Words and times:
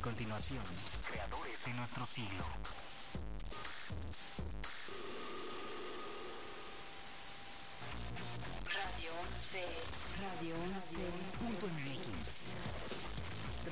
A 0.00 0.02
continuación, 0.02 0.64
creadores 1.06 1.62
de 1.66 1.74
nuestro 1.74 2.06
siglo. 2.06 2.42
Radio 8.64 9.12
11. 9.28 9.60
Radio 10.24 10.56
11. 10.56 10.96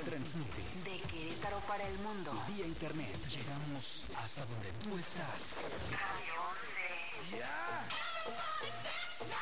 Transmite 0.05 0.61
De 0.85 1.01
Querétaro 1.09 1.61
para 1.61 1.89
el 1.89 1.99
mundo. 2.01 2.31
vía 2.49 2.67
internet. 2.67 3.17
Llegamos 3.31 4.05
hasta 4.23 4.45
donde 4.45 4.71
tú 4.85 4.99
estás. 4.99 5.55
Radio 5.91 6.35
11. 6.51 6.59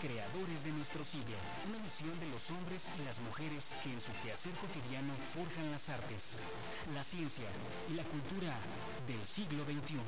Creadores 0.00 0.64
de 0.64 0.72
nuestro 0.72 1.04
siglo, 1.04 1.36
una 1.68 1.78
misión 1.78 2.18
de 2.18 2.26
los 2.28 2.50
hombres 2.50 2.82
y 2.98 3.04
las 3.04 3.20
mujeres 3.20 3.70
que 3.82 3.92
en 3.92 4.00
su 4.00 4.10
quehacer 4.22 4.52
cotidiano 4.58 5.14
forjan 5.32 5.70
las 5.70 5.88
artes, 5.88 6.38
la 6.92 7.04
ciencia 7.04 7.46
y 7.88 7.94
la 7.94 8.04
cultura 8.04 8.52
del 9.06 9.24
siglo 9.26 9.62
XXI. 9.64 10.02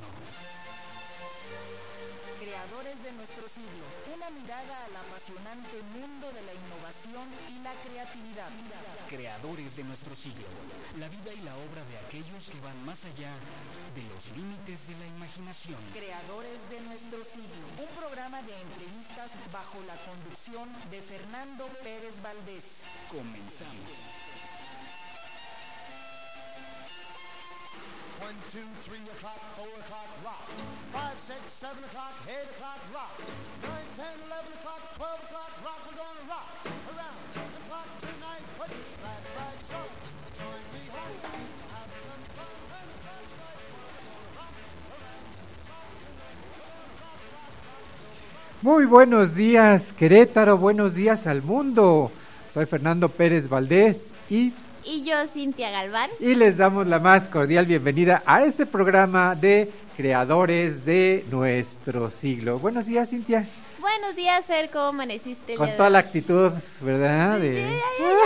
Creadores 2.54 3.02
de 3.02 3.12
nuestro 3.14 3.48
siglo, 3.48 3.84
una 4.14 4.30
mirada 4.30 4.84
al 4.86 4.94
apasionante 4.94 5.82
mundo 5.90 6.30
de 6.30 6.40
la 6.46 6.54
innovación 6.54 7.26
y 7.50 7.58
la 7.66 7.72
creatividad. 7.82 8.46
Creadores 9.08 9.74
de 9.74 9.82
nuestro 9.82 10.14
siglo, 10.14 10.46
la 10.96 11.08
vida 11.08 11.34
y 11.34 11.42
la 11.42 11.56
obra 11.56 11.82
de 11.90 11.98
aquellos 11.98 12.46
que 12.46 12.60
van 12.60 12.78
más 12.86 13.04
allá 13.04 13.34
de 13.98 14.04
los 14.06 14.30
límites 14.38 14.86
de 14.86 14.94
la 15.02 15.06
imaginación. 15.18 15.82
Creadores 15.92 16.70
de 16.70 16.80
nuestro 16.82 17.24
siglo, 17.24 17.66
un 17.74 17.90
programa 17.98 18.40
de 18.42 18.54
entrevistas 18.54 19.32
bajo 19.52 19.82
la 19.90 19.98
conducción 20.06 20.70
de 20.92 21.02
Fernando 21.02 21.66
Pérez 21.82 22.22
Valdés. 22.22 22.86
Comenzamos. 23.10 24.13
One, 28.20 28.36
two, 28.50 28.66
three 28.86 29.02
o'clock, 29.10 29.40
four 29.56 29.68
o'clock, 29.80 30.08
rock. 30.24 30.46
Five, 30.92 31.18
six, 31.18 31.40
seven 31.52 31.82
o'clock, 31.84 32.14
eight 32.28 32.48
o'clock, 32.54 32.80
rock. 32.94 33.14
Nine, 33.62 33.88
ten, 33.96 34.14
eleven 34.26 34.52
o'clock, 34.54 34.82
twelve 34.96 35.20
o'clock, 35.26 35.52
rock. 35.64 35.80
We're 35.86 35.98
gonna 35.98 36.24
rock 36.30 36.48
around 36.94 37.18
the 37.34 37.62
clock 37.68 37.88
tonight. 38.00 38.44
Put 38.58 38.70
your 38.70 38.86
glad 39.02 39.22
rags 39.34 39.70
on. 39.74 39.88
Join 40.38 40.62
me 40.72 40.82
home. 40.94 41.20
Have 41.74 41.90
some 41.90 42.24
fun. 42.38 42.54
The 42.70 42.90
rock. 44.38 44.54
Muy 48.62 48.86
buenos 48.86 49.34
días, 49.34 49.92
Querétaro, 49.92 50.56
buenos 50.56 50.94
días 50.94 51.26
al 51.26 51.42
mundo. 51.42 52.10
Soy 52.52 52.66
Fernando 52.66 53.08
Pérez 53.08 53.48
Valdés 53.48 54.12
y, 54.30 54.54
Y 54.86 55.04
yo, 55.04 55.14
Cintia 55.26 55.70
Galván. 55.70 56.10
y 56.20 56.34
les 56.34 56.58
damos 56.58 56.86
la 56.86 56.98
más 56.98 57.28
cordial 57.28 57.64
bienvenida 57.66 58.22
a 58.26 58.42
este 58.44 58.66
programa 58.66 59.34
de 59.34 59.70
Creadores 59.96 60.84
de 60.84 61.24
nuestro 61.30 62.10
siglo. 62.10 62.58
Buenos 62.58 62.86
días, 62.86 63.08
Cintia. 63.10 63.48
Buenos 63.80 64.16
días, 64.16 64.44
Fer, 64.46 64.70
¿cómo 64.70 64.86
amaneciste? 64.86 65.54
Con 65.56 65.70
toda 65.76 65.90
la 65.90 65.98
actitud, 66.00 66.52
¿verdad? 66.80 67.38
Sí, 67.40 67.52
ya, 67.54 67.60
ya, 67.60 67.74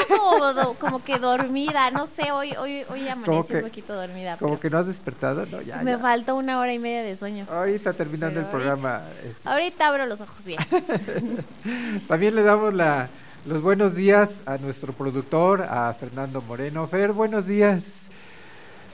ya 0.09 0.17
como, 0.19 0.53
do- 0.55 0.75
como 0.75 1.05
que 1.05 1.19
dormida, 1.19 1.91
no 1.91 2.07
sé, 2.07 2.31
hoy 2.33 2.53
hoy 2.57 2.85
hoy 2.89 3.09
amanecí 3.09 3.49
que- 3.49 3.57
un 3.57 3.63
poquito 3.63 3.95
dormida. 3.95 4.37
Como 4.37 4.53
pero 4.53 4.61
que 4.61 4.71
no 4.71 4.79
has 4.79 4.87
despertado, 4.87 5.47
¿no? 5.47 5.61
Ya, 5.63 5.77
me 5.83 5.99
falta 5.99 6.35
una 6.35 6.59
hora 6.61 6.73
y 6.73 6.79
media 6.79 7.03
de 7.03 7.17
sueño. 7.17 7.45
Ahorita 7.51 7.93
terminando 7.93 8.39
el 8.41 8.47
ahorita- 8.47 8.51
programa. 8.57 9.03
este, 9.29 9.49
Ahorita 9.49 9.87
abro 9.89 10.07
los 10.07 10.21
ojos 10.21 10.45
bien. 10.45 10.59
También 12.09 12.35
le 12.37 12.43
damos 12.45 12.73
la, 12.73 13.09
los 13.47 13.63
buenos 13.63 13.95
días 13.95 14.43
a 14.47 14.59
nuestro 14.59 14.93
productor, 14.93 15.63
a 15.63 15.93
Fernando 15.95 16.43
Moreno. 16.43 16.87
Fer, 16.87 17.13
buenos 17.13 17.47
días. 17.47 18.07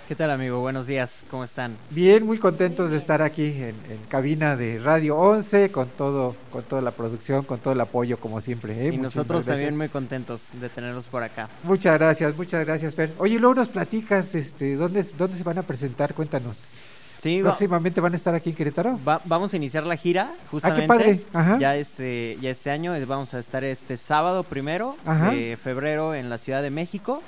¿Qué 0.06 0.14
tal 0.14 0.30
amigo? 0.30 0.60
Buenos 0.60 0.86
días, 0.86 1.24
¿cómo 1.30 1.44
están? 1.44 1.78
Bien, 1.88 2.26
muy 2.26 2.36
contentos 2.38 2.90
de 2.90 2.98
estar 2.98 3.22
aquí 3.22 3.46
en, 3.46 3.74
en 3.88 3.98
cabina 4.08 4.54
de 4.54 4.78
Radio 4.78 5.16
11 5.16 5.70
con 5.72 5.88
todo, 5.88 6.36
con 6.50 6.62
toda 6.62 6.82
la 6.82 6.90
producción, 6.90 7.44
con 7.44 7.58
todo 7.58 7.72
el 7.72 7.80
apoyo 7.80 8.18
como 8.18 8.42
siempre. 8.42 8.74
¿eh? 8.74 8.76
y 8.76 8.98
Muchísimas 8.98 9.16
nosotros 9.16 9.46
también 9.46 9.76
muy 9.76 9.88
contentos 9.88 10.48
de 10.60 10.68
tenerlos 10.68 11.06
por 11.06 11.22
acá. 11.22 11.48
Muchas 11.62 11.96
gracias, 11.98 12.36
muchas 12.36 12.66
gracias, 12.66 12.94
Fer. 12.94 13.14
Oye, 13.16 13.38
luego 13.38 13.54
nos 13.54 13.68
platicas, 13.68 14.34
este, 14.34 14.76
¿dónde, 14.76 15.02
dónde 15.16 15.38
se 15.38 15.42
van 15.42 15.56
a 15.56 15.62
presentar? 15.62 16.12
Cuéntanos. 16.12 16.74
Sí, 17.24 17.40
va- 17.40 17.50
Próximamente 17.52 18.02
van 18.02 18.12
a 18.12 18.16
estar 18.16 18.34
aquí 18.34 18.50
en 18.50 18.56
Querétaro. 18.56 19.00
va- 19.06 19.20
vamos 19.24 19.52
a 19.54 19.56
iniciar 19.56 19.86
la 19.86 19.96
gira 19.96 20.30
justamente. 20.50 20.86
padre, 20.86 21.22
ajá. 21.32 21.56
Ya 21.58 21.74
este, 21.74 22.36
ya 22.40 22.50
este 22.50 22.70
año 22.70 22.94
eh, 22.94 23.02
vamos 23.06 23.32
a 23.32 23.38
estar 23.38 23.64
este 23.64 23.96
sábado 23.96 24.42
primero 24.42 24.96
Ajá. 25.06 25.30
de 25.30 25.56
febrero 25.56 26.14
en 26.14 26.28
la 26.28 26.36
Ciudad 26.36 26.60
de 26.62 26.68
México 26.70 27.22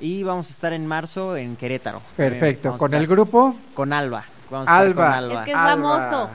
y 0.00 0.22
vamos 0.22 0.48
a 0.48 0.52
estar 0.52 0.72
en 0.72 0.86
marzo 0.86 1.36
en 1.36 1.54
Querétaro. 1.56 2.00
Perfecto. 2.16 2.78
¿Con 2.78 2.94
el 2.94 3.06
grupo? 3.06 3.54
Con 3.74 3.92
Alba. 3.92 4.24
Vamos 4.50 4.68
a 4.68 4.72
estar 4.72 4.86
Alba. 4.86 5.04
con 5.04 5.14
Alba. 5.14 5.34
Es 5.40 5.44
que 5.44 5.50
es 5.50 5.56
Alba. 5.56 5.70
famoso. 5.70 6.30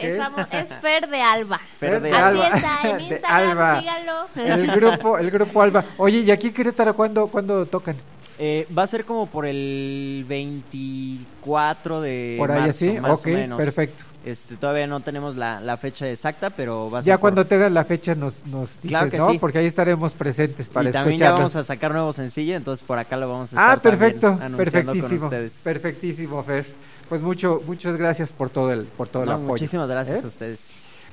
Es, 0.00 0.18
famo- 0.18 0.46
es 0.50 0.74
Fer 0.80 1.06
de 1.08 1.20
Alba. 1.22 1.60
Fer 1.78 2.00
de 2.00 2.10
Así 2.12 2.40
Alba. 2.40 2.48
está, 2.56 2.90
en 2.90 3.00
Instagram, 3.12 3.48
Alba. 3.50 3.78
síganlo. 3.80 4.12
El 4.36 4.66
grupo, 4.72 5.18
el 5.18 5.30
grupo 5.30 5.62
Alba. 5.62 5.84
Oye, 5.98 6.20
¿y 6.20 6.30
aquí 6.30 6.46
en 6.48 6.54
Querétaro 6.54 6.94
cuándo, 6.96 7.26
cuándo 7.28 7.66
tocan? 7.66 7.94
Eh, 8.40 8.66
va 8.76 8.84
a 8.84 8.86
ser 8.86 9.04
como 9.04 9.26
por 9.26 9.46
el 9.46 10.24
24 10.28 11.26
de 11.56 12.34
Por 12.38 12.50
ahí 12.52 12.60
marzo, 12.60 12.70
así, 12.70 13.00
más 13.00 13.24
o 13.24 13.28
menos. 13.28 13.58
perfecto. 13.58 14.04
Este, 14.24 14.56
todavía 14.56 14.86
no 14.86 15.00
tenemos 15.00 15.36
la, 15.36 15.60
la 15.60 15.76
fecha 15.76 16.10
exacta, 16.10 16.50
pero 16.50 16.90
va 16.90 16.98
a 16.98 17.02
ser 17.02 17.08
Ya 17.08 17.14
por- 17.16 17.20
cuando 17.22 17.46
tengas 17.46 17.72
la 17.72 17.84
fecha 17.84 18.14
nos, 18.14 18.44
nos 18.46 18.74
dices, 18.82 18.90
Claro 18.90 19.10
¿no? 19.16 19.30
sí. 19.30 19.38
Porque 19.38 19.58
ahí 19.58 19.66
estaremos 19.66 20.12
presentes 20.12 20.68
para 20.68 20.90
y 20.90 20.92
también 20.92 21.18
ya 21.18 21.32
vamos 21.32 21.56
a 21.56 21.64
sacar 21.64 21.92
nuevo 21.92 22.12
sencillo, 22.12 22.54
entonces 22.56 22.84
por 22.86 22.98
acá 22.98 23.16
lo 23.16 23.28
vamos 23.28 23.52
a 23.54 23.56
estar 23.56 23.78
Ah, 23.78 23.80
perfecto, 23.80 24.26
anunciando 24.26 24.56
con 24.58 24.64
perfectísimo, 24.66 25.24
ustedes. 25.24 25.60
perfectísimo, 25.64 26.42
Fer. 26.42 26.66
Pues 27.08 27.22
mucho, 27.22 27.62
muchas 27.66 27.96
gracias 27.96 28.32
por 28.32 28.50
todo 28.50 28.70
el, 28.72 28.84
por 28.84 29.08
todo 29.08 29.22
el 29.22 29.28
No, 29.30 29.34
apoyo. 29.36 29.48
muchísimas 29.48 29.88
gracias 29.88 30.18
¿eh? 30.20 30.24
a 30.24 30.28
ustedes. 30.28 30.60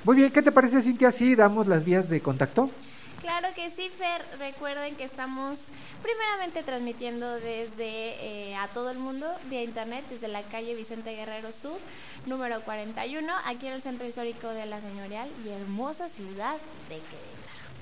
Muy 0.04 0.16
bien, 0.16 0.30
¿qué 0.30 0.42
te 0.42 0.52
parece, 0.52 0.82
Cintia? 0.82 1.10
Sí, 1.10 1.34
damos 1.34 1.66
las 1.68 1.84
vías 1.84 2.10
de 2.10 2.20
contacto. 2.20 2.70
Claro 3.20 3.48
que 3.54 3.70
sí, 3.70 3.90
Fer. 3.96 4.24
Recuerden 4.38 4.94
que 4.94 5.04
estamos 5.04 5.58
primeramente 6.02 6.62
transmitiendo 6.62 7.34
desde 7.34 8.50
eh, 8.50 8.56
a 8.56 8.68
todo 8.68 8.90
el 8.90 8.98
mundo 8.98 9.26
vía 9.50 9.62
internet, 9.62 10.04
desde 10.10 10.28
la 10.28 10.42
calle 10.42 10.74
Vicente 10.74 11.14
Guerrero 11.16 11.50
Sur, 11.52 11.78
número 12.26 12.60
41, 12.62 13.32
aquí 13.46 13.66
en 13.66 13.72
el 13.74 13.82
centro 13.82 14.06
histórico 14.06 14.48
de 14.48 14.66
la 14.66 14.80
señorial 14.80 15.28
y 15.44 15.48
hermosa 15.48 16.08
ciudad 16.08 16.56
de 16.88 17.00
Querétaro. 17.00 17.36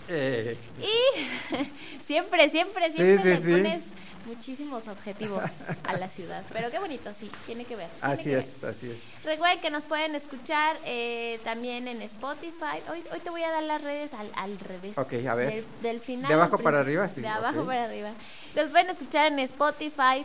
Eh, 0.08 0.56
Y 0.80 2.02
siempre, 2.06 2.48
siempre, 2.50 2.90
siempre 2.92 3.36
sí, 3.36 3.52
le 3.52 3.78
sí. 3.78 3.84
Muchísimos 4.26 4.86
objetivos 4.88 5.42
a 5.84 5.96
la 5.96 6.08
ciudad. 6.08 6.42
Pero 6.52 6.70
qué 6.70 6.78
bonito, 6.78 7.10
sí, 7.18 7.30
tiene 7.46 7.64
que 7.64 7.76
ver. 7.76 7.88
tiene 7.88 8.14
así 8.14 8.24
que 8.24 8.36
ver. 8.36 8.44
es, 8.44 8.64
así 8.64 8.90
es. 8.90 9.24
Recuerden 9.24 9.60
que 9.60 9.70
nos 9.70 9.84
pueden 9.84 10.14
escuchar 10.14 10.76
eh, 10.84 11.40
también 11.44 11.88
en 11.88 12.02
Spotify. 12.02 12.82
Hoy, 12.90 13.02
hoy 13.12 13.20
te 13.20 13.30
voy 13.30 13.42
a 13.42 13.50
dar 13.50 13.62
las 13.62 13.82
redes 13.82 14.12
al, 14.14 14.30
al 14.36 14.58
revés. 14.58 14.96
Ok, 14.98 15.14
a 15.28 15.34
ver. 15.34 15.52
Del, 15.52 15.64
del 15.82 16.00
final. 16.00 16.28
¿De 16.28 16.34
abajo 16.34 16.58
para 16.58 16.80
arriba? 16.80 17.08
Sí, 17.14 17.20
de 17.20 17.28
abajo 17.28 17.60
ok. 17.60 17.66
para 17.66 17.84
arriba. 17.84 18.10
Los 18.54 18.68
pueden 18.70 18.90
escuchar 18.90 19.26
en 19.32 19.38
Spotify. 19.40 20.24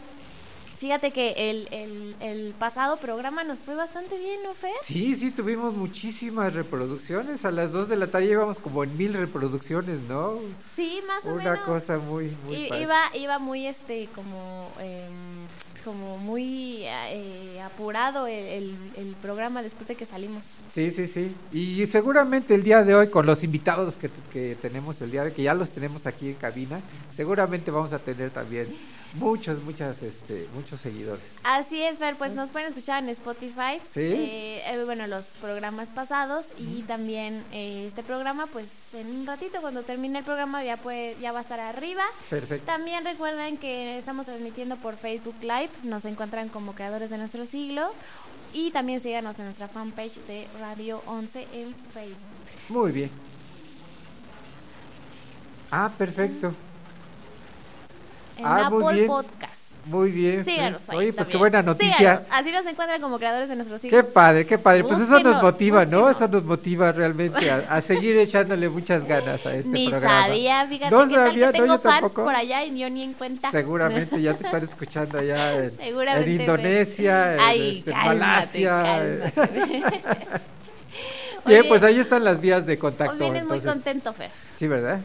Fíjate 0.79 1.11
que 1.11 1.49
el, 1.49 1.67
el, 1.71 2.15
el 2.21 2.53
pasado 2.57 2.97
programa 2.97 3.43
nos 3.43 3.59
fue 3.59 3.75
bastante 3.75 4.17
bien, 4.17 4.39
¿no, 4.43 4.53
Fer? 4.53 4.71
Sí, 4.81 5.13
sí, 5.13 5.29
tuvimos 5.29 5.73
muchísimas 5.73 6.53
reproducciones. 6.53 7.43
A 7.43 7.51
las 7.51 7.73
2 7.73 7.89
de 7.89 7.97
la 7.97 8.07
tarde 8.07 8.27
íbamos 8.27 8.59
como 8.59 8.83
en 8.85 8.95
mil 8.97 9.13
reproducciones, 9.13 9.99
¿no? 10.07 10.39
Sí, 10.75 11.01
más 11.05 11.25
o 11.25 11.33
Una 11.33 11.43
menos. 11.51 11.59
cosa 11.65 11.97
muy, 11.97 12.35
muy 12.45 12.55
I- 12.55 12.69
iba, 12.81 12.97
iba 13.13 13.39
muy 13.39 13.67
este 13.67 14.07
como 14.15 14.69
em, 14.79 15.47
como 15.89 16.17
muy 16.17 16.83
eh, 16.83 17.59
apurado 17.65 18.27
el, 18.27 18.45
el- 18.45 18.77
el 18.97 19.15
programa 19.21 19.63
después 19.63 19.87
de 19.87 19.95
que 19.95 20.05
salimos. 20.05 20.45
Sí, 20.71 20.91
sí, 20.91 21.07
sí. 21.07 21.35
Y 21.51 21.85
seguramente 21.87 22.53
el 22.53 22.63
día 22.63 22.83
de 22.83 22.93
hoy, 22.93 23.09
con 23.09 23.25
los 23.25 23.43
invitados 23.43 23.95
que, 23.95 24.09
que 24.31 24.55
tenemos 24.61 25.01
el 25.01 25.09
día 25.11 25.21
de 25.23 25.29
hoy, 25.29 25.33
que 25.35 25.43
ya 25.43 25.53
los 25.55 25.71
tenemos 25.71 26.05
aquí 26.05 26.29
en 26.29 26.35
cabina, 26.35 26.81
seguramente 27.13 27.71
vamos 27.71 27.91
a 27.93 27.97
tener 27.99 28.29
también 28.29 28.67
muchos, 29.15 29.63
muchas, 29.63 30.03
este, 30.03 30.47
muchos 30.53 30.79
seguidores. 30.79 31.23
Así 31.43 31.81
es, 31.81 31.97
Fer, 31.97 32.15
pues 32.15 32.33
nos 32.33 32.51
pueden 32.51 32.67
escuchar 32.67 33.01
en 33.01 33.09
Spotify. 33.09 33.81
Sí. 33.91 34.01
eh, 34.01 34.61
eh, 34.67 34.83
bueno, 34.85 35.07
los 35.07 35.25
programas 35.41 35.89
pasados 35.89 36.47
y 36.59 36.83
también 36.83 37.43
eh, 37.51 37.85
este 37.87 38.03
programa, 38.03 38.45
pues 38.47 38.93
en 38.93 39.07
un 39.07 39.25
ratito 39.25 39.61
cuando 39.61 39.81
termine 39.81 40.19
el 40.19 40.25
programa 40.25 40.63
ya 40.63 40.77
puede, 40.77 41.17
ya 41.19 41.31
va 41.31 41.39
a 41.39 41.41
estar 41.41 41.59
arriba. 41.59 42.03
Perfecto. 42.29 42.65
También 42.67 43.03
recuerden 43.03 43.57
que 43.57 43.97
estamos 43.97 44.27
transmitiendo 44.27 44.75
por 44.77 44.95
Facebook 44.95 45.35
Live, 45.41 45.69
nos 45.83 46.05
encuentran 46.05 46.49
como 46.49 46.73
creadores 46.73 47.09
de 47.09 47.17
nuestro 47.17 47.45
siglo 47.45 47.91
y 48.53 48.71
también 48.71 48.99
síganos 49.01 49.37
en 49.39 49.45
nuestra 49.45 49.67
fanpage 49.67 50.15
de 50.25 50.47
Radio 50.59 51.01
11 51.05 51.47
en 51.53 51.75
Facebook. 51.75 52.15
Muy 52.69 52.91
bien. 52.91 53.11
Ah, 55.71 55.91
perfecto. 55.97 56.53
En 58.37 58.45
Ah, 58.45 58.67
Apple. 58.67 59.05
Podcast. 59.05 59.68
Muy 59.89 60.11
bien. 60.11 60.45
Síganos 60.45 60.87
ahí 60.89 60.97
Oye, 60.97 61.13
pues 61.13 61.27
qué 61.27 61.33
también. 61.33 61.39
buena 61.39 61.61
noticia. 61.63 61.97
Síganos. 61.97 62.23
Así 62.31 62.51
nos 62.51 62.65
encuentran 62.65 63.01
como 63.01 63.17
creadores 63.17 63.49
de 63.49 63.55
nuestro 63.55 63.77
siglo. 63.77 63.97
Qué 63.97 64.03
padre, 64.03 64.45
qué 64.45 64.57
padre. 64.57 64.83
Pues 64.83 64.99
eso 64.99 65.13
nos 65.19 65.23
Búsquenos, 65.23 65.41
motiva, 65.43 65.85
¿no? 65.85 66.09
Eso 66.09 66.19
búsquenos. 66.19 66.31
nos 66.31 66.43
motiva 66.45 66.91
realmente 66.91 67.49
a, 67.51 67.57
a 67.69 67.81
seguir 67.81 68.17
echándole 68.17 68.69
muchas 68.69 69.05
ganas 69.05 69.45
a 69.45 69.55
este 69.55 69.69
Ni 69.69 69.89
programa. 69.89 70.27
sabía, 70.27 70.65
fíjate 70.67 70.91
No 70.95 71.07
qué 71.07 71.13
tal 71.15 71.27
sabía, 71.27 71.51
que 71.51 71.57
no, 71.59 71.65
tengo 71.65 71.79
fans 71.79 72.01
tampoco. 72.01 72.23
por 72.25 72.35
allá 72.35 72.63
y 72.63 72.79
yo 72.79 72.89
ni 72.89 73.03
en 73.03 73.13
cuenta. 73.13 73.51
Seguramente 73.51 74.21
ya 74.21 74.33
te 74.35 74.43
están 74.45 74.63
escuchando 74.69 75.17
allá 75.19 75.55
en, 75.65 75.71
en 75.79 76.41
Indonesia, 76.41 77.33
en, 77.35 77.39
Ay, 77.39 77.77
este, 77.79 77.91
cálmate, 77.91 78.19
Malasia. 78.19 78.83
cálmate. 78.83 80.39
Bien, 81.45 81.61
Oye, 81.61 81.69
pues 81.69 81.83
ahí 81.83 81.99
están 81.99 82.23
las 82.23 82.41
vías 82.41 82.65
de 82.65 82.77
contacto. 82.77 83.13
Hoy 83.13 83.19
vienes 83.19 83.45
muy 83.45 83.61
contento, 83.61 84.11
Fer. 84.13 84.29
Sí, 84.57 84.67
¿verdad? 84.67 84.99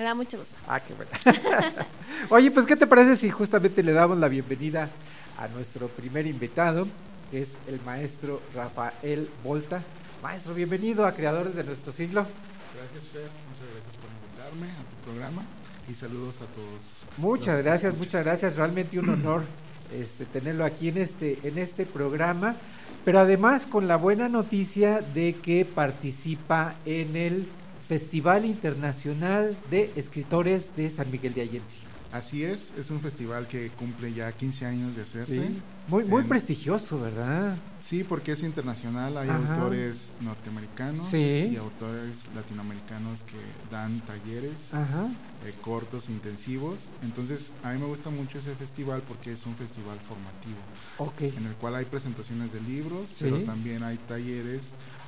Me 0.00 0.04
da 0.06 0.14
mucho 0.14 0.38
gusto. 0.38 0.54
Ah, 0.66 0.80
qué 0.80 0.94
bueno. 0.94 1.10
Oye, 2.30 2.50
pues 2.50 2.64
¿qué 2.64 2.74
te 2.74 2.86
parece 2.86 3.16
si 3.16 3.28
justamente 3.28 3.82
le 3.82 3.92
damos 3.92 4.16
la 4.16 4.28
bienvenida 4.28 4.88
a 5.36 5.46
nuestro 5.48 5.88
primer 5.88 6.26
invitado, 6.26 6.88
que 7.30 7.42
es 7.42 7.52
el 7.68 7.82
maestro 7.82 8.40
Rafael 8.54 9.28
Volta? 9.44 9.82
Maestro, 10.22 10.54
bienvenido 10.54 11.04
a 11.04 11.12
Creadores 11.12 11.54
de 11.54 11.64
Nuestro 11.64 11.92
Siglo. 11.92 12.26
Gracias, 12.74 13.12
Fer. 13.12 13.28
Muchas 13.50 13.68
gracias 13.74 13.96
por 13.96 14.10
invitarme 14.10 14.70
a 14.72 14.88
tu 14.88 14.96
programa 15.04 15.42
y 15.86 15.92
saludos 15.92 16.36
a 16.36 16.46
todos. 16.46 16.82
Muchas 17.18 17.56
los 17.56 17.64
gracias, 17.64 17.94
muchas 17.94 18.24
gracias. 18.24 18.56
Realmente 18.56 18.98
un 18.98 19.10
honor 19.10 19.42
este, 19.92 20.24
tenerlo 20.24 20.64
aquí 20.64 20.88
en 20.88 20.96
este, 20.96 21.38
en 21.42 21.58
este 21.58 21.84
programa, 21.84 22.56
pero 23.04 23.18
además 23.18 23.66
con 23.66 23.86
la 23.86 23.96
buena 23.96 24.30
noticia 24.30 25.02
de 25.12 25.34
que 25.34 25.66
participa 25.66 26.76
en 26.86 27.16
el 27.16 27.46
Festival 28.00 28.44
Internacional 28.44 29.58
de 29.68 29.90
Escritores 29.96 30.76
de 30.76 30.88
San 30.90 31.10
Miguel 31.10 31.34
de 31.34 31.40
Allende. 31.40 31.66
Así 32.12 32.44
es, 32.44 32.68
es 32.78 32.88
un 32.90 33.00
festival 33.00 33.48
que 33.48 33.68
cumple 33.70 34.12
ya 34.12 34.30
15 34.30 34.64
años 34.66 34.94
de 34.94 35.02
hacerse. 35.02 35.32
Sí. 35.48 35.58
Muy, 35.88 36.04
muy 36.04 36.22
En- 36.22 36.28
prestigioso, 36.28 37.00
¿verdad? 37.00 37.56
Sí, 37.80 38.04
porque 38.04 38.30
es 38.32 38.42
internacional, 38.44 39.16
hay 39.18 39.28
Ajá. 39.28 39.54
autores 39.56 40.10
norteamericanos 40.20 41.08
Sí. 41.10 41.50
y 41.52 41.56
autores 41.56 42.16
latinoamericanos 42.36 43.22
que 43.22 43.38
dan 43.74 44.00
talleres 44.02 44.52
eh, 44.72 45.52
cortos, 45.60 46.08
intensivos. 46.10 46.78
Entonces, 47.02 47.50
a 47.64 47.72
mí 47.72 47.80
me 47.80 47.86
gusta 47.86 48.10
mucho 48.10 48.38
ese 48.38 48.54
festival 48.54 49.02
porque 49.08 49.32
es 49.32 49.44
un 49.46 49.56
festival 49.56 49.98
formativo, 49.98 50.60
Ok. 50.98 51.22
en 51.36 51.46
el 51.46 51.54
cual 51.54 51.74
hay 51.74 51.86
presentaciones 51.86 52.52
de 52.52 52.60
libros, 52.60 53.08
Sí. 53.08 53.16
pero 53.20 53.38
también 53.40 53.82
hay 53.82 53.96
talleres 54.06 54.60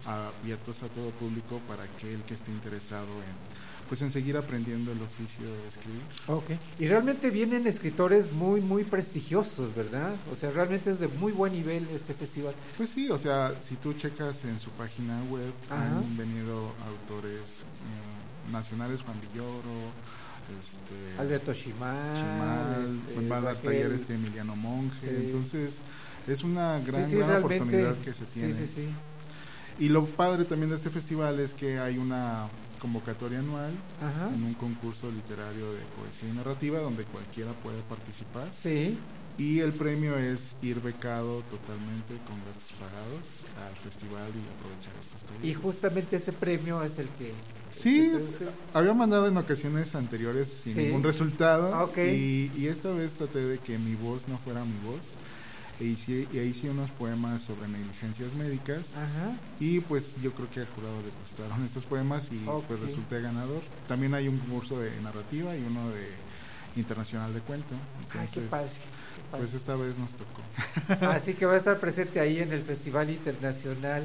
abiertos 0.07 0.83
a 0.83 0.89
todo 0.89 1.11
público 1.13 1.61
para 1.69 1.85
aquel 1.85 2.23
que 2.23 2.35
esté 2.35 2.51
interesado 2.51 3.07
en 3.07 3.63
pues 3.89 4.01
en 4.01 4.11
seguir 4.11 4.39
aprendiendo 4.39 4.91
el 4.91 5.03
oficio 5.03 5.45
de 5.45 5.69
escribir. 5.69 6.01
Ok. 6.27 6.51
Y 6.79 6.87
realmente 6.87 7.29
vienen 7.29 7.67
escritores 7.67 8.33
muy, 8.33 8.63
muy 8.63 8.85
prestigiosos, 8.85 9.75
¿verdad? 9.75 10.15
O 10.33 10.37
sea, 10.37 10.51
realmente 10.51 10.91
es 10.93 10.99
de 10.99 11.09
muy 11.09 11.31
buen 11.33 11.53
nivel 11.53 11.87
este 11.95 12.15
festival. 12.15 12.55
Pues 12.79 12.89
sí, 12.89 13.11
o 13.11 13.19
sea, 13.19 13.53
si 13.61 13.75
tú 13.77 13.93
checas 13.93 14.45
en 14.45 14.59
su 14.61 14.71
página 14.71 15.21
web, 15.25 15.53
Ajá. 15.69 15.99
han 15.99 16.17
venido 16.17 16.73
autores 16.89 17.37
eh, 17.43 18.51
nacionales, 18.51 19.03
Juan 19.03 19.21
Villoro, 19.21 19.93
este, 20.59 21.21
Alberto 21.21 21.53
Chimal. 21.53 22.17
Chimal, 22.17 23.01
este, 23.11 23.29
va 23.29 23.37
a 23.37 23.41
dar 23.43 23.57
talleres 23.57 24.09
de 24.09 24.15
Emiliano 24.15 24.57
Monge, 24.57 25.01
Sí. 25.03 25.09
entonces 25.27 25.75
es 26.27 26.43
una 26.45 26.79
gran, 26.81 27.05
Sí, 27.05 27.11
sí, 27.11 27.17
gran 27.19 27.37
oportunidad 27.45 27.95
que 27.99 28.13
se 28.15 28.25
Sí, 28.25 28.31
tiene. 28.35 28.55
sí, 28.55 28.73
sí. 28.75 28.89
Y 29.83 29.89
lo 29.89 30.07
padre 30.07 30.45
también 30.45 30.71
de 30.71 30.77
este 30.77 30.91
festival 30.91 31.41
es 31.41 31.55
que 31.55 31.79
hay 31.81 31.99
una 31.99 32.47
convocatoria 32.81 33.41
anual 33.41 33.73
Ajá. 34.01 34.29
en 34.35 34.43
un 34.45 34.55
concurso 34.55 35.11
literario 35.11 35.73
de 35.73 35.81
poesía 35.97 36.29
y 36.29 36.33
narrativa 36.37 36.79
donde 36.79 37.05
cualquiera 37.05 37.51
puede 37.65 37.81
participar. 37.89 38.49
Sí. 38.57 38.97
Y 39.39 39.59
el 39.61 39.73
premio 39.73 40.17
es 40.19 40.55
ir 40.63 40.81
becado 40.81 41.41
totalmente 41.51 42.15
con 42.29 42.37
gastos 42.45 42.77
pagados 42.79 43.27
al 43.67 43.75
festival 43.77 44.29
y 44.29 44.43
aprovechar 44.55 44.93
talleres. 45.27 45.47
Y 45.51 45.55
justamente 45.55 46.17
ese 46.17 46.33
premio 46.33 46.83
es 46.85 46.99
el 47.01 47.09
que... 47.19 47.33
Sí, 47.75 48.13
que 48.39 48.47
había 48.75 48.93
mandado 48.95 49.27
en 49.29 49.37
ocasiones 49.37 49.95
anteriores 49.95 50.49
sin 50.49 50.75
Sí. 50.75 50.81
ningún 50.83 51.03
resultado 51.03 51.75
Ah, 51.75 51.85
ok. 51.85 51.97
y, 51.99 52.53
y 52.57 52.67
esta 52.69 52.91
vez 52.91 53.13
traté 53.15 53.39
de 53.41 53.59
que 53.59 53.79
mi 53.79 53.95
voz 53.97 54.29
no 54.29 54.37
fuera 54.39 54.63
mi 54.65 54.79
voz 54.87 55.01
e 55.81 55.85
hice, 55.85 56.29
y 56.33 56.39
hice 56.39 56.71
unos 56.71 56.91
poemas 56.91 57.43
sobre 57.43 57.69
negligencias 57.69 58.35
médicas 58.35 58.81
Ajá. 58.95 59.37
y 59.59 59.81
pues 59.81 60.15
yo 60.23 60.33
creo 60.33 60.51
que 60.51 60.61
al 60.61 60.67
jurado 60.67 60.97
le 61.03 61.11
gustaron 61.21 61.65
estos 61.65 61.85
poemas 61.85 62.31
y 62.31 62.45
pues 62.69 62.81
resulté 62.81 63.21
ganador. 63.21 63.63
También 63.89 64.15
hay 64.15 64.29
un 64.29 64.39
curso 64.39 64.79
de 64.79 64.91
narrativa 65.01 65.57
y 65.57 65.63
uno 65.65 65.91
de 65.91 66.09
internacional 66.77 67.33
de 67.35 67.41
cuento. 67.41 67.75
Ay, 67.75 68.07
qué 68.07 68.19
Entonces, 68.19 68.43
qué 68.43 68.49
padre. 68.49 68.71
Pues 69.31 69.55
esta 69.55 69.77
vez 69.77 69.97
nos 69.99 70.11
tocó. 70.13 71.07
Así 71.11 71.35
que 71.35 71.47
va 71.47 71.55
a 71.55 71.57
estar 71.57 71.79
presente 71.81 72.21
ahí 72.21 72.39
en 72.39 72.53
el 72.53 72.63
Festival 72.63 73.11
Internacional 73.11 74.03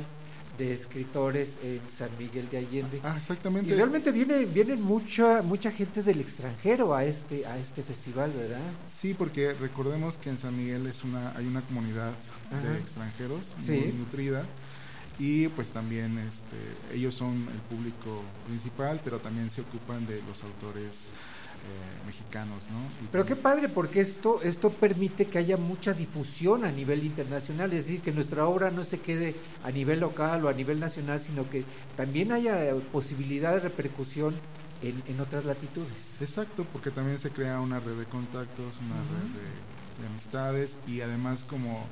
de 0.57 0.73
Escritores 0.73 1.53
en 1.63 1.79
San 1.95 2.09
Miguel 2.17 2.49
de 2.49 2.57
Allende. 2.57 2.99
Ah, 3.03 3.15
exactamente. 3.17 3.69
Y 3.71 3.75
realmente 3.75 4.11
viene, 4.11 4.45
viene 4.45 4.75
mucha, 4.75 5.41
mucha 5.41 5.71
gente 5.71 6.01
del 6.03 6.19
extranjero 6.19 6.93
a 6.95 7.03
este, 7.05 7.45
a 7.45 7.57
este 7.57 7.83
festival, 7.83 8.31
¿verdad? 8.35 8.59
Sí, 8.91 9.13
porque 9.13 9.53
recordemos 9.53 10.17
que 10.17 10.29
en 10.29 10.37
San 10.37 10.57
Miguel 10.57 10.87
es 10.87 11.03
una, 11.03 11.31
hay 11.37 11.45
una 11.45 11.61
comunidad 11.61 12.13
Ajá. 12.51 12.61
de 12.71 12.77
extranjeros 12.79 13.41
Sí. 13.61 13.71
muy 13.71 13.93
nutrida 13.93 14.45
y 15.19 15.47
pues 15.49 15.69
también 15.69 16.17
este, 16.19 16.95
ellos 16.95 17.15
son 17.15 17.33
el 17.53 17.59
público 17.75 18.23
principal, 18.47 19.01
pero 19.03 19.19
también 19.19 19.49
se 19.51 19.61
ocupan 19.61 20.05
de 20.07 20.21
los 20.27 20.43
autores 20.43 20.91
eh, 21.57 22.05
mexicanos, 22.05 22.63
¿no? 22.71 22.79
Y 23.05 23.09
Pero 23.11 23.23
qué 23.25 23.35
también- 23.35 23.43
padre, 23.43 23.69
porque 23.69 24.01
esto, 24.01 24.41
esto 24.41 24.69
permite 24.69 25.25
que 25.25 25.37
haya 25.37 25.57
mucha 25.57 25.93
difusión 25.93 26.63
a 26.65 26.71
nivel 26.71 27.03
internacional, 27.03 27.71
es 27.73 27.85
decir, 27.85 28.01
que 28.01 28.11
nuestra 28.11 28.45
obra 28.47 28.71
no 28.71 28.83
se 28.83 28.99
quede 28.99 29.35
a 29.63 29.71
nivel 29.71 29.99
local 29.99 30.43
o 30.45 30.49
a 30.49 30.53
nivel 30.53 30.79
nacional, 30.79 31.21
sino 31.21 31.49
que 31.49 31.65
también 31.95 32.31
haya 32.31 32.73
posibilidad 32.91 33.53
de 33.53 33.59
repercusión 33.59 34.35
en, 34.81 35.01
en 35.07 35.19
otras 35.19 35.43
latitudes. 35.45 35.91
Exacto, 36.21 36.65
porque 36.71 36.91
también 36.91 37.19
se 37.19 37.31
crea 37.31 37.59
una 37.59 37.79
red 37.79 37.95
de 37.97 38.05
contactos, 38.05 38.75
una 38.85 38.95
red 38.95 39.29
de, 39.33 40.01
de 40.03 40.07
amistades 40.07 40.75
y 40.87 41.01
además 41.01 41.43
como 41.43 41.87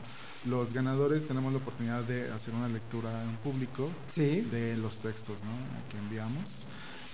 los 0.45 0.71
ganadores 0.73 1.27
tenemos 1.27 1.51
la 1.51 1.57
oportunidad 1.57 2.03
de 2.03 2.29
hacer 2.31 2.53
una 2.53 2.67
lectura 2.67 3.09
en 3.23 3.35
público 3.37 3.89
Sí. 4.11 4.41
de 4.51 4.77
los 4.77 4.99
textos 4.99 5.37
¿no? 5.43 5.89
que 5.89 5.97
enviamos 5.97 6.43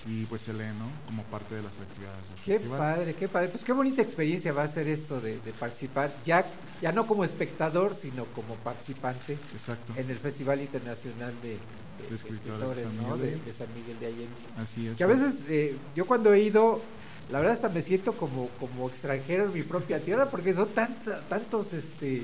y 0.08 0.26
pues 0.26 0.42
se 0.42 0.54
lee 0.54 0.64
¿no? 0.80 0.90
como 1.06 1.24
parte 1.24 1.56
de 1.56 1.62
las 1.62 1.74
actividades 1.74 2.28
del 2.28 2.36
Qué 2.44 2.54
festival. 2.54 2.80
padre, 2.80 3.14
qué 3.16 3.28
padre. 3.28 3.50
Pues 3.50 3.64
qué 3.64 3.72
bonita 3.74 4.02
experiencia 4.02 4.52
va 4.52 4.64
a 4.64 4.68
ser 4.68 4.88
esto 4.88 5.22
de, 5.22 5.40
de 5.40 5.54
participar, 5.54 6.12
ya, 6.26 6.46
ya 6.82 6.92
no 6.92 7.06
como 7.06 7.24
espectador, 7.24 7.96
sino 7.96 8.26
como 8.26 8.56
participante 8.56 9.34
Exacto, 9.54 9.94
en 9.96 10.10
el 10.10 10.18
Festival 10.18 10.60
Internacional 10.62 11.34
de, 11.44 11.50
de 11.50 12.10
De 12.10 12.16
Escritores 12.16 12.84
San 12.84 12.98
¿no? 12.98 13.16
De, 13.18 13.40
San 13.54 13.68
Miguel 13.76 14.00
de 14.00 14.06
Allende. 14.08 14.36
así 14.58 14.88
es. 14.88 14.98
Que 14.98 15.04
a 15.04 15.08
veces 15.08 15.44
eh, 15.50 15.78
yo 15.96 16.06
cuando 16.08 16.34
he 16.34 16.42
ido, 16.42 16.82
la 17.30 17.40
verdad 17.40 17.54
hasta 17.54 17.70
me 17.70 17.82
siento 17.84 18.14
como, 18.14 18.48
como 18.60 18.90
extranjero 18.90 19.46
en 19.46 19.54
mi 19.54 19.62
propia 19.62 20.04
tierra, 20.04 20.30
porque 20.32 20.54
son 20.56 20.70
tanta, 20.70 21.22
tantos, 21.30 21.74
este, 21.74 22.24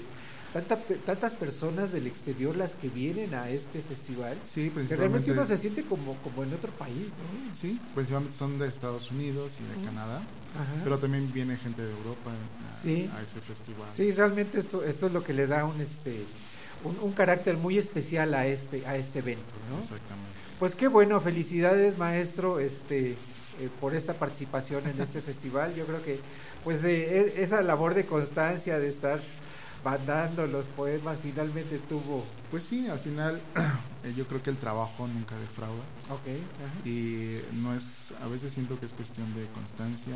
tanta, 0.54 0.77
tantas 1.06 1.34
personas 1.34 1.92
del 1.92 2.08
exterior 2.08 2.56
las 2.56 2.75
que 2.75 2.89
vienen 2.89 3.34
a 3.36 3.50
este 3.50 3.82
festival, 3.82 4.38
Sí, 4.46 4.70
que 4.70 4.96
realmente 4.96 4.96
principalmente, 4.96 5.32
uno 5.34 5.46
se 5.46 5.58
siente 5.58 5.84
como, 5.84 6.16
como 6.18 6.44
en 6.44 6.54
otro 6.54 6.72
país, 6.74 7.08
¿no? 7.10 7.56
sí, 7.60 7.80
principalmente 7.94 8.36
son 8.38 8.58
de 8.60 8.68
Estados 8.68 9.12
Unidos 9.12 9.51
y 9.60 9.80
de 9.80 9.86
Canadá, 9.86 10.18
Ajá. 10.56 10.82
pero 10.84 10.98
también 11.00 11.32
viene 11.34 11.58
gente 11.58 11.82
de 11.84 11.92
Europa 11.92 12.32
a, 12.32 12.82
Sí. 12.82 13.10
a 13.16 13.22
ese 13.22 13.42
festival. 13.42 13.88
Sí, 13.96 14.12
realmente 14.12 14.60
esto, 14.60 14.84
esto 14.84 15.08
es 15.08 15.13
lo 15.13 15.24
que 15.24 15.34
le 15.34 15.48
da 15.48 15.66
un, 15.66 15.80
este, 15.82 16.24
un, 16.84 16.98
un 17.01 17.12
carácter 17.13 17.58
muy 17.58 17.77
especial 17.77 18.34
a 18.34 18.46
este, 18.48 18.86
a 18.88 18.96
este 18.96 19.20
evento, 19.20 19.54
¿no? 19.70 19.80
Exactamente. 19.80 20.32
Pues 20.60 20.75
qué 20.75 20.88
bueno, 20.88 21.20
felicidades 21.22 21.98
maestro, 21.98 22.60
este, 22.60 23.12
eh, 23.12 23.70
por 23.82 23.96
esta 23.96 24.13
participación 24.13 24.88
en 24.88 25.00
este 25.01 25.22
festival. 25.30 25.75
Yo 25.75 25.86
creo 25.86 26.04
que, 26.04 26.20
pues, 26.63 26.84
eh, 26.84 27.34
e- 27.38 27.44
esa 27.44 27.62
labor 27.62 27.94
de 27.94 28.06
constancia, 28.06 28.80
de 28.80 28.88
estar 28.89 29.20
mandando 29.91 30.46
los 30.48 30.65
poemas, 30.65 31.17
finalmente 31.24 31.77
tuvo... 31.79 32.25
Pues 32.51 32.63
sí, 32.63 32.88
al 32.89 33.00
final 33.00 33.39
eh, 34.03 34.13
yo 34.17 34.25
creo 34.27 34.44
que 34.44 34.50
el 34.50 34.58
trabajo 34.58 35.08
nunca 35.08 35.34
defrauda. 35.38 35.84
Ok. 36.10 36.27
ajá. 36.27 36.88
Y 36.89 37.39
no 37.53 37.74
es, 37.74 38.13
a 38.22 38.27
veces 38.27 38.51
siento 38.53 38.77
que 38.79 38.86
es 38.86 38.91
cuestión 38.91 39.34
de 39.34 39.46
constancia, 39.56 40.15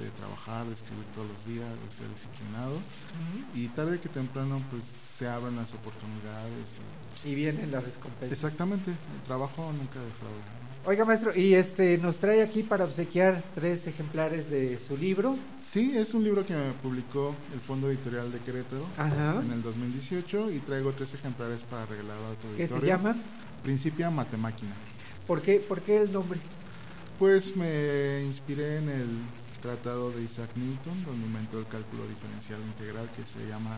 de 0.00 0.10
trabajar, 0.18 0.66
de 0.66 0.74
escribir 0.74 1.04
todos 1.14 1.28
los 1.28 1.46
días, 1.46 1.68
de 1.68 1.96
ser 1.96 2.08
disciplinado. 2.12 2.78
Y 3.54 3.68
tarde 3.68 4.00
que 4.00 4.08
temprano 4.08 4.60
pues 4.70 4.82
se 5.18 5.28
abren 5.28 5.54
las 5.54 5.72
oportunidades. 5.72 6.66
y- 7.24 7.28
Y 7.30 7.34
vienen 7.36 7.70
las 7.70 7.84
recompensas. 7.84 8.32
Exactamente, 8.32 8.90
el 8.90 9.22
trabajo 9.26 9.72
nunca 9.72 10.00
defrauda. 10.00 10.42
Oiga, 10.86 11.04
maestro, 11.04 11.32
y 11.36 11.54
este 11.54 11.98
nos 11.98 12.16
trae 12.16 12.42
aquí 12.42 12.62
para 12.64 12.84
obsequiar 12.86 13.40
tres 13.54 13.86
ejemplares 13.86 14.50
de 14.50 14.78
su 14.88 14.96
libro. 14.96 15.36
Sí, 15.70 15.92
es 15.96 16.14
un 16.14 16.24
libro 16.24 16.44
que 16.44 16.54
me 16.54 16.72
publicó 16.82 17.34
el 17.54 17.60
Fondo 17.60 17.88
Editorial 17.88 18.32
de 18.32 18.40
Querétaro 18.40 18.84
Ajá. 18.98 19.40
en 19.40 19.52
el 19.52 19.62
2018 19.62 20.50
y 20.50 20.58
traigo 20.58 20.92
tres 20.92 21.14
ejemplares 21.14 21.62
para 21.62 21.86
regalar 21.86 22.16
a 22.16 22.34
tu 22.40 22.56
¿Qué 22.56 22.66
se 22.66 22.80
llama? 22.80 23.14
Principia 23.62 24.10
Matemáquina. 24.10 24.72
¿Por 25.28 25.40
qué, 25.42 25.60
¿Por 25.60 25.80
qué 25.82 26.02
el 26.02 26.12
nombre? 26.12 26.40
Pues 27.20 27.56
me 27.56 28.22
inspiré 28.24 28.78
en 28.78 28.88
el 28.88 29.06
tratado 29.62 30.10
de 30.10 30.22
Isaac 30.24 30.50
Newton, 30.56 31.04
donde 31.04 31.26
inventó 31.26 31.60
el 31.60 31.66
cálculo 31.68 32.02
diferencial 32.08 32.58
integral 32.62 33.08
que 33.14 33.22
se 33.24 33.46
llama 33.48 33.76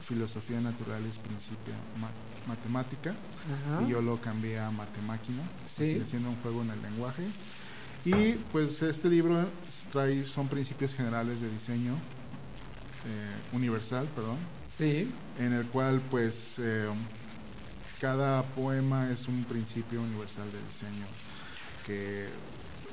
Filosofía 0.00 0.60
Naturalis 0.60 1.18
Principia 1.18 1.74
Ma- 2.00 2.10
Matemática. 2.48 3.10
Ajá. 3.10 3.82
Y 3.86 3.90
yo 3.90 4.00
lo 4.02 4.20
cambié 4.20 4.58
a 4.58 4.70
Matemáquina, 4.72 5.42
Sí. 5.76 6.00
haciendo 6.02 6.30
un 6.30 6.36
juego 6.42 6.62
en 6.62 6.70
el 6.70 6.82
lenguaje. 6.82 7.22
Y 8.04 8.32
pues 8.52 8.80
este 8.82 9.08
libro 9.08 9.44
trae, 9.92 10.24
son 10.24 10.48
principios 10.48 10.94
generales 10.94 11.40
de 11.40 11.50
diseño 11.50 11.92
eh, 11.94 13.56
universal, 13.56 14.08
perdón, 14.14 14.38
Sí. 14.76 15.10
en 15.38 15.52
el 15.52 15.66
cual 15.66 16.00
pues 16.10 16.54
eh, 16.58 16.86
cada 18.00 18.42
poema 18.42 19.10
es 19.10 19.26
un 19.28 19.44
principio 19.44 20.00
universal 20.00 20.44
de 20.52 20.58
diseño 20.68 21.06
que 21.86 22.28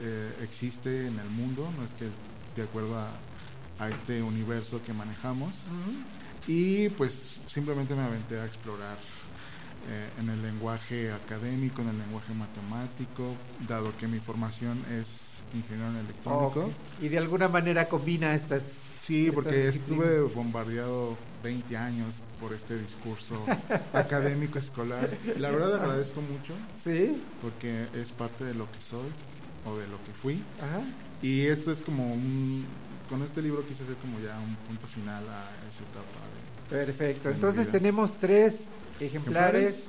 eh, 0.01 0.33
existe 0.41 1.07
en 1.07 1.19
el 1.19 1.29
mundo, 1.29 1.69
no 1.77 1.85
es 1.85 1.91
que 1.91 2.05
de 2.59 2.63
acuerdo 2.67 2.97
a, 2.97 3.09
a 3.79 3.89
este 3.89 4.21
universo 4.23 4.81
que 4.83 4.93
manejamos. 4.93 5.53
Y 6.47 6.89
pues 6.89 7.39
simplemente 7.47 7.95
me 7.95 8.03
aventé 8.03 8.39
a 8.39 8.45
explorar 8.45 8.97
eh, 9.87 10.09
en 10.19 10.29
el 10.29 10.41
lenguaje 10.41 11.11
académico, 11.11 11.81
en 11.81 11.89
el 11.89 11.97
lenguaje 11.99 12.33
matemático, 12.33 13.35
dado 13.67 13.95
que 13.97 14.07
mi 14.07 14.19
formación 14.19 14.79
es 14.99 15.35
ingeniero 15.53 15.91
en 15.91 15.97
electrónico. 15.97 16.65
Ok. 16.65 16.71
Y 17.01 17.07
de 17.09 17.17
alguna 17.17 17.47
manera 17.47 17.87
combina 17.87 18.33
estas... 18.35 18.79
Sí, 18.99 19.27
estas 19.27 19.35
porque 19.35 19.65
disciplinas. 19.67 20.05
estuve 20.07 20.21
bombardeado 20.33 21.15
20 21.43 21.77
años 21.77 22.15
por 22.41 22.53
este 22.53 22.77
discurso 22.79 23.35
académico 23.93 24.57
escolar. 24.57 25.07
La 25.37 25.51
verdad 25.51 25.75
agradezco 25.75 26.21
mucho 26.21 26.53
Sí. 26.83 27.21
porque 27.41 27.85
es 27.93 28.11
parte 28.11 28.43
de 28.43 28.55
lo 28.55 28.65
que 28.71 28.79
soy 28.81 29.07
o 29.65 29.77
de 29.77 29.87
lo 29.87 30.03
que 30.03 30.11
fui. 30.11 30.41
Ajá. 30.59 30.81
Y 31.21 31.41
esto 31.45 31.71
es 31.71 31.81
como 31.81 32.11
un... 32.13 32.65
Con 33.09 33.21
este 33.21 33.43
libro 33.43 33.63
quise 33.67 33.83
hacer 33.83 33.95
como 33.97 34.19
ya 34.19 34.39
un 34.39 34.55
punto 34.67 34.87
final 34.87 35.23
a 35.29 35.43
esa 35.69 35.83
etapa 35.83 36.19
de... 36.33 36.85
Perfecto. 36.85 37.29
Entonces 37.29 37.71
tenemos 37.71 38.13
tres 38.19 38.61
ejemplares 38.99 39.85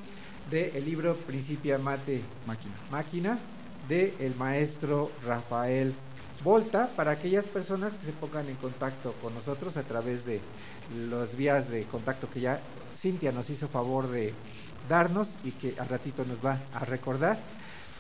del 0.51 0.85
libro 0.85 1.17
Principia 1.17 1.79
Mate 1.79 2.23
Máquina. 2.47 2.75
Máquina 2.91 3.39
de 3.89 4.15
el 4.21 4.37
maestro 4.37 5.11
Rafael 5.25 5.95
Volta 6.45 6.91
para 6.95 7.13
aquellas 7.13 7.47
personas 7.47 7.95
que 7.95 8.07
se 8.07 8.13
pongan 8.13 8.49
en 8.49 8.57
contacto 8.57 9.13
con 9.23 9.35
nosotros 9.35 9.77
a 9.77 9.83
través 9.83 10.27
de 10.27 10.41
las 11.09 11.35
vías 11.37 11.71
de 11.71 11.85
contacto 11.85 12.29
que 12.29 12.41
ya 12.41 12.61
Cintia 12.99 13.33
nos 13.33 13.49
hizo 13.51 13.69
favor 13.69 14.11
de 14.11 14.35
darnos 14.89 15.31
y 15.45 15.51
que 15.53 15.75
al 15.79 15.89
ratito 15.89 16.25
nos 16.25 16.45
va 16.45 16.61
a 16.75 16.85
recordar 16.85 17.39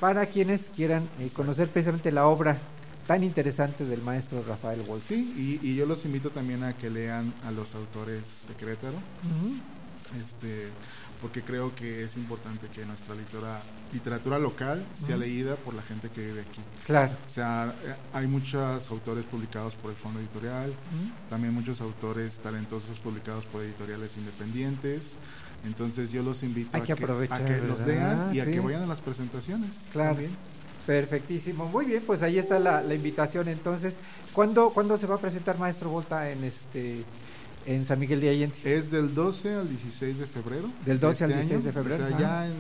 para 0.01 0.27
quienes 0.27 0.69
quieran 0.69 1.09
eh, 1.19 1.31
conocer 1.33 1.69
precisamente 1.69 2.13
la 2.13 2.27
obra 2.27 2.59
tan 3.07 3.25
interesante 3.25 3.85
del 3.85 4.03
maestro 4.03 4.45
Rafael 4.47 4.83
Volta. 4.83 5.07
Sí, 5.07 5.61
y, 5.63 5.67
y 5.67 5.75
yo 5.77 5.87
los 5.87 6.05
invito 6.05 6.31
también 6.31 6.63
a 6.63 6.77
que 6.77 6.91
lean 6.91 7.33
a 7.47 7.51
los 7.53 7.75
autores 7.75 8.23
de 8.49 8.55
Querétaro. 8.55 8.97
Este 10.15 10.69
porque 11.21 11.43
creo 11.43 11.75
que 11.75 12.05
es 12.05 12.17
importante 12.17 12.69
que 12.69 12.85
nuestra 12.85 13.15
literatura, 13.15 13.61
literatura 13.93 14.39
local 14.39 14.85
sea 15.05 15.17
leída 15.17 15.57
por 15.57 15.73
la 15.75 15.83
gente 15.83 16.11
que 16.11 16.21
vive 16.21 16.43
aquí. 16.43 16.61
Claro. 16.85 17.13
O 17.29 17.33
sea, 17.33 17.75
eh, 17.85 17.95
hay 18.13 18.27
muchos 18.27 18.91
autores 18.91 19.25
publicados 19.25 19.75
por 19.75 19.91
el 19.91 19.97
Fondo 19.97 20.21
Editorial, 20.21 20.75
también 21.31 21.55
muchos 21.55 21.81
autores 21.81 22.35
talentosos 22.35 22.99
publicados 22.99 23.47
por 23.47 23.63
editoriales 23.63 24.11
independientes. 24.19 25.03
Entonces 25.65 26.13
yo 26.13 26.23
los 26.23 26.43
invito 26.43 26.71
Hay 26.75 26.83
a 26.83 26.85
que 26.85 26.93
a 26.93 26.97
que 27.45 27.61
los 27.67 27.81
lean 27.81 28.35
y 28.35 28.41
a 28.41 28.45
Sí. 28.45 28.53
que 28.53 28.61
vayan 28.61 28.83
a 28.83 28.87
las 28.87 29.01
presentaciones. 29.01 29.71
Claro. 29.93 30.11
también. 30.11 30.37
Perfectísimo. 30.87 31.67
Muy 31.67 31.87
bien, 31.87 32.05
pues 32.07 32.23
ahí 32.23 32.39
está 32.39 32.61
la, 32.61 32.81
la 32.83 32.95
invitación 32.95 33.49
entonces. 33.49 33.95
¿Cuándo, 34.33 34.71
¿Cuándo 34.71 34.97
se 34.99 35.07
va 35.07 35.17
a 35.17 35.19
presentar 35.19 35.59
Maestro 35.59 35.91
Volta 35.91 36.31
en 36.31 36.45
este 36.45 37.05
en 37.67 37.85
San 37.85 37.99
Miguel 37.99 38.21
de 38.21 38.31
Allende? 38.31 38.57
Es 38.65 38.91
del 38.91 39.15
12 39.15 39.55
al 39.55 39.69
16 39.69 40.19
de 40.19 40.27
febrero. 40.27 40.69
Del 40.85 40.99
12 41.01 41.25
al 41.25 41.31
este 41.33 41.41
16 41.57 41.65
de 41.65 41.71
año. 41.71 41.75
febrero, 41.75 42.05
O 42.05 42.09
sea, 42.09 42.17
ajá. 42.17 42.25
ya 42.45 42.47
en 42.47 42.55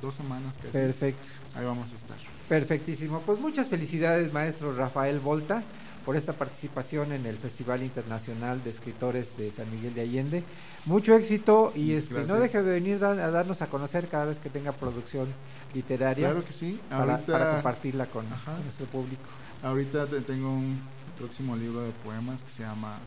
dos 0.00 0.14
semanas 0.14 0.54
casi. 0.56 0.68
Perfecto. 0.68 1.28
Ahí 1.56 1.64
vamos 1.64 1.90
a 1.92 1.94
estar. 1.94 2.16
Perfectísimo. 2.48 3.20
Pues 3.22 3.40
muchas 3.40 3.68
felicidades, 3.68 4.32
maestro 4.32 4.74
Rafael 4.76 5.18
Volta, 5.18 5.62
por 6.04 6.16
esta 6.16 6.34
participación 6.34 7.12
en 7.12 7.24
el 7.24 7.36
Festival 7.38 7.82
Internacional 7.82 8.62
de 8.62 8.70
Escritores 8.70 9.36
de 9.38 9.50
San 9.50 9.70
Miguel 9.70 9.94
de 9.94 10.02
Allende. 10.02 10.44
Mucho 10.84 11.14
éxito 11.16 11.72
y 11.74 11.92
este, 11.92 12.24
no 12.24 12.34
deje 12.34 12.62
de 12.62 12.70
venir 12.72 13.02
a 13.02 13.14
darnos 13.30 13.62
a 13.62 13.68
conocer 13.68 14.08
cada 14.08 14.26
vez 14.26 14.38
que 14.38 14.50
tenga 14.50 14.72
producción 14.72 15.28
literaria 15.72 16.28
Claro 16.28 16.44
que 16.44 16.52
sí. 16.52 16.78
para, 16.90 17.14
Ahorita, 17.14 17.32
para 17.32 17.50
compartirla 17.54 18.06
con, 18.06 18.26
con 18.26 18.62
nuestro 18.62 18.84
público. 18.86 19.22
ahorita 19.62 20.06
te- 20.06 20.20
tengo 20.20 20.50
un 20.52 20.78
próximo 21.18 21.56
libro 21.56 21.80
de 21.80 21.92
poemas 22.04 22.42
que 22.42 22.50
se 22.50 22.62
llama 22.64 22.98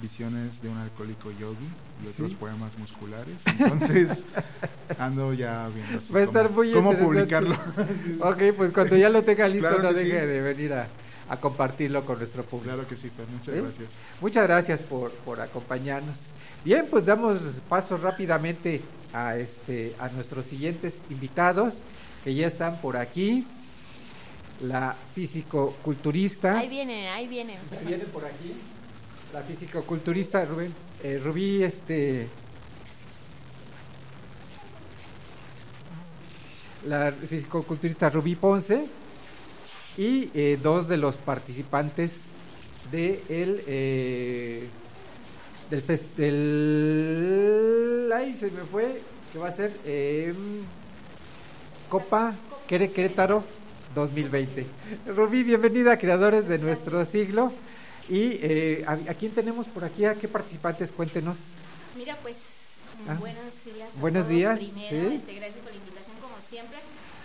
Visiones 0.00 0.60
de 0.62 0.68
un 0.68 0.76
alcohólico 0.76 1.30
yogi 1.32 1.66
y 2.04 2.08
otros 2.08 2.30
Sí. 2.30 2.36
poemas 2.36 2.76
musculares. 2.78 3.36
Entonces, 3.58 4.24
ando 4.98 5.32
ya 5.32 5.68
viendo 5.74 5.98
así 5.98 6.12
Va 6.12 6.20
a 6.20 6.22
estar 6.24 6.46
cómo, 6.48 6.56
muy 6.58 6.72
cómo 6.72 6.96
publicarlo. 6.96 7.56
Ok, 8.20 8.42
pues 8.56 8.72
cuando 8.72 8.96
ya 8.96 9.08
lo 9.08 9.22
tenga 9.22 9.48
listo, 9.48 9.68
Claro 9.68 9.82
no 9.82 9.88
sí. 9.98 10.04
deje 10.04 10.26
de 10.26 10.40
venir 10.42 10.72
a, 10.74 10.88
a 11.30 11.36
compartirlo 11.40 12.04
con 12.04 12.18
nuestro 12.18 12.44
público. 12.44 12.74
claro 12.74 12.86
que 12.88 12.94
sí, 12.96 13.08
Fer. 13.10 13.26
Muchas 13.28 13.54
gracias. 13.54 13.88
Muchas 14.20 14.42
gracias 14.46 14.80
por, 14.80 15.12
por 15.12 15.40
acompañarnos. 15.40 16.16
Bien, 16.64 16.86
pues 16.90 17.04
damos 17.06 17.38
paso 17.68 17.96
rápidamente 17.96 18.82
a 19.12 19.36
este 19.36 19.94
a 19.98 20.08
nuestros 20.08 20.44
siguientes 20.46 20.94
invitados 21.10 21.74
que 22.22 22.34
ya 22.34 22.46
están 22.46 22.80
por 22.80 22.96
aquí. 22.96 23.46
La 24.60 24.96
físico-culturista. 25.14 26.58
Ahí 26.58 26.68
vienen, 26.68 27.08
ahí 27.12 27.28
vienen. 27.28 27.58
Ya 27.72 27.80
viene 27.80 28.04
por 28.04 28.24
aquí. 28.24 28.54
La 29.36 29.42
físico-culturista 29.42 30.42
Rubén, 30.46 30.72
eh, 31.04 31.20
Rubí, 31.22 31.62
este. 31.62 32.26
La 36.86 37.12
físico-culturista 37.12 38.08
Rubí 38.08 38.34
Ponce 38.34 38.86
y 39.98 40.30
eh, 40.32 40.58
dos 40.62 40.88
de 40.88 40.96
los 40.96 41.16
participantes 41.18 42.20
de 42.90 43.22
el 43.28 43.62
eh, 43.66 44.66
del 45.68 45.84
fes- 45.86 46.14
del 46.16 48.10
se 48.40 48.50
me 48.52 48.62
fue 48.62 49.02
que 49.34 49.38
va 49.38 49.48
a 49.48 49.52
ser 49.52 49.70
eh, 49.84 50.32
Copa 51.90 52.34
Quere- 52.66 52.90
Querétaro 52.90 53.44
2020 53.94 54.64
Rubí 55.14 55.42
bienvenida 55.42 55.98
creadores 55.98 56.48
de 56.48 56.56
nuestro 56.58 57.04
siglo 57.04 57.52
y 58.08 58.38
eh, 58.42 58.84
¿a, 58.86 58.92
a 58.92 59.14
quién 59.14 59.32
tenemos 59.32 59.66
por 59.66 59.84
aquí 59.84 60.04
a 60.04 60.14
qué 60.14 60.28
participantes 60.28 60.92
cuéntenos 60.92 61.36
Mira, 61.96 62.16
pues 62.22 62.36
Ah. 63.06 63.12
buenos 63.20 63.52
días. 63.62 63.90
a 63.94 64.00
Buenos 64.00 64.24
todos. 64.24 64.34
días, 64.36 64.56
Primero, 64.58 65.10
sí. 65.10 65.14
este, 65.16 65.34
gracias 65.34 65.58
por 65.60 65.70
la 65.70 65.76
invitación, 65.76 66.16
como 66.16 66.34
siempre. 66.40 66.78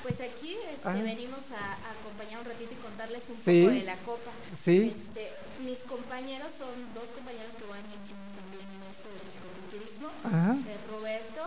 Pues 0.04 0.20
aquí 0.20 0.52
este, 0.68 0.84
Ah. 0.84 0.92
venimos 1.00 1.48
a, 1.56 1.64
a 1.64 1.92
acompañar 1.96 2.42
un 2.42 2.46
ratito 2.46 2.72
y 2.74 2.76
contarles 2.84 3.24
un 3.30 3.38
Sí. 3.40 3.64
poco 3.64 3.74
de 3.80 3.84
la 3.88 3.96
copa. 4.04 4.32
Sí. 4.66 4.92
Este, 4.92 5.32
mis 5.64 5.80
compañeros 5.88 6.50
son 6.60 6.76
dos 6.94 7.08
compañeros 7.16 7.56
que 7.56 7.64
van 7.72 7.80
también 7.88 8.68
en 8.68 8.84
esto 8.92 9.08
del 9.16 9.24
fisiculturismo, 9.32 10.10
Ajá. 10.28 10.60
eh, 10.60 10.78
Roberto 10.92 11.42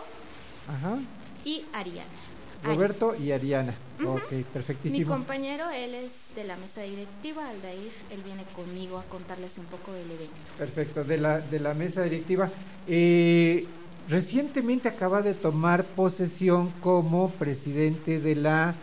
Ajá. 0.73 0.97
y 1.45 1.65
Ariana. 1.73 2.17
Roberto 2.65 3.15
y 3.15 3.31
Ariana 3.31 3.73
ok 4.03 4.31
Mi 4.31 4.43
perfectísimo 4.43 5.11
compañero, 5.11 5.69
él 5.69 5.93
es 5.95 6.35
de 6.35 6.43
la 6.43 6.57
mesa 6.57 6.81
directiva, 6.81 7.47
Aldair, 7.49 7.91
él 8.11 8.21
viene 8.23 8.43
conmigo 8.55 8.97
a 8.97 9.03
contarles 9.03 9.57
un 9.57 9.65
poco 9.65 9.93
del 9.93 10.11
evento. 10.11 10.35
Perfecto, 10.57 11.03
de 11.03 11.17
la, 11.17 11.39
de 11.39 11.59
la 11.59 11.73
mesa 11.73 12.03
directiva. 12.03 12.49
Eh, 12.87 13.65
recientemente 14.09 14.87
acaba 14.89 15.21
de 15.21 15.33
tomar 15.33 15.83
posesión 15.83 16.71
como 16.81 17.29
presidente 17.31 18.19
de 18.19 18.35
la 18.35 18.75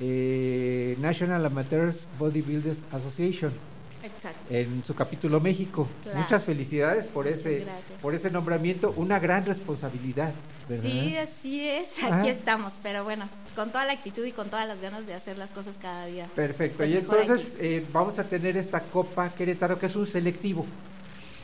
eh, 0.00 0.96
National 1.00 1.44
Amateurs 1.44 2.06
Bodybuilders 2.18 2.78
Association. 2.92 3.52
Exacto. 4.04 4.38
en 4.50 4.84
su 4.84 4.94
capítulo 4.94 5.40
México. 5.40 5.88
Claro. 6.02 6.20
Muchas 6.20 6.44
felicidades 6.44 7.06
por 7.06 7.26
ese 7.26 7.64
por 8.02 8.14
ese 8.14 8.30
nombramiento, 8.30 8.92
una 8.96 9.18
gran 9.18 9.46
responsabilidad, 9.46 10.32
¿verdad? 10.68 10.82
Sí, 10.82 11.16
así 11.16 11.68
es, 11.68 12.04
aquí 12.04 12.28
estamos, 12.28 12.74
pero 12.82 13.04
bueno, 13.04 13.26
con 13.54 13.70
toda 13.70 13.84
la 13.84 13.92
actitud 13.92 14.24
y 14.24 14.32
con 14.32 14.48
todas 14.50 14.68
las 14.68 14.80
ganas 14.80 15.06
de 15.06 15.14
hacer 15.14 15.38
las 15.38 15.50
cosas 15.50 15.76
cada 15.80 16.06
día. 16.06 16.28
Perfecto. 16.34 16.78
Pues 16.78 16.90
y 16.90 16.96
entonces 16.96 17.56
eh, 17.58 17.84
vamos 17.92 18.18
a 18.18 18.24
tener 18.24 18.56
esta 18.56 18.80
Copa 18.80 19.30
Querétaro 19.30 19.78
que 19.78 19.86
es 19.86 19.96
un 19.96 20.06
selectivo. 20.06 20.66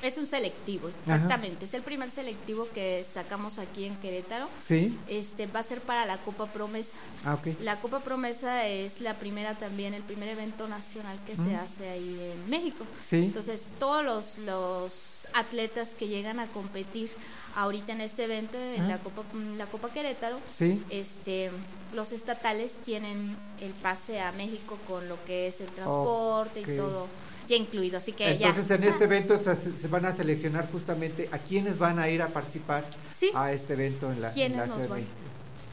Es 0.03 0.17
un 0.17 0.27
selectivo, 0.27 0.89
exactamente, 0.89 1.67
es 1.67 1.75
el 1.75 1.83
primer 1.83 2.11
selectivo 2.11 2.67
que 2.73 3.05
sacamos 3.13 3.59
aquí 3.59 3.85
en 3.85 3.97
Querétaro. 3.97 4.49
Sí. 4.63 4.99
Este 5.09 5.47
va 5.47 5.61
a 5.61 5.63
ser 5.63 5.81
para 5.83 6.07
la 6.07 6.17
Copa 6.19 6.47
Promesa. 6.47 6.97
Ah, 7.25 7.35
ok. 7.35 7.49
La 7.61 7.81
Copa 7.81 8.01
Promesa 8.01 8.67
es 8.67 9.01
la 9.03 9.15
primera 9.15 9.55
también, 9.57 9.93
el 9.95 10.03
primer 10.03 10.29
evento 10.31 10.69
nacional 10.69 11.19
que 11.27 11.37
se 11.37 11.55
hace 11.55 11.89
ahí 11.91 12.33
en 12.33 12.49
México. 12.49 12.85
Sí. 13.05 13.17
Entonces, 13.17 13.67
todos 13.79 14.03
los, 14.05 14.39
los 14.39 15.27
atletas 15.35 15.91
que 15.91 16.09
llegan 16.09 16.41
a 16.41 16.47
competir 16.49 17.11
ahorita 17.55 17.93
en 17.93 18.01
este 18.01 18.25
evento, 18.25 18.57
en 18.59 18.83
Ah. 18.83 18.89
la 18.89 18.99
Copa 18.99 19.23
la 19.57 19.67
Copa 19.67 19.91
Querétaro, 19.91 20.39
Sí. 20.57 20.83
este 20.91 21.51
los 21.93 22.13
estatales 22.13 22.73
tienen 22.85 23.37
el 23.61 23.73
pase 23.73 24.21
a 24.21 24.31
México 24.33 24.79
con 24.87 25.09
lo 25.09 25.23
que 25.25 25.49
es 25.49 25.61
el 25.61 25.67
transporte 25.67 26.61
y 26.61 26.77
todo 26.77 27.09
ya 27.51 27.57
incluido, 27.57 27.99
así 27.99 28.13
que 28.13 28.31
Entonces 28.33 28.69
ya. 28.69 28.75
en 28.77 28.85
este 28.85 29.05
evento 29.05 29.37
se, 29.37 29.55
se 29.55 29.89
van 29.89 30.07
a 30.07 30.15
seleccionar 30.15 30.71
justamente 30.73 31.29
a 31.33 31.39
quienes 31.39 31.77
van 31.79 31.99
a 31.99 32.09
ir 32.09 32.23
a 32.23 32.29
participar 32.29 32.85
Sí. 33.19 33.31
a 33.35 33.53
este 33.53 33.75
evento 33.75 34.11
en 34.11 34.23
la, 34.23 34.29
en 34.29 34.35
¿Quiénes 34.35 34.57
la 34.59 34.67
nos 34.67 34.77
Ciudad 34.77 34.83
de 34.85 34.89
van? 34.89 34.99
México. 35.01 35.15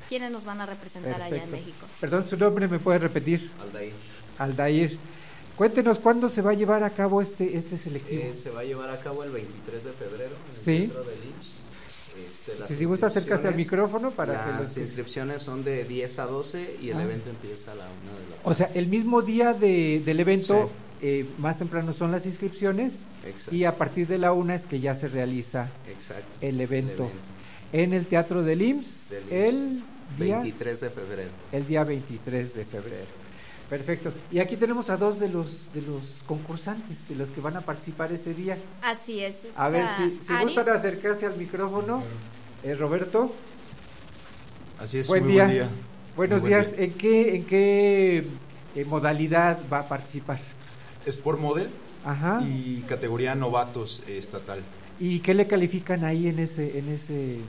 ¿Quiénes 0.10 0.32
nos 0.32 0.44
van 0.46 0.62
a 0.62 0.66
representar 0.66 1.16
allá 1.22 1.26
en 1.28 1.32
Perfecto. 1.50 1.56
México? 1.58 1.88
Perdón, 2.02 2.26
su 2.28 2.38
nombre 2.38 2.68
me 2.68 2.80
puede 2.80 3.00
repetir. 3.00 3.50
Aldair. 3.62 3.94
Aldair. 4.38 4.98
Cuéntenos 5.56 5.98
cuándo 6.00 6.30
se 6.30 6.42
va 6.42 6.52
a 6.52 6.54
llevar 6.54 6.84
a 6.84 6.90
cabo 6.92 7.22
este 7.22 7.58
este 7.58 7.78
selectivo. 7.78 8.22
Eh, 8.22 8.34
se 8.36 8.52
va 8.52 8.62
a 8.62 8.64
llevar 8.64 8.90
a 8.90 9.00
cabo 9.00 9.24
el 9.24 9.32
23 9.32 9.84
de 9.84 9.92
febrero 9.92 10.36
en 10.36 10.52
el 10.52 10.56
Sí. 10.56 10.78
centro 10.80 11.02
IMSS. 11.04 11.58
Este, 12.28 12.66
si, 12.68 12.76
si 12.76 12.86
gusta 12.86 13.08
acercarse 13.08 13.48
al 13.48 13.56
micrófono 13.56 14.12
para 14.12 14.44
que 14.44 14.52
Las 14.52 14.60
los 14.62 14.78
inscripciones 14.78 15.42
son 15.44 15.64
de 15.64 15.84
10 15.84 16.18
a 16.20 16.26
12 16.26 16.78
y 16.82 16.90
el 16.90 16.98
Ah. 16.98 17.04
evento 17.04 17.30
empieza 17.30 17.72
a 17.74 17.76
la 17.76 17.86
1 17.86 18.12
de 18.18 18.24
la 18.24 18.36
tarde. 18.36 18.42
O 18.44 18.54
sea, 18.54 18.72
el 18.74 18.88
mismo 18.88 19.22
día 19.22 19.54
de, 19.54 20.02
del 20.06 20.20
evento, 20.20 20.70
eh, 21.02 21.26
más 21.38 21.58
temprano 21.60 21.94
son 21.94 22.12
las 22.12 22.26
inscripciones 22.26 22.94
Exacto. 23.26 23.56
y 23.56 23.66
a 23.66 23.76
partir 23.76 24.08
de 24.08 24.18
la 24.18 24.32
una 24.34 24.56
es 24.56 24.66
que 24.66 24.80
ya 24.80 24.96
se 24.96 25.08
realiza 25.08 25.70
Exacto. 25.88 26.26
el 26.42 26.60
evento, 26.62 27.04
evento. 27.04 27.12
en 27.74 27.94
el 27.94 28.08
Teatro 28.08 28.44
del 28.44 28.62
IMSS 28.62 29.06
Del 29.10 29.32
el 29.32 29.84
día 30.18 30.38
23 30.40 30.80
de 30.82 30.90
febrero. 30.90 31.30
el 31.52 31.68
día 31.68 31.84
23 31.84 32.54
de 32.56 32.66
febrero. 32.66 33.28
Perfecto. 33.70 34.14
Y 34.32 34.40
aquí 34.40 34.56
tenemos 34.56 34.90
a 34.90 34.96
dos 34.96 35.20
de 35.20 35.28
los 35.28 35.74
de 35.74 35.82
los 35.82 36.02
concursantes, 36.26 37.10
de 37.10 37.16
los 37.16 37.30
que 37.32 37.42
van 37.42 37.58
a 37.58 37.62
participar 37.62 38.12
ese 38.14 38.34
día. 38.34 38.58
Así 38.82 39.20
es. 39.22 39.36
A 39.58 39.68
ver 39.68 39.86
si, 39.98 40.20
si 40.26 40.32
Ari. 40.34 40.44
gustan 40.46 40.70
acercarse 40.70 41.26
al 41.26 41.36
micrófono. 41.36 42.02
Eh, 42.64 42.76
Roberto, 42.76 43.36
Así 44.80 45.00
es, 45.00 45.08
buen 45.10 45.24
muy 45.24 45.34
día. 45.34 45.44
buen 45.44 45.54
día. 45.56 45.68
Buenos 46.16 46.42
Muy 46.42 46.50
buen 46.52 46.62
días. 46.64 46.76
día. 46.78 46.86
¿En 46.86 46.94
qué 46.94 47.36
en 47.36 47.46
qué 47.46 48.24
eh, 48.76 48.86
modalidad 48.86 49.60
va 49.72 49.80
a 49.80 49.88
participar? 49.90 50.40
Sport 51.08 51.40
Model 51.40 51.70
Ajá. 52.06 52.42
y 52.46 52.84
categoría 52.88 53.36
novatos 53.36 54.02
eh, 54.08 54.18
estatal. 54.18 54.60
¿Y 55.00 55.20
qué 55.20 55.34
le 55.34 55.48
califican 55.48 56.04
ahí 56.04 56.28
en 56.28 56.40
ese 56.40 56.78
en 56.80 56.90
ese 56.90 57.40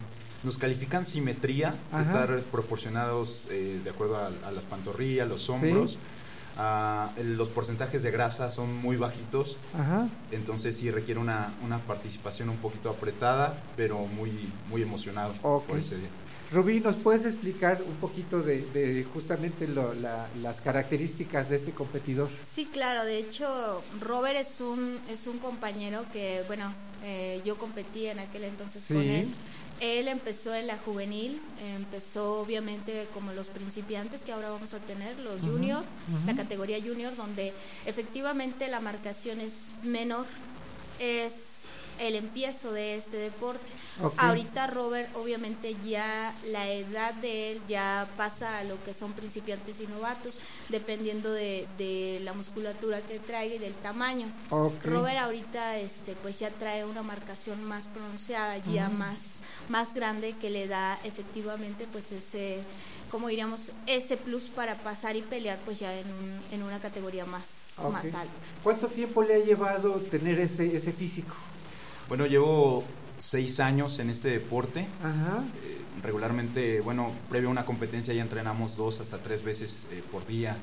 Nos 0.45 0.59
califican 0.59 1.05
simetría, 1.07 1.75
Ajá. 1.91 2.01
estar 2.03 2.41
proporcionados 2.53 3.47
eh, 3.51 3.81
de 3.83 3.91
acuerdo 3.91 4.17
a, 4.17 4.31
a 4.47 4.51
las 4.53 4.65
pantorrillas, 4.65 5.29
los 5.29 5.49
hombros. 5.51 5.99
Ah, 6.61 7.13
los 7.23 7.51
porcentajes 7.51 8.03
de 8.03 8.11
grasa 8.11 8.51
son 8.51 8.77
muy 8.79 8.97
bajitos, 8.97 9.57
Ajá. 9.79 10.09
entonces 10.33 10.77
sí 10.77 10.91
requiere 10.91 11.21
una, 11.21 11.55
una 11.65 11.79
participación 11.79 12.49
un 12.49 12.57
poquito 12.57 12.91
apretada, 12.91 13.57
pero 13.77 13.99
muy, 14.07 14.33
muy 14.69 14.83
emocionado 14.83 15.33
por 15.69 15.79
ese 15.79 15.97
día. 15.99 16.09
Rubí, 16.51 16.81
¿nos 16.81 16.97
puedes 16.97 17.27
explicar 17.27 17.83
un 17.87 17.97
poquito 17.97 18.43
de, 18.43 18.63
de 18.73 19.05
justamente 19.13 19.69
lo- 19.69 19.93
la- 19.93 20.29
las 20.41 20.63
características 20.63 21.51
de 21.51 21.57
este 21.57 21.73
competidor? 21.73 22.31
Sí, 22.51 22.65
claro. 22.67 23.05
De 23.05 23.19
hecho, 23.19 23.83
Robert 24.01 24.39
es 24.39 24.61
un 24.61 24.99
es 25.11 25.27
un 25.27 25.39
compañero 25.39 26.07
que, 26.13 26.43
bueno, 26.47 26.73
eh, 27.05 27.43
yo 27.45 27.59
competí 27.59 28.07
en 28.07 28.19
aquel 28.21 28.45
entonces 28.45 28.87
con 28.89 29.03
él. 29.03 29.29
Él 29.81 30.09
empezó 30.09 30.55
en 30.55 30.67
la 30.67 30.77
juvenil, 30.79 31.41
empezó 31.77 32.41
obviamente 32.41 33.07
como 33.15 33.33
los 33.33 33.47
principiantes 33.49 34.23
que 34.23 34.33
ahora 34.33 34.51
vamos 34.51 34.73
a 34.75 34.79
tener, 34.81 35.17
los 35.21 35.41
Ujú, 35.43 35.53
junior, 35.53 35.85
la 36.27 36.35
categoría 36.35 36.79
junior, 36.81 37.15
donde 37.15 37.53
efectivamente 37.87 38.67
la 38.69 38.81
marcación 38.81 39.41
es 39.41 39.67
menor, 39.85 40.27
es 40.99 41.58
el 41.99 42.15
empiezo 42.15 42.73
de 42.73 42.97
este 42.97 43.17
deporte. 43.17 43.65
Ok. 44.03 44.15
Ahorita 44.17 44.67
Robert, 44.69 45.09
obviamente 45.17 45.75
ya 45.85 46.35
la 46.47 46.69
edad 46.71 47.15
de 47.15 47.53
él 47.53 47.61
ya 47.69 48.09
pasa 48.17 48.59
a 48.59 48.65
lo 48.65 48.83
que 48.85 48.95
son 48.95 49.13
principiantes 49.13 49.81
y 49.81 49.87
novatos, 49.87 50.39
dependiendo 50.69 51.33
de, 51.33 51.67
de 51.79 52.21
la 52.23 52.33
musculatura 52.33 53.01
que 53.03 53.19
traiga 53.19 53.55
y 53.57 53.59
del 53.59 53.75
tamaño. 53.75 54.27
Ok. 54.51 54.85
Robert 54.85 55.19
ahorita 55.19 55.77
este 55.79 56.13
pues 56.23 56.39
ya 56.39 56.51
trae 56.51 56.85
una 56.85 57.03
marcación 57.03 57.63
más 57.65 57.87
pronunciada, 57.87 58.59
ya 58.59 58.87
Ujú. 58.89 58.97
más, 58.99 59.19
más 59.69 59.95
grande 59.95 60.35
que 60.41 60.51
le 60.51 60.69
da 60.69 60.99
efectivamente 61.05 61.87
pues 61.91 62.13
ese, 62.13 62.59
como 63.11 63.29
diríamos, 63.29 63.73
ese 63.87 64.17
plus 64.17 64.49
para 64.49 64.77
pasar 64.77 65.17
y 65.17 65.23
pelear 65.23 65.59
pues 65.65 65.81
ya 65.81 65.93
en, 65.99 66.07
un- 66.07 66.41
en 66.53 66.63
una 66.63 66.79
categoría 66.79 67.25
más, 67.27 67.45
Ok. 67.79 67.93
más 67.93 68.05
alta. 68.05 68.29
¿Cuánto 68.63 68.87
tiempo 68.89 69.23
le 69.25 69.35
ha 69.35 69.39
llevado 69.39 69.95
tener 69.97 70.39
ese, 70.39 70.75
ese 70.77 70.93
físico? 70.93 71.35
Bueno, 72.09 72.27
llevo 72.27 72.85
seis 73.19 73.61
años 73.61 73.99
en 73.99 74.11
este 74.11 74.31
deporte. 74.31 74.87
Ajá. 75.03 75.45
Eh, 75.65 75.79
regularmente, 76.03 76.81
bueno, 76.81 77.13
previo 77.29 77.49
a 77.49 77.53
una 77.53 77.65
competencia 77.65 78.15
ya 78.15 78.23
entrenamos 78.23 78.77
dos 78.77 79.01
hasta 79.01 79.19
tres 79.19 79.43
veces 79.43 79.85
eh, 79.93 80.03
por 80.11 80.27
día. 80.27 80.57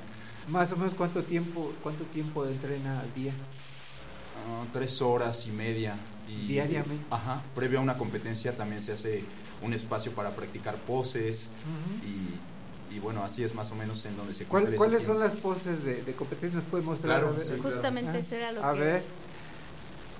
Más 0.47 0.71
o 0.71 0.77
menos 0.77 0.93
cuánto 0.93 1.23
tiempo, 1.23 1.73
cuánto 1.83 2.03
tiempo 2.05 2.45
entrena 2.45 2.99
al 3.01 3.13
día. 3.13 3.33
Ah, 4.47 4.63
tres 4.73 5.01
horas 5.01 5.47
y 5.47 5.51
media. 5.51 5.95
Y, 6.29 6.47
Diariamente. 6.47 7.05
Ajá. 7.11 7.41
Previo 7.53 7.79
a 7.79 7.81
una 7.81 7.97
competencia 7.97 8.55
también 8.55 8.81
se 8.81 8.93
hace 8.93 9.23
un 9.61 9.73
espacio 9.73 10.11
para 10.13 10.35
practicar 10.35 10.75
poses 10.75 11.45
y, 12.91 12.95
y 12.95 12.99
bueno, 12.99 13.23
así 13.23 13.43
es 13.43 13.53
más 13.55 13.71
o 13.71 13.75
menos 13.75 14.03
en 14.05 14.17
donde 14.17 14.33
se 14.33 14.45
¿Cuál- 14.45 14.63
¿Cuáles 14.75 14.99
tiempo. 15.03 15.13
son 15.13 15.19
las 15.19 15.33
poses 15.39 15.83
de, 15.83 16.01
de 16.03 16.13
competencia? 16.13 16.59
¿Nos 16.59 16.67
puede 16.67 16.83
mostrar? 16.83 17.19
Claro, 17.19 17.33
A 17.33 17.37
ver. 17.37 17.41
sí, 17.41 17.47
claro. 17.53 17.63
Justamente 17.63 18.25
era 18.35 18.51
lo 18.51 18.63
A 18.65 18.73
que- 18.73 18.79
ver, 18.79 19.03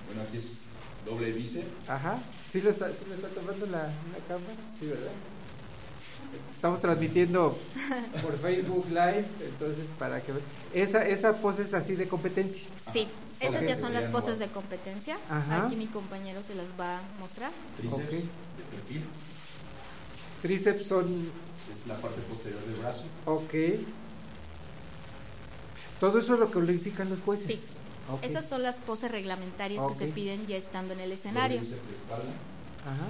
Bueno, 0.06 0.22
aquí 0.22 0.36
es 0.38 0.65
doble 1.06 1.32
bíceps. 1.32 1.66
ajá. 1.88 2.18
¿Sí 2.52 2.60
lo 2.60 2.70
está, 2.70 2.88
sí 2.88 3.04
lo 3.08 3.14
está 3.14 3.28
tomando 3.28 3.66
la, 3.66 3.82
la 3.82 4.18
cámara? 4.28 4.54
Sí, 4.78 4.86
¿verdad? 4.86 5.12
Estamos 6.54 6.80
transmitiendo 6.80 7.58
por 8.22 8.38
Facebook 8.38 8.86
Live, 8.88 9.26
entonces 9.40 9.86
para 9.98 10.20
que... 10.22 10.32
Esa, 10.74 11.06
esa 11.06 11.36
pose 11.36 11.62
es 11.62 11.74
así 11.74 11.94
de 11.96 12.08
competencia. 12.08 12.66
Sí, 12.92 13.06
esas 13.40 13.62
ya 13.62 13.78
son 13.78 13.92
las 13.92 14.06
poses 14.06 14.38
de 14.38 14.48
competencia. 14.48 15.18
Ajá. 15.30 15.66
Aquí 15.66 15.76
mi 15.76 15.86
compañero 15.86 16.42
se 16.42 16.54
las 16.54 16.66
va 16.78 16.98
a 16.98 17.02
mostrar. 17.20 17.52
Tríceps 17.76 18.10
de 18.10 18.24
perfil. 18.70 19.04
Tríceps 20.42 20.86
son... 20.86 21.30
Es 21.72 21.86
la 21.86 21.96
parte 22.00 22.20
posterior 22.22 22.62
del 22.64 22.76
brazo. 22.76 23.04
Ok. 23.26 23.54
Todo 26.00 26.18
eso 26.18 26.36
lo 26.36 26.50
califican 26.50 27.10
los 27.10 27.20
jueces. 27.20 27.46
Sí. 27.46 27.60
Esas 28.22 28.48
son 28.48 28.62
las 28.62 28.76
poses 28.76 29.10
reglamentarias 29.10 29.84
que 29.86 29.94
se 29.94 30.06
piden 30.14 30.46
ya 30.46 30.56
estando 30.56 30.94
en 30.94 31.00
el 31.00 31.12
escenario. 31.12 31.58
Ajá. 32.84 33.08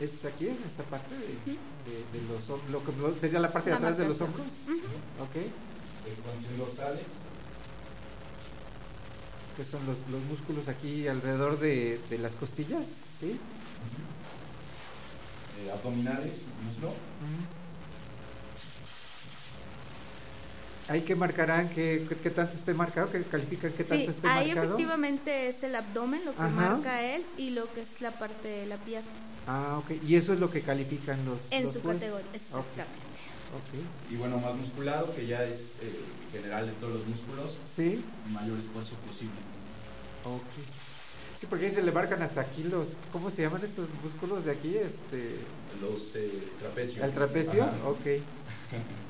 ¿Es 0.00 0.24
aquí, 0.24 0.48
en 0.48 0.58
esta 0.66 0.82
parte 0.84 1.14
de, 1.14 1.22
de- 1.24 2.04
de 2.12 2.28
los 2.28 2.42
lo 2.70 2.84
que 2.84 3.20
sería 3.20 3.38
la 3.40 3.52
parte 3.52 3.70
de 3.70 3.76
atrás 3.76 3.96
de 3.96 4.04
los 4.06 4.20
hombros? 4.20 4.46
Ok. 5.20 5.36
Expansión 6.10 6.58
dorsales. 6.58 7.02
Que 9.56 9.64
son 9.64 9.86
los, 9.86 9.96
los 10.10 10.20
músculos 10.24 10.66
aquí 10.68 11.06
alrededor 11.06 11.58
de, 11.60 12.00
de 12.10 12.18
las 12.18 12.34
costillas, 12.34 12.82
¿sí? 13.20 13.38
eh, 15.60 15.70
abdominales, 15.72 16.46
muslo. 16.64 16.92
Ahí 20.88 21.00
que 21.00 21.14
marcarán 21.14 21.70
que, 21.70 22.06
que, 22.22 22.30
tanto 22.30 22.54
esté 22.56 22.74
marcado, 22.74 23.10
que 23.10 23.22
califican 23.24 23.72
que 23.72 23.82
Sí, 23.82 23.88
tanto 23.90 24.10
esté 24.10 24.28
ahí 24.28 24.48
marcado. 24.48 24.66
efectivamente 24.66 25.48
es 25.48 25.62
el 25.64 25.74
abdomen 25.74 26.22
lo 26.26 26.32
que 26.34 26.42
Ajá. 26.42 26.50
marca 26.50 27.02
él 27.02 27.24
y 27.38 27.50
lo 27.50 27.72
que 27.72 27.80
es 27.82 28.02
la 28.02 28.10
parte 28.18 28.48
de 28.48 28.66
la 28.66 28.76
pierna 28.76 29.10
Ah, 29.46 29.78
ok. 29.78 30.02
Y 30.06 30.16
eso 30.16 30.32
es 30.34 30.40
lo 30.40 30.50
que 30.50 30.60
califican 30.62 31.24
los 31.24 31.38
en 31.50 31.64
los 31.64 31.72
su 31.74 31.80
jueces. 31.82 32.00
categoría. 32.02 32.30
Exactamente. 32.34 33.14
Ok. 33.54 34.10
Y 34.12 34.16
bueno, 34.16 34.38
más 34.38 34.54
musculado, 34.54 35.14
que 35.14 35.26
ya 35.26 35.44
es 35.44 35.76
eh, 35.82 35.92
general 36.32 36.66
de 36.66 36.72
todos 36.72 36.94
los 36.94 37.06
músculos. 37.06 37.58
Sí. 37.74 38.02
Mayor 38.30 38.58
esfuerzo 38.58 38.94
posible. 39.06 39.36
Ok. 40.24 40.42
Sí, 41.38 41.46
porque 41.48 41.66
ahí 41.66 41.72
se 41.72 41.82
le 41.82 41.92
marcan 41.92 42.22
hasta 42.22 42.40
aquí 42.40 42.62
los, 42.64 42.88
¿cómo 43.12 43.30
se 43.30 43.42
llaman 43.42 43.62
estos 43.64 43.88
músculos 44.02 44.44
de 44.46 44.52
aquí? 44.52 44.76
Este, 44.76 45.36
Los 45.80 46.16
eh, 46.16 46.30
trapecios. 46.58 47.04
¿El 47.04 47.12
trapecio? 47.12 47.64
Ajá. 47.64 47.88
Ok. 47.88 48.00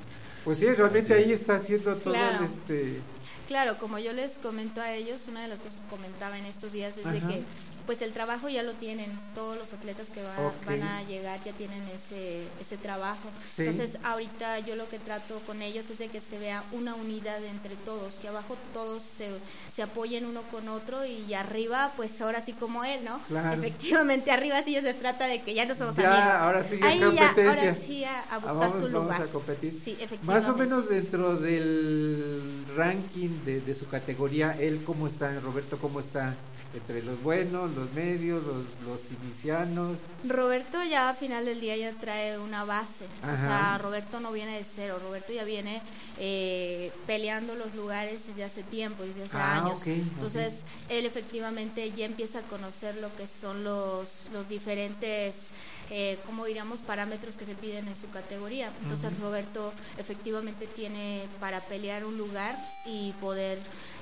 Pues 0.44 0.58
sí, 0.58 0.66
realmente 0.66 1.14
ahí 1.14 1.32
es. 1.32 1.40
está 1.40 1.56
haciendo 1.56 1.96
todo 1.96 2.14
Claro. 2.14 2.38
el 2.38 2.44
este... 2.44 3.00
Claro, 3.48 3.76
como 3.78 3.98
yo 3.98 4.12
les 4.12 4.38
comento 4.38 4.80
a 4.80 4.92
ellos, 4.94 5.26
una 5.28 5.42
de 5.42 5.48
las 5.48 5.58
cosas 5.58 5.76
que 5.82 5.88
comentaba 5.96 6.38
en 6.38 6.46
estos 6.46 6.72
días 6.72 6.96
es 6.96 7.04
de 7.04 7.20
que 7.20 7.44
pues 7.86 8.00
el 8.02 8.12
trabajo 8.12 8.48
ya 8.48 8.62
lo 8.62 8.72
tienen, 8.72 9.10
todos 9.34 9.58
los 9.58 9.72
atletas 9.74 10.08
que 10.08 10.22
va- 10.22 10.52
van 10.66 10.82
a 10.82 11.02
llegar 11.02 11.42
ya 11.44 11.52
tienen 11.52 11.82
ese, 11.94 12.44
ese 12.60 12.76
trabajo. 12.78 13.28
Sí. 13.56 13.62
Entonces 13.62 13.98
ahorita 14.04 14.58
yo 14.60 14.74
lo 14.74 14.88
que 14.88 14.98
trato 14.98 15.38
con 15.46 15.60
ellos 15.60 15.90
es 15.90 15.98
de 15.98 16.08
que 16.08 16.20
se 16.20 16.38
vea 16.38 16.64
una 16.72 16.94
unidad 16.94 17.44
entre 17.44 17.74
todos, 17.76 18.14
que 18.14 18.28
abajo 18.28 18.56
todos 18.72 19.02
se, 19.02 19.28
se 19.74 19.82
apoyen 19.82 20.24
uno 20.24 20.42
con 20.50 20.68
otro 20.68 21.04
y 21.04 21.34
arriba 21.34 21.92
pues 21.96 22.20
ahora 22.22 22.40
sí 22.40 22.52
como 22.54 22.84
él, 22.84 23.04
¿no? 23.04 23.20
Claro. 23.28 23.60
Efectivamente 23.62 24.30
arriba 24.30 24.62
sí 24.62 24.72
ya 24.72 24.80
se 24.82 24.94
trata 24.94 25.26
de 25.26 25.42
que 25.42 25.52
ya 25.54 25.64
no 25.66 25.74
somos 25.74 25.96
Ya, 25.96 26.08
amigos. 26.10 26.34
ahora 26.40 26.64
sí, 26.64 26.80
Ahí 26.82 27.00
ya, 27.14 27.28
ahora 27.30 27.74
sí 27.74 28.04
a, 28.04 28.20
a 28.20 28.24
Ah, 28.30 28.38
buscar 28.38 28.56
vamos, 28.58 28.74
su 28.76 28.80
vamos 28.84 28.92
lugar. 29.02 29.22
a 29.22 29.26
competir. 29.26 29.70
Sí, 29.84 29.92
efectivamente. 30.00 30.26
Más 30.26 30.48
o 30.48 30.56
menos 30.56 30.88
dentro 30.88 31.36
del 31.36 32.64
ranking 32.76 33.44
de, 33.44 33.60
de 33.60 33.74
su 33.74 33.86
categoría, 33.86 34.56
él 34.58 34.82
cómo 34.84 35.06
está, 35.06 35.38
Roberto 35.40 35.78
cómo 35.78 36.00
está 36.00 36.34
entre 36.74 37.02
los 37.02 37.22
buenos, 37.22 37.72
los 37.74 37.92
medios, 37.92 38.42
los, 38.42 38.64
los 38.84 39.00
inicianos. 39.22 39.98
Roberto 40.28 40.82
ya 40.82 41.08
a 41.08 41.14
final 41.14 41.44
del 41.44 41.60
día 41.60 41.76
ya 41.76 41.92
trae 41.92 42.38
una 42.38 42.64
base. 42.64 43.06
Ajá. 43.22 43.32
O 43.34 43.36
sea, 43.36 43.78
Roberto 43.78 44.18
no 44.20 44.32
viene 44.32 44.56
de 44.58 44.64
cero. 44.64 44.98
Roberto 45.02 45.32
ya 45.32 45.44
viene 45.44 45.80
eh, 46.18 46.90
peleando 47.06 47.54
los 47.54 47.74
lugares 47.74 48.26
desde 48.26 48.44
hace 48.44 48.62
tiempo, 48.64 49.04
desde 49.04 49.24
hace 49.24 49.36
Ah, 49.36 49.64
años. 49.64 49.86
Entonces, 49.86 50.64
él 50.88 51.06
efectivamente 51.06 51.92
ya 51.92 52.06
empieza 52.06 52.40
a 52.40 52.42
conocer 52.42 52.96
lo 52.96 53.14
que 53.16 53.26
son 53.28 53.62
los, 53.62 54.28
los 54.32 54.48
diferentes, 54.48 55.50
eh, 55.90 56.18
como 56.26 56.44
diríamos, 56.44 56.80
parámetros 56.80 57.36
que 57.36 57.46
se 57.46 57.54
piden 57.54 57.86
en 57.86 57.96
su 57.96 58.08
categoría. 58.10 58.72
Entonces. 58.82 59.10
Roberto 59.20 59.72
efectivamente 59.98 60.66
tiene 60.66 61.22
para 61.38 61.60
pelear 61.60 62.04
un 62.04 62.18
lugar 62.18 62.56
y 62.84 63.12
poder 63.20 63.58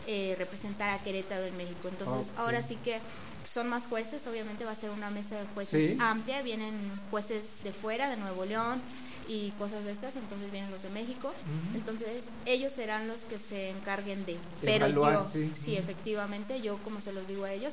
eh, 0.07 0.35
representar 0.39 0.91
a 0.91 1.03
Querétaro 1.03 1.45
en 1.45 1.57
México. 1.57 1.89
Entonces, 1.89 2.33
ahora 2.37 2.63
sí 2.63 2.77
que 2.85 3.01
son 3.51 3.69
más 3.69 3.85
jueces, 3.87 4.27
obviamente 4.27 4.65
va 4.65 4.73
a 4.73 4.77
ser 4.77 4.91
una 4.91 5.11
mesa 5.11 5.39
de 5.39 5.47
jueces 5.55 5.91
Sí. 5.93 5.99
amplia, 6.01 6.43
vienen 6.43 6.73
jueces 7.11 7.45
de 7.65 7.73
fuera, 7.73 8.09
de 8.09 8.17
Nuevo 8.17 8.45
León 8.45 8.81
y 9.29 9.51
cosas 9.53 9.85
de 9.85 9.93
estas, 9.93 10.17
entonces 10.17 10.51
vienen 10.51 10.71
los 10.71 10.83
de 10.83 10.91
México, 10.91 11.33
entonces 11.75 12.25
ellos 12.45 12.73
serán 12.73 13.07
los 13.07 13.21
que 13.23 13.39
se 13.39 13.71
encarguen 13.71 14.25
de, 14.27 14.37
pero 14.61 14.87
evaluar, 14.87 15.13
yo, 15.15 15.31
sí. 15.33 15.53
sí, 15.63 15.77
efectivamente, 15.77 16.61
yo 16.61 16.79
como 16.79 17.01
se 17.01 17.13
los 17.13 17.29
digo 17.29 17.45
a 17.45 17.53
ellos, 17.53 17.73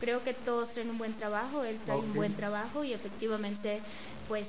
creo 0.00 0.24
que 0.24 0.34
todos 0.34 0.72
traen 0.72 0.90
un 0.90 0.98
buen 0.98 1.14
trabajo, 1.14 1.62
él 1.62 1.78
trae 1.84 1.98
un 1.98 2.14
buen 2.14 2.34
trabajo 2.34 2.82
y 2.82 2.92
efectivamente, 2.94 3.80
pues 4.28 4.48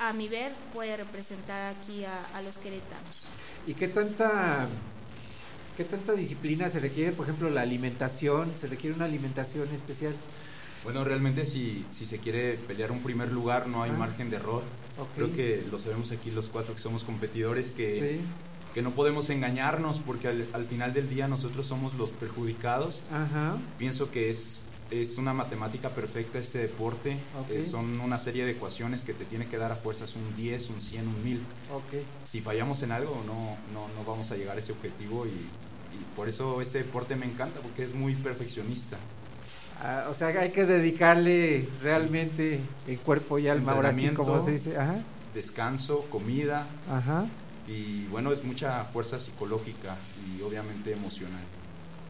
a 0.00 0.12
mi 0.12 0.28
ver 0.28 0.52
puede 0.72 0.96
representar 0.96 1.74
aquí 1.74 2.04
a, 2.04 2.24
a 2.34 2.42
los 2.42 2.56
queretanos. 2.58 3.24
¿Y 3.66 3.74
qué 3.74 3.88
tanta, 3.88 4.68
qué 5.76 5.84
tanta 5.84 6.12
disciplina 6.14 6.70
se 6.70 6.80
requiere? 6.80 7.12
Por 7.12 7.26
ejemplo, 7.26 7.50
la 7.50 7.62
alimentación, 7.62 8.52
¿se 8.60 8.66
requiere 8.66 8.96
una 8.96 9.04
alimentación 9.04 9.68
especial? 9.70 10.14
Bueno, 10.84 11.02
realmente 11.04 11.46
si, 11.46 11.84
si 11.90 12.06
se 12.06 12.18
quiere 12.18 12.54
pelear 12.54 12.92
un 12.92 13.02
primer 13.02 13.32
lugar 13.32 13.66
no 13.66 13.82
hay 13.82 13.90
Ah. 13.90 13.98
margen 13.98 14.30
de 14.30 14.36
error. 14.36 14.62
Ok. 14.98 15.08
Creo 15.16 15.32
que 15.34 15.64
lo 15.70 15.78
sabemos 15.78 16.12
aquí 16.12 16.30
los 16.30 16.48
cuatro 16.48 16.74
que 16.74 16.80
somos 16.80 17.02
competidores 17.04 17.72
que, 17.72 18.18
Sí. 18.18 18.20
que 18.72 18.82
no 18.82 18.92
podemos 18.92 19.28
engañarnos 19.30 19.98
porque 20.00 20.28
al, 20.28 20.46
al 20.52 20.64
final 20.66 20.94
del 20.94 21.08
día 21.08 21.26
nosotros 21.28 21.66
somos 21.66 21.94
los 21.94 22.10
perjudicados. 22.10 23.02
Ajá. 23.10 23.56
Pienso 23.78 24.10
que 24.12 24.30
es, 24.30 24.60
es 24.92 25.18
una 25.18 25.32
matemática 25.32 25.90
perfecta 25.90 26.38
este 26.38 26.58
deporte. 26.60 27.16
Ok. 27.40 27.50
Eh, 27.50 27.62
son 27.62 28.00
una 28.00 28.20
serie 28.20 28.44
de 28.44 28.52
ecuaciones 28.52 29.02
que 29.02 29.12
te 29.12 29.24
tiene 29.24 29.46
que 29.46 29.56
dar 29.58 29.72
a 29.72 29.76
fuerzas 29.76 30.14
un 30.14 30.36
10, 30.36 30.70
un 30.70 30.80
100, 30.80 31.08
un 31.08 31.24
1000. 31.24 31.38
Ok. 31.74 32.04
Si 32.24 32.40
fallamos 32.40 32.80
en 32.84 32.92
algo 32.92 33.24
no, 33.26 33.56
no, 33.74 33.88
no 33.96 34.04
vamos 34.08 34.30
a 34.30 34.36
llegar 34.36 34.56
a 34.56 34.60
ese 34.60 34.70
objetivo 34.70 35.26
y, 35.26 35.32
y 35.92 36.16
por 36.16 36.28
eso 36.28 36.60
este 36.60 36.78
deporte 36.78 37.16
me 37.16 37.26
encanta 37.26 37.60
porque 37.60 37.82
es 37.84 37.94
muy 37.94 38.14
perfeccionista. 38.14 38.96
Ah, 39.82 40.06
o 40.10 40.14
sea, 40.14 40.28
hay 40.28 40.50
que 40.52 40.64
dedicarle 40.64 41.68
realmente 41.82 42.60
el 42.88 42.98
cuerpo 42.98 43.38
y 43.38 43.48
alma, 43.48 43.72
ahora 43.72 43.92
sí, 43.92 44.08
como 44.08 44.44
se 44.44 44.50
Entrenamiento, 44.52 44.70
dice. 44.70 44.78
Ajá. 44.78 44.94
descanso, 45.34 46.06
comida 46.10 46.66
Ajá. 46.90 47.26
y 47.68 48.06
bueno, 48.06 48.32
es 48.32 48.42
mucha 48.42 48.84
fuerza 48.84 49.20
psicológica 49.20 49.96
y 50.34 50.40
obviamente 50.42 50.92
emocional. 50.92 51.42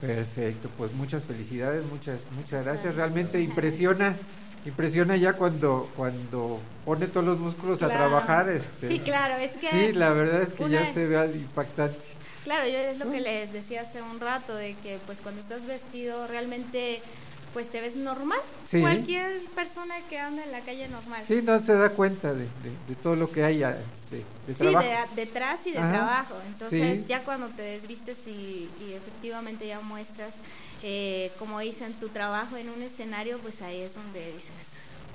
Perfecto, 0.00 0.70
pues 0.76 0.92
muchas 0.92 1.24
felicidades, 1.24 1.82
muchas 1.90 2.18
muchas 2.36 2.64
gracias. 2.64 2.94
Realmente 2.94 3.40
impresiona, 3.40 4.14
impresiona 4.66 5.16
ya 5.16 5.32
cuando 5.32 5.90
cuando 5.96 6.60
pone 6.84 7.06
todos 7.06 7.26
los 7.26 7.38
músculos 7.38 7.82
a 7.82 7.88
trabajar. 7.88 8.48
Este, 8.50 8.88
Sí, 8.88 9.00
claro, 9.00 9.34
es 9.36 9.52
que 9.56 9.68
Sí, 9.68 9.92
la 9.92 10.10
verdad 10.10 10.42
es 10.42 10.52
que 10.52 10.64
una- 10.64 10.84
ya 10.84 10.92
se 10.92 11.06
ve 11.06 11.16
al- 11.16 11.34
impactante. 11.34 11.98
Claro, 12.46 12.68
yo 12.68 12.78
es 12.78 12.96
lo 12.98 13.10
que 13.10 13.20
les 13.20 13.52
decía 13.52 13.80
hace 13.80 14.00
un 14.00 14.20
rato, 14.20 14.54
de 14.54 14.74
que 14.76 15.00
pues 15.04 15.18
cuando 15.20 15.40
estás 15.40 15.66
vestido 15.66 16.28
realmente 16.28 17.02
pues 17.52 17.68
te 17.68 17.80
ves 17.80 17.96
normal. 17.96 18.38
Sí. 18.68 18.80
Cualquier 18.80 19.40
persona 19.54 19.96
que 20.08 20.18
anda 20.20 20.44
en 20.44 20.52
la 20.52 20.60
calle 20.60 20.86
normal. 20.88 21.20
Sí, 21.26 21.40
no 21.42 21.60
se 21.60 21.74
da 21.74 21.88
cuenta 21.90 22.32
de, 22.32 22.44
de- 22.44 22.76
de 22.86 22.94
todo 23.02 23.16
lo 23.16 23.32
que 23.32 23.42
hay 23.42 23.64
este, 23.64 24.22
de 24.46 24.54
trabajo. 24.54 24.86
de- 24.86 25.24
detrás 25.24 25.66
y 25.66 25.72
de 25.72 25.78
Ajá. 25.78 25.90
trabajo. 25.92 26.34
Entonces, 26.46 27.00
Sí. 27.00 27.04
ya 27.08 27.24
cuando 27.24 27.48
te 27.48 27.62
desvistes 27.62 28.28
y, 28.28 28.68
y 28.86 28.92
efectivamente 28.92 29.66
ya 29.66 29.80
muestras, 29.80 30.34
eh, 30.84 31.32
como 31.40 31.58
dicen, 31.58 31.94
tu 31.94 32.10
trabajo 32.10 32.56
en 32.58 32.68
un 32.70 32.80
escenario, 32.82 33.38
pues 33.38 33.60
ahí 33.62 33.80
es 33.80 33.92
donde 33.94 34.20
dices, 34.34 34.52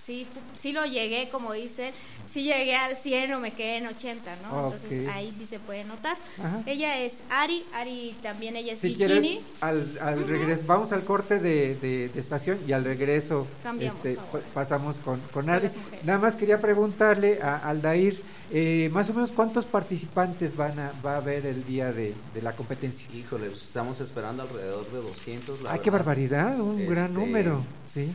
sí, 0.05 0.27
sí 0.55 0.71
lo 0.73 0.85
llegué, 0.85 1.29
como 1.29 1.53
dicen, 1.53 1.93
sí 2.29 2.43
llegué 2.43 2.75
al 2.75 2.97
100 2.97 3.33
o 3.33 3.39
me 3.39 3.51
quedé 3.51 3.77
en 3.77 3.87
80, 3.87 4.35
¿no? 4.43 4.71
Entonces, 4.73 5.07
Ok. 5.07 5.13
ahí 5.15 5.33
sí 5.37 5.45
se 5.45 5.59
puede 5.59 5.83
notar. 5.85 6.17
Ajá. 6.39 6.63
Ella 6.65 6.97
es 6.99 7.13
Ari, 7.29 7.63
Ari 7.73 8.15
también 8.21 8.55
ella 8.55 8.73
es 8.73 8.79
Si 8.79 8.89
bikini. 8.89 9.41
al, 9.61 9.97
al 10.01 10.27
regreso, 10.27 10.63
vamos 10.65 10.91
al 10.91 11.03
corte 11.03 11.39
de, 11.39 11.75
de- 11.75 12.09
de 12.09 12.19
estación 12.19 12.59
y 12.67 12.71
al 12.73 12.83
regreso 12.83 13.47
Cambiamos 13.63 14.05
este, 14.05 14.17
pasamos 14.53 14.97
con, 14.97 15.19
con 15.31 15.49
Ari. 15.49 15.69
Nada 16.03 16.19
más 16.19 16.35
quería 16.35 16.59
preguntarle 16.61 17.39
a 17.41 17.57
Aldair, 17.69 18.21
eh, 18.53 18.89
más 18.91 19.09
o 19.09 19.13
menos 19.13 19.31
cuántos 19.31 19.65
participantes 19.65 20.55
van 20.57 20.77
a, 20.79 20.91
va 21.05 21.13
a 21.13 21.17
haber 21.17 21.45
el 21.45 21.63
día 21.65 21.91
de, 21.93 22.13
de 22.33 22.41
la 22.41 22.53
competencia. 22.53 23.07
Híjole, 23.13 23.47
pues, 23.49 23.61
estamos 23.61 23.99
esperando 24.01 24.43
alrededor 24.43 24.89
de 24.91 24.97
200. 24.97 25.61
la 25.61 25.71
¡Ay, 25.73 25.79
qué 25.79 25.89
verdad. 25.89 26.05
barbaridad! 26.05 26.59
Un 26.59 26.85
gran 26.87 27.07
Este, 27.11 27.17
número, 27.19 27.63
sí. 27.93 28.11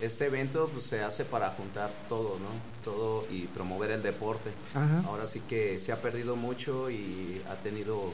Este 0.00 0.26
evento 0.26 0.70
pues, 0.72 0.86
se 0.86 1.02
hace 1.02 1.24
para 1.24 1.50
juntar 1.50 1.90
todo, 2.08 2.38
¿no? 2.38 2.48
Todo 2.84 3.26
y 3.30 3.42
promover 3.48 3.90
el 3.90 4.02
deporte. 4.02 4.50
Ajá. 4.74 5.02
Ahora 5.06 5.26
sí 5.26 5.40
que 5.40 5.78
se 5.80 5.92
ha 5.92 6.00
perdido 6.00 6.36
mucho 6.36 6.90
y 6.90 7.42
ha 7.50 7.56
tenido 7.56 8.12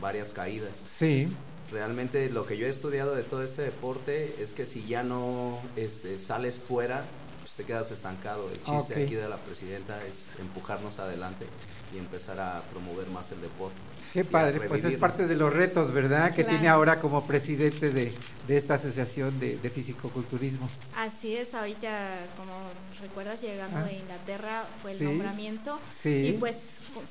varias 0.00 0.32
caídas. 0.32 0.78
Sí. 0.92 1.32
Realmente 1.70 2.30
lo 2.30 2.46
que 2.46 2.56
yo 2.56 2.66
he 2.66 2.68
estudiado 2.68 3.14
de 3.14 3.22
todo 3.22 3.44
este 3.44 3.62
deporte 3.62 4.34
es 4.40 4.52
que 4.52 4.66
si 4.66 4.86
ya 4.86 5.04
no 5.04 5.60
este, 5.76 6.18
sales 6.18 6.58
fuera, 6.58 7.04
pues 7.40 7.54
te 7.54 7.64
quedas 7.64 7.92
estancado. 7.92 8.48
El 8.50 8.62
chiste 8.64 9.04
aquí 9.04 9.14
de 9.14 9.28
la 9.28 9.36
presidenta 9.36 10.04
es 10.04 10.38
empujarnos 10.40 10.98
adelante 10.98 11.46
y 11.94 11.98
empezar 11.98 12.40
a 12.40 12.62
promover 12.70 13.08
más 13.08 13.30
el 13.30 13.40
deporte. 13.40 13.78
Qué 14.12 14.24
padre, 14.24 14.60
pues 14.66 14.84
es 14.84 14.96
parte 14.96 15.26
de 15.28 15.36
los 15.36 15.52
retos, 15.54 15.92
¿verdad? 15.92 16.30
Que 16.34 16.42
Claro. 16.42 16.50
tiene 16.50 16.68
ahora 16.68 17.00
como 17.00 17.26
presidente 17.26 17.90
de, 17.90 18.12
de 18.48 18.56
esta 18.56 18.74
asociación 18.74 19.38
de, 19.38 19.56
de 19.58 19.70
fisicoculturismo. 19.70 20.68
Así 20.96 21.36
es, 21.36 21.54
ahorita, 21.54 22.18
como 22.36 22.52
recuerdas, 23.00 23.40
llegando 23.40 23.78
Ah. 23.78 23.84
de 23.84 23.92
Inglaterra 23.94 24.64
fue 24.82 24.92
el 24.92 24.98
Sí. 24.98 25.04
nombramiento. 25.04 25.78
Sí. 25.96 26.26
Y 26.28 26.32
pues 26.38 26.56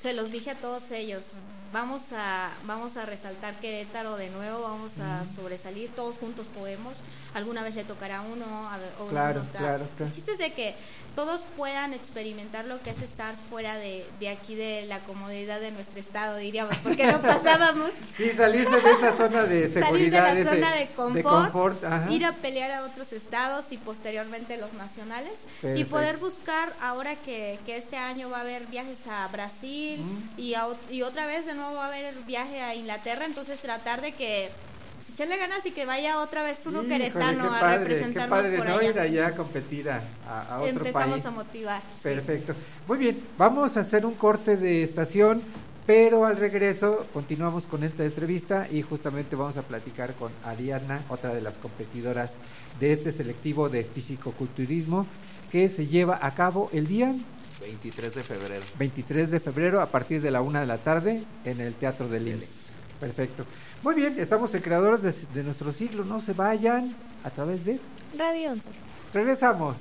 se 0.01 0.13
los 0.13 0.29
dije 0.31 0.51
a 0.51 0.55
todos 0.55 0.91
ellos, 0.91 1.23
vamos 1.71 2.01
a, 2.15 2.49
vamos 2.65 2.97
a 2.97 3.05
resaltar 3.05 3.55
Querétaro 3.60 4.17
de 4.17 4.29
nuevo, 4.29 4.62
vamos 4.63 4.93
a 4.99 5.25
sobresalir, 5.36 5.89
todos 5.95 6.17
juntos 6.17 6.47
podemos. 6.47 6.93
Alguna 7.34 7.62
vez 7.63 7.75
le 7.75 7.84
tocará 7.84 8.19
a 8.19 8.21
uno, 8.21 8.45
a 8.69 8.77
o 9.03 9.08
Claro, 9.08 9.45
claro, 9.51 9.88
claro. 9.95 10.05
El 10.08 10.12
chiste 10.12 10.32
es 10.32 10.39
de 10.39 10.51
que 10.53 10.73
todos 11.15 11.41
puedan 11.58 11.93
experimentar 11.93 12.65
lo 12.65 12.82
que 12.82 12.89
es 12.89 13.01
estar 13.03 13.36
fuera 13.49 13.75
de, 13.77 14.05
de 14.19 14.29
aquí, 14.29 14.55
de 14.55 14.86
la 14.88 14.99
comodidad 15.01 15.60
de 15.60 15.71
nuestro 15.71 15.99
estado, 15.99 16.38
diríamos, 16.38 16.75
porque 16.79 17.05
no 17.12 17.21
pasábamos. 17.21 17.91
Sí, 18.12 18.29
salirse 18.32 18.79
de 18.82 18.91
esa 18.91 19.15
zona 19.15 19.43
de 19.43 19.67
Salir 19.67 19.69
de 19.69 19.79
seguridad, 19.82 20.34
la 20.34 20.39
ese- 20.39 20.49
zona 20.49 20.73
de 20.73 20.88
confort, 20.88 21.84
ir 22.10 22.25
a 22.25 22.32
pelear 22.34 22.71
a 22.71 22.84
otros 22.84 23.13
estados 23.13 23.65
y 23.71 23.77
posteriormente 23.77 24.58
los 24.58 24.73
nacionales 24.73 25.34
y 25.75 25.84
poder 25.84 26.17
buscar 26.17 26.73
ahora 26.82 27.15
que, 27.15 27.60
que 27.65 27.77
este 27.77 27.97
año 27.97 28.29
va 28.32 28.38
a 28.38 28.41
haber 28.41 28.65
viajes 28.67 29.05
a 29.08 29.27
Brasil 29.27 30.03
y, 30.38 30.55
a 30.55 30.65
y 30.89 31.03
otra 31.03 31.27
vez 31.27 31.45
de 31.45 31.53
nuevo 31.60 31.76
va 31.76 31.86
a 31.86 31.88
haber 31.88 32.13
viaje 32.26 32.62
a 32.62 32.74
Inglaterra, 32.76 33.26
entonces 33.26 33.60
tratar 33.60 34.02
de 34.02 34.13
que 34.13 34.50
pues, 34.98 35.12
echarle 35.13 35.38
ganas 35.38 35.65
y 35.65 35.72
que 35.72 35.86
vaya 35.86 36.19
otra 36.19 36.43
vez 36.43 36.58
uno 36.65 36.80
Híjole, 36.84 36.98
queretano 36.98 37.50
qué 37.50 37.56
a 37.56 37.60
padre, 37.60 37.78
representarnos 37.80 38.38
qué 38.39 38.43
padre, 38.43 38.58
por 38.58 38.67
¿no? 38.67 38.76
allá. 38.78 38.89
Ir 38.89 39.00
allá 39.00 39.28
a 39.28 39.32
competir 39.36 39.89
a, 39.89 40.02
a- 40.28 40.58
otro 40.62 40.67
Empezamos 40.67 41.10
país. 41.12 41.26
a 41.26 41.32
motivar. 41.32 41.82
sí. 41.95 42.00
Perfecto. 42.04 42.56
Muy 42.88 42.98
bien, 42.98 43.24
vamos 43.38 43.78
a 43.78 43.82
hacer 43.82 44.06
un 44.06 44.15
corte 44.15 44.58
de 44.58 44.84
estación, 44.84 45.41
pero 45.86 46.26
al 46.26 46.38
regreso 46.38 47.08
continuamos 47.13 47.65
con 47.65 47.84
esta 47.84 48.04
entrevista 48.04 48.67
y 48.69 48.82
justamente 48.82 49.36
vamos 49.36 49.58
a 49.58 49.63
platicar 49.63 50.13
con 50.15 50.32
Ariana, 50.45 51.04
otra 51.10 51.34
de 51.34 51.41
las 51.41 51.56
competidoras 51.58 52.32
de 52.80 52.91
este 52.93 53.12
selectivo 53.12 53.69
de 53.69 53.84
fisicoculturismo 53.84 55.08
que 55.52 55.67
se 55.67 55.88
lleva 55.88 56.19
a 56.22 56.36
cabo 56.36 56.69
el 56.74 56.86
día 56.88 57.13
23 57.62 58.15
de 58.15 58.24
febrero. 58.24 58.63
23 58.78 59.32
de 59.32 59.39
febrero 59.39 59.82
a 59.82 59.88
partir 59.88 60.22
de 60.22 60.32
la 60.32 60.41
una 60.41 60.62
de 60.62 60.67
la 60.67 60.78
tarde 60.78 61.24
en 61.45 61.62
el 61.62 61.76
Teatro 61.76 62.08
del 62.08 62.28
IMSS. 62.28 62.69
Perfecto. 63.00 63.45
Muy 63.84 63.95
bien, 63.95 64.15
estamos 64.19 64.54
en 64.56 64.62
Creadores 64.62 65.02
de, 65.02 65.13
de 65.34 65.43
nuestro 65.43 65.72
siglo. 65.72 66.04
No 66.04 66.22
se 66.22 66.34
vayan 66.34 66.95
a 67.24 67.30
través 67.30 67.65
de... 67.65 67.80
Radio 68.17 68.52
11. 68.52 68.67
Regresamos. 69.13 69.76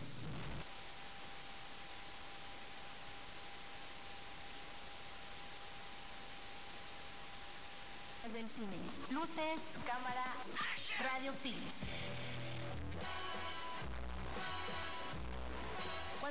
del 8.33 8.47
cine. 8.49 8.77
Luces, 9.11 9.61
cámara, 9.87 10.25
radio 11.03 11.33
cines. 11.43 11.75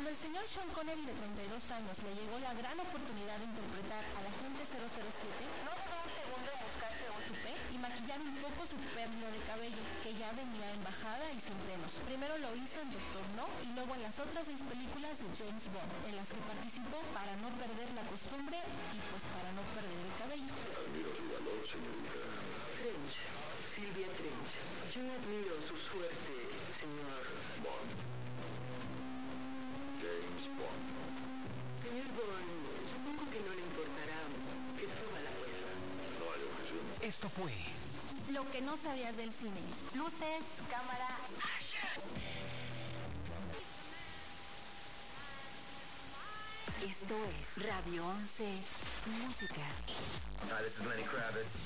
Cuando 0.08 0.24
el 0.24 0.32
señor 0.32 0.48
Sean 0.48 0.72
Connery 0.72 1.04
de 1.04 1.12
32 1.20 1.52
años 1.76 2.00
le 2.00 2.16
llegó 2.16 2.40
la 2.40 2.56
gran 2.56 2.80
oportunidad 2.80 3.44
de 3.44 3.52
interpretar 3.52 4.00
al 4.16 4.24
agente 4.24 4.64
007, 4.64 4.88
no 5.68 5.76
dudó 5.76 6.00
un 6.00 6.12
segundo 6.16 6.48
en 6.48 6.60
buscarse 6.64 7.04
un 7.12 7.24
tupé 7.28 7.52
y 7.52 7.78
maquillar 7.84 8.16
un 8.24 8.32
poco 8.40 8.64
su 8.64 8.80
pérdida 8.96 9.28
de 9.28 9.44
cabello, 9.44 9.84
que 10.08 10.16
ya 10.16 10.32
venía 10.32 10.72
en 10.72 10.80
bajada 10.80 11.28
y 11.36 11.44
sin 11.44 11.60
frenos. 11.60 11.92
Primero 12.08 12.40
lo 12.40 12.56
hizo 12.56 12.80
en 12.80 12.88
Doctor 12.88 13.28
No 13.36 13.52
y 13.68 13.76
luego 13.76 14.00
en 14.00 14.08
las 14.08 14.16
otras 14.16 14.48
seis 14.48 14.64
películas 14.64 15.12
de 15.20 15.28
James 15.28 15.68
Bond, 15.76 15.92
en 16.08 16.16
las 16.16 16.32
que 16.32 16.40
participó 16.40 17.04
para 17.12 17.36
no 17.44 17.52
perder 17.60 17.92
la 17.92 18.08
costumbre 18.08 18.64
y 18.64 19.00
pues 19.12 19.28
para 19.36 19.52
no 19.60 19.64
perder 19.76 20.00
el 20.08 20.14
cabello. 20.24 20.56
Admiro 20.88 21.12
su 21.20 21.28
valor, 21.36 21.60
señorita. 21.68 22.16
Trench, 22.80 23.12
Silvia 23.76 24.08
Trench. 24.16 24.56
Yo 24.88 25.04
admiro 25.04 25.60
Esto 37.18 37.30
fue 37.30 37.52
lo 38.32 38.48
que 38.52 38.62
no 38.62 38.78
sabías 38.78 39.18
del 39.18 39.32
cine. 39.34 39.60
Luces, 39.96 40.46
cámara, 40.70 41.08
Esto 46.86 47.16
es 47.42 47.66
Radio 47.66 48.06
11 48.06 48.44
Música. 49.24 49.66
Hi, 50.52 50.64
this 50.64 50.78
is 50.78 50.86
Lenny 50.86 51.02
Kravitz. 51.02 51.58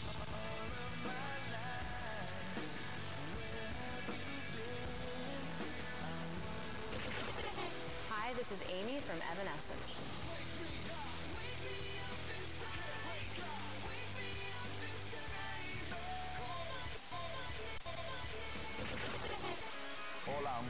Hi, 8.09 8.33
this 8.35 8.51
is 8.53 8.63
Amy 8.71 9.01
from 9.01 9.19
Evanescence. 9.33 10.30
I'm. 20.51 20.65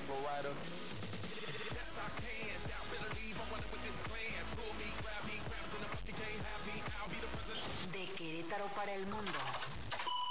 De 7.92 8.06
Querétaro 8.14 8.66
para 8.76 8.94
el 8.94 9.06
mundo. 9.08 9.40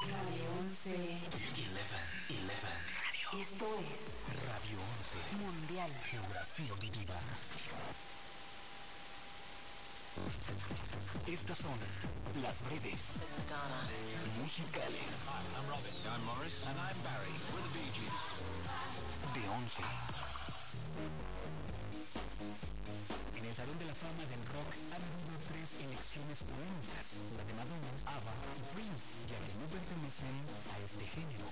Radio 0.02 0.44
11. 0.60 0.90
11, 0.90 0.98
11. 0.98 1.80
Esto 3.42 3.66
es 3.78 4.00
Radio 4.46 4.78
11. 4.98 5.44
Mundial. 5.44 5.90
Geografía 6.04 6.70
auditiva. 6.72 7.14
Estas 11.26 11.58
son 11.58 11.78
las 12.42 12.62
breves 12.62 13.20
musicales 14.42 15.28
I'm 15.56 15.68
Robin. 15.68 15.94
I'm 16.12 16.24
Morris. 16.24 16.66
And 16.66 16.78
I'm 16.78 16.96
Barry. 17.02 17.34
We're 17.52 17.62
the 17.62 17.72
Bee 17.74 17.90
Gees. 17.94 18.40
de 19.34 19.40
11. 19.46 20.29
En 23.36 23.44
el 23.44 23.54
Salón 23.56 23.78
de 23.78 23.86
la 23.86 23.94
Fama 23.94 24.24
del 24.26 24.44
Rock 24.52 24.74
han 24.92 25.02
habido 25.02 25.34
tres 25.48 25.80
elecciones 25.80 26.42
polémicas, 26.44 27.06
la 27.36 27.44
de 27.44 27.54
Madonna, 27.54 27.92
ABBA 28.06 28.34
y 28.56 28.62
Prince, 28.74 29.06
ya 29.28 29.38
que 29.40 29.54
no 29.60 29.66
pertenecen 29.66 30.36
a 30.70 30.78
este 30.84 31.06
género. 31.06 31.46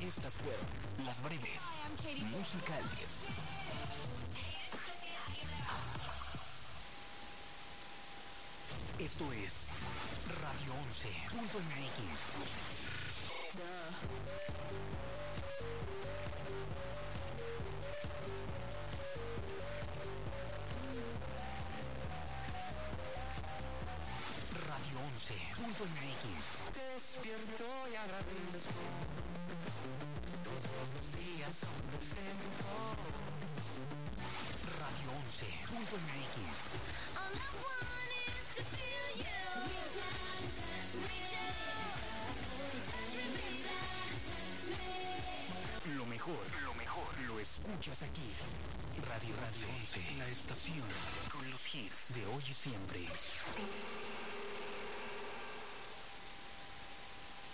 Estas 0.00 0.34
fueron 0.34 0.66
las 1.06 1.22
breves 1.22 1.62
musicales. 2.30 3.28
Esto 8.98 9.32
es 9.32 9.70
Radio 10.40 10.72
11.mx. 10.72 11.94
11.mx. 25.74 26.70
Despierto 26.94 27.64
y 27.90 27.96
agradezco. 27.96 28.86
Todos 30.44 30.70
los 30.94 31.06
días. 31.18 31.66
Radio 34.78 35.08
11.mx. 35.26 36.38
Lo 45.96 46.06
mejor, 46.06 46.38
lo 46.64 46.74
mejor, 46.74 47.18
lo 47.26 47.40
escuchas 47.40 48.02
aquí. 48.04 48.32
Radio 49.08 49.34
Radio 49.36 49.66
11, 49.80 50.00
la 50.18 50.28
estación 50.28 50.86
con 51.32 51.50
los 51.50 51.74
hits 51.74 52.14
de 52.14 52.24
hoy 52.26 52.44
y 52.48 52.54
siempre. 52.54 53.08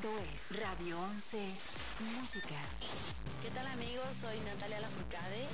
Esto 0.00 0.16
es 0.16 0.58
Radio 0.58 0.98
11 0.98 1.36
Música. 2.16 2.56
¿Qué 3.42 3.50
tal 3.50 3.66
amigos? 3.66 4.08
Soy 4.18 4.40
Natalia 4.48 4.80
Lafourcade. 4.80 5.44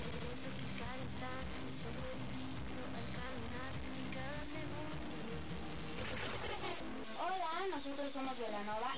Hola, 7.18 7.74
nosotros 7.74 8.12
somos 8.12 8.38
Velanova. 8.38 8.92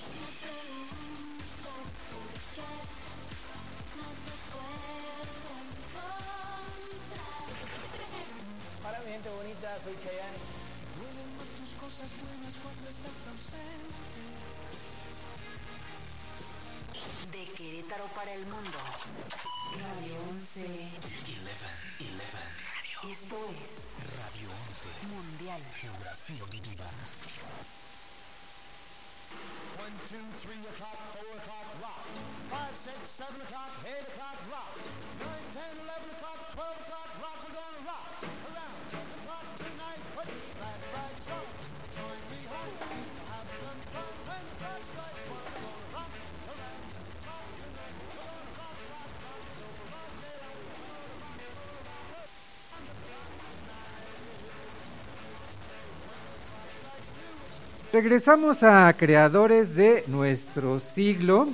Hola 8.84 9.00
mi 9.00 9.12
gente 9.12 9.30
bonita, 9.30 9.78
soy 9.82 9.96
Chayanne. 9.96 10.38
Duelen 11.00 11.36
más 11.38 11.48
tus 11.56 11.72
cosas 11.80 12.10
buenas 12.20 12.54
cuando 12.60 12.90
estás 12.90 13.16
ausente. 13.32 14.37
De 17.32 17.44
Querétaro 17.56 18.04
para 18.14 18.32
el 18.34 18.44
mundo. 18.46 18.78
Radio 19.72 20.14
11. 20.30 20.60
11, 20.60 20.68
11. 20.68 21.48
Esto 23.12 23.36
es 23.62 23.70
Radio 24.18 24.48
11. 24.68 24.88
Mundial. 25.14 25.62
Geografía 25.74 26.40
auditiva. 26.42 26.84
1, 29.78 29.88
2, 30.08 30.20
3 30.42 30.66
o'clock, 30.68 30.98
4 31.12 31.24
o'clock, 31.38 31.68
rock. 31.80 32.04
5, 32.50 32.76
6, 32.76 32.92
7 33.04 33.40
o'clock, 33.40 33.72
8 33.84 33.92
o'clock, 34.08 34.38
rock. 34.52 34.72
9, 35.18 35.32
10, 35.52 35.64
11 35.88 36.12
o'clock, 36.12 36.40
12 36.52 36.76
o'clock, 36.84 37.08
rock. 37.24 37.38
We're 37.44 37.56
gonna 37.56 37.88
rock 37.88 38.12
around 38.52 39.17
Regresamos 57.92 58.62
a 58.62 58.92
creadores 58.94 59.74
de 59.74 60.04
nuestro 60.08 60.78
siglo. 60.78 61.48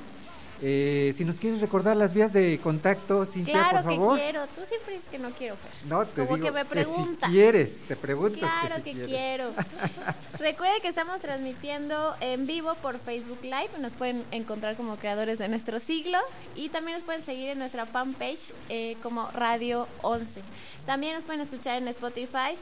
Eh, 0.63 1.13
si 1.17 1.25
nos 1.25 1.37
quieres 1.37 1.61
recordar 1.61 1.97
las 1.97 2.15
vías 2.15 2.33
de 2.33 2.59
contacto, 2.63 3.27
Cintia, 3.27 3.53
Claro 3.55 3.83
por 3.83 3.91
que 3.91 3.97
favor. 3.97 4.19
quiero. 4.19 4.47
Tú 4.47 4.63
siempre 4.67 4.95
dices 4.95 5.09
que 5.11 5.19
no 5.19 5.31
quiero, 5.31 5.57
Fer. 5.57 5.71
No, 5.87 6.07
te 6.07 6.25
Como 6.25 6.37
digo 6.37 6.47
que 6.49 6.53
me 6.53 6.63
si 6.63 6.69
preguntas. 6.69 7.31
quieres, 7.31 7.81
te 7.87 7.97
preguntas 7.97 8.41
Claro 8.41 8.83
que 8.83 8.93
que, 8.95 9.01
si 9.03 9.07
quiero. 9.07 9.51
Recuerde 10.39 10.81
que 10.81 10.89
estamos 10.89 11.21
transmitiendo 11.21 12.15
en 12.21 12.47
vivo 12.47 12.75
por 12.83 12.99
Facebook 12.99 13.39
Live. 13.43 13.71
Nos 13.81 13.93
pueden 13.93 14.25
encontrar 14.31 14.77
como 14.77 14.97
creadores 14.97 15.39
de 15.39 15.49
nuestro 15.49 15.79
siglo. 15.81 16.19
Y 16.57 16.69
también 16.71 16.97
nos 16.99 17.05
pueden 17.05 17.23
seguir 17.23 17.51
en 17.51 17.59
nuestra 17.59 17.85
fanpage 17.87 18.53
eh, 18.71 18.97
como 19.03 19.31
Radio 19.33 19.87
11. 20.03 20.41
También 20.87 21.15
nos 21.15 21.25
pueden 21.25 21.43
escuchar 21.43 21.77
en 21.79 21.89
Spotify. 21.89 22.57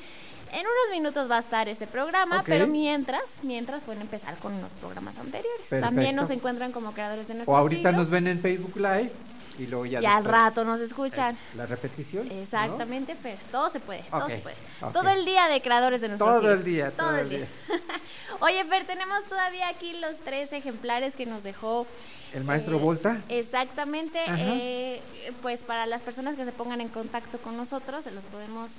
En 0.53 0.61
unos 0.61 0.91
minutos 0.91 1.31
va 1.31 1.39
a 1.39 1.41
estar 1.41 1.67
este 1.69 1.87
programa, 1.87 2.43
pero 2.45 2.67
mientras, 2.67 3.39
mientras 3.43 3.83
pueden 3.85 4.03
empezar 4.03 4.37
con 4.37 4.61
los 4.61 4.73
programas 4.75 5.19
anteriores. 5.19 5.69
También 5.69 6.15
nos 6.15 6.29
encuentran 6.29 6.73
como 6.73 6.93
creadores 6.93 7.27
de 7.27 7.35
nuestro 7.35 7.53
O 7.53 7.57
ahorita 7.57 7.89
siglo. 7.89 8.03
nos 8.03 8.11
ven 8.11 8.27
en 8.27 8.41
Facebook 8.41 8.77
Live 8.77 9.11
y 9.59 9.67
luego 9.67 9.87
ya 9.87 10.01
Y 10.03 10.07
al 10.07 10.25
rato 10.25 10.65
nos 10.65 10.81
escuchan. 10.81 11.37
La 11.57 11.65
repetición. 11.67 12.29
¿no? 12.29 12.35
Exactamente, 12.35 13.15
Fer. 13.15 13.39
Todo 13.51 13.71
se 13.71 13.81
puede, 13.81 14.03
todo 14.11 14.29
se 14.29 14.39
puede. 14.39 14.57
Todo 14.93 15.09
el 15.09 15.25
día 15.25 15.49
de 15.49 15.63
creadores 15.63 16.01
de 16.01 16.09
nuestro 16.09 16.27
Todo 16.27 16.41
siglo. 16.41 16.53
el 16.55 16.65
día, 16.65 16.91
todo 16.91 17.17
el 17.17 17.29
día. 17.29 17.47
Oye, 18.41 18.65
Fer, 18.65 18.85
tenemos 18.85 19.25
todavía 19.25 19.69
aquí 19.69 19.99
los 20.01 20.17
tres 20.19 20.53
ejemplares 20.53 21.17
que 21.17 21.27
nos 21.27 21.43
dejó. 21.45 21.87
El 22.33 22.45
maestro 22.45 22.77
eh, 22.77 22.81
Volta. 22.81 23.21
Exactamente. 23.29 24.19
Eh, 24.27 25.03
pues 25.43 25.63
para 25.63 25.87
las 25.87 26.03
personas 26.03 26.37
que 26.37 26.45
se 26.45 26.53
pongan 26.53 26.81
en 26.81 26.89
contacto 26.89 27.39
con 27.39 27.57
nosotros, 27.57 28.05
se 28.05 28.11
los 28.11 28.25
podemos 28.25 28.73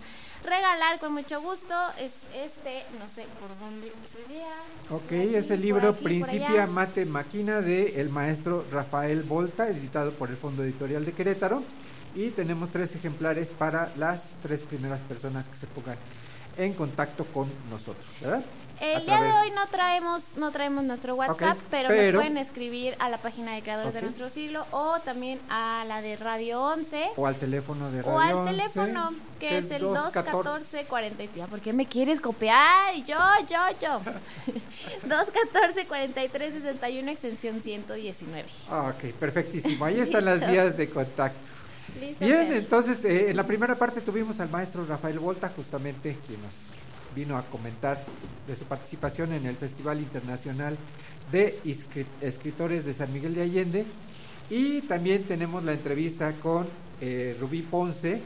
regalar 0.43 0.99
con 0.99 1.13
mucho 1.13 1.41
gusto. 1.41 1.73
Es 1.99 2.21
este, 2.35 2.83
no 2.99 3.07
sé 3.13 3.25
por 3.39 3.49
dónde 3.59 3.91
se 4.11 4.33
vea. 4.33 4.55
Ok, 4.89 5.11
es 5.35 5.49
el 5.51 5.61
libro 5.61 5.89
aquí, 5.89 6.03
Principia. 6.03 6.67
Mate 6.67 7.05
Máquina 7.05 7.61
de 7.61 8.01
el 8.01 8.09
maestro 8.09 8.65
Rafael 8.71 9.23
Volta, 9.23 9.67
editado 9.67 10.11
por 10.13 10.29
el 10.29 10.37
Fondo 10.37 10.63
Editorial 10.63 11.05
de 11.05 11.13
Querétaro. 11.13 11.63
Y 12.15 12.29
tenemos 12.29 12.69
tres 12.69 12.95
ejemplares 12.95 13.47
para 13.47 13.91
las 13.97 14.21
tres 14.43 14.61
primeras 14.61 14.99
personas 15.01 15.47
que 15.47 15.57
se 15.57 15.65
pongan 15.67 15.97
en 16.57 16.73
contacto 16.73 17.25
con 17.25 17.49
nosotros, 17.71 18.05
¿verdad? 18.21 18.43
El 18.83 19.05
día 19.05 19.21
de 19.21 19.31
hoy 19.31 19.51
no 19.51 19.65
traemos 19.67 20.35
no 20.37 20.51
traemos 20.51 20.83
nuestro 20.83 21.15
WhatsApp, 21.15 21.57
pero, 21.71 21.87
pero- 21.89 22.19
nos 22.19 22.21
pueden 22.23 22.37
escribir 22.37 22.95
a 22.99 23.07
la 23.09 23.17
página 23.17 23.53
de 23.55 23.61
Creadores 23.61 23.93
de. 23.93 24.01
Nuestro 24.01 24.29
Siglo 24.29 24.65
o 24.71 24.99
también 24.99 25.39
a 25.49 25.85
la 25.87 26.01
de 26.01 26.17
Radio 26.17 26.61
11 26.61 27.11
O 27.15 27.25
al 27.25 27.35
teléfono 27.35 27.89
de 27.91 28.01
Radio 28.01 28.13
o 28.13 28.19
al 28.19 28.33
11, 28.33 28.51
teléfono 28.51 29.09
que 29.39 29.57
es 29.57 29.71
el 29.71 29.81
214. 29.81 30.33
214 30.33 30.85
40 30.85 31.47
¿Por 31.47 31.61
qué 31.61 31.71
me 31.73 31.85
quieres 31.85 32.19
copiar? 32.19 32.93
Yo, 33.05 33.17
yo, 33.49 33.59
yo. 33.81 34.01
214 35.07 35.87
43 35.87 36.53
61 36.53 37.11
extensión 37.11 37.61
119. 37.61 38.49
Ah, 38.69 38.93
Ok, 38.93 39.13
perfectísimo. 39.13 39.85
Ahí 39.85 39.99
están 39.99 40.25
las 40.25 40.45
vías 40.49 40.77
de 40.77 40.89
contacto. 40.89 41.37
Listo, 41.99 42.25
Bien, 42.25 42.51
entonces 42.53 43.03
eh, 43.05 43.29
en 43.29 43.37
la 43.37 43.45
primera 43.45 43.75
parte 43.75 44.01
tuvimos 44.01 44.39
al 44.39 44.49
maestro 44.49 44.85
Rafael 44.85 45.19
Volta, 45.19 45.49
justamente 45.55 46.17
quien 46.25 46.41
nos 46.41 46.51
vino 47.13 47.37
a 47.37 47.43
comentar 47.43 48.03
de 48.47 48.55
su 48.55 48.65
participación 48.65 49.33
en 49.33 49.45
el 49.45 49.55
Festival 49.55 49.99
Internacional 49.99 50.77
de 51.31 51.59
Escritores 52.21 52.85
de 52.85 52.93
San 52.93 53.13
Miguel 53.13 53.35
de 53.35 53.41
Allende. 53.41 53.85
Y 54.49 54.81
también 54.81 55.23
tenemos 55.23 55.63
la 55.63 55.73
entrevista 55.73 56.33
con 56.33 56.67
eh, 57.01 57.35
Rubí 57.39 57.61
Ponce, 57.61 58.21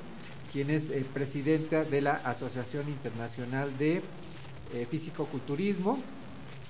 quien 0.51 0.69
es 0.69 0.89
el 0.89 1.05
presidente 1.05 1.85
de 1.85 2.01
la 2.01 2.13
Asociación 2.13 2.87
Internacional 2.87 3.77
de 3.77 4.01
eh, 4.73 4.87
Físico-Culturismo 4.89 5.99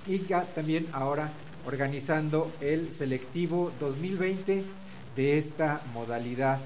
y 0.05 0.19
ya 0.25 0.43
también 0.43 0.87
ahora 0.93 1.31
organizando 1.65 2.51
el 2.61 2.91
selectivo 2.91 3.71
2020 3.79 4.63
de 5.15 5.37
esta 5.37 5.81
modalidad 5.93 6.59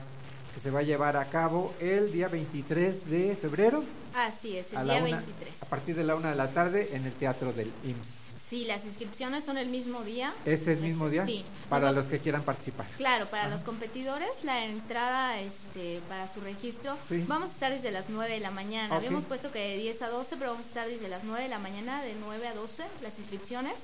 que 0.54 0.60
se 0.60 0.70
va 0.70 0.80
a 0.80 0.84
llevar 0.84 1.18
a 1.18 1.26
cabo 1.26 1.74
el 1.80 2.12
día 2.12 2.28
23 2.28 3.10
de 3.10 3.36
febrero 3.36 3.84
Así 4.16 4.58
es, 4.58 4.74
el 4.74 4.84
día 4.86 4.96
una- 5.04 5.18
23. 5.18 5.64
a 5.64 5.66
partir 5.68 5.96
de 5.96 6.04
la 6.04 6.16
una 6.16 6.32
de 6.32 6.36
la 6.36 6.50
tarde 6.52 6.90
en 6.94 7.06
el 7.06 7.14
Teatro 7.14 7.54
del 7.54 7.72
IMSS. 7.84 8.20
Sí, 8.52 8.66
las 8.66 8.84
inscripciones 8.84 9.46
son 9.46 9.58
el 9.58 9.70
mismo 9.70 10.02
día. 10.02 10.34
¿Es 10.46 10.68
el 10.68 10.80
mismo 10.80 11.06
Este, 11.06 11.14
día? 11.16 11.26
Sí. 11.26 11.46
Para 11.70 11.86
Nos 11.86 11.94
va- 11.96 12.00
los 12.02 12.08
que 12.10 12.20
quieran 12.20 12.44
participar. 12.44 12.86
Claro, 12.98 13.28
para 13.30 13.48
los 13.48 13.62
competidores 13.62 14.28
la 14.44 14.66
entrada 14.66 15.40
este, 15.40 16.02
para 16.10 16.28
su 16.34 16.42
registro 16.42 16.98
Sí. 17.08 17.24
vamos 17.30 17.52
a 17.52 17.54
estar 17.54 17.72
desde 17.72 17.92
las 17.92 18.10
9 18.10 18.34
de 18.34 18.40
la 18.42 18.52
mañana. 18.52 18.90
Ok. 18.94 18.98
Habíamos 18.98 19.24
puesto 19.24 19.54
que 19.54 19.60
de 19.60 19.78
10 19.78 20.02
a 20.02 20.10
12, 20.10 20.36
pero 20.36 20.52
vamos 20.52 20.66
a 20.66 20.68
estar 20.68 20.88
desde 20.90 21.08
las 21.08 21.24
9 21.24 21.44
de 21.44 21.50
la 21.50 21.60
mañana, 21.60 22.02
de 22.04 22.14
9 22.16 22.46
a 22.50 22.54
12 22.54 22.84
las 23.02 23.18
inscripciones. 23.20 23.76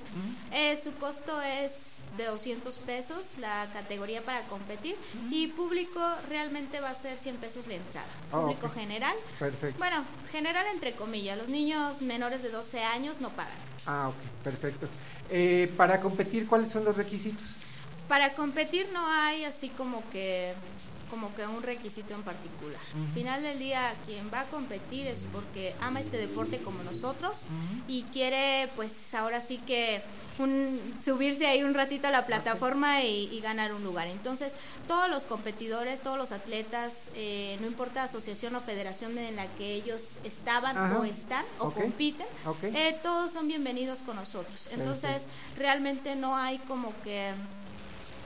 Eh, 0.52 0.78
su 0.84 0.92
costo 0.96 1.42
es 1.42 1.72
de 2.16 2.26
200 2.26 2.76
pesos 2.80 3.26
la 3.40 3.68
categoría 3.74 4.22
para 4.22 4.42
competir 4.44 4.96
y 5.30 5.48
público 5.48 6.02
realmente 6.30 6.80
va 6.80 6.90
a 6.92 6.96
ser 6.96 7.18
100 7.18 7.38
pesos 7.38 7.68
la 7.68 7.76
entrada. 7.76 8.08
Ah, 8.32 8.42
Público 8.42 8.70
general. 8.70 9.16
Perfecto. 9.40 9.78
Bueno, 9.78 10.04
general 10.32 10.66
entre 10.74 10.94
comillas, 10.94 11.38
los 11.38 11.50
niños 11.50 12.02
menores 12.02 12.42
de 12.42 12.50
12 12.50 12.84
años 12.84 13.20
no 13.20 13.30
pagan. 13.30 13.58
Ah, 13.86 14.10
ok, 14.10 14.44
perfecto. 14.44 14.88
Eh, 15.30 15.72
para 15.76 16.00
competir, 16.00 16.48
¿cuáles 16.48 16.72
son 16.72 16.86
los 16.86 16.96
requisitos? 16.98 17.46
Para 18.08 18.34
competir 18.34 18.88
no 18.94 19.06
hay 19.06 19.44
así 19.44 19.70
como 19.70 20.02
que 20.12 20.54
como 21.10 21.34
que 21.36 21.46
un 21.46 21.64
requisito 21.64 22.14
en 22.14 22.24
particular. 22.24 22.80
Al 22.96 23.14
final 23.14 23.44
del 23.44 23.60
día 23.60 23.94
quien 24.06 24.30
va 24.34 24.42
a 24.42 24.46
competir 24.46 25.08
es 25.08 25.26
porque 25.32 25.76
ama 25.82 26.02
este 26.02 26.18
deporte 26.18 26.60
como 26.60 26.84
nosotros 26.84 27.42
y 27.88 28.04
quiere 28.04 28.70
pues 28.76 28.92
ahora 29.14 29.42
sí 29.42 29.58
que 29.66 30.02
un, 30.40 30.80
subirse 31.04 31.48
ahí 31.48 31.64
un 31.64 31.74
ratito 31.74 32.08
a 32.08 32.12
la 32.12 32.26
plataforma 32.26 33.02
y, 33.04 33.30
y 33.32 33.40
ganar 33.42 33.74
un 33.74 33.84
lugar. 33.84 34.08
Entonces 34.08 34.54
todos 34.88 35.10
los 35.10 35.24
competidores, 35.24 36.02
todos 36.02 36.18
los 36.18 36.32
atletas, 36.32 37.10
eh, 37.16 37.58
no 37.60 37.68
importa 37.68 38.04
asociación 38.04 38.56
o 38.56 38.62
federación 38.62 39.18
en 39.18 39.36
la 39.36 39.48
que 39.56 39.74
ellos 39.74 40.02
estaban 40.24 40.78
Ajá. 40.78 41.00
o 41.00 41.04
están 41.04 41.46
o 41.60 41.72
compiten, 41.72 42.28
eh, 42.64 42.98
todos 43.04 43.34
son 43.34 43.48
bienvenidos 43.48 44.00
con 44.00 44.16
nosotros. 44.16 44.68
Entonces 44.72 45.26
realmente 45.58 46.16
no 46.16 46.36
hay 46.36 46.60
como 46.60 46.94
que 47.04 47.32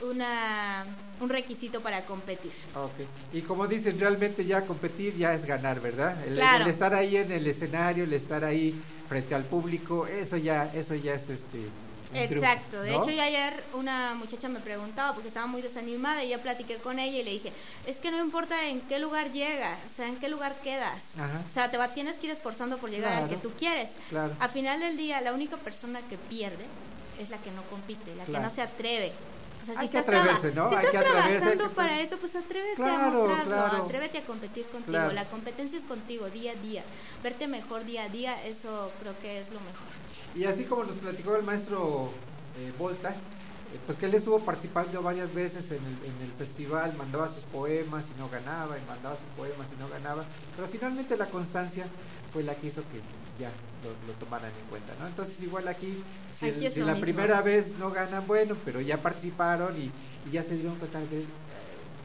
una 0.03 0.85
un 1.19 1.29
requisito 1.29 1.81
para 1.81 2.01
competir. 2.05 2.51
Y 3.31 3.41
como 3.41 3.67
dicen, 3.67 3.99
realmente 3.99 4.43
ya 4.45 4.61
competir 4.65 5.15
ya 5.15 5.33
es 5.33 5.45
ganar, 5.45 5.79
¿verdad? 5.79 6.17
El, 6.25 6.35
Claro. 6.35 6.63
el 6.65 6.69
estar 6.71 6.93
ahí 6.95 7.15
en 7.17 7.31
el 7.31 7.45
escenario, 7.45 8.03
el 8.05 8.13
estar 8.13 8.43
ahí 8.43 8.73
frente 9.07 9.35
al 9.35 9.43
público, 9.45 10.07
eso 10.07 10.37
ya, 10.37 10.71
eso 10.73 10.95
ya 10.95 11.13
es 11.13 11.29
este. 11.29 11.59
triunfo, 12.11 12.33
Exacto, 12.35 12.81
de 12.81 12.95
hecho 12.95 13.09
ya 13.11 13.23
ayer 13.23 13.63
una 13.73 14.15
muchacha 14.15 14.49
me 14.49 14.59
preguntaba 14.59 15.13
porque 15.13 15.27
estaba 15.29 15.45
muy 15.47 15.61
desanimada 15.61 16.21
y 16.23 16.29
ya 16.29 16.39
platiqué 16.41 16.75
con 16.77 16.97
ella 16.99 17.19
y 17.19 17.23
le 17.23 17.31
dije, 17.31 17.53
es 17.85 17.97
que 17.99 18.11
no 18.11 18.19
importa 18.19 18.67
en 18.67 18.81
qué 18.81 18.99
lugar 18.99 19.31
llegas, 19.31 19.77
o 19.85 19.89
sea, 19.95 20.07
en 20.09 20.17
qué 20.17 20.27
lugar 20.27 20.55
quedas, 20.63 21.01
Ajá. 21.17 21.41
o 21.45 21.49
sea, 21.49 21.71
te 21.71 21.77
va, 21.77 21.89
tienes 21.93 22.17
que 22.17 22.25
ir 22.27 22.33
esforzando 22.33 22.79
por 22.79 22.89
llegar 22.89 23.13
al 23.13 23.29
que 23.29 23.35
Claro. 23.35 23.41
tú 23.49 23.53
quieres. 23.57 23.89
Claro. 24.09 24.35
Al 24.39 24.49
final 24.49 24.79
del 24.81 24.97
día, 24.97 25.21
la 25.21 25.31
única 25.33 25.55
persona 25.57 26.01
que 26.09 26.17
pierde 26.17 26.65
es 27.19 27.29
la 27.29 27.37
que 27.37 27.51
no 27.51 27.61
compite, 27.69 28.13
la 28.15 28.25
que 28.25 28.31
Claro. 28.31 28.45
no 28.45 28.51
se 28.51 28.61
atreve. 28.61 29.11
O 29.61 29.65
sea, 29.65 29.79
Hay 29.79 29.87
si 29.87 29.91
que 29.91 29.99
estás, 29.99 30.05
traba- 30.05 30.23
atreverse, 30.35 30.55
¿no? 30.59 30.69
si 30.69 30.75
Hay 30.75 30.85
estás 30.85 30.91
que 31.03 31.07
hay 31.07 31.13
trabajando 31.13 31.69
que 31.69 31.75
para 31.75 31.99
eso, 32.01 32.17
pues 32.17 32.35
atrévete 32.35 32.75
Claro, 32.75 32.93
a 32.93 33.09
mostrarlo, 33.09 33.45
claro. 33.55 33.83
atrévete 33.85 34.17
a 34.17 34.23
competir 34.25 34.65
contigo. 34.67 34.91
Claro. 34.91 35.13
La 35.13 35.25
competencia 35.25 35.77
es 35.79 35.85
contigo 35.85 36.29
día 36.29 36.51
a 36.53 36.55
día. 36.55 36.83
Verte 37.23 37.47
mejor 37.47 37.85
día 37.85 38.03
a 38.05 38.09
día, 38.09 38.43
eso 38.45 38.91
creo 39.01 39.17
que 39.19 39.39
es 39.39 39.49
lo 39.49 39.59
mejor. 39.59 39.87
Y 40.35 40.45
así 40.45 40.63
como 40.65 40.85
nos 40.85 40.97
platicó 40.97 41.35
el 41.35 41.43
maestro 41.43 42.09
eh, 42.57 42.73
Volta, 42.79 43.09
eh, 43.11 43.79
pues 43.85 43.97
que 43.97 44.05
él 44.07 44.13
estuvo 44.15 44.39
participando 44.39 45.01
varias 45.01 45.33
veces 45.33 45.69
en 45.71 45.85
el, 45.85 46.05
en 46.05 46.21
el 46.23 46.31
festival, 46.37 46.93
mandaba 46.97 47.29
sus 47.29 47.43
poemas 47.43 48.03
y 48.15 48.19
no 48.19 48.29
ganaba, 48.29 48.77
y 48.77 48.81
mandaba 48.87 49.15
sus 49.15 49.27
poemas 49.37 49.67
y 49.77 49.79
no 49.79 49.87
ganaba, 49.89 50.25
pero 50.55 50.67
finalmente 50.67 51.15
la 51.17 51.27
constancia 51.27 51.85
fue 52.33 52.43
la 52.43 52.55
que 52.55 52.67
hizo 52.67 52.81
que 52.81 52.99
ya 53.41 53.51
lo, 53.83 53.89
lo 54.07 54.13
tomaran 54.19 54.51
en 54.51 54.67
cuenta, 54.69 54.93
¿no? 54.99 55.07
Entonces 55.07 55.41
igual 55.41 55.67
aquí, 55.67 56.03
si, 56.37 56.45
Aquí 56.45 56.65
la 56.85 56.93
mismo. 56.93 57.01
primera 57.01 57.41
vez 57.41 57.73
no 57.79 57.91
ganan, 57.91 58.25
bueno, 58.27 58.55
pero 58.63 58.79
ya 58.81 58.97
participaron 58.97 59.75
y, 59.81 59.91
y 60.27 60.31
ya 60.31 60.43
se 60.43 60.55
dieron 60.55 60.75
cuenta 60.77 60.99
de 61.01 61.25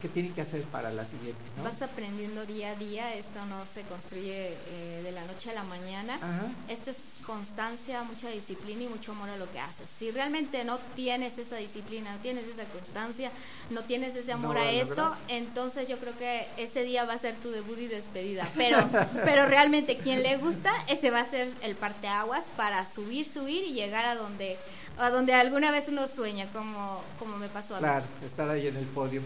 qué 0.01 0.07
tienen 0.07 0.33
que 0.33 0.41
hacer 0.41 0.63
para 0.63 0.91
la 0.91 1.05
siguiente, 1.05 1.41
¿no? 1.57 1.63
Vas 1.63 1.81
aprendiendo 1.81 2.45
día 2.45 2.71
a 2.71 2.75
día, 2.75 3.13
esto 3.15 3.45
no 3.45 3.65
se 3.65 3.81
construye 3.83 4.53
eh, 4.69 5.01
de 5.03 5.11
la 5.11 5.25
noche 5.25 5.51
a 5.51 5.53
la 5.53 5.63
mañana. 5.63 6.15
Ajá. 6.15 6.51
Esto 6.69 6.91
es 6.91 7.19
constancia, 7.25 8.03
mucha 8.03 8.29
disciplina 8.29 8.83
y 8.83 8.87
mucho 8.87 9.11
amor 9.11 9.29
a 9.29 9.37
lo 9.37 9.51
que 9.51 9.59
haces. 9.59 9.89
Si 9.89 10.11
realmente 10.11 10.63
no 10.63 10.77
tienes 10.95 11.37
esa 11.37 11.57
disciplina, 11.57 12.13
no 12.13 12.19
tienes 12.19 12.45
esa 12.45 12.65
constancia, 12.65 13.31
no 13.69 13.81
tienes 13.83 14.15
ese 14.15 14.31
amor 14.31 14.55
No 14.55 14.61
a 14.61 14.71
esto, 14.71 14.95
lograr. 14.95 15.17
entonces 15.27 15.87
yo 15.87 15.97
creo 15.99 16.17
que 16.17 16.47
ese 16.57 16.83
día 16.83 17.05
va 17.05 17.13
a 17.13 17.17
ser 17.17 17.35
tu 17.35 17.51
debut 17.51 17.77
y 17.79 17.87
despedida. 17.87 18.47
Pero, 18.55 18.77
pero 19.25 19.45
realmente 19.45 19.97
quien 19.97 20.23
le 20.23 20.37
gusta, 20.37 20.71
ese 20.87 21.11
va 21.11 21.21
a 21.21 21.25
ser 21.25 21.51
el 21.61 21.75
parteaguas 21.75 22.45
para 22.55 22.85
subir, 22.91 23.27
subir 23.27 23.63
y 23.63 23.73
llegar 23.73 24.05
a 24.05 24.15
donde 24.15 24.57
a 24.99 25.11
donde 25.11 25.33
alguna 25.33 25.69
vez 25.71 25.85
uno 25.89 26.07
sueña, 26.07 26.47
como, 26.51 27.03
como 27.19 27.37
me 27.37 27.49
pasó 27.49 27.75
a 27.75 27.77
mí. 27.77 27.83
Claro, 27.83 28.05
estar 28.25 28.49
ahí 28.49 28.67
en 28.67 28.77
el 28.77 28.85
podio. 28.85 29.21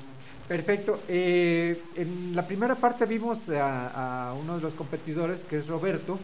Perfecto. 0.52 1.00
Eh, 1.08 1.82
en 1.96 2.36
la 2.36 2.46
primera 2.46 2.76
parte 2.76 3.06
vimos 3.06 3.48
a, 3.50 4.28
a 4.30 4.34
uno 4.34 4.58
de 4.58 4.62
los 4.62 4.74
competidores, 4.74 5.46
que 5.46 5.58
es 5.58 5.68
Roberto, 5.68 6.20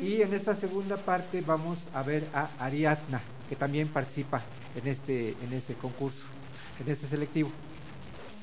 Y 0.00 0.22
en 0.22 0.32
esta 0.32 0.54
segunda 0.54 0.96
parte 0.96 1.42
vamos 1.42 1.78
a 1.92 2.02
ver 2.02 2.26
a 2.32 2.48
Ariadna, 2.58 3.20
que 3.48 3.56
también 3.56 3.88
participa 3.88 4.42
en 4.74 4.88
este, 4.88 5.36
en 5.42 5.52
este 5.52 5.74
concurso, 5.74 6.24
en 6.80 6.90
este 6.90 7.06
selectivo. 7.06 7.50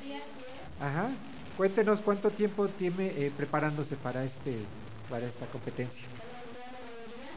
Sí, 0.01 0.13
así 0.13 0.19
es. 0.19 0.81
Ajá. 0.81 1.09
Cuéntenos 1.57 2.01
cuánto 2.01 2.29
tiempo 2.29 2.67
tiene 2.67 3.07
eh, 3.07 3.31
preparándose 3.36 3.95
para 3.95 4.23
este, 4.23 4.57
para 5.09 5.25
esta 5.25 5.45
competencia. 5.47 6.03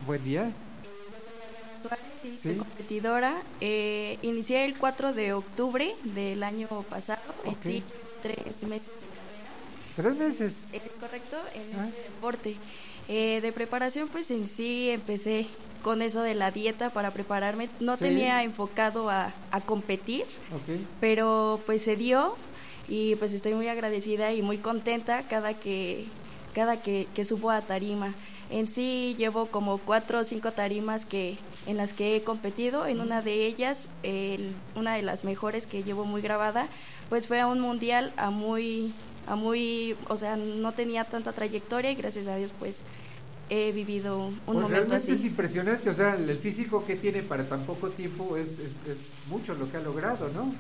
Buen 0.07 0.23
día. 0.23 0.53
Sí, 2.23 2.33
Sí. 2.33 2.39
soy 2.43 2.55
competidora. 2.57 3.43
Eh, 3.61 4.19
inicié 4.23 4.65
el 4.65 4.77
4 4.77 5.13
de 5.13 5.33
octubre 5.33 5.95
del 6.05 6.43
año 6.43 6.69
pasado. 6.91 7.21
Ok. 7.45 7.65
Metí 7.65 7.83
tres 8.23 8.63
meses 8.65 8.91
Tres 9.95 10.15
meses. 10.17 10.53
Es 10.75 10.83
correcto, 11.01 11.39
en 11.55 11.81
Ah. 11.81 11.89
este 11.89 12.03
deporte. 12.03 12.57
Eh, 13.09 13.41
de 13.41 13.51
preparación, 13.53 14.09
pues 14.09 14.31
en 14.31 14.47
sí 14.49 14.91
empecé 14.91 15.47
con 15.83 16.03
eso 16.03 16.21
de 16.23 16.35
la 16.35 16.51
dieta 16.51 16.91
para 16.91 17.13
prepararme. 17.13 17.71
No 17.81 17.97
Sí. 17.97 18.05
tenía 18.05 18.43
enfocado 18.43 19.09
a, 19.09 19.33
a 19.53 19.61
competir, 19.63 20.25
Ok. 20.53 20.81
pero 21.01 21.61
pues 21.65 21.81
se 21.83 21.97
dio 21.97 22.37
y 22.89 23.15
pues 23.17 23.33
estoy 23.33 23.55
muy 23.55 23.69
agradecida 23.69 24.33
y 24.35 24.43
muy 24.43 24.59
contenta 24.59 25.23
cada 25.29 25.55
que 25.55 26.05
cada 26.57 26.81
que, 26.81 27.07
que 27.15 27.27
subo 27.27 27.51
a 27.51 27.61
tarima. 27.61 28.15
En 28.49 28.67
sí 28.67 29.15
llevo 29.19 29.47
como 29.47 29.77
cuatro 29.77 30.21
o 30.21 30.25
cinco 30.25 30.53
tarimas 30.53 31.05
que 31.05 31.37
en 31.67 31.77
las 31.77 31.93
que 31.93 32.17
he 32.17 32.23
competido. 32.23 32.87
En 32.87 33.01
una 33.03 33.21
de 33.21 33.45
ellas, 33.45 33.89
el- 34.03 34.55
una 34.75 34.95
de 34.97 35.03
las 35.03 35.23
mejores 35.25 35.67
que 35.67 35.83
llevo 35.83 36.07
muy 36.07 36.23
grabada, 36.23 36.67
pues 37.11 37.27
fue 37.27 37.41
a 37.41 37.47
un 37.47 37.61
mundial 37.61 38.11
a 38.17 38.31
muy 38.31 38.95
a 39.29 39.35
muy, 39.37 39.97
o 40.09 40.17
sea, 40.17 40.37
no 40.37 40.71
tenía 40.73 41.03
tanta 41.05 41.33
trayectoria 41.33 41.91
y 41.91 41.97
gracias 41.97 42.29
a 42.29 42.37
Dios 42.37 42.53
pues 42.59 42.77
he 43.51 43.73
vivido 43.73 44.19
un 44.19 44.41
Pues 44.53 44.59
momento 44.59 44.95
realmente 44.95 44.97
así. 44.97 45.13
es 45.13 45.25
impresionante, 45.25 45.91
o 45.91 45.95
sea, 45.95 46.15
el, 46.15 46.37
físico 46.39 46.85
que 46.87 46.95
tiene 46.97 47.23
para 47.23 47.45
tan 47.49 47.65
poco 47.67 47.91
tiempo 47.91 48.37
es, 48.37 48.61
es, 48.61 48.73
es 48.89 48.99
mucho 49.29 49.55
lo 49.55 49.69
que 49.71 49.77
ha 49.79 49.81
logrado, 49.81 50.29
¿no? 50.31 50.55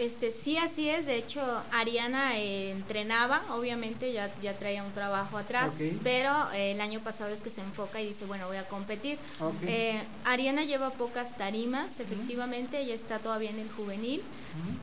Este, 0.00 0.30
sí, 0.30 0.56
así 0.56 0.88
es. 0.88 1.04
De 1.04 1.16
hecho, 1.16 1.42
Ariana 1.72 2.38
eh, 2.38 2.70
entrenaba, 2.70 3.42
obviamente 3.50 4.12
ya, 4.12 4.30
ya 4.42 4.56
traía 4.56 4.82
un 4.82 4.92
trabajo 4.92 5.36
atrás, 5.36 5.72
pero 6.02 6.32
eh, 6.52 6.72
el 6.72 6.80
año 6.80 7.00
pasado 7.00 7.34
es 7.34 7.40
que 7.42 7.50
se 7.50 7.60
enfoca 7.60 8.00
y 8.00 8.08
dice, 8.08 8.24
bueno, 8.24 8.46
voy 8.48 8.56
a 8.56 8.66
competir. 8.66 9.18
Eh, 9.68 10.02
Ariana 10.24 10.64
lleva 10.64 10.88
pocas 10.90 11.36
tarimas, 11.36 12.00
efectivamente, 12.00 12.80
ella 12.80 12.94
está 12.94 13.18
todavía 13.18 13.50
en 13.50 13.58
el 13.58 13.70
juvenil. 13.70 14.22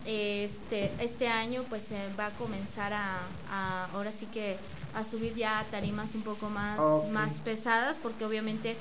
Este, 0.05 0.91
este 0.99 1.28
año 1.28 1.63
pues 1.68 1.84
va 2.20 2.28
a 2.28 2.32
comenzar 2.32 2.93
a, 2.93 3.18
a- 3.51 3.86
ahora 3.93 4.11
sí 4.11 4.26
que 4.28 4.57
a 4.93 5.03
subir 5.03 5.36
ya 5.36 5.65
tarimas 5.72 6.15
un 6.15 6.22
poco 6.22 6.49
más, 6.49 6.80
más 7.11 7.34
pesadas, 7.43 7.97
porque 8.01 8.24
obviamente 8.26 8.76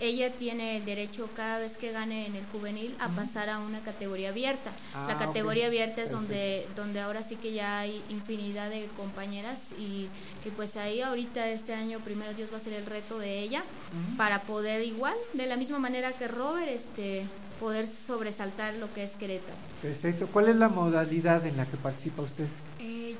ella 0.00 0.32
tiene 0.32 0.78
el 0.78 0.84
derecho 0.84 1.28
cada 1.34 1.58
vez 1.58 1.76
que 1.76 1.92
gane 1.92 2.26
en 2.26 2.36
el 2.36 2.44
juvenil 2.46 2.94
a 3.00 3.08
pasar 3.08 3.48
a 3.50 3.58
una 3.58 3.80
categoría 3.80 4.30
abierta. 4.30 4.70
Ah, 4.94 5.06
la 5.08 5.18
categoría 5.18 5.66
abierta 5.66 6.02
es 6.02 6.10
donde, 6.10 6.66
donde 6.76 7.00
ahora 7.00 7.22
sí 7.22 7.36
que 7.36 7.52
ya 7.52 7.80
hay 7.80 8.02
infinidad 8.08 8.70
de 8.70 8.86
compañeras 8.96 9.72
y, 9.78 10.08
y 10.44 10.50
pues 10.56 10.76
ahí 10.76 11.00
ahorita 11.00 11.48
este 11.50 11.74
año 11.74 12.00
primero 12.00 12.34
Dios 12.34 12.50
va 12.52 12.56
a 12.56 12.60
ser 12.60 12.72
el 12.72 12.86
reto 12.86 13.18
de 13.18 13.40
ella 13.40 13.62
para 14.16 14.40
poder 14.42 14.84
igual, 14.84 15.14
de 15.34 15.46
la 15.46 15.56
misma 15.56 15.78
manera 15.78 16.12
que 16.12 16.28
Robert, 16.28 16.68
este 16.68 17.24
poder 17.58 17.86
sobresaltar 17.86 18.74
lo 18.74 18.92
que 18.94 19.04
es 19.04 19.10
Querétaro. 19.12 19.54
Perfecto. 19.82 20.28
¿Cuál 20.28 20.48
es 20.48 20.56
la 20.56 20.68
modalidad 20.68 21.46
en 21.46 21.58
la 21.58 21.66
que 21.66 21.76
participa 21.76 22.22
usted? 22.22 22.46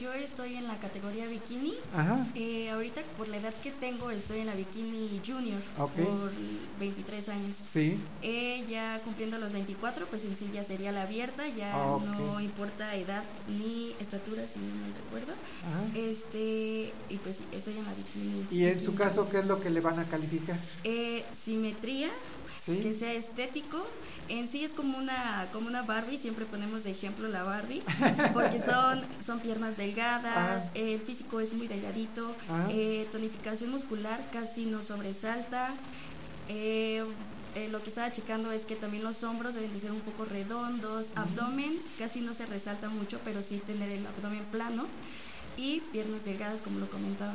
Yo 0.01 0.15
estoy 0.15 0.55
en 0.55 0.67
la 0.67 0.79
categoría 0.79 1.27
bikini. 1.27 1.75
Ajá. 1.95 2.27
Eh, 2.35 2.71
ahorita 2.71 3.03
por 3.19 3.29
la 3.29 3.37
edad 3.37 3.53
que 3.63 3.71
tengo 3.71 4.11
estoy 4.11 4.41
en 4.41 4.47
la 4.47 4.55
bikini 4.55 5.21
junior 5.27 5.61
por 5.77 6.33
23 6.79 7.29
años. 7.29 7.57
Sí. 7.71 7.99
Eh, 8.23 8.65
ya 8.69 8.99
cumpliendo 9.05 9.37
los 9.37 9.53
24, 9.53 10.07
pues 10.07 10.25
en 10.25 10.37
sí 10.39 10.49
ya 10.55 10.65
sería 10.65 10.91
la 10.91 11.03
abierta, 11.03 11.47
ya 11.49 11.75
Ah, 11.75 11.99
no 12.03 12.41
importa 12.41 12.95
edad 12.97 13.25
ni 13.49 13.95
estatura, 14.01 14.47
si 14.49 14.59
no 14.61 14.75
mal 14.77 14.95
recuerdo. 15.05 15.33
Ajá. 15.33 15.99
Este, 15.99 16.95
y 17.11 17.17
pues 17.23 17.41
estoy 17.53 17.75
en 17.77 17.85
la 17.85 17.93
bikini. 17.93 18.47
Y 18.51 18.65
en 18.67 18.83
su 18.83 18.95
caso, 18.95 19.29
¿qué 19.29 19.41
es 19.41 19.47
lo 19.47 19.61
que 19.61 19.69
le 19.69 19.81
van 19.81 19.99
a 19.99 20.09
calificar? 20.09 20.59
Eh, 20.85 21.25
simetría, 21.35 22.09
Sí. 22.65 22.79
que 22.83 22.93
sea 22.95 23.13
estético. 23.15 23.87
En 24.31 24.49
sí 24.49 24.65
es 24.65 24.73
como 24.73 24.97
una 24.97 25.49
como 25.53 25.67
una 25.67 25.83
Barbie, 25.83 26.17
siempre 26.19 26.45
ponemos 26.47 26.85
de 26.85 26.93
ejemplo 26.93 27.29
la 27.29 27.43
Barbie, 27.43 27.83
porque 28.33 28.61
son 28.61 29.03
son 29.25 29.41
piernas 29.41 29.77
delgadas, 29.77 30.65
Ah. 30.67 30.71
el 30.75 31.01
físico 31.01 31.41
es 31.41 31.53
muy 31.53 31.67
delgadito, 31.67 32.35
Ah. 32.49 32.67
eh, 32.71 33.07
tonificación 33.13 33.71
muscular 33.71 34.19
casi 34.33 34.67
no 34.67 34.83
sobresalta. 34.83 35.71
eh, 36.49 37.05
eh, 37.57 37.69
lo 37.71 37.83
que 37.83 37.89
estaba 37.91 38.13
checando 38.13 38.53
es 38.53 38.65
que 38.65 38.77
también 38.77 39.03
los 39.03 39.23
hombros 39.25 39.55
deben 39.55 39.73
de 39.73 39.81
ser 39.81 39.91
un 39.93 40.01
poco 40.01 40.25
redondos, 40.25 41.09
abdomen 41.17 41.73
casi 41.99 42.21
no 42.21 42.33
se 42.35 42.47
resalta 42.47 42.89
mucho, 42.89 43.21
pero 43.25 43.43
sí 43.43 43.59
tener 43.67 43.91
el 43.91 44.07
abdomen 44.07 44.45
plano 44.53 44.87
y 45.57 45.81
piernas 45.93 46.25
delgadas 46.25 46.61
como 46.61 46.79
lo 46.79 46.89
comentaba. 46.89 47.33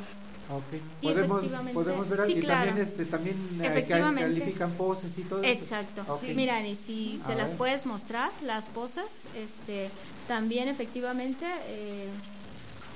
Ok. 0.49 0.63
Y 1.01 1.07
Podemos, 1.07 1.37
efectivamente- 1.39 1.73
podemos 1.73 2.09
ver 2.09 2.19
sí, 2.27 2.33
y 2.33 2.39
claro. 2.41 2.65
también 2.67 2.87
este 2.87 3.05
también 3.05 3.35
eh, 3.61 3.65
Efectivamente. 3.67 4.21
califican 4.21 4.71
poses 4.73 5.17
y 5.17 5.23
todo 5.23 5.41
eso. 5.41 5.51
Exacto. 5.59 6.05
Ok. 6.07 6.19
Sí, 6.21 6.33
Mira, 6.35 6.65
y 6.67 6.75
si 6.75 7.19
A 7.23 7.27
se 7.27 7.35
las 7.35 7.49
puedes 7.51 7.85
mostrar, 7.85 8.29
las 8.43 8.65
poses, 8.67 9.23
este, 9.35 9.89
también 10.27 10.67
efectivamente 10.67 11.45
eh, 11.67 12.07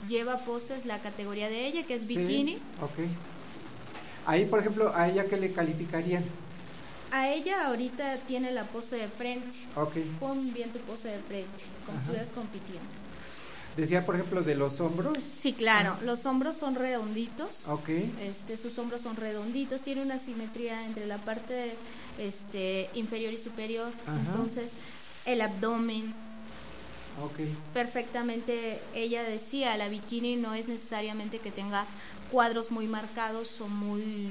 lleva 0.07 0.37
poses 0.45 0.85
la 0.85 0.99
categoría 0.99 1.49
de 1.49 1.65
ella, 1.65 1.83
que 1.87 1.95
es 1.95 2.03
Sí, 2.07 2.15
bikini. 2.17 2.59
Ahí, 4.25 4.45
por 4.45 4.59
ejemplo, 4.59 4.93
a 4.95 5.07
ella 5.09 5.25
que 5.25 5.37
le 5.37 5.51
calificarían. 5.51 6.23
A 7.11 7.29
ella 7.29 7.65
ahorita 7.67 8.17
tiene 8.27 8.51
la 8.51 8.65
pose 8.65 8.95
de 8.97 9.07
frente. 9.07 9.47
Ok. 9.75 9.95
Pon 10.19 10.53
bien 10.53 10.71
tu 10.71 10.77
pose 10.81 11.07
de 11.07 11.17
frente, 11.19 11.49
como 11.85 11.97
si 11.97 12.03
Ajá. 12.03 12.11
estuvieras 12.21 12.27
compitiendo. 12.35 12.89
Decía, 13.79 14.05
por 14.05 14.15
ejemplo, 14.15 14.41
de 14.41 14.55
los 14.55 14.79
hombros. 14.81 15.17
Sí, 15.33 15.53
claro, 15.53 15.97
los 16.03 16.25
hombros 16.25 16.57
son 16.57 16.75
redonditos. 16.75 17.67
Ok. 17.67 17.89
Este, 18.21 18.57
sus 18.57 18.77
hombros 18.77 19.01
son 19.01 19.15
redonditos, 19.15 19.81
tiene 19.81 20.01
una 20.01 20.19
simetría 20.19 20.85
entre 20.85 21.05
la 21.07 21.17
parte 21.17 21.75
este, 22.17 22.89
inferior 22.93 23.33
y 23.33 23.37
superior. 23.37 23.91
Ajá. 24.05 24.19
Entonces, 24.19 24.71
el 25.25 25.41
abdomen, 25.41 26.13
Ok. 27.23 27.39
perfectamente 27.73 28.79
ella 28.93 29.23
decía, 29.23 29.75
la 29.77 29.89
bikini 29.89 30.35
no 30.35 30.53
es 30.53 30.67
necesariamente 30.67 31.39
que 31.39 31.51
tenga 31.51 31.85
cuadros 32.31 32.71
muy 32.71 32.87
marcados 32.87 33.59
o 33.61 33.67
muy 33.67 34.29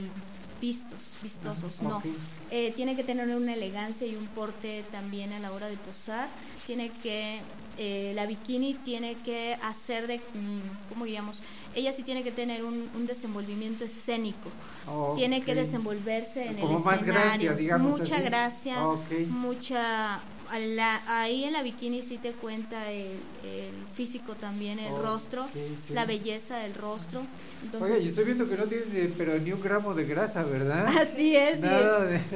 vistos, 0.60 0.98
vistosos, 1.22 1.80
no. 1.82 2.02
Eh, 2.50 2.72
tiene 2.76 2.96
que 2.96 3.04
tener 3.04 3.28
una 3.36 3.54
elegancia 3.54 4.06
y 4.06 4.16
un 4.16 4.26
porte 4.28 4.84
también 4.90 5.32
a 5.32 5.40
la 5.40 5.52
hora 5.52 5.68
de 5.68 5.76
posar. 5.76 6.28
Tiene 6.66 6.90
que, 7.02 7.40
eh, 7.78 8.12
la 8.14 8.26
bikini 8.26 8.74
tiene 8.74 9.14
que 9.24 9.56
hacer 9.62 10.06
de, 10.06 10.18
mm, 10.18 10.88
¿cómo 10.90 11.04
diríamos? 11.04 11.38
Ella 11.74 11.92
sí 11.92 12.02
tiene 12.02 12.22
que 12.24 12.32
tener 12.32 12.64
un, 12.64 12.88
un 12.94 13.06
desenvolvimiento 13.06 13.84
escénico. 13.84 14.48
Ok. 14.86 15.16
Tiene 15.16 15.42
que 15.42 15.54
desenvolverse 15.54 16.46
en 16.46 16.56
Como 16.56 16.78
el 16.78 16.84
más 16.84 16.96
escenario. 17.00 17.22
gracia, 17.30 17.52
digamos 17.54 17.98
Mucha 18.00 18.14
así. 18.16 18.24
gracia, 18.24 18.86
Ok. 18.88 19.10
mucha... 19.28 20.20
la- 20.58 21.02
ahí 21.20 21.44
en 21.44 21.52
la 21.52 21.62
bikini 21.62 22.02
sí 22.02 22.18
te 22.18 22.32
cuenta 22.32 22.90
el, 22.90 23.06
el 23.44 23.72
físico 23.94 24.34
también, 24.34 24.78
el 24.78 24.96
rostro, 25.02 25.46
sí. 25.52 25.92
la 25.94 26.04
belleza 26.06 26.56
del 26.58 26.74
rostro. 26.74 27.22
Entonces, 27.62 27.90
Oye, 27.96 28.04
y 28.04 28.08
estoy 28.08 28.24
viendo 28.24 28.48
que 28.48 28.56
no 28.56 28.64
tiene 28.64 29.12
pero 29.16 29.38
ni 29.38 29.52
un 29.52 29.60
gramo 29.60 29.94
de 29.94 30.04
grasa, 30.04 30.42
¿verdad? 30.44 30.86
Así 31.00 31.36
es, 31.36 31.60
Nada 31.60 32.04
de... 32.04 32.20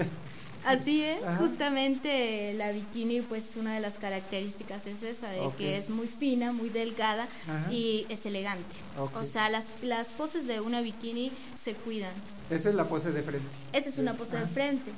Así 0.64 1.02
es, 1.02 1.20
Ajá. 1.24 1.38
justamente 1.38 2.54
la 2.54 2.70
bikini, 2.70 3.20
pues 3.22 3.56
una 3.56 3.74
de 3.74 3.80
las 3.80 3.94
características 3.94 4.86
es 4.86 5.02
esa, 5.02 5.28
de 5.28 5.40
que 5.58 5.76
es 5.76 5.90
muy 5.90 6.06
fina, 6.06 6.52
muy 6.52 6.68
delgada 6.68 7.26
Ajá. 7.48 7.72
y 7.72 8.06
es 8.08 8.24
elegante. 8.26 8.76
O 8.96 9.24
sea, 9.24 9.48
las, 9.50 9.64
las 9.82 10.08
poses 10.10 10.46
de 10.46 10.60
una 10.60 10.80
bikini 10.80 11.32
se 11.60 11.74
cuidan. 11.74 12.12
Esa 12.48 12.68
es 12.68 12.76
la 12.76 12.84
pose 12.84 13.10
de 13.10 13.22
frente. 13.22 13.48
Esa 13.72 13.88
es 13.88 13.98
una 13.98 14.14
pose 14.14 14.36
de 14.36 14.44
Ajá. 14.44 14.52
frente. 14.52 14.92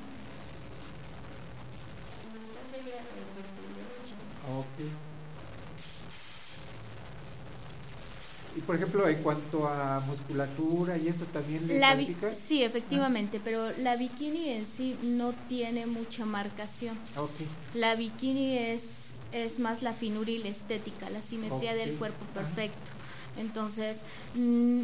Ok. 4.58 4.86
Y 8.56 8.60
por 8.60 8.76
ejemplo, 8.76 9.08
en 9.08 9.16
cuanto 9.22 9.66
a 9.66 9.98
musculatura 10.00 10.96
y 10.96 11.08
eso 11.08 11.24
también 11.26 11.66
le 11.66 11.80
La 11.80 11.96
sí, 12.40 12.62
efectivamente, 12.62 13.40
pero 13.42 13.72
la 13.78 13.96
bikini 13.96 14.50
en 14.50 14.66
sí 14.66 14.96
no 15.02 15.32
tiene 15.48 15.86
mucha 15.86 16.24
marcación. 16.24 16.96
Ok. 17.16 17.32
La 17.74 17.96
bikini 17.96 18.58
es, 18.58 19.06
es 19.32 19.58
más 19.58 19.82
la 19.82 19.92
finura 19.92 20.30
y 20.30 20.38
la 20.38 20.48
estética, 20.50 21.10
la 21.10 21.20
simetría 21.20 21.74
del 21.74 21.96
cuerpo 21.96 22.24
perfecto. 22.26 22.78
Entonces, 23.38 24.02
mm, 24.36 24.82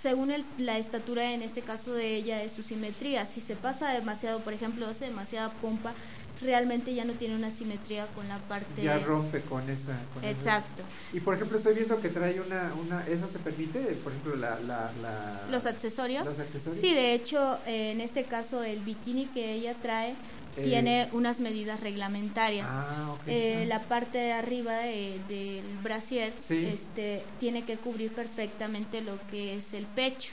según 0.00 0.30
el- 0.30 0.46
la 0.56 0.78
estatura 0.78 1.34
en 1.34 1.42
este 1.42 1.60
caso 1.60 1.92
de 1.92 2.16
ella 2.16 2.42
es 2.42 2.54
su 2.54 2.62
simetría. 2.62 3.26
Si 3.26 3.42
se 3.42 3.56
pasa 3.56 3.90
demasiado, 3.92 4.40
por 4.40 4.54
ejemplo, 4.54 4.86
hace 4.86 5.04
demasiada 5.06 5.50
pompa, 5.60 5.92
realmente 6.42 6.94
ya 6.94 7.04
no 7.04 7.12
tiene 7.14 7.34
una 7.34 7.50
simetría 7.50 8.06
con 8.08 8.28
la 8.28 8.38
parte... 8.38 8.82
Ya 8.82 8.98
rompe 8.98 9.40
con 9.42 9.68
esa. 9.70 9.98
con 10.14 10.22
esa- 10.24 10.30
Exacto. 10.30 10.82
Y 11.12 11.20
por 11.20 11.34
ejemplo, 11.34 11.58
estoy 11.58 11.74
viendo 11.74 12.00
que 12.00 12.08
trae 12.08 12.40
una. 12.40 12.72
una 12.80 13.06
¿Eso 13.06 13.28
se 13.28 13.38
permite? 13.38 13.78
Por 14.02 14.12
ejemplo, 14.12 14.36
la. 14.36 14.58
la, 14.60 14.90
la- 15.02 15.42
Los 15.50 15.66
accesorios. 15.66 16.24
Los 16.26 16.38
accesorios. 16.38 16.80
Sí, 16.80 16.92
de 16.94 17.14
hecho, 17.14 17.58
eh, 17.66 17.92
en 17.92 18.00
este 18.00 18.24
caso 18.24 18.62
el 18.62 18.80
bikini 18.80 19.26
que 19.26 19.52
ella 19.54 19.74
trae 19.80 20.10
Eh. 20.56 20.64
tiene 20.64 21.08
unas 21.12 21.38
medidas 21.40 21.80
reglamentarias. 21.80 22.66
Ah, 22.70 23.12
ok. 23.14 23.20
Eh, 23.26 23.60
Ah. 23.62 23.66
La 23.66 23.80
parte 23.80 24.18
de 24.18 24.32
arriba 24.32 24.72
de- 24.74 25.18
del 25.28 25.64
brasier 25.82 26.32
Sí. 26.46 26.66
este, 26.66 27.22
tiene 27.40 27.64
que 27.64 27.76
cubrir 27.76 28.12
perfectamente 28.12 29.00
lo 29.02 29.18
que 29.30 29.56
es 29.56 29.72
el 29.74 29.84
pecho. 29.86 30.32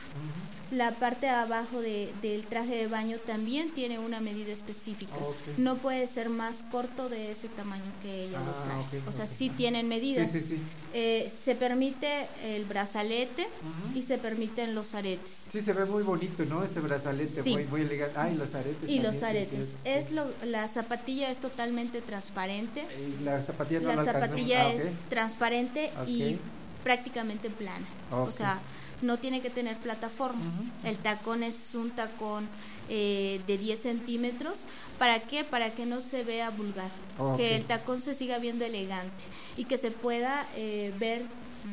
La 0.72 0.90
parte 0.92 1.28
de 1.28 1.32
abajo 1.32 1.82
de- 1.82 2.12
del 2.24 2.46
traje 2.48 2.76
de 2.76 2.88
baño 2.88 3.18
también 3.20 3.70
tiene 3.72 4.00
una 4.00 4.20
medida 4.22 4.52
específica. 4.52 5.14
Ok. 5.18 5.58
No 5.58 5.76
puede 5.76 6.08
ser 6.08 6.30
más 6.30 6.64
corto 6.72 7.10
de 7.10 7.32
ese 7.32 7.48
tamaño 7.50 7.84
que 8.02 8.24
ella 8.26 8.40
lo 8.40 8.52
Ah, 8.52 8.64
trae. 8.90 9.00
ok, 9.02 9.08
o 9.08 9.12
sea, 9.12 9.28
sí 9.28 9.50
tienen 9.52 9.88
medidas. 9.88 10.32
Sí, 10.32 10.40
sí, 10.40 10.56
sí. 10.56 10.62
Eh, 10.96 11.32
se 11.44 11.54
permite 11.56 12.28
el 12.44 12.66
brazalete 12.66 13.48
y 13.94 14.02
se 14.02 14.18
permiten 14.18 14.74
los 14.74 14.96
aretes. 14.96 15.30
Sí, 15.52 15.62
se 15.62 15.74
ve 15.74 15.86
muy 15.86 16.02
bonito, 16.02 16.44
¿no? 16.46 16.64
Ese 16.64 16.80
brazalete 16.80 17.44
Sí. 17.44 17.52
muy, 17.52 17.66
muy 17.66 17.82
elegante. 17.82 18.18
Ah, 18.20 18.30
y 18.32 18.36
los 18.36 18.56
aretes. 18.56 18.90
Y 18.90 18.96
también, 19.00 19.04
los 19.14 19.22
aretes. 19.24 19.68
Es 19.84 20.12
lo, 20.12 20.26
la 20.46 20.68
zapatilla 20.68 21.30
es 21.30 21.38
totalmente 21.40 22.02
transparente. 22.02 22.84
Y 23.20 23.24
la 23.24 23.42
zapatilla 23.44 23.82
no 23.82 23.94
la 23.94 24.06
zapatilla 24.06 24.68
Ah, 24.70 24.74
es 24.74 24.84
transparente 25.10 25.92
y 26.08 26.40
prácticamente 26.84 27.50
plana. 27.52 27.86
O 28.12 28.32
sea, 28.32 28.60
no 29.04 29.18
tiene 29.18 29.42
que 29.42 29.50
tener 29.50 29.78
plataformas. 29.78 30.54
El 30.84 30.98
tacón 30.98 31.44
es 31.44 31.76
un 31.76 31.92
tacón 31.92 32.48
eh, 32.90 33.42
de 33.48 33.58
10 33.58 33.80
centímetros. 33.80 34.56
¿Para 34.98 35.20
qué? 35.20 35.44
Para 35.44 35.72
que 35.72 35.86
no 35.86 36.02
se 36.02 36.24
vea 36.24 36.50
vulgar. 36.50 36.90
Ok. 37.18 37.38
Que 37.38 37.56
el 37.56 37.66
tacón 37.66 38.02
se 38.02 38.14
siga 38.14 38.40
viendo 38.40 38.66
elegante 38.66 39.14
y 39.58 39.66
que 39.66 39.78
se 39.78 39.92
pueda 39.92 40.48
eh, 40.56 40.94
ver 41.00 41.24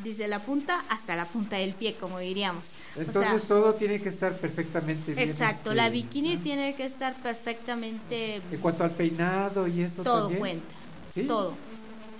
desde 0.03 0.27
la 0.27 0.39
punta 0.39 0.83
hasta 0.89 1.15
la 1.15 1.25
punta 1.25 1.57
del 1.57 1.73
pie, 1.73 1.95
como 1.95 2.19
diríamos. 2.19 2.65
O 2.95 3.01
Entonces 3.01 3.39
sea, 3.39 3.47
todo 3.47 3.73
tiene 3.73 4.01
que 4.01 4.09
estar 4.09 4.37
perfectamente 4.37 5.13
bien. 5.13 5.29
Exacto, 5.29 5.71
este, 5.71 5.75
la 5.75 5.89
bikini 5.89 6.37
tiene 6.37 6.75
que 6.75 6.85
estar 6.85 7.15
perfectamente 7.21 8.41
En 8.51 8.59
cuanto 8.59 8.83
al 8.83 8.91
peinado 8.91 9.67
y 9.67 9.81
esto 9.81 10.03
todo 10.03 10.21
también. 10.23 10.39
cuenta. 10.39 10.75
¿Sí? 11.13 11.23
Todo. 11.23 11.55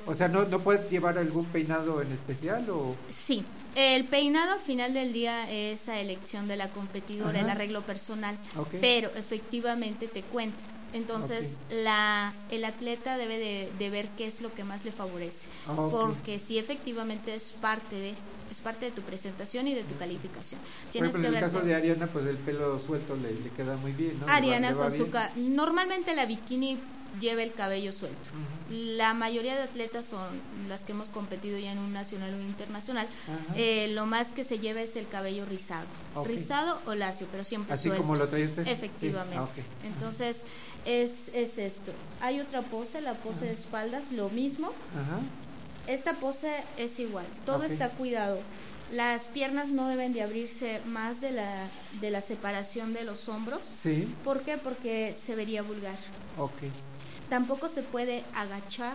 O 0.06 0.16
sea, 0.16 0.28
¿no, 0.28 0.44
¿no 0.46 0.60
puede 0.60 0.90
llevar 0.90 1.18
algún 1.18 1.46
peinado 1.46 2.02
en 2.02 2.12
especial 2.12 2.70
o...? 2.70 2.96
Sí, 3.08 3.46
el 3.76 4.06
peinado 4.06 4.54
al 4.54 4.60
final 4.60 4.94
del 4.94 5.14
día 5.14 5.50
es 5.52 5.88
a 5.90 6.00
elección 6.00 6.48
de 6.48 6.58
la 6.58 6.70
competidora, 6.70 7.32
Ajá. 7.32 7.42
el 7.42 7.50
arreglo 7.50 7.82
personal, 7.84 8.38
pero 8.82 9.10
efectivamente 9.16 10.08
te 10.08 10.22
cuenta. 10.24 10.58
Entonces, 10.94 11.56
la, 11.72 12.34
el 12.50 12.66
atleta 12.66 13.18
debe 13.18 13.38
de, 13.40 13.72
de 13.80 13.90
ver 13.90 14.10
qué 14.18 14.28
es 14.28 14.42
lo 14.42 14.54
que 14.54 14.66
más 14.66 14.84
le 14.84 14.92
favorece, 14.92 15.48
Ah, 15.66 15.88
porque 15.90 16.38
si 16.38 16.58
efectivamente 16.58 17.34
es 17.34 17.46
parte 17.62 17.96
de 17.96 18.14
es 18.52 18.60
parte 18.60 18.84
de 18.88 18.92
tu 18.92 19.02
presentación 19.02 19.66
y 19.70 19.74
de 19.74 19.84
tu 19.86 19.96
calificación. 19.96 20.60
Por 20.60 20.92
Tienes 20.92 21.10
ejemplo, 21.12 21.30
en 21.30 21.36
el 21.36 21.40
caso 21.50 21.62
de 21.62 21.74
Ariana, 21.74 22.08
pues 22.08 22.26
el 22.26 22.36
pelo 22.36 22.82
suelto 22.86 23.16
le, 23.16 23.32
le 23.32 23.50
queda 23.52 23.78
muy 23.78 23.94
bien, 23.94 24.20
¿no? 24.20 24.26
Le 24.26 24.32
va- 24.32 24.36
Ariana 24.36 24.70
le 24.72 24.76
va 24.76 24.84
con 24.84 24.92
su 24.92 24.98
bien. 25.06 25.12
ca- 25.12 25.32
normalmente 25.38 26.14
la 26.14 26.26
bikini 26.26 26.78
lleva 27.20 27.44
el 27.44 27.52
cabello 27.54 27.92
suelto. 27.94 28.30
La 28.70 29.14
mayoría 29.14 29.56
de 29.56 29.64
atletas 29.64 30.06
son 30.06 30.22
las 30.70 30.82
que 30.82 30.94
hemos 30.94 31.10
competido 31.10 31.58
ya 31.60 31.72
en 31.72 31.78
un 31.80 31.92
nacional 31.94 32.34
o 32.34 32.42
internacional. 32.42 33.08
Eh, 33.56 33.90
lo 33.94 34.06
más 34.06 34.30
que 34.30 34.44
se 34.44 34.60
lleva 34.60 34.82
es 34.82 34.96
el 34.96 35.08
cabello 35.08 35.46
rizado, 35.46 35.86
rizado 36.26 36.80
o 36.86 36.96
lacio, 36.96 37.28
pero 37.32 37.44
siempre 37.44 37.74
Así 37.74 37.90
suelto. 37.90 38.04
como 38.04 38.16
lo 38.16 38.28
trae 38.30 38.46
usted. 38.46 38.64
Sí. 38.64 38.70
Efectivamente. 38.70 39.62
Ah. 39.62 39.86
Entonces 39.88 40.44
es, 40.86 41.30
es 41.34 41.58
esto. 41.58 41.92
Hay 42.22 42.40
otra 42.40 42.62
pose, 42.62 43.02
la 43.02 43.14
pose 43.16 43.46
de 43.46 43.54
espaldas, 43.54 44.04
lo 44.12 44.30
mismo. 44.30 44.72
Esta 45.88 46.14
pose 46.14 46.52
es 46.78 47.00
igual, 47.00 47.26
todo 47.46 47.64
está 47.64 47.90
cuidado. 47.90 48.40
Las 48.92 49.24
piernas 49.24 49.70
no 49.70 49.88
deben 49.88 50.12
de 50.14 50.22
abrirse 50.22 50.82
más 50.86 51.22
de 51.22 51.32
la, 51.32 51.68
de 52.02 52.12
la 52.12 52.20
separación 52.20 52.94
de 52.94 53.06
los 53.06 53.30
hombros. 53.30 53.62
Sí, 53.82 54.06
¿Por 54.26 54.42
qué? 54.42 54.58
Porque 54.58 55.16
se 55.20 55.34
vería 55.36 55.62
vulgar. 55.62 55.96
ok. 56.38 56.52
Tampoco 57.32 57.70
se 57.70 57.82
puede 57.82 58.26
agachar 58.36 58.94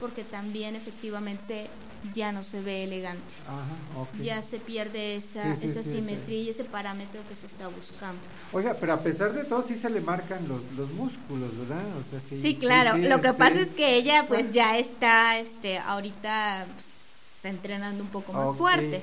porque 0.00 0.24
también 0.24 0.74
efectivamente 0.74 1.68
ya 2.14 2.32
no 2.32 2.42
se 2.42 2.62
ve 2.62 2.84
elegante. 2.84 3.20
Ajá, 3.46 4.00
ok. 4.00 4.22
Ya 4.22 4.40
se 4.40 4.58
pierde 4.58 5.16
esa, 5.16 5.54
Sí, 5.56 5.60
sí, 5.60 5.68
esa 5.68 5.82
sí, 5.82 5.92
simetría 5.96 6.38
y 6.38 6.48
ese 6.48 6.64
parámetro 6.64 7.20
que 7.28 7.34
se 7.34 7.44
está 7.44 7.68
buscando. 7.68 8.22
Oiga, 8.54 8.74
pero 8.80 8.94
a 8.94 9.00
pesar 9.00 9.34
de 9.34 9.44
todo 9.44 9.62
sí 9.62 9.74
se 9.74 9.90
le 9.90 10.00
marcan 10.00 10.48
los, 10.48 10.62
los 10.78 10.90
músculos, 10.92 11.50
¿verdad? 11.58 11.84
O 11.98 12.10
sea, 12.10 12.20
sí, 12.40 12.54
claro. 12.54 12.96
Lo 12.96 13.20
que 13.20 13.28
este- 13.28 13.38
pasa 13.38 13.60
es 13.60 13.68
que 13.68 13.96
ella 13.96 14.24
pues 14.26 14.50
ya 14.52 14.78
está 14.78 15.38
este 15.38 15.76
ahorita 15.78 16.64
pues, 16.74 17.44
entrenando 17.44 18.02
un 18.02 18.08
poco 18.08 18.32
más 18.32 18.56
fuerte. 18.56 19.02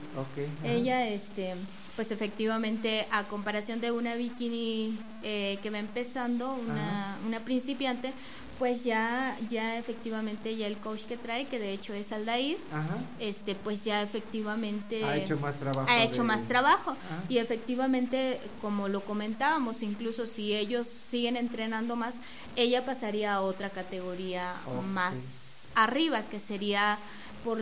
Ella 0.63 1.07
este 1.07 1.53
pues 1.95 2.11
efectivamente 2.11 3.07
a 3.11 3.23
comparación 3.23 3.79
de 3.79 3.91
una 3.91 4.15
bikini 4.15 4.99
eh, 5.23 5.57
que 5.63 5.69
va 5.69 5.79
empezando, 5.79 6.53
una, 6.53 7.17
una 7.25 7.39
principiante, 7.39 8.11
pues 8.59 8.83
ya 8.85 9.37
ya 9.49 9.77
efectivamente 9.77 10.55
ya 10.55 10.67
el 10.67 10.77
coach 10.77 11.01
que 11.07 11.17
trae, 11.17 11.45
que 11.45 11.59
de 11.59 11.71
hecho 11.73 11.93
es 11.93 12.11
Aldair, 12.11 12.57
Ajá. 12.71 12.97
este 13.19 13.53
pues 13.55 13.83
ya 13.83 14.01
efectivamente 14.01 15.03
Ha 15.03 15.17
hecho 15.17 15.37
más 15.37 15.55
trabajo 15.55 15.89
ha 15.89 16.03
hecho 16.03 16.21
de- 16.21 16.27
más 16.27 16.47
trabajo 16.47 16.91
Ajá. 16.91 17.23
y 17.27 17.37
efectivamente 17.39 18.39
como 18.61 18.87
lo 18.87 19.03
comentábamos 19.03 19.81
incluso 19.83 20.25
si 20.25 20.53
ellos 20.55 20.87
siguen 20.87 21.35
entrenando 21.37 21.95
más 21.95 22.15
ella 22.55 22.85
pasaría 22.85 23.33
a 23.35 23.41
otra 23.41 23.69
categoría 23.69 24.53
más 24.93 25.67
arriba 25.75 26.21
que 26.23 26.39
sería 26.39 26.97
por 27.43 27.59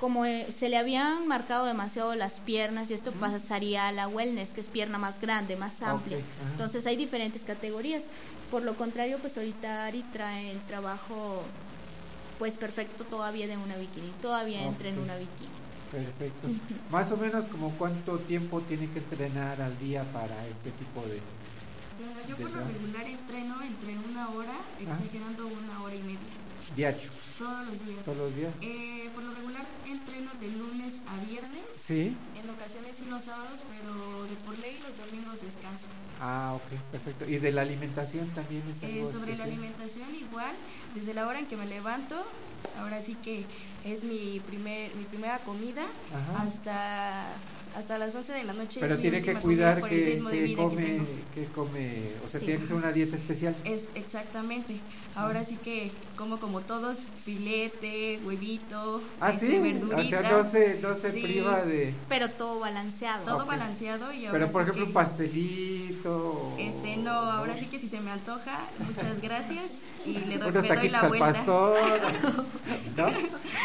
como 0.00 0.24
eh, 0.24 0.46
se 0.56 0.68
le 0.68 0.76
habían 0.76 1.26
marcado 1.26 1.66
demasiado 1.66 2.14
las 2.14 2.34
piernas 2.34 2.90
y 2.90 2.94
esto 2.94 3.12
pasaría 3.12 3.88
a 3.88 3.92
la 3.92 4.08
wellness 4.08 4.50
que 4.50 4.60
es 4.60 4.66
pierna 4.66 4.98
más 4.98 5.20
grande 5.20 5.56
más 5.56 5.82
amplia. 5.82 6.18
entonces 6.52 6.86
hay 6.86 6.96
diferentes 6.96 7.42
categorías. 7.42 8.02
Por 8.50 8.62
lo 8.62 8.76
contrario 8.76 9.18
pues 9.18 9.36
ahorita 9.36 9.86
Ari 9.86 10.02
trae 10.12 10.50
el 10.50 10.60
trabajo 10.62 11.42
pues 12.38 12.56
perfecto 12.56 13.04
todavía 13.04 13.46
de 13.46 13.56
una 13.56 13.76
bikini 13.76 14.12
todavía 14.20 14.62
entra 14.62 14.88
en 14.88 14.98
una 14.98 15.16
bikini. 15.16 15.56
Perfecto. 15.90 16.48
Más 16.90 17.10
o 17.12 17.16
menos 17.16 17.46
como 17.46 17.70
cuánto 17.72 18.18
tiempo 18.18 18.60
tiene 18.62 18.90
que 18.90 18.98
entrenar 18.98 19.60
al 19.60 19.78
día 19.78 20.04
para 20.12 20.46
este 20.46 20.70
tipo 20.72 21.02
de... 21.02 21.20
Bueno, 21.98 22.20
yo 22.28 22.36
de 22.36 22.42
por 22.42 22.50
lo 22.50 22.66
regular 22.66 23.06
entreno 23.06 23.62
entre 23.62 23.96
una 24.10 24.28
hora, 24.30 24.54
exagerando 24.80 25.46
una 25.46 25.82
hora 25.82 25.94
y 25.94 26.02
media. 26.02 26.18
Diario. 26.74 27.10
Todos 27.38 27.66
los 27.66 27.86
días. 27.86 28.04
Todos 28.04 28.18
los 28.18 28.34
días. 28.36 28.52
Eh, 28.62 29.10
por 29.14 29.22
lo 29.24 29.34
regular 29.34 29.66
entreno 29.86 30.30
de 30.40 30.48
lunes 30.52 31.00
a 31.06 31.22
viernes. 31.28 31.60
Sí. 31.80 32.16
En 32.42 32.48
ocasiones 32.50 32.92
sí 32.96 33.04
los 33.10 33.24
sábados, 33.24 33.60
pero 33.78 34.24
de 34.24 34.34
por 34.46 34.58
ley 34.58 34.78
los 34.80 34.96
domingos 35.06 35.40
descanso. 35.42 35.86
Ah, 36.20 36.54
ok, 36.56 36.80
perfecto. 36.92 37.26
¿Y 37.28 37.36
de 37.38 37.52
la 37.52 37.62
alimentación 37.62 38.28
también 38.30 38.62
es 38.70 38.82
Eh, 38.82 39.00
algo 39.00 39.12
sobre 39.12 39.36
la 39.36 39.44
alimentación 39.44 40.14
igual, 40.14 40.54
desde 40.94 41.12
la 41.14 41.26
hora 41.26 41.38
en 41.38 41.46
que 41.46 41.56
me 41.58 41.66
levanto, 41.66 42.16
ahora 42.80 43.02
sí 43.02 43.14
que 43.22 43.44
es 43.84 44.02
mi 44.02 44.40
primer 44.40 44.94
mi 44.96 45.04
primera 45.04 45.38
comida 45.40 45.84
Ajá. 46.14 46.42
hasta 46.42 47.26
hasta 47.76 47.98
las 47.98 48.14
11 48.14 48.32
de 48.32 48.44
la 48.44 48.54
noche. 48.54 48.80
Pero 48.80 48.96
tiene 48.98 49.20
que 49.20 49.34
cuidar 49.34 49.82
que, 49.86 50.18
que 50.18 50.54
come, 50.56 51.00
que 51.34 51.44
come, 51.54 52.12
o 52.24 52.28
sea, 52.28 52.40
Sí. 52.40 52.46
tiene 52.46 52.62
que 52.62 52.66
ser 52.68 52.76
una 52.76 52.90
dieta 52.90 53.16
especial. 53.16 53.54
Es 53.64 53.88
exactamente. 53.94 54.80
Ahora 55.14 55.44
sí 55.44 55.56
que 55.62 55.90
como 56.16 56.40
como 56.40 56.62
todos, 56.62 57.00
filete, 57.26 58.20
huevito, 58.24 59.02
Ah, 59.20 59.30
este, 59.30 59.50
sí, 59.50 59.56
o 59.58 59.62
verduritas. 59.62 60.06
sea, 60.08 60.30
no 60.30 60.44
se, 60.44 60.78
no 60.80 60.94
se 60.94 61.10
Sí, 61.10 61.22
priva 61.22 61.60
de... 61.62 61.92
pero 62.08 62.30
todo 62.30 62.60
balanceado 62.60 63.24
Todo 63.24 63.44
balanceado 63.44 64.12
y 64.12 64.26
ahora 64.26 64.38
Pero 64.38 64.52
por 64.52 64.62
sí 64.62 64.70
ejemplo 64.70 64.84
que- 64.84 64.88
un 64.88 64.94
pastelito. 64.94 66.52
Este, 66.56 66.96
no, 66.98 67.10
ahora 67.10 67.56
sí 67.56 67.66
que 67.66 67.80
si 67.80 67.88
se 67.88 68.00
me 68.00 68.12
antoja, 68.12 68.60
muchas 68.78 69.20
gracias 69.20 69.64
y 70.06 70.12
le 70.12 70.38
doy, 70.38 70.52
me 70.52 70.68
doy 70.68 70.88
la 70.88 71.00
al 71.00 71.08
vuelta. 71.08 71.32
pastor. 71.32 71.76
¿No? 72.96 73.10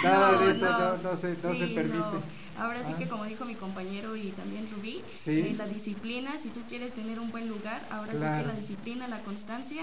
Nada 0.03 0.31
de 0.39 0.51
eso, 0.51 0.65
no, 0.65 0.79
no. 0.79 0.97
no, 1.03 1.15
se, 1.15 1.35
no 1.43 1.55
se 1.55 1.67
permite. 1.67 2.17
Ahora 2.61 2.83
sí 2.85 2.91
Ah. 2.93 2.97
que 2.99 3.07
como 3.07 3.25
dijo 3.25 3.43
mi 3.45 3.55
compañero 3.55 4.15
y 4.15 4.29
también 4.31 4.67
Rubí, 4.73 5.01
Sí. 5.19 5.31
eh, 5.31 5.55
la 5.57 5.65
disciplina, 5.67 6.37
si 6.37 6.49
tú 6.49 6.59
quieres 6.69 6.93
tener 6.93 7.19
un 7.19 7.31
buen 7.31 7.49
lugar, 7.49 7.81
ahora 7.89 8.11
sí 8.13 8.19
que 8.19 8.47
la 8.47 8.53
disciplina, 8.53 9.07
la 9.07 9.19
constancia 9.23 9.81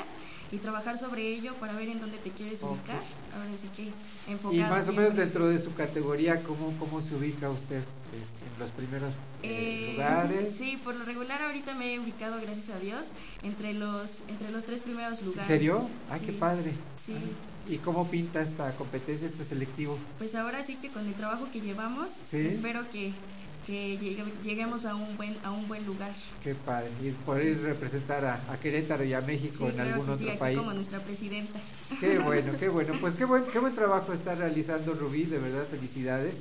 y 0.53 0.59
trabajar 0.59 0.97
sobre 0.97 1.27
ello 1.27 1.55
para 1.55 1.73
ver 1.73 1.89
en 1.89 1.99
dónde 1.99 2.19
te 2.19 2.31
quieres 2.31 2.63
ubicar. 2.63 3.01
Ahora 3.35 3.51
sí 3.61 3.69
que 3.77 3.91
enfocado. 4.33 4.55
Y 4.55 4.61
más 4.71 4.89
o 4.89 4.93
menos 4.93 5.17
dentro 5.17 5.49
de 5.49 5.59
su 5.61 5.75
categoría, 5.75 6.43
¿cómo, 6.45 6.73
cómo 6.79 7.03
se 7.03 7.17
ubica 7.17 7.51
usted 7.51 7.83
este, 8.23 8.45
en 8.47 8.59
los 8.61 8.71
primeros 8.71 9.13
eh, 9.43 9.89
Eh, 9.91 9.93
lugares? 9.95 10.55
Sí, 10.57 10.79
por 10.83 10.95
lo 10.95 11.05
regular 11.05 11.43
ahorita 11.43 11.75
me 11.75 11.95
he 11.95 11.99
ubicado, 12.01 12.41
gracias 12.41 12.71
a 12.71 12.79
Dios, 12.79 13.07
entre 13.43 13.75
los 13.75 14.19
entre 14.29 14.51
los 14.53 14.65
tres 14.65 14.81
primeros 14.83 15.19
¿En 15.21 15.27
lugares. 15.27 15.49
serio? 15.49 15.89
Ah, 16.11 16.19
Sí. 16.19 16.27
qué 16.27 16.33
padre. 16.33 16.73
Sí. 17.05 17.15
¿Y 17.69 17.77
cómo 17.79 18.09
pinta 18.09 18.41
esta 18.41 18.75
competencia, 18.77 19.27
este 19.27 19.45
selectivo? 19.45 19.99
Pues 20.17 20.35
ahora 20.35 20.65
sí 20.65 20.77
que 20.77 20.89
con 20.89 21.07
el 21.07 21.15
trabajo 21.15 21.49
que 21.53 21.61
llevamos, 21.61 22.09
Sí. 22.31 22.39
espero 22.39 22.89
que, 22.91 23.13
que 23.69 23.99
llegue- 23.99 24.25
lleguemos 24.43 24.87
a 24.87 24.95
un 24.95 25.15
buen 25.19 25.37
a 25.45 25.51
un 25.51 25.69
buen 25.69 25.85
lugar. 25.85 26.11
Qué 26.43 26.55
padre. 26.55 26.89
Y 27.03 27.11
poder 27.11 27.61
representar 27.61 28.25
a, 28.25 28.41
a 28.51 28.59
Querétaro 28.59 29.05
y 29.05 29.13
a 29.13 29.21
México 29.21 29.57
Sí, 29.59 29.65
en 29.67 29.73
claro 29.73 29.91
algún 29.91 30.07
que 30.07 30.13
otro 30.13 30.25
sí, 30.25 30.31
aquí 30.31 30.39
país. 30.39 30.59
como 30.59 30.73
nuestra 30.73 31.01
presidenta. 31.01 31.61
Qué 32.01 32.19
bueno, 32.19 32.53
qué 32.59 32.69
bueno. 32.71 32.95
Pues 33.01 33.15
qué 33.15 33.27
buen, 33.27 33.45
qué 33.45 33.59
buen 33.59 33.75
trabajo 33.75 34.15
está 34.15 34.35
realizando 34.35 34.95
Rubí, 34.95 35.25
de 35.25 35.39
verdad, 35.39 35.67
felicidades. 35.71 36.37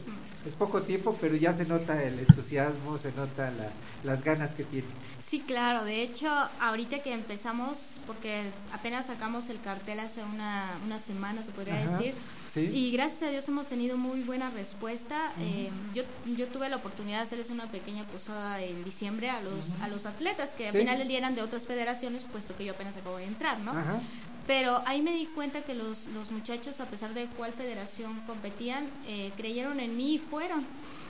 Es 0.45 0.53
poco 0.53 0.81
tiempo, 0.83 1.17
pero 1.19 1.35
ya 1.35 1.51
se 1.51 1.65
nota 1.65 2.01
el 2.01 2.17
entusiasmo, 2.19 2.97
se 2.97 3.11
nota 3.11 3.51
la- 3.51 3.71
las 4.05 4.23
ganas 4.23 4.55
que 4.55 4.63
tiene. 4.63 4.87
Sí, 5.27 5.41
claro. 5.41 5.83
De 5.83 6.01
hecho, 6.03 6.29
ahorita 6.61 6.99
que 7.03 7.11
empezamos, 7.11 7.79
porque 8.07 8.43
apenas 8.71 9.07
sacamos 9.07 9.49
el 9.49 9.59
cartel 9.59 9.99
hace 9.99 10.23
una, 10.23 10.63
una 10.85 10.99
semana, 10.99 11.43
se 11.43 11.51
podría 11.51 11.81
Ajá, 11.83 11.97
decir. 11.97 12.13
Sí. 12.57 12.71
Y 12.73 12.91
gracias 12.91 13.23
a 13.23 13.29
Dios 13.31 13.47
hemos 13.47 13.67
tenido 13.67 13.97
muy 13.97 14.21
buena 14.23 14.49
respuesta. 14.51 15.31
Eh, 15.39 15.69
yo, 15.93 16.03
yo 16.35 16.47
tuve 16.47 16.67
la 16.69 16.75
oportunidad 16.77 17.17
de 17.19 17.23
hacerles 17.23 17.49
una 17.49 17.69
pequeña 17.71 18.03
posada 18.05 18.61
en 18.61 18.83
diciembre 18.83 19.29
a 19.29 19.41
los, 19.41 19.81
a 19.81 19.87
los 19.87 20.05
atletas, 20.05 20.49
que 20.57 20.63
Sí. 20.63 20.75
al 20.77 20.81
final 20.83 20.97
del 20.99 21.07
día 21.07 21.19
eran 21.19 21.35
de 21.35 21.41
otras 21.41 21.65
federaciones, 21.65 22.23
puesto 22.31 22.55
que 22.55 22.65
yo 22.65 22.73
apenas 22.73 22.97
acabo 22.97 23.17
de 23.17 23.25
entrar, 23.25 23.59
¿no? 23.59 23.71
Ajá. 23.71 23.99
Pero 24.47 24.81
ahí 24.85 25.01
me 25.01 25.11
di 25.13 25.25
cuenta 25.25 25.61
que 25.61 25.73
los, 25.75 26.05
los 26.13 26.31
muchachos, 26.31 26.79
a 26.79 26.85
pesar 26.85 27.13
de 27.13 27.25
cuál 27.37 27.51
federación 27.53 28.21
competían, 28.25 28.89
eh, 29.07 29.31
creyeron 29.35 29.79
en 29.81 29.97
mí 29.97 30.13
y 30.15 30.17
fueron. 30.19 30.65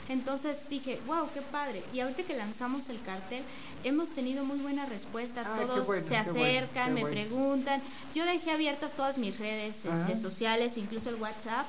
Entonces 0.10 0.70
dije, 0.70 0.99
wow, 1.05 1.30
qué 1.34 1.41
padre. 1.41 1.84
Y 1.93 1.99
ahorita 1.99 2.24
que 2.24 2.36
lanzamos 2.36 2.89
el 2.89 3.01
cartel, 3.01 3.43
hemos 3.84 4.10
tenido 4.10 4.45
muy 4.45 4.60
buena 4.60 4.86
respuesta. 4.86 5.43
Ah, 5.45 5.60
Todos 5.62 5.86
bueno, 5.86 6.08
se 6.08 6.16
bueno, 6.16 6.32
acercan, 6.32 6.93
me 6.93 7.01
bueno. 7.01 7.14
preguntan. 7.14 7.82
Yo 8.16 8.26
dejé 8.26 8.51
abiertas 8.51 8.93
todas 8.93 9.18
mis 9.18 9.38
redes 9.38 9.78
este, 9.86 10.18
sociales, 10.18 10.78
incluso 10.78 11.10
el 11.10 11.16
WhatsApp. 11.16 11.66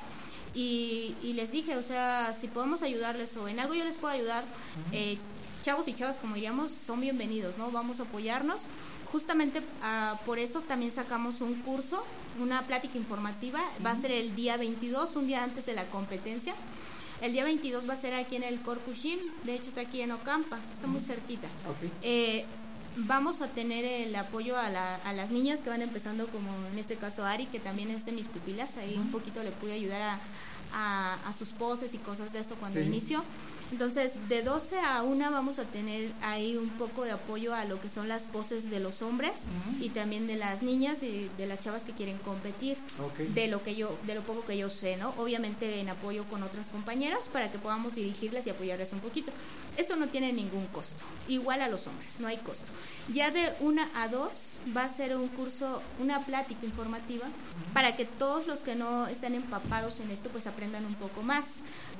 Y, 0.53 1.15
y 1.21 1.33
les 1.33 1.51
dije, 1.51 1.77
o 1.77 1.83
sea, 1.83 2.35
si 2.39 2.47
podemos 2.47 2.81
ayudarles 2.81 3.35
o 3.37 3.47
en 3.47 3.59
algo 3.59 3.75
yo 3.75 3.83
les 3.83 3.95
puedo 3.95 4.13
ayudar, 4.13 4.43
eh, 4.91 5.17
chavos 5.63 5.87
y 5.87 5.93
chavas, 5.93 6.17
como 6.17 6.35
diríamos, 6.35 6.71
son 6.71 7.01
bienvenidos, 7.01 7.57
¿no? 7.57 7.71
Vamos 7.71 7.99
a 7.99 8.03
apoyarnos. 8.03 8.61
Justamente 9.11 9.61
ah, 9.81 10.19
por 10.25 10.39
eso 10.39 10.61
también 10.61 10.91
sacamos 10.91 11.41
un 11.41 11.55
curso, 11.61 12.03
una 12.39 12.61
plática 12.67 12.97
informativa. 12.97 13.59
Va 13.85 13.91
a 13.91 13.95
ser 13.99 14.11
el 14.11 14.35
día 14.35 14.55
22, 14.57 15.15
un 15.15 15.27
día 15.27 15.43
antes 15.43 15.65
de 15.65 15.73
la 15.73 15.85
competencia. 15.85 16.53
El 17.21 17.33
día 17.33 17.43
22 17.43 17.87
va 17.89 17.93
a 17.93 17.97
ser 17.97 18.13
aquí 18.13 18.35
en 18.37 18.43
el 18.43 18.61
Corpus 18.61 19.01
Gym, 19.01 19.19
de 19.43 19.55
hecho 19.55 19.69
está 19.69 19.81
aquí 19.81 20.01
en 20.01 20.11
Ocampa, 20.11 20.57
está 20.73 20.87
muy 20.87 21.01
cerquita. 21.01 21.47
Ok. 21.67 21.91
Eh, 22.01 22.45
vamos 22.95 23.41
a 23.41 23.47
tener 23.47 23.83
el 23.85 24.15
apoyo 24.15 24.57
a, 24.57 24.69
la- 24.69 24.95
a 24.97 25.13
las 25.13 25.29
niñas 25.29 25.59
que 25.59 25.69
van 25.69 25.81
empezando, 25.81 26.27
como 26.27 26.49
en 26.71 26.77
este 26.79 26.95
caso 26.95 27.25
Ari, 27.25 27.45
que 27.47 27.59
también 27.59 27.91
es 27.91 28.05
de 28.05 28.13
mis 28.13 28.27
pupilas, 28.27 28.77
ahí 28.77 28.95
un 28.95 29.11
poquito 29.11 29.43
le 29.43 29.51
pude 29.51 29.73
ayudar 29.73 30.01
a, 30.01 30.19
a- 30.73 31.15
a 31.27 31.33
sus 31.33 31.49
poses 31.49 31.93
y 31.93 31.97
cosas 31.97 32.31
de 32.33 32.39
esto 32.39 32.55
cuando 32.59 32.79
Sí. 32.79 32.85
inició. 32.85 33.23
Entonces, 33.71 34.13
de 34.29 34.41
12 34.41 34.79
a 34.79 35.03
1 35.03 35.29
vamos 35.29 35.59
a 35.59 35.63
tener 35.65 36.11
ahí 36.23 36.57
un 36.57 36.69
poco 36.71 37.03
de 37.03 37.11
apoyo 37.11 37.53
a 37.53 37.65
lo 37.65 37.79
que 37.79 37.87
son 37.87 38.07
las 38.07 38.23
poses 38.23 38.71
de 38.71 38.79
los 38.79 39.03
hombres 39.03 39.33
y 39.79 39.89
también 39.89 40.25
de 40.25 40.37
las 40.37 40.63
niñas 40.63 41.03
y 41.03 41.29
de 41.37 41.45
las 41.45 41.59
chavas 41.59 41.83
que 41.83 41.91
quieren 41.93 42.17
competir 42.17 42.77
de 43.35 43.47
lo 43.47 43.63
que 43.63 43.75
yo 43.75 43.95
de 44.07 44.15
lo 44.15 44.23
poco 44.23 44.43
que 44.43 44.57
yo 44.57 44.71
sé, 44.71 44.97
¿no? 44.97 45.13
Obviamente 45.17 45.79
en 45.81 45.89
apoyo 45.89 46.25
con 46.25 46.41
otras 46.41 46.69
compañeras 46.69 47.19
para 47.31 47.51
que 47.51 47.59
podamos 47.59 47.93
dirigirlas 47.93 48.47
y 48.47 48.49
apoyarles 48.49 48.91
un 48.91 49.01
poquito. 49.01 49.31
Esto 49.77 49.95
no 49.95 50.07
tiene 50.07 50.33
ningún 50.33 50.65
costo, 50.67 51.03
igual 51.27 51.61
a 51.61 51.67
los 51.67 51.85
hombres, 51.85 52.09
no 52.19 52.27
hay 52.27 52.37
costo. 52.37 52.65
Ya 53.13 53.29
de 53.29 53.53
una 53.59 53.87
a 53.95 54.07
dos 54.07 54.58
va 54.75 54.83
a 54.83 54.89
ser 54.89 55.15
un 55.15 55.27
curso, 55.29 55.81
una 55.99 56.25
plática 56.25 56.65
informativa 56.65 57.25
para 57.73 57.95
que 57.95 58.05
todos 58.05 58.47
los 58.47 58.59
que 58.59 58.75
no 58.75 59.07
están 59.07 59.33
empapados 59.33 59.99
en 59.99 60.11
esto 60.11 60.29
pues 60.29 60.47
aprendan 60.47 60.85
un 60.85 60.95
poco 60.95 61.21
más, 61.21 61.45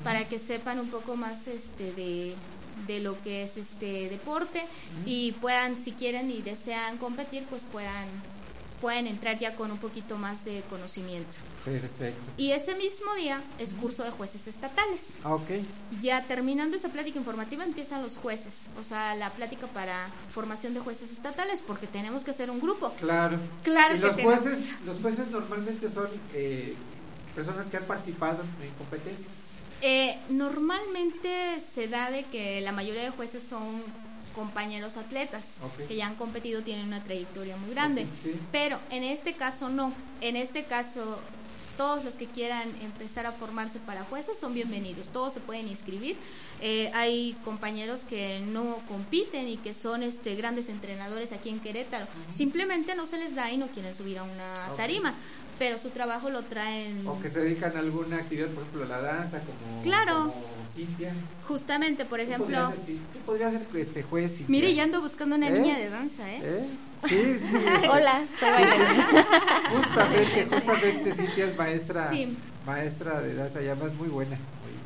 para 0.03 0.27
que 0.27 0.39
sepan 0.39 0.79
un 0.79 0.89
poco 0.89 1.15
más 1.15 1.47
este 1.47 1.93
de 1.93 2.35
de 2.87 2.99
lo 2.99 3.21
que 3.23 3.43
es 3.43 3.57
este 3.57 4.09
deporte 4.09 4.63
y 5.05 5.33
puedan 5.33 5.77
si 5.77 5.91
quieren 5.91 6.31
y 6.31 6.41
desean 6.41 6.97
competir 6.97 7.45
pues 7.49 7.61
puedan 7.71 8.07
pueden 8.81 9.07
entrar 9.07 9.37
ya 9.37 9.55
con 9.55 9.71
un 9.71 9.77
poquito 9.77 10.17
más 10.17 10.45
de 10.45 10.61
conocimiento. 10.69 11.37
Perfecto. 11.65 12.21
Y 12.37 12.51
ese 12.51 12.75
mismo 12.75 13.13
día 13.15 13.41
es 13.57 13.73
curso 13.73 14.03
de 14.03 14.11
jueces 14.11 14.47
estatales. 14.47 15.07
Ah, 15.23 15.33
Ok. 15.33 15.49
Ya 16.01 16.23
terminando 16.25 16.77
esa 16.77 16.89
plática 16.89 17.17
informativa 17.19 17.63
empiezan 17.63 18.01
los 18.01 18.15
jueces, 18.17 18.67
o 18.79 18.83
sea, 18.83 19.15
la 19.15 19.29
plática 19.31 19.67
para 19.67 20.07
formación 20.33 20.73
de 20.73 20.79
jueces 20.79 21.11
estatales, 21.11 21.61
porque 21.65 21.87
tenemos 21.87 22.23
que 22.23 22.31
hacer 22.31 22.49
un 22.49 22.59
grupo. 22.59 22.93
Claro. 22.99 23.37
Claro 23.63 23.95
y 23.95 23.99
que 23.99 24.05
los 24.05 24.15
tenemos. 24.15 24.39
jueces, 24.41 24.75
los 24.85 25.01
jueces 25.01 25.29
normalmente 25.29 25.89
son 25.89 26.07
eh, 26.33 26.75
personas 27.35 27.67
que 27.67 27.77
han 27.77 27.85
participado 27.85 28.43
en 28.61 28.69
competencias. 28.77 29.27
Eh, 29.81 30.17
normalmente 30.29 31.59
se 31.73 31.87
da 31.87 32.11
de 32.11 32.23
que 32.25 32.61
la 32.61 32.71
mayoría 32.71 33.03
de 33.03 33.09
jueces 33.11 33.43
son 33.43 33.81
compañeros 34.39 34.95
atletas 34.95 35.57
que 35.89 35.97
ya 35.97 36.07
han 36.07 36.15
competido, 36.15 36.61
tienen 36.61 36.87
una 36.87 37.03
trayectoria 37.03 37.57
muy 37.57 37.71
grande. 37.71 38.07
Sí. 38.23 38.39
Pero 38.53 38.79
en 38.89 39.03
este 39.03 39.33
caso 39.33 39.67
no. 39.67 39.91
En 40.21 40.37
este 40.37 40.63
caso 40.63 41.19
todos 41.79 42.03
los 42.03 42.15
que 42.15 42.25
quieran 42.25 42.67
empezar 42.81 43.25
a 43.25 43.31
formarse 43.31 43.79
para 43.79 44.03
jueces 44.03 44.37
son 44.37 44.53
bienvenidos. 44.53 45.07
Todos 45.13 45.31
se 45.31 45.39
pueden 45.39 45.69
inscribir. 45.69 46.17
Eh, 46.59 46.91
hay 46.93 47.37
compañeros 47.45 48.01
que 48.01 48.41
no 48.41 48.79
compiten 48.89 49.47
y 49.47 49.55
que 49.55 49.73
son 49.73 50.03
este 50.03 50.35
grandes 50.35 50.67
entrenadores 50.67 51.31
aquí 51.31 51.47
en 51.47 51.61
Querétaro. 51.61 52.05
Simplemente 52.35 52.95
no 52.95 53.07
se 53.07 53.17
les 53.17 53.33
da 53.33 53.49
y 53.49 53.55
no 53.55 53.67
quieren 53.67 53.95
subir 53.95 54.19
a 54.19 54.23
una 54.23 54.75
tarima. 54.75 55.13
Pero 55.57 55.77
su 55.79 55.89
trabajo 55.91 56.29
lo 56.29 56.41
traen 56.43 57.07
O 57.07 57.21
que 57.21 57.29
se 57.29 57.39
dedican 57.39 57.73
a 57.77 57.79
alguna 57.79 58.17
actividad, 58.17 58.49
por 58.49 58.63
ejemplo, 58.63 58.83
la 58.83 58.99
danza, 58.99 59.39
como, 59.39 59.81
Claro. 59.81 60.15
como 60.33 60.33
Cintia. 60.75 61.13
justamente, 61.47 62.03
por 62.03 62.19
Tú 62.19 62.25
ejemplo. 62.25 62.45
podrías 62.45 62.75
ser, 62.75 62.85
sí, 62.85 62.99
tú 63.13 63.19
podrías 63.19 63.53
ser 63.53 63.67
este 63.75 64.03
juez. 64.03 64.31
Cintia. 64.35 64.47
Mire, 64.49 64.75
ya 64.75 64.83
ando 64.83 64.99
buscando 65.01 65.37
una 65.37 65.47
¿Eh? 65.47 65.51
niña 65.61 65.77
de 65.77 65.89
danza, 65.89 66.29
¿eh? 66.29 66.41
¿Eh? 66.43 66.65
Sí, 67.07 67.39
sí. 67.43 67.55
este, 67.55 67.89
Hola, 67.89 68.21
soy 68.39 68.49
Justamente, 69.75 70.47
justamente 70.55 71.13
Cintia 71.13 71.45
es 71.45 71.57
maestra, 71.57 72.09
Sí. 72.11 72.37
maestra 72.65 73.21
de 73.21 73.35
danza, 73.35 73.61
ya 73.61 73.75
más 73.75 73.93
muy 73.93 74.07
buena. 74.09 74.37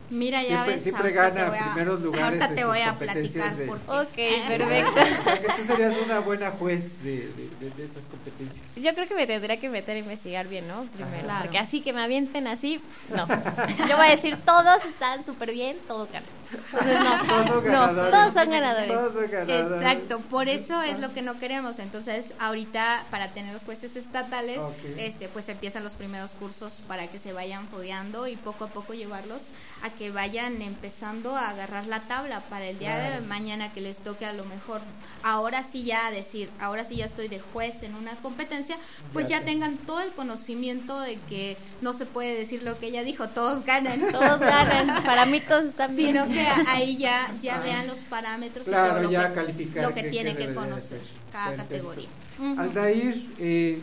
Mira, 0.10 0.42
ya 0.44 0.48
siempre, 0.48 0.74
ves, 0.74 0.84
siempre 0.84 1.12
gana 1.12 1.48
a- 1.48 1.72
primeros 1.74 2.00
lugares 2.02 2.26
ahorita 2.26 2.46
en 2.50 2.56
te 2.56 2.66
voy 2.66 2.82
a 2.82 2.90
competencias 2.90 3.54
platicar 3.56 3.56
de-. 3.56 4.02
Ok, 4.02 4.48
perfecto. 4.48 4.92
O 4.92 5.24
sea, 5.24 5.42
que 5.42 5.48
tú 5.62 5.66
serías 5.66 5.96
una 6.06 6.20
buena 6.20 6.52
juez 6.52 7.02
de, 7.04 7.12
de- 7.30 7.50
de- 7.60 7.70
de 7.76 7.84
estas 7.84 8.04
competencias. 8.04 8.64
Yo 8.76 8.94
creo 8.94 9.08
que 9.08 9.16
me 9.16 9.26
tendría 9.26 9.60
que 9.60 9.70
meter 9.70 9.96
a 9.96 10.00
investigar 10.00 10.48
bien, 10.48 10.68
¿no? 10.68 10.84
Primero, 10.96 11.30
Ajá. 11.32 11.42
porque 11.42 11.58
así 11.58 11.82
que 11.82 11.94
me 11.94 12.04
avienten 12.04 12.46
así, 12.48 12.80
no. 13.10 13.26
Yo 13.90 13.98
voy 13.98 14.06
a 14.08 14.10
decir, 14.12 14.38
todos 14.46 14.86
están 14.86 15.26
súper 15.26 15.52
bien, 15.52 15.78
todos 15.88 16.10
ganan. 16.12 16.30
Entonces, 16.54 17.00
no, 17.00 17.26
Todos 17.28 17.48
son 17.48 17.56
no, 17.56 17.62
ganadores. 17.72 18.12
todos 18.12 18.34
son 18.34 18.50
ganadores. 18.52 18.88
Todos 18.90 19.14
son 19.14 19.32
ganadores. 19.32 19.82
Exacto, 19.82 20.20
por 20.22 20.50
eso 20.50 20.82
es 20.82 21.00
lo 21.00 21.14
que 21.14 21.22
no 21.22 21.40
queremos. 21.40 21.80
Entonces, 21.80 22.34
ahorita 22.40 23.04
para 23.12 23.30
tener 23.30 23.54
los 23.54 23.64
jueces 23.64 23.96
estatales, 23.96 24.60
este, 24.98 25.28
pues 25.30 25.50
empiezan 25.50 25.84
los 25.84 25.94
primeros 25.94 26.32
cursos 26.32 26.74
para 26.88 27.08
que 27.08 27.20
se 27.20 27.34
vayan 27.34 27.68
fogueando 27.68 28.28
y 28.28 28.36
poco 28.36 28.66
a 28.66 28.68
poco 28.68 28.94
llevarlos 28.94 29.42
a 29.84 29.90
que 29.90 30.12
vayan 30.12 30.62
empezando 30.62 31.36
a 31.36 31.50
agarrar 31.50 31.86
la 31.88 32.00
tabla 32.02 32.40
para 32.50 32.66
el 32.66 32.80
día 32.80 32.98
de 32.98 33.22
mañana 33.22 33.72
que 33.74 33.82
les 33.82 33.98
toque 33.98 34.26
a 34.26 34.34
lo 34.34 34.46
mejor. 34.46 34.82
Ahora 35.24 35.64
sí 35.64 35.84
ya 35.84 36.10
decir, 36.12 36.50
ahora 36.60 36.84
sí 36.86 36.96
ya 36.98 37.06
estoy 37.06 37.28
de 37.28 37.40
juez 37.40 37.84
en 37.84 37.96
una 37.96 38.16
competencia, 38.18 38.78
pues 39.12 39.28
Ya 39.28 39.34
ya, 39.34 39.40
te- 39.40 39.54
tengan 39.54 39.78
todo 39.78 40.02
el 40.02 40.12
conocimiento 40.14 41.00
de 41.00 41.18
que 41.30 41.58
no 41.82 41.94
se 41.94 42.06
puede 42.06 42.34
decir 42.38 42.64
lo 42.64 42.80
que 42.80 42.88
ella 42.88 43.04
dijo, 43.04 43.28
todos 43.30 43.66
ganan. 43.66 44.02
Todos 44.12 44.40
ganan, 44.40 45.04
para 45.04 45.26
mí 45.26 45.40
todos 45.42 45.66
están 45.66 45.96
bien. 45.96 46.14
Sino 46.14 46.28
que 46.28 46.43
ahí 46.68 46.98
ya, 46.98 47.34
ya 47.42 47.60
vean 47.60 47.88
los 47.88 48.00
parámetros 48.00 48.68
y 48.68 48.72
todo 48.72 49.00
lo 49.02 49.10
que, 49.10 49.16
calificar 49.34 49.84
lo 49.84 49.94
que 49.94 50.04
tiene 50.04 50.36
que 50.36 50.54
conocer 50.54 51.02
cada 51.32 51.50
Perfecto. 51.52 51.70
categoría. 51.76 52.10
Ujú. 52.40 52.60
Aldair, 52.62 53.34
eh, 53.40 53.82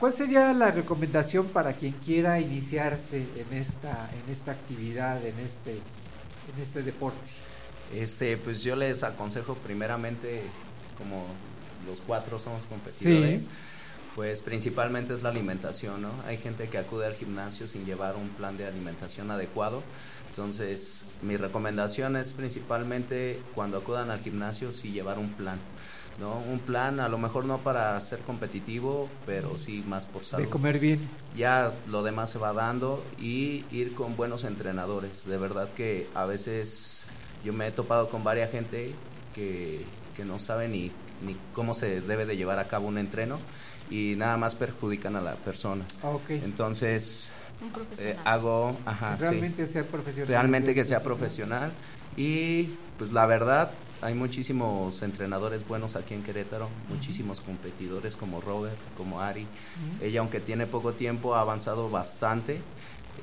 ¿cuál 0.00 0.12
sería 0.12 0.52
la 0.52 0.70
recomendación 0.70 1.46
para 1.48 1.72
quien 1.74 1.92
quiera 1.92 2.40
iniciarse 2.40 3.26
en 3.36 3.56
esta, 3.58 4.10
en 4.24 4.32
esta 4.32 4.52
actividad, 4.52 5.24
en 5.24 5.38
este, 5.38 5.72
en 5.72 6.62
este 6.62 6.82
deporte? 6.82 7.18
Este, 7.94 8.36
pues 8.36 8.62
yo 8.62 8.74
les 8.76 9.02
aconsejo 9.04 9.54
primeramente, 9.54 10.42
como 10.98 11.24
los 11.86 12.00
cuatro 12.00 12.40
somos 12.40 12.62
competidores, 12.64 13.42
Sí. 13.44 13.48
pues 14.16 14.40
principalmente 14.40 15.14
es 15.14 15.22
la 15.22 15.28
alimentación, 15.28 16.02
¿no? 16.02 16.10
Hay 16.26 16.36
gente 16.38 16.68
que 16.68 16.78
acude 16.78 17.06
al 17.06 17.14
gimnasio 17.14 17.66
sin 17.68 17.84
llevar 17.84 18.16
un 18.16 18.28
plan 18.30 18.56
de 18.56 18.66
alimentación 18.66 19.30
adecuado. 19.30 19.82
Entonces, 20.36 21.04
mi 21.22 21.38
recomendación 21.38 22.14
es 22.14 22.34
principalmente 22.34 23.40
cuando 23.54 23.78
acudan 23.78 24.10
al 24.10 24.20
gimnasio 24.20 24.70
sí 24.70 24.92
llevar 24.92 25.18
un 25.18 25.30
plan, 25.30 25.58
¿no? 26.20 26.34
Un 26.52 26.58
plan 26.58 27.00
a 27.00 27.08
lo 27.08 27.16
mejor 27.16 27.46
no 27.46 27.56
para 27.58 27.98
ser 28.02 28.18
competitivo, 28.18 29.08
pero 29.24 29.56
sí 29.56 29.82
más 29.88 30.04
por 30.04 30.24
salud 30.26 30.44
De 30.44 30.50
comer 30.50 30.78
bien. 30.78 31.08
ya 31.34 31.72
lo 31.88 32.02
demás 32.02 32.28
se 32.28 32.38
va 32.38 32.52
dando 32.52 33.02
y 33.18 33.64
ir 33.70 33.94
con 33.94 34.14
buenos 34.14 34.44
entrenadores. 34.44 35.24
De 35.24 35.38
verdad 35.38 35.70
que 35.74 36.06
a 36.14 36.26
veces 36.26 37.00
yo 37.42 37.54
me 37.54 37.68
he 37.68 37.70
topado 37.70 38.10
con 38.10 38.22
varias 38.22 38.50
gente 38.50 38.94
que, 39.34 39.86
que 40.14 40.26
no 40.26 40.38
sabe 40.38 40.68
ni, 40.68 40.92
ni 41.24 41.34
cómo 41.54 41.72
se 41.72 42.02
debe 42.02 42.26
de 42.26 42.36
llevar 42.36 42.58
a 42.58 42.68
cabo 42.68 42.88
un 42.88 42.98
entreno 42.98 43.38
y 43.88 44.16
nada 44.18 44.36
más 44.36 44.54
perjudican 44.54 45.16
a 45.16 45.22
la 45.22 45.36
persona. 45.36 45.86
Ah, 46.02 46.10
ok. 46.10 46.28
Entonces, 46.28 47.30
Un 47.60 47.68
eh, 47.68 47.72
profesional. 47.72 48.18
hago... 48.24 48.76
Ajá, 48.84 49.16
sí. 49.16 49.22
Realmente 49.22 49.66
ser 49.66 49.86
profesional. 49.86 50.28
Realmente 50.28 50.74
que 50.74 50.84
Sí, 50.84 50.90
sea 50.90 50.98
sí. 50.98 51.04
profesional 51.04 51.72
Y 52.16 52.64
pues 52.98 53.12
la 53.12 53.26
verdad, 53.26 53.70
hay 54.02 54.14
muchísimos 54.14 55.02
entrenadores 55.02 55.66
buenos 55.66 55.96
aquí 55.96 56.14
en 56.14 56.22
Querétaro, 56.22 56.68
muchísimos 56.88 57.40
competidores 57.40 58.16
como 58.16 58.40
Robert, 58.40 58.76
como 58.96 59.20
Ari. 59.20 59.46
Ella, 60.00 60.20
aunque 60.20 60.40
tiene 60.40 60.66
poco 60.66 60.92
tiempo, 60.94 61.34
ha 61.34 61.40
avanzado 61.40 61.90
bastante. 61.90 62.60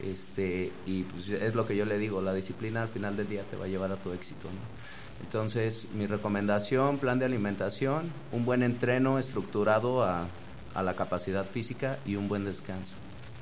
Este, 0.04 0.72
y 0.88 1.04
pues 1.04 1.30
es 1.30 1.54
lo 1.56 1.66
que 1.68 1.76
yo 1.76 1.86
le 1.86 1.98
digo, 2.00 2.22
la 2.22 2.34
disciplina 2.34 2.82
al 2.84 2.90
final 2.90 3.16
del 3.16 3.30
día 3.30 3.44
te 3.44 3.56
va 3.56 3.66
a 3.66 3.68
llevar 3.68 3.92
a 3.92 3.96
tu 3.96 4.12
éxito. 4.12 4.48
¿no? 4.48 5.24
Entonces, 5.26 5.90
mi 5.94 6.08
recomendación, 6.08 6.98
plan 6.98 7.20
de 7.20 7.26
alimentación, 7.26 8.12
un 8.32 8.44
buen 8.46 8.64
entreno 8.64 9.20
estructurado 9.20 10.04
a, 10.04 10.28
a 10.74 10.84
la 10.84 10.96
capacidad 10.96 11.48
física 11.48 12.00
y 12.06 12.16
un 12.16 12.28
buen 12.28 12.46
descanso. 12.46 12.94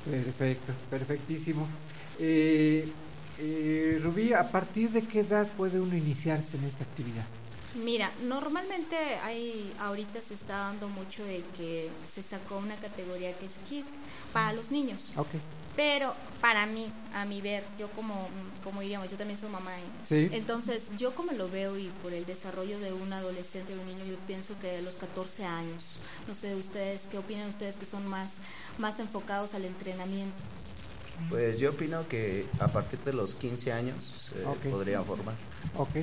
Perfecto, 0.06 0.74
perfectísimo. 0.90 1.68
Eh, 2.20 2.92
eh, 3.40 4.00
Rubí, 4.04 4.34
¿a 4.34 4.50
partir 4.52 4.90
de 4.92 5.04
qué 5.04 5.22
edad 5.22 5.48
puede 5.58 5.80
uno 5.80 5.96
iniciarse 5.96 6.58
en 6.58 6.66
esta 6.66 6.84
actividad? 6.84 7.26
Mira, 7.76 8.12
normalmente 8.24 8.98
hay, 9.24 9.74
ahorita 9.80 10.20
se 10.20 10.34
está 10.34 10.58
dando 10.58 10.90
mucho 10.90 11.24
de 11.24 11.42
que 11.58 11.90
se 12.12 12.22
sacó 12.22 12.58
una 12.58 12.76
categoría 12.76 13.34
que 13.38 13.46
es 13.46 13.54
HIIT 13.70 13.86
para 14.34 14.54
los 14.54 14.72
niños. 14.72 15.00
Ok. 15.16 15.30
Pero 15.76 16.14
para 16.42 16.66
mí, 16.66 16.92
a 17.14 17.24
mi 17.26 17.40
ver, 17.42 17.64
yo 17.80 17.90
como, 17.92 18.28
como 18.64 18.82
diríamos, 18.82 19.10
yo 19.10 19.16
también 19.18 19.40
soy 19.40 19.50
mamá. 19.50 19.72
¿eh? 19.78 19.84
Sí. 20.04 20.30
Entonces, 20.34 20.90
yo 20.98 21.16
como 21.16 21.32
lo 21.32 21.50
veo 21.50 21.78
y 21.78 21.88
por 22.04 22.14
el 22.14 22.26
desarrollo 22.26 22.78
de 22.80 22.92
un 22.92 23.14
adolescente, 23.14 23.74
de 23.74 23.80
un 23.80 23.86
niño, 23.86 24.04
yo 24.06 24.16
pienso 24.28 24.58
que 24.60 24.68
de 24.68 24.82
los 24.82 24.96
14 24.96 25.46
años, 25.46 25.82
no 26.28 26.36
sé, 26.36 26.56
ustedes, 26.56 27.04
¿qué 27.10 27.18
opinan 27.20 27.48
ustedes 27.50 27.78
que 27.78 27.86
son 27.86 28.06
más, 28.08 28.34
más 28.80 29.00
enfocados 29.00 29.54
al 29.54 29.64
entrenamiento? 29.66 30.44
Pues 31.30 31.60
yo 31.60 31.70
opino 31.70 32.08
que 32.08 32.48
a 32.60 32.68
partir 32.68 33.00
de 33.00 33.14
los 33.14 33.36
15 33.36 33.72
años 33.72 34.30
eh, 34.36 34.44
Ok. 34.46 34.72
podrían 34.72 35.06
formar. 35.06 35.36
Ok. 35.78 35.98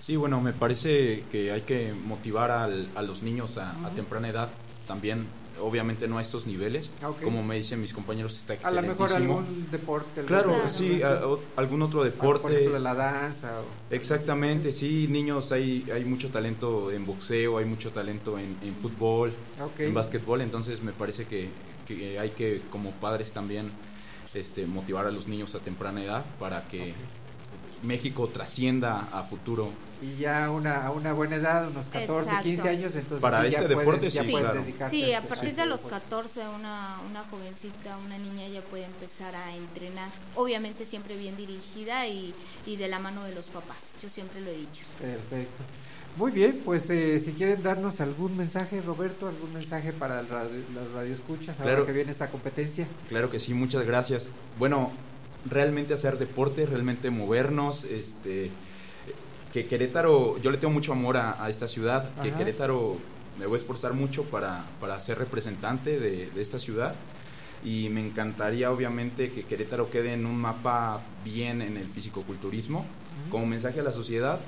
Sí, 0.00 0.16
bueno, 0.16 0.40
me 0.40 0.52
parece 0.52 1.24
que 1.30 1.52
hay 1.52 1.60
que 1.62 1.92
motivar 1.92 2.50
al- 2.50 2.88
a 2.96 3.02
los 3.02 3.22
niños 3.22 3.56
a, 3.58 3.70
a 3.86 3.90
temprana 3.90 4.28
edad 4.28 4.48
también, 4.88 5.26
obviamente 5.60 6.06
no 6.08 6.18
a 6.18 6.22
estos 6.22 6.46
niveles, 6.46 6.90
Ah, 7.02 7.10
como 7.22 7.42
me 7.42 7.56
dicen 7.56 7.80
mis 7.80 7.92
compañeros 7.92 8.36
está 8.36 8.52
A 8.54 8.56
lo 8.72 8.80
excelentísimo. 8.80 9.06
mejor 9.06 9.16
algún 9.42 9.70
deporte. 9.70 10.20
algún 10.20 10.26
Claro, 10.28 10.68
sí, 10.68 10.98
¿no? 11.00 11.06
a- 11.06 11.26
o- 11.26 11.40
algún 11.56 11.82
otro 11.82 12.02
deporte. 12.04 12.42
Por 12.42 12.52
ejemplo, 12.52 12.78
la 12.78 12.94
danza. 12.94 13.60
o- 13.60 13.94
Exactamente, 13.94 14.72
sí, 14.72 15.06
niños, 15.08 15.52
hay, 15.52 15.86
hay 15.94 16.04
mucho 16.04 16.30
talento 16.30 16.90
en 16.90 17.06
boxeo, 17.06 17.58
hay 17.58 17.64
mucho 17.64 17.90
talento 17.92 18.38
en, 18.38 18.56
en 18.62 18.74
fútbol, 18.74 19.32
en 19.78 19.94
básquetbol, 19.94 20.40
entonces 20.40 20.82
me 20.82 20.92
parece 20.92 21.26
que, 21.26 21.48
que 21.86 22.18
hay 22.18 22.30
que 22.30 22.62
como 22.70 22.90
padres 22.92 23.32
también 23.32 23.68
este, 24.34 24.66
motivar 24.66 25.06
a 25.06 25.10
los 25.10 25.28
niños 25.28 25.54
a 25.54 25.58
temprana 25.58 26.02
edad 26.02 26.24
para 26.38 26.66
que 26.68 26.94
México 27.82 28.28
trascienda 28.28 29.08
a 29.12 29.22
futuro. 29.22 29.70
Y 30.00 30.16
ya 30.20 30.50
una, 30.50 30.86
a 30.86 30.90
una 30.90 31.12
buena 31.12 31.36
edad, 31.36 31.68
unos 31.68 31.86
14, 31.86 32.24
Exacto. 32.28 32.42
15 32.42 32.68
años, 32.68 32.94
entonces 32.96 33.20
Para 33.20 33.44
sí, 33.44 33.50
ya 33.50 33.58
este 33.60 33.74
pueden- 33.74 33.78
deporte, 33.86 34.10
ya 34.10 34.24
sí, 34.24 34.32
claro. 34.32 34.64
Sí, 34.90 35.12
a 35.12 35.18
este 35.18 35.28
partir 35.28 35.54
de 35.54 35.66
los 35.66 35.82
deporte. 35.84 36.04
14, 36.06 36.40
una, 36.48 36.98
una 37.08 37.24
jovencita, 37.30 37.96
una 38.04 38.18
niña 38.18 38.48
ya 38.48 38.60
puede 38.62 38.84
empezar 38.84 39.34
a 39.36 39.54
entrenar. 39.56 40.10
Obviamente 40.34 40.86
siempre 40.86 41.16
bien 41.16 41.36
dirigida 41.36 42.06
y, 42.08 42.34
y 42.66 42.76
de 42.76 42.88
la 42.88 42.98
mano 42.98 43.22
de 43.24 43.32
los 43.34 43.46
papás. 43.46 43.78
Yo 44.02 44.08
siempre 44.08 44.40
lo 44.40 44.50
he 44.50 44.56
dicho. 44.56 44.82
Perfecto. 45.00 45.62
Muy 46.16 46.30
bien, 46.32 46.60
pues 46.64 46.90
eh, 46.90 47.20
si 47.24 47.32
quieren 47.32 47.62
darnos 47.62 48.00
algún 48.00 48.36
mensaje, 48.36 48.82
Roberto, 48.82 49.28
algún 49.28 49.52
mensaje 49.54 49.92
para 49.92 50.20
el 50.20 50.28
radio, 50.28 50.50
las 50.74 50.90
radioescuchas, 50.92 51.58
ahora 51.60 51.70
Claro. 51.72 51.86
que 51.86 51.92
viene 51.92 52.10
esta 52.12 52.28
competencia. 52.28 52.86
Claro 53.08 53.30
que 53.30 53.38
sí, 53.40 53.54
muchas 53.54 53.86
gracias. 53.86 54.26
Bueno, 54.58 54.90
realmente 55.48 55.94
hacer 55.94 56.18
deporte, 56.18 56.66
realmente 56.66 57.10
movernos, 57.10 57.84
este 57.84 58.50
que 59.52 59.66
Querétaro, 59.66 60.38
yo 60.40 60.50
le 60.50 60.56
tengo 60.56 60.72
mucho 60.72 60.92
amor 60.92 61.18
a, 61.18 61.42
a 61.44 61.50
esta 61.50 61.68
ciudad, 61.68 62.10
que. 62.22 62.32
Querétaro 62.32 62.96
me 63.38 63.46
voy 63.46 63.58
a 63.58 63.60
esforzar 63.60 63.92
mucho 63.92 64.24
para, 64.24 64.64
para 64.80 64.98
ser 65.00 65.18
representante 65.18 66.00
de, 66.00 66.30
de 66.30 66.42
esta 66.42 66.58
ciudad 66.58 66.94
y 67.64 67.88
me 67.90 68.00
encantaría 68.00 68.70
obviamente 68.70 69.30
que 69.30 69.44
Querétaro 69.44 69.90
quede 69.90 70.14
en 70.14 70.26
un 70.26 70.36
mapa 70.36 71.02
bien 71.24 71.62
en 71.62 71.76
el 71.76 71.86
fisicoculturismo. 71.86 72.84
Como 73.32 73.46
mensaje 73.46 73.80
a 73.80 73.82
la 73.82 73.92
sociedad, 73.92 74.38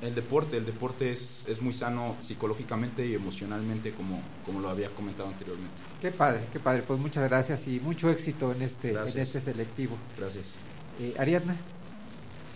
el 0.00 0.14
deporte, 0.14 0.56
el 0.56 0.64
deporte 0.64 1.12
es, 1.12 1.42
es 1.46 1.60
muy 1.60 1.74
sano 1.74 2.16
psicológicamente 2.22 3.06
y 3.06 3.14
emocionalmente 3.14 3.92
como, 3.92 4.22
como 4.46 4.60
lo 4.60 4.70
había 4.70 4.88
comentado 4.88 5.28
anteriormente. 5.28 5.74
Qué 6.00 6.10
padre, 6.10 6.40
qué 6.50 6.58
padre. 6.58 6.82
Pues 6.86 6.98
muchas 6.98 7.28
gracias 7.28 7.68
y 7.68 7.80
mucho 7.80 8.08
éxito 8.08 8.50
en 8.52 8.62
este, 8.62 8.92
en 8.92 9.18
este 9.18 9.42
selectivo. 9.42 9.94
Gracias. 10.18 10.54
Eh, 10.98 11.14
Ariadna, 11.18 11.54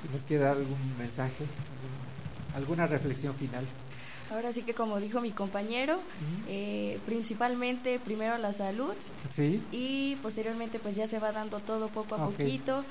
si 0.01 0.09
nos 0.09 0.23
quiere 0.25 0.45
dar 0.45 0.57
algún 0.57 0.97
mensaje, 0.99 1.45
alguna 2.57 2.87
reflexión 2.87 3.35
final. 3.35 3.67
Ahora 4.31 4.55
sí 4.55 4.63
que 4.63 4.73
como 4.73 4.99
dijo 5.01 5.21
mi 5.21 5.33
compañero, 5.33 6.01
eh, 6.49 6.99
principalmente 7.05 7.99
primero 7.99 8.39
la 8.39 8.55
salud 8.55 8.95
Sí. 9.31 9.63
y 9.71 10.17
posteriormente 10.23 10.79
pues 10.79 10.97
ya 10.97 11.07
se 11.07 11.19
va 11.19 11.31
dando 11.31 11.61
todo 11.61 11.89
poco 11.89 12.15
a 12.15 12.27
Ok. 12.27 12.37
poquito. 12.39 12.85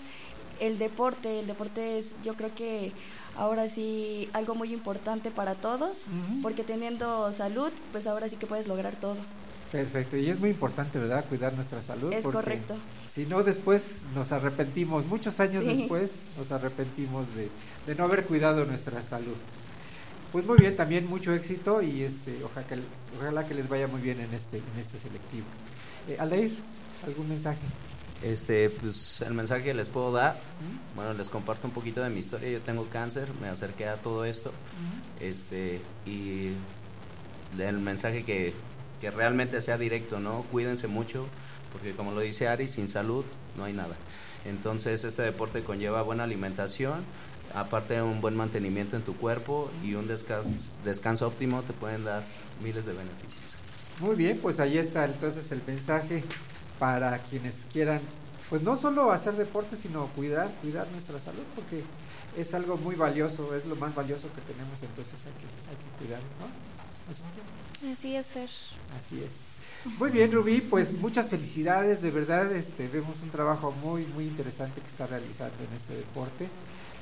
El 0.60 0.78
deporte, 0.78 1.40
el 1.40 1.48
deporte 1.48 1.98
es 1.98 2.14
yo 2.24 2.36
creo 2.36 2.54
que 2.56 2.92
ahora 3.38 3.68
sí 3.70 4.30
algo 4.34 4.56
muy 4.56 4.72
importante 4.74 5.32
para 5.32 5.56
todos, 5.56 6.06
porque 6.42 6.64
teniendo 6.64 7.32
salud 7.34 7.72
pues 7.92 8.08
ahora 8.08 8.30
sí 8.30 8.36
que 8.38 8.46
puedes 8.48 8.68
lograr 8.68 8.96
todo. 8.96 9.18
Perfecto, 9.72 10.18
y 10.18 10.30
es 10.30 10.40
muy 10.40 10.52
importante, 10.52 11.00
¿verdad? 11.00 11.26
Cuidar 11.28 11.54
nuestra 11.54 11.82
salud. 11.82 12.14
Es 12.14 12.24
porque 12.26 12.36
correcto. 12.36 12.76
Si 13.12 13.26
no, 13.26 13.42
después 13.44 14.02
nos 14.14 14.32
arrepentimos, 14.32 15.06
muchos 15.08 15.40
años 15.40 15.64
Sí. 15.64 15.76
después 15.78 16.12
nos 16.38 16.52
arrepentimos 16.52 17.26
de, 17.36 17.50
de 17.88 17.96
no 17.96 18.04
haber 18.04 18.26
cuidado 18.26 18.66
nuestra 18.66 19.02
salud. 19.02 19.36
Pues 20.32 20.46
muy 20.46 20.58
bien, 20.58 20.76
también 20.76 21.08
mucho 21.08 21.34
éxito 21.34 21.82
y 21.82 22.04
este, 22.04 22.44
ojalá 22.44 22.68
que, 22.68 22.76
ojalá 23.20 23.48
que 23.48 23.54
les 23.56 23.68
vaya 23.68 23.88
muy 23.88 24.02
bien 24.02 24.20
en 24.20 24.32
este, 24.34 24.58
en 24.58 24.80
este 24.80 25.00
selectivo. 25.00 25.46
Eh, 26.08 26.18
Aldair, 26.20 26.52
¿algún 27.08 27.30
mensaje? 27.30 27.60
Este, 28.24 28.70
pues 28.70 29.20
el 29.22 29.34
mensaje 29.34 29.64
que 29.64 29.74
les 29.74 29.90
puedo 29.90 30.14
dar, 30.14 30.40
bueno, 30.96 31.14
les 31.14 31.28
comparto 31.28 31.68
un 31.68 31.74
poquito 31.74 32.02
de 32.02 32.10
mi 32.10 32.20
historia. 32.20 32.50
Yo 32.50 32.62
tengo 32.62 32.88
cáncer, 32.88 33.28
me 33.42 33.50
acerqué 33.50 33.88
a 33.88 33.98
todo 33.98 34.24
esto, 34.24 34.54
este, 35.20 35.82
y 36.06 36.54
el 37.60 37.80
mensaje 37.80 38.24
que, 38.24 38.54
que 39.02 39.12
realmente 39.12 39.60
sea 39.60 39.78
directo, 39.78 40.22
¿no? 40.22 40.44
Cuídense 40.44 40.88
mucho, 40.88 41.28
porque 41.74 41.92
como 41.92 42.14
lo 42.14 42.22
dice 42.22 42.48
Ari, 42.48 42.70
sin 42.70 42.88
salud 42.88 43.26
no 43.58 43.66
hay 43.66 43.74
nada. 43.74 43.96
Entonces, 44.46 45.04
este 45.04 45.22
deporte 45.24 45.64
conlleva 45.64 46.02
buena 46.02 46.24
alimentación, 46.24 47.04
aparte 47.54 47.96
de 47.96 48.04
un 48.04 48.22
buen 48.22 48.38
mantenimiento 48.38 48.96
en 48.96 49.04
tu 49.04 49.18
cuerpo 49.18 49.70
y 49.84 49.96
un 49.96 50.08
descanso, 50.08 50.50
descanso 50.86 51.28
óptimo, 51.28 51.62
te 51.64 51.74
pueden 51.74 52.06
dar 52.06 52.24
miles 52.64 52.86
de 52.86 52.94
beneficios. 52.94 53.44
Muy 54.00 54.16
bien, 54.16 54.40
pues 54.42 54.62
ahí 54.62 54.78
está 54.78 55.06
entonces 55.06 55.52
el 55.52 55.62
mensaje 55.68 56.24
para 56.80 57.20
quienes 57.20 57.56
quieran, 57.72 58.02
pues 58.50 58.62
no 58.62 58.78
solo 58.78 59.12
hacer 59.12 59.36
deporte, 59.36 59.78
sino 59.82 60.08
cuidar, 60.08 60.50
cuidar 60.62 60.88
nuestra 60.92 61.20
salud, 61.20 61.44
porque 61.56 61.84
es 62.38 62.54
algo 62.54 62.78
muy 62.78 62.96
valioso, 62.96 63.56
es 63.56 63.66
lo 63.66 63.76
más 63.76 63.94
valioso 63.96 64.28
que 64.34 64.42
tenemos, 64.42 64.82
entonces 64.82 65.16
hay 65.26 65.34
que, 65.34 65.48
hay 65.70 65.76
que 65.76 65.98
cuidarlo, 65.98 66.28
¿no? 66.40 67.92
Así 67.92 68.16
es, 68.16 68.28
Fer. 68.28 68.50
Así 68.98 69.22
es. 69.24 69.58
Muy 70.00 70.10
bien, 70.10 70.32
Rubí, 70.32 70.62
pues 70.62 70.94
muchas 70.94 71.28
felicidades, 71.28 72.02
de 72.02 72.12
verdad, 72.12 72.52
este, 72.54 72.88
vemos 72.88 73.22
un 73.22 73.30
trabajo 73.30 73.72
muy, 73.72 74.06
muy 74.06 74.26
interesante 74.26 74.80
que 74.80 74.88
está 74.88 75.06
realizando 75.08 75.62
en 75.64 75.74
este 75.76 75.94
deporte. 75.96 76.48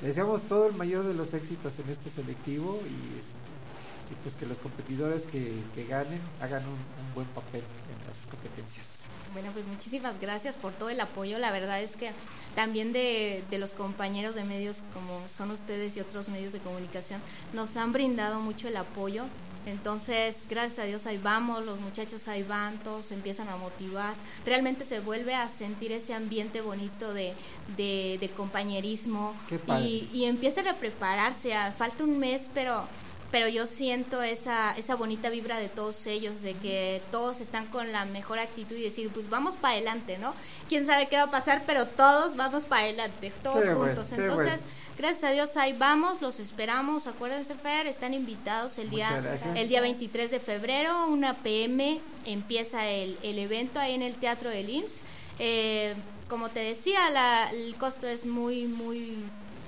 Le 0.01 0.07
deseamos 0.07 0.41
todo 0.47 0.67
el 0.67 0.75
mayor 0.75 1.05
de 1.05 1.13
los 1.13 1.35
éxitos 1.35 1.77
en 1.77 1.89
este 1.89 2.09
selectivo 2.09 2.81
y, 2.83 3.19
este, 3.19 4.11
y 4.11 4.15
pues 4.23 4.33
que 4.33 4.47
los 4.47 4.57
competidores 4.57 5.23
que, 5.23 5.53
que 5.75 5.85
ganen 5.85 6.19
hagan 6.41 6.63
un, 6.63 6.73
un 6.73 7.13
buen 7.13 7.27
papel 7.27 7.61
en 7.61 8.07
las 8.07 8.25
competencias. 8.25 8.90
Bueno, 9.33 9.51
pues 9.53 9.65
muchísimas 9.67 10.19
gracias 10.19 10.55
por 10.55 10.73
todo 10.73 10.89
el 10.89 10.99
apoyo. 10.99 11.37
La 11.39 11.51
verdad 11.51 11.81
es 11.81 11.95
que 11.95 12.11
también 12.55 12.91
de, 12.91 13.43
de 13.49 13.57
los 13.59 13.71
compañeros 13.71 14.35
de 14.35 14.43
medios 14.43 14.77
como 14.93 15.25
son 15.29 15.51
ustedes 15.51 15.95
y 15.95 16.01
otros 16.01 16.27
medios 16.29 16.51
de 16.53 16.59
comunicación 16.59 17.21
nos 17.53 17.77
han 17.77 17.93
brindado 17.93 18.39
mucho 18.41 18.67
el 18.67 18.75
apoyo. 18.77 19.25
Entonces, 19.67 20.37
gracias 20.49 20.79
a 20.79 20.83
Dios 20.85 21.05
ahí 21.05 21.19
vamos, 21.19 21.63
los 21.63 21.79
muchachos 21.79 22.27
ahí 22.27 22.41
van, 22.41 22.79
todos 22.79 23.05
se 23.05 23.13
empiezan 23.13 23.47
a 23.47 23.57
motivar. 23.57 24.15
Realmente 24.43 24.85
se 24.85 24.99
vuelve 24.99 25.35
a 25.35 25.47
sentir 25.49 25.91
ese 25.91 26.15
ambiente 26.15 26.61
bonito 26.61 27.13
de, 27.13 27.33
de, 27.77 28.17
de 28.19 28.29
compañerismo 28.29 29.35
Qué 29.47 29.59
padre. 29.59 29.85
y, 29.85 30.09
y 30.13 30.25
empiezan 30.25 30.67
a 30.67 30.73
prepararse. 30.73 31.53
a- 31.53 31.71
falta 31.71 32.03
un 32.03 32.17
mes, 32.17 32.49
pero 32.55 32.85
pero 33.31 33.47
yo 33.47 33.65
siento 33.65 34.21
esa, 34.21 34.75
esa 34.77 34.95
bonita 34.95 35.29
vibra 35.29 35.57
de 35.57 35.69
todos 35.69 36.05
ellos, 36.05 36.41
de 36.41 36.53
que 36.55 37.01
todos 37.11 37.39
están 37.41 37.65
con 37.67 37.91
la 37.91 38.05
mejor 38.05 38.39
actitud 38.39 38.75
y 38.75 38.83
decir, 38.83 39.09
pues 39.13 39.29
vamos 39.29 39.55
para 39.55 39.75
adelante, 39.75 40.17
¿no? 40.17 40.33
Quién 40.67 40.85
sabe 40.85 41.07
qué 41.07 41.15
va 41.17 41.23
a 41.23 41.31
pasar, 41.31 41.63
pero 41.65 41.85
todos 41.87 42.35
vamos 42.35 42.65
para 42.65 42.83
adelante, 42.83 43.31
todos 43.41 43.63
juntos. 43.73 44.11
Entonces, 44.11 44.35
bueno. 44.59 44.61
gracias 44.97 45.23
a 45.23 45.31
Dios 45.31 45.55
ahí 45.57 45.73
vamos, 45.73 46.21
los 46.21 46.39
esperamos, 46.41 47.07
acuérdense 47.07 47.55
Fer, 47.55 47.87
están 47.87 48.13
invitados 48.13 48.77
el 48.79 48.89
día, 48.89 49.19
gracias. 49.21 49.55
el 49.57 49.69
día 49.69 49.81
23 49.81 50.29
de 50.29 50.39
febrero, 50.39 51.05
una 51.07 51.33
PM, 51.35 51.99
empieza 52.25 52.85
el, 52.87 53.17
el 53.23 53.39
evento 53.39 53.79
ahí 53.79 53.93
en 53.93 54.01
el 54.01 54.15
Teatro 54.15 54.49
del 54.49 54.69
IMSS. 54.69 55.01
Eh, 55.39 55.95
como 56.29 56.49
te 56.49 56.59
decía, 56.59 57.09
la- 57.09 57.49
el 57.51 57.75
costo 57.75 58.07
es 58.07 58.25
muy, 58.25 58.65
muy 58.67 59.15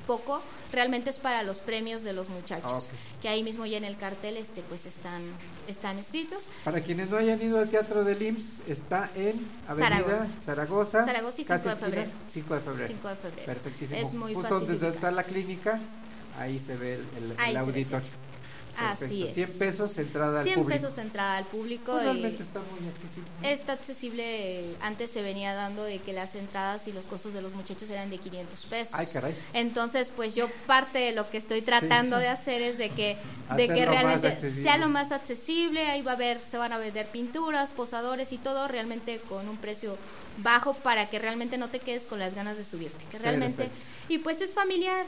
poco, 0.05 0.41
realmente 0.73 1.09
es 1.11 1.17
para 1.17 1.43
los 1.43 1.59
premios 1.59 2.03
de 2.03 2.11
los 2.13 2.27
muchachos, 2.29 2.65
Ah, 2.71 2.77
ok. 2.77 3.21
que 3.21 3.29
ahí 3.29 3.43
mismo 3.43 3.65
ya 3.65 3.77
en 3.77 3.85
el 3.85 3.95
cartel 3.97 4.35
este 4.37 4.61
pues 4.63 4.85
están 4.85 5.21
están 5.67 5.97
escritos. 5.99 6.43
Para 6.65 6.81
quienes 6.81 7.09
no 7.09 7.17
hayan 7.17 7.41
ido 7.41 7.59
al 7.59 7.69
Teatro 7.69 8.03
del 8.03 8.21
IMSS, 8.21 8.59
está 8.67 9.09
en 9.15 9.47
Avenida 9.67 9.89
Zaragoza. 9.97 10.27
Zaragoza. 10.45 11.05
Zaragoza 11.05 11.41
y 11.41 11.45
casi 11.45 11.63
5 11.69 11.75
de 11.75 11.85
febrero. 11.85 12.11
5 12.33 12.53
de 12.55 12.59
febrero. 12.61 12.87
5 12.87 13.07
de 13.09 13.15
febrero. 13.15 13.45
Perfectísimo. 13.45 13.99
Es 13.99 14.13
muy 14.13 14.33
Justo 14.33 14.49
fácil 14.49 14.67
donde 14.79 14.89
está 14.89 15.11
la 15.11 15.23
clínica, 15.23 15.79
ahí 16.37 16.59
se 16.59 16.75
ve 16.75 16.95
el, 16.95 17.01
el- 17.17 17.31
el 17.31 17.37
se 17.37 18.01
auditorio. 18.77 18.93
Así 18.93 18.99
Perfecto. 18.99 19.27
es. 19.27 19.33
100 19.35 19.51
pesos 19.59 19.97
entrada 19.97 20.39
al 20.39 20.45
100 20.45 20.59
público. 20.59 20.81
pesos 20.81 20.97
entrada 20.97 21.37
al 21.37 21.45
público 21.45 21.91
Pues 21.91 22.01
y 22.01 22.05
realmente 22.05 22.43
está 22.43 22.59
muy 22.59 22.89
accesible. 22.89 23.51
está 23.53 23.73
accesible, 23.73 24.23
eh, 24.71 24.75
antes 24.81 25.11
se 25.11 25.21
venía 25.21 25.53
dando 25.53 25.83
de 25.83 25.99
que 25.99 26.13
las 26.13 26.35
entradas 26.35 26.87
y 26.87 26.91
los 26.91 27.05
costos 27.05 27.33
de 27.33 27.41
los 27.41 27.53
muchachos 27.53 27.89
eran 27.89 28.09
de 28.09 28.17
500 28.17 28.65
pesos. 28.65 28.93
Ay, 28.93 29.07
caray. 29.11 29.35
Entonces, 29.53 30.09
pues 30.15 30.35
yo 30.35 30.47
parte 30.67 30.99
de 30.99 31.11
lo 31.11 31.29
que 31.29 31.37
estoy 31.37 31.61
tratando 31.61 32.17
de 32.17 32.27
hacer 32.27 32.61
es 32.61 32.77
de 32.77 32.89
que 32.89 33.17
de 33.55 33.67
que 33.67 33.85
realmente 33.85 34.35
sea 34.51 34.77
lo 34.77 34.89
más 34.89 35.11
accesible, 35.11 35.85
ahí 35.87 36.01
va 36.01 36.11
a 36.11 36.15
haber 36.15 36.39
se 36.47 36.57
van 36.57 36.73
a 36.73 36.77
vender 36.77 37.07
pinturas, 37.07 37.71
posadores 37.71 38.31
y 38.31 38.37
todo 38.37 38.67
realmente 38.67 39.19
con 39.29 39.47
un 39.49 39.57
precio 39.57 39.97
bajo 40.37 40.73
para 40.73 41.09
que 41.09 41.19
realmente 41.19 41.57
no 41.57 41.69
te 41.69 41.79
quedes 41.79 42.03
con 42.03 42.17
las 42.19 42.33
ganas 42.33 42.57
de 42.57 42.65
subirte, 42.65 43.03
que 43.11 43.19
realmente 43.19 43.65
Perfecto. 43.65 43.85
y 44.09 44.17
pues 44.19 44.41
es 44.41 44.53
familiar. 44.53 45.05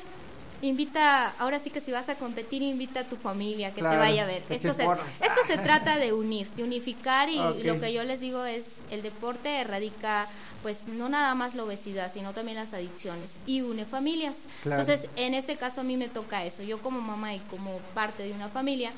Invita, 0.61 1.33
ahora 1.39 1.59
sí 1.59 1.69
que 1.69 1.81
si 1.81 1.91
vas 1.91 2.09
a 2.09 2.15
competir, 2.15 2.61
invita 2.61 3.01
a 3.01 3.03
tu 3.03 3.15
familia 3.15 3.73
que 3.73 3.81
Claro, 3.81 3.95
te 3.95 3.99
vaya 3.99 4.23
a 4.23 4.25
ver. 4.25 4.43
Esto 4.49 4.73
se, 4.73 4.83
esto 4.83 5.41
se 5.47 5.57
trata 5.57 5.97
de 5.97 6.13
unir, 6.13 6.49
de 6.51 6.63
unificar 6.63 7.29
y 7.29 7.37
lo 7.63 7.79
que 7.79 7.93
yo 7.93 8.03
les 8.03 8.19
digo 8.19 8.45
es 8.45 8.67
el 8.91 9.01
deporte 9.01 9.59
erradica 9.59 10.27
pues 10.65 10.87
no 10.87 11.09
nada 11.09 11.35
más 11.35 11.53
la 11.53 11.63
obesidad, 11.63 12.11
sino 12.11 12.33
también 12.33 12.57
las 12.57 12.73
adicciones 12.73 13.33
y 13.45 13.61
une 13.61 13.85
familias. 13.85 14.45
Claro. 14.63 14.81
Entonces, 14.81 15.11
en 15.15 15.35
este 15.35 15.57
caso 15.57 15.81
a 15.81 15.83
mí 15.83 15.95
me 15.95 16.09
toca 16.09 16.43
eso. 16.43 16.63
Yo 16.63 16.81
como 16.81 17.01
mamá 17.01 17.35
y 17.35 17.39
como 17.51 17.77
parte 17.93 18.23
de 18.23 18.33
una 18.33 18.49
familia, 18.49 18.91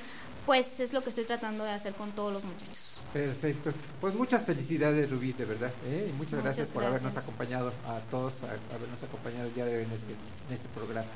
pues 0.46 0.80
es 0.80 0.94
lo 0.94 1.04
que 1.04 1.10
estoy 1.10 1.26
tratando 1.26 1.66
de 1.66 1.72
hacer 1.72 1.94
con 1.94 2.12
todos 2.12 2.32
los 2.32 2.46
muchachos. 2.46 2.98
Perfecto. 3.12 3.74
Pues 4.00 4.16
muchas 4.16 4.46
felicidades, 4.46 5.10
Rubí, 5.10 5.34
de 5.34 5.44
verdad. 5.44 5.74
¿eh? 5.86 6.08
Y 6.10 6.14
muchas, 6.14 6.40
Muchas 6.40 6.44
gracias 6.44 6.68
por 6.70 6.86
habernos 6.86 7.18
acompañado 7.18 7.74
a 7.86 8.00
todos, 8.10 8.32
a, 8.44 8.76
habernos 8.76 9.04
acompañado 9.04 9.48
el 9.48 9.54
día 9.54 9.66
de 9.66 9.78
hoy 9.78 9.84
en 9.84 9.92
este, 9.92 10.14
en 10.48 10.54
este 10.54 10.70
programa. 10.70 11.08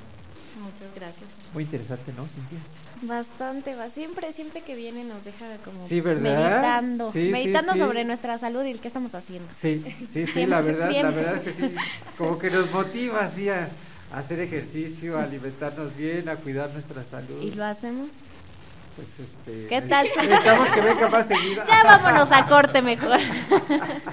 Muchas 0.60 0.94
gracias. 0.96 1.30
Muy 1.54 1.64
interesante, 1.64 2.12
¿no, 2.14 2.28
Cintia? 2.28 2.60
Bastante, 3.04 3.76
va. 3.76 3.90
Siempre, 3.90 4.34
siempre 4.34 4.62
que 4.62 4.76
viene 4.76 5.04
nos 5.04 5.24
deja 5.24 5.46
como 5.64 5.80
meditando, 5.88 7.12
Sí, 7.12 7.30
meditando 7.32 7.74
sí. 7.74 7.80
sobre 7.80 8.04
nuestra 8.04 8.38
salud 8.38 8.64
y 8.66 8.72
el 8.72 8.80
que 8.80 8.88
estamos 8.88 9.16
haciendo. 9.16 9.48
Sí, 9.58 9.84
sí, 9.86 10.08
sí, 10.12 10.26
Siempre, 10.28 10.48
la 10.48 10.62
verdad, 10.62 10.92
la 10.92 11.10
verdad 11.12 11.36
es 11.36 11.42
que 11.42 11.54
sí, 11.54 11.76
como 12.18 12.38
que 12.38 12.50
nos 12.52 12.70
motiva 12.72 13.22
así 13.22 13.50
a, 13.50 13.70
a 14.12 14.18
hacer 14.20 14.40
ejercicio, 14.42 15.18
a 15.18 15.24
alimentarnos 15.24 15.96
bien, 15.96 16.28
a 16.30 16.36
cuidar 16.36 16.70
nuestra 16.72 17.04
salud. 17.04 17.42
¿Y 17.42 17.52
lo 17.52 17.64
hacemos? 17.66 18.10
Pues 18.96 19.08
este. 19.20 19.68
¿Qué 19.68 19.82
tal? 19.84 20.06
Necesitamos 20.18 20.70
que 20.70 20.82
venga 20.82 21.10
más 21.10 21.28
seguido. 21.28 21.64
Ya 21.66 21.84
vámonos 21.84 22.30
a 22.32 22.46
corte 22.48 22.82
mejor. 22.82 23.20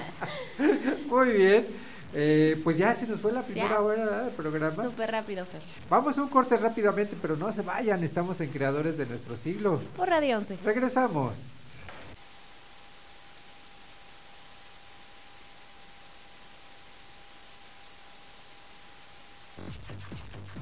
Muy 1.09 1.29
bien. 1.31 1.88
Eh, 2.13 2.59
pues 2.63 2.77
ya 2.77 2.95
se 2.95 3.05
nos 3.05 3.19
fue 3.19 3.31
la 3.31 3.43
primera 3.43 3.69
Ya. 3.69 3.79
hora 3.81 4.23
del 4.23 4.33
programa. 4.33 4.83
Súper 4.83 5.11
rápido, 5.11 5.45
Fer. 5.45 5.61
Vamos 5.89 6.17
a 6.17 6.23
un 6.23 6.29
corte 6.29 6.57
rápidamente, 6.57 7.15
pero 7.21 7.35
no 7.35 7.51
se 7.51 7.61
vayan, 7.61 8.03
estamos 8.03 8.41
en 8.41 8.49
Creadores 8.49 8.97
de 8.97 9.05
nuestro 9.05 9.37
siglo. 9.37 9.79
Por 9.95 10.09
Radio 10.09 10.37
11. 10.37 10.57
Regresamos. 10.65 11.33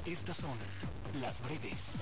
Estas 0.06 0.38
son 0.38 0.58
las 1.22 1.42
breves 1.42 1.96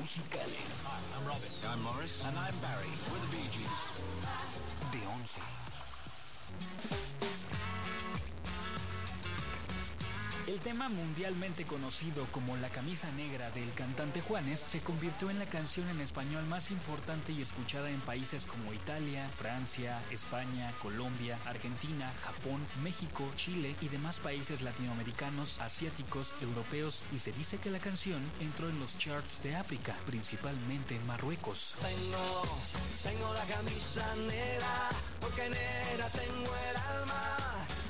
musicales. 0.00 0.86
I'm 1.14 1.26
Robin. 1.26 1.52
I'm 1.64 1.82
Morris. 1.82 2.24
And 2.24 2.36
I'm 2.36 2.54
Barry. 2.60 2.88
We're 3.10 3.20
the 3.20 3.36
Bee 3.36 3.48
Gees. 3.50 3.70
de 4.92 5.06
11. 5.06 5.40
El 10.56 10.62
tema 10.62 10.88
mundialmente 10.88 11.66
conocido 11.66 12.26
como 12.32 12.56
La 12.56 12.70
camisa 12.70 13.12
negra 13.12 13.50
del 13.50 13.70
cantante 13.74 14.22
Juanes 14.22 14.58
se 14.58 14.80
convirtió 14.80 15.28
en 15.28 15.38
la 15.38 15.44
canción 15.44 15.86
en 15.90 16.00
español 16.00 16.46
más 16.46 16.70
importante 16.70 17.32
y 17.32 17.42
escuchada 17.42 17.90
en 17.90 18.00
países 18.00 18.46
como 18.46 18.72
Italia, 18.72 19.28
Francia, 19.36 20.02
España, 20.10 20.72
Colombia, 20.80 21.38
Argentina, 21.44 22.10
Japón, 22.24 22.58
México, 22.82 23.30
Chile 23.36 23.76
y 23.82 23.88
demás 23.88 24.18
países 24.18 24.62
latinoamericanos, 24.62 25.60
asiáticos, 25.60 26.32
europeos 26.40 27.02
y 27.14 27.18
se 27.18 27.32
dice 27.32 27.58
que 27.58 27.70
la 27.70 27.78
canción 27.78 28.22
entró 28.40 28.70
en 28.70 28.80
los 28.80 28.96
charts 28.96 29.42
de 29.42 29.54
África, 29.56 29.94
principalmente 30.06 30.96
en 30.96 31.06
Marruecos. 31.06 31.74
Tengo, 31.82 32.58
tengo 33.02 33.34
la 33.34 33.44
camisa 33.44 34.06
negra. 34.26 34.86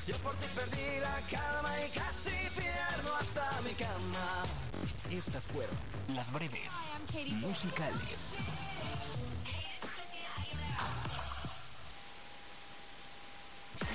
Yo 0.07 0.15
por 0.19 0.33
ti 0.37 0.45
perdí 0.55 1.01
la 1.01 1.19
calma 1.29 1.85
y 1.85 1.89
casi 1.89 2.29
pierdo 2.55 3.13
hasta 3.19 3.61
mi 3.61 3.71
cama. 3.71 4.43
Estas 5.11 5.45
fueron 5.47 5.75
las 6.15 6.31
breves 6.31 6.71
musicales. 7.41 8.37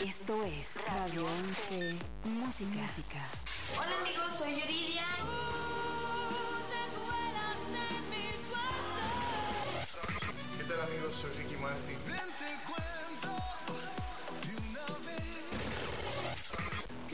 Esto 0.04 0.44
es 0.44 0.74
Radio 0.86 1.24
11 1.24 1.96
Música. 2.24 3.26
Hola 3.78 3.98
amigos, 4.02 4.34
soy 4.36 4.60
Yuridia. 4.60 5.06
¿Qué 10.58 10.64
tal 10.64 10.80
amigos? 10.82 11.14
Soy 11.14 11.30
Ricky 11.38 11.56
Martin. 11.56 12.31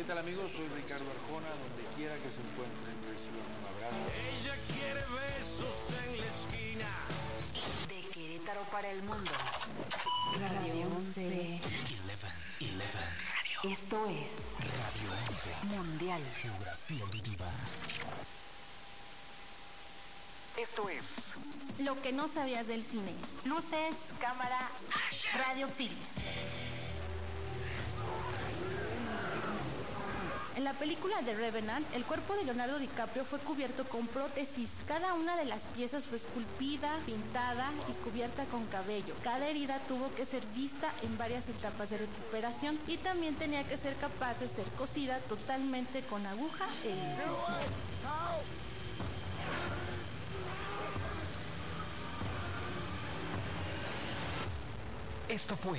Tal 0.08 0.18
amigos? 0.18 0.50
Soy 0.52 0.66
Ricardo 0.68 1.04
Arjona, 1.04 1.50
donde 1.50 1.84
quiera 1.94 2.14
que 2.16 2.30
se 2.30 2.40
encuentren, 2.40 2.96
reciban 3.04 3.44
un 3.44 3.64
abrazo. 3.68 4.08
Ella 4.32 4.56
quiere 4.72 5.04
besos 5.20 5.76
en 6.00 6.10
la 6.16 6.26
esquina. 6.32 6.88
De 7.88 8.00
Querétaro 8.08 8.62
para 8.70 8.90
el 8.90 9.02
mundo. 9.02 9.30
Radio 10.40 10.88
11. 10.96 11.60
Esto 13.64 14.08
es 14.08 14.30
Radio 14.80 15.08
11. 15.28 15.76
Mundial. 15.76 16.22
Geografía 16.40 17.02
auditiva. 17.02 17.46
Esto 20.56 20.88
es 20.88 21.04
Lo 21.80 22.00
que 22.00 22.12
no 22.12 22.28
sabías 22.28 22.66
del 22.66 22.82
cine. 22.82 23.14
Luces, 23.44 23.94
cámara, 24.18 24.70
radio 25.34 25.68
films. 25.68 26.77
En 30.58 30.64
la 30.64 30.72
película 30.72 31.22
de 31.22 31.36
Revenant, 31.36 31.86
el 31.94 32.04
cuerpo 32.04 32.34
de 32.34 32.42
Leonardo 32.42 32.80
DiCaprio 32.80 33.24
fue 33.24 33.38
cubierto 33.38 33.84
con 33.84 34.08
prótesis. 34.08 34.70
Cada 34.88 35.14
una 35.14 35.36
de 35.36 35.44
las 35.44 35.60
piezas 35.76 36.04
fue 36.04 36.16
esculpida, 36.16 36.98
pintada 37.06 37.70
y 37.88 37.92
cubierta 38.02 38.44
con 38.46 38.66
cabello. 38.66 39.14
Cada 39.22 39.46
herida 39.46 39.78
tuvo 39.86 40.12
que 40.16 40.26
ser 40.26 40.44
vista 40.56 40.92
en 41.02 41.16
varias 41.16 41.48
etapas 41.48 41.90
de 41.90 41.98
recuperación 41.98 42.76
y 42.88 42.96
también 42.96 43.36
tenía 43.36 43.62
que 43.68 43.76
ser 43.76 43.94
capaz 43.98 44.40
de 44.40 44.48
ser 44.48 44.64
cosida 44.76 45.20
totalmente 45.28 46.02
con 46.02 46.26
aguja 46.26 46.66
e. 46.82 46.96
Esto 55.32 55.56
fue 55.56 55.78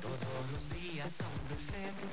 Todos 0.00 0.18
los 0.52 0.70
días 0.80 1.12
son 1.12 1.38
perfectos. 1.48 2.08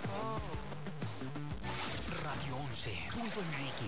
Radio 2.23 2.57
11.mx. 2.57 3.81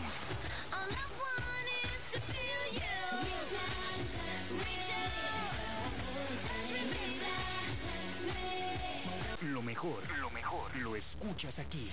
Lo 9.53 9.61
mejor, 9.61 10.17
lo 10.19 10.29
mejor, 10.31 10.75
lo 10.77 10.95
escuchas 10.95 11.59
aquí. 11.59 11.89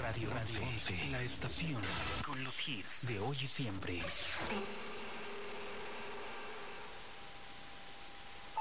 Radio, 0.00 0.30
Radio 0.30 0.62
11, 0.62 1.10
la 1.10 1.22
estación 1.22 1.82
con 2.24 2.42
los 2.42 2.68
hits 2.68 3.06
de 3.06 3.20
hoy 3.20 3.36
y 3.40 3.46
siempre. 3.46 4.02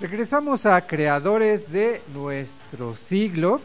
Regresamos 0.00 0.66
a 0.66 0.80
creadores 0.82 1.72
de 1.72 2.02
nuestro 2.12 2.96
siglo 2.96 3.60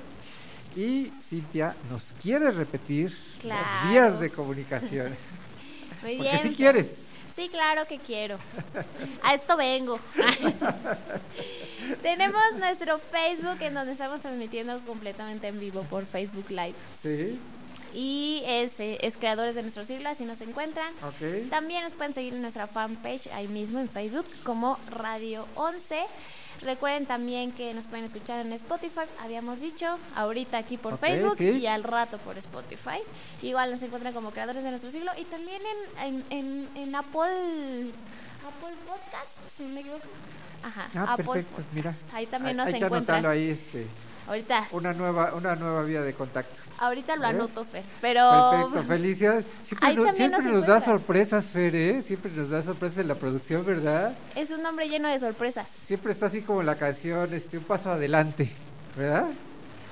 y 0.76 1.12
Cintia 1.22 1.76
nos 1.90 2.14
quiere 2.22 2.52
repetir 2.52 3.16
Claro. 3.42 3.62
las 3.62 3.90
vías 3.92 4.20
de 4.20 4.30
comunicación. 4.30 5.16
Muy 6.04 6.16
Porque 6.18 6.32
bien. 6.32 6.42
si 6.44 6.56
quieres. 6.56 6.96
Sí, 7.36 7.48
claro 7.50 7.86
que 7.88 7.98
quiero. 8.00 8.38
A 9.24 9.34
esto 9.34 9.56
vengo. 9.58 9.98
Tenemos 12.02 12.42
nuestro 12.58 13.00
Facebook 13.00 13.58
en 13.62 13.74
donde 13.74 13.94
estamos 13.94 14.22
transmitiendo 14.22 14.80
completamente 14.86 15.48
en 15.48 15.60
vivo 15.60 15.84
por 15.84 16.06
Facebook 16.06 16.50
Live. 16.50 16.76
Sí, 17.02 17.40
Y 17.94 18.44
es, 18.46 18.80
eh, 18.80 18.98
es 19.02 19.18
Creadores 19.18 19.56
de 19.56 19.62
Nuestro 19.64 19.86
Siglo, 19.86 20.10
así 20.10 20.26
nos 20.26 20.42
encuentran. 20.42 20.94
ok. 21.02 21.50
También 21.50 21.84
nos 21.84 21.94
pueden 21.94 22.14
seguir 22.14 22.34
en 22.34 22.42
nuestra 22.42 22.68
fanpage 22.68 23.28
ahí 23.34 23.48
mismo 23.48 23.80
en 23.80 23.90
Facebook 23.90 24.26
como 24.44 24.78
Radio 24.92 25.48
11. 25.56 26.04
Recuerden 26.62 27.06
también 27.06 27.52
que 27.54 27.74
nos 27.74 27.86
pueden 27.86 28.06
escuchar 28.06 28.46
en 28.46 28.52
Spotify, 28.54 29.02
habíamos 29.24 29.62
dicho, 29.62 29.86
ahorita 30.16 30.58
aquí 30.58 30.78
por 30.78 30.94
Ok, 30.96 31.00
Facebook 31.00 31.38
sí. 31.38 31.50
y 31.52 31.68
al 31.68 31.84
rato 31.84 32.18
por 32.20 32.38
Spotify. 32.38 33.00
Igual 33.42 33.72
nos 33.72 33.82
encuentran 33.82 34.14
como 34.14 34.32
creadores 34.32 34.64
de 34.64 34.70
nuestro 34.70 34.92
siglo 34.92 35.12
y 35.18 35.24
también 35.26 35.62
en, 36.02 36.06
en, 36.06 36.26
en, 36.30 36.70
en 36.76 36.96
Apple, 36.96 37.92
Apple 38.46 38.76
Podcast, 38.88 39.56
si 39.56 39.64
no 39.64 39.70
me 39.70 39.80
equivoco. 39.82 40.04
Ajá, 40.62 40.90
Ah, 40.96 41.14
Apple 41.14 41.26
perfecto, 41.26 41.64
mira. 41.74 41.94
Ahí 42.14 42.26
también 42.26 42.60
Hay- 42.60 42.66
nos 42.66 42.74
hay 42.74 42.80
que 42.80 42.86
encuentran. 42.86 43.20
anotarlo 43.20 43.30
ahí, 43.42 43.50
este, 43.50 43.88
Ahorita, 44.30 44.68
una 44.72 44.94
nueva, 44.94 45.34
una 45.34 45.56
nueva 45.56 45.82
vía 45.82 46.02
de 46.02 46.14
contacto. 46.14 46.62
ahorita 46.78 47.16
lo 47.16 47.24
¿Eh? 47.24 47.28
anoto, 47.28 47.66
Fer. 47.66 47.84
Pero 48.00 48.22
Perfecto, 48.52 48.84
felicidades. 48.88 49.46
Siempre, 49.64 49.88
también 49.96 50.16
siempre 50.16 50.44
nos 50.44 50.54
nos 50.54 50.68
da 50.68 50.80
sorpresas, 50.80 51.46
Fer, 51.46 51.76
¿eh? 51.76 52.02
Siempre 52.04 52.32
nos 52.32 52.50
da 52.52 52.62
sorpresas 52.62 53.00
en 53.00 53.08
la 53.08 53.16
producción, 53.16 53.66
¿verdad? 53.66 54.16
es 54.36 54.52
un 54.52 54.62
nombre 54.62 54.88
lleno 54.88 55.10
de 55.10 55.20
sorpresas. 55.20 55.68
Siempre 55.70 56.12
está 56.14 56.28
así 56.28 56.42
como 56.44 56.62
la 56.64 56.76
canción, 56.76 57.34
este, 57.34 57.58
un 57.58 57.64
paso 57.64 57.92
adelante, 57.92 58.50
¿verdad? 58.96 59.28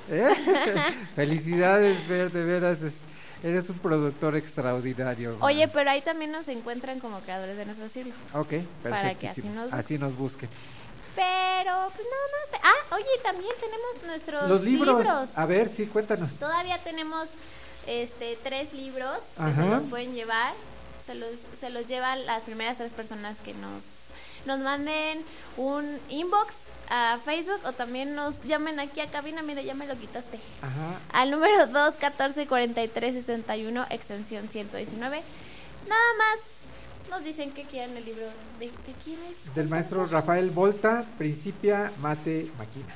¿Eh? 0.10 0.30
Felicidades, 1.16 1.98
Fer, 2.08 2.32
de 2.32 2.44
veras, 2.46 2.82
es- 2.84 3.00
eres 3.44 3.70
un 3.70 3.78
productor 3.80 4.36
extraordinario. 4.36 5.36
Oye, 5.42 5.68
pero 5.68 5.90
ahí 5.90 6.02
también 6.02 6.32
nos 6.32 6.48
encuentran 6.48 7.00
como 7.00 7.20
creadores 7.20 7.58
de 7.58 7.66
nuestro 7.66 7.90
siglo. 7.90 8.14
Ok, 8.34 8.54
para 8.84 9.16
que 9.16 9.30
así 9.30 9.42
nos 9.44 9.72
Así 9.74 9.98
nos 9.98 10.16
busquen. 10.16 10.50
Pero, 11.18 11.92
pues 11.96 12.08
nada 12.08 12.28
más. 12.32 12.62
Ah, 12.64 12.96
oye, 12.96 13.06
también 13.24 13.52
tenemos 13.60 14.04
nuestros 14.06 14.50
Los 14.50 14.64
libros. 14.64 15.36
A 15.36 15.46
ver, 15.48 15.68
sí, 15.68 15.88
cuéntanos. 15.88 16.38
Todavía 16.38 16.78
tenemos 16.84 17.30
este 17.88 18.38
tres 18.44 18.72
libros 18.74 19.18
que 19.36 19.54
se 19.54 19.68
los 19.68 19.84
pueden 19.90 20.14
llevar. 20.14 20.54
Se 21.04 21.16
los, 21.16 21.32
se 21.60 21.72
los 21.72 21.88
llevan 21.88 22.26
las 22.26 22.44
primeras 22.44 22.78
tres 22.78 22.92
personas 22.94 23.40
que 23.40 23.54
nos, 23.56 23.84
nos 24.46 24.60
manden 24.60 25.24
un 25.56 26.00
inbox 26.10 26.56
a 26.90 27.18
Facebook 27.24 27.62
o 27.66 27.72
también 27.72 28.14
nos 28.14 28.44
llamen 28.44 28.80
aquí 28.80 29.00
a 29.00 29.08
cabina. 29.08 29.42
Mira, 29.42 29.62
ya 29.62 29.74
me 29.74 29.88
lo 29.88 29.98
quitaste. 29.98 30.40
Ajá. 30.62 31.00
Al 31.20 31.32
número 31.32 31.66
214 31.66 32.46
43 32.46 33.14
61 33.14 33.88
extensión 33.90 34.48
119. 34.50 35.24
Nada 35.88 36.14
más 36.20 36.57
nos 37.10 37.24
dicen 37.24 37.52
que 37.52 37.64
quieren 37.64 37.96
el 37.98 38.06
libro. 38.06 38.26
¿De, 38.60 38.68
de 38.68 38.94
quién 39.04 39.20
es? 39.30 39.54
Del 39.56 39.68
maestro 39.68 40.06
Rafael 40.06 40.50
Volta, 40.50 41.06
Principia 41.18 41.92
Mate 42.02 42.50
Maquina. 42.58 42.94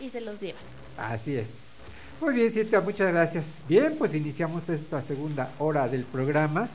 Y 0.00 0.10
se 0.10 0.20
los 0.20 0.40
llevan. 0.40 0.62
Así 0.98 1.36
es. 1.36 1.70
Muy 2.20 2.34
bien, 2.34 2.50
Cintia, 2.50 2.80
muchas 2.80 3.10
gracias. 3.12 3.62
Bien, 3.66 3.96
pues 3.98 4.14
iniciamos 4.14 4.68
esta 4.68 5.00
segunda 5.00 5.52
hora 5.58 5.88
del 5.88 6.04
programa 6.04 6.68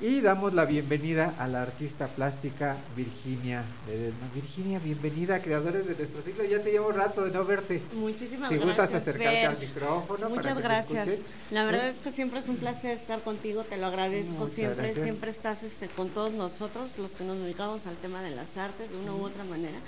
y 0.00 0.22
damos 0.22 0.54
la 0.54 0.64
bienvenida 0.64 1.34
a 1.38 1.46
la 1.46 1.60
artista 1.60 2.08
plástica 2.08 2.76
Virginia 2.96 3.62
Ledesma. 3.86 4.28
Virginia, 4.34 4.78
bienvenida 4.78 5.42
Creadores 5.42 5.86
de 5.86 5.94
Nuestro 5.94 6.22
Siglo. 6.22 6.42
Ya 6.44 6.62
te 6.62 6.70
llevo 6.70 6.90
rato 6.90 7.24
de 7.24 7.30
no 7.32 7.44
verte. 7.44 7.82
Muchísimas 7.92 8.48
si 8.48 8.54
gracias. 8.56 8.64
gustas 8.64 8.94
acercarte 8.94 9.46
al 9.46 9.58
micrófono 9.58 10.28
Muchas 10.30 10.44
para 10.46 10.56
que 10.56 10.62
gracias. 10.62 11.06
te. 11.06 11.22
La 11.50 11.64
verdad 11.64 11.88
¿Eh? 11.88 11.90
es 11.90 11.98
que 11.98 12.12
siempre 12.12 12.40
es 12.40 12.48
un 12.48 12.56
placer 12.56 12.92
estar 12.92 13.20
contigo, 13.20 13.62
te 13.64 13.76
lo 13.76 13.86
agradezco 13.86 14.32
Muchas 14.32 14.54
siempre, 14.54 14.84
gracias. 14.84 15.04
siempre 15.04 15.30
estás 15.30 15.62
este, 15.64 15.88
con 15.88 16.08
todos 16.08 16.32
nosotros, 16.32 16.90
los 16.96 17.10
que 17.10 17.24
nos 17.24 17.38
dedicamos 17.38 17.86
al 17.86 17.96
tema 17.96 18.22
de 18.22 18.30
las 18.30 18.56
artes 18.56 18.90
de 18.90 18.96
una 18.96 19.12
u 19.12 19.22
otra 19.22 19.44
manera 19.44 19.78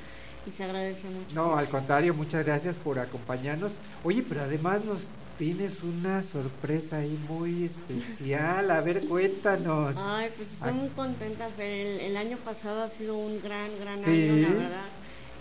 y 0.47 0.51
se 0.51 0.65
agradece 0.65 1.09
mucho. 1.09 1.35
No, 1.35 1.57
al 1.57 1.69
contrario, 1.69 2.13
muchas 2.13 2.45
gracias 2.45 2.77
por 2.77 2.99
acompañarnos. 2.99 3.73
Oye, 4.05 4.23
pero 4.29 4.43
además 4.43 4.85
nos 4.85 4.99
tienes 5.43 5.83
una 5.83 6.23
sorpresa 6.23 6.99
ahí 6.99 7.19
muy 7.29 7.65
especial. 7.65 8.71
A 8.71 8.81
ver, 8.81 9.01
cuéntanos. 9.09 9.97
Ay, 9.99 10.31
pues 10.37 10.53
estoy 10.53 10.69
Ay. 10.71 10.75
muy 10.77 10.89
contenta, 10.91 11.49
Fer. 11.57 11.67
El, 11.69 12.01
el 12.01 12.17
año 12.17 12.37
pasado 12.45 12.85
ha 12.85 12.89
sido 12.89 13.17
un 13.17 13.43
gran, 13.43 13.69
gran 13.81 13.99
Sí. 13.99 14.29
año, 14.29 14.37
la 14.43 14.49
verdad. 14.51 14.85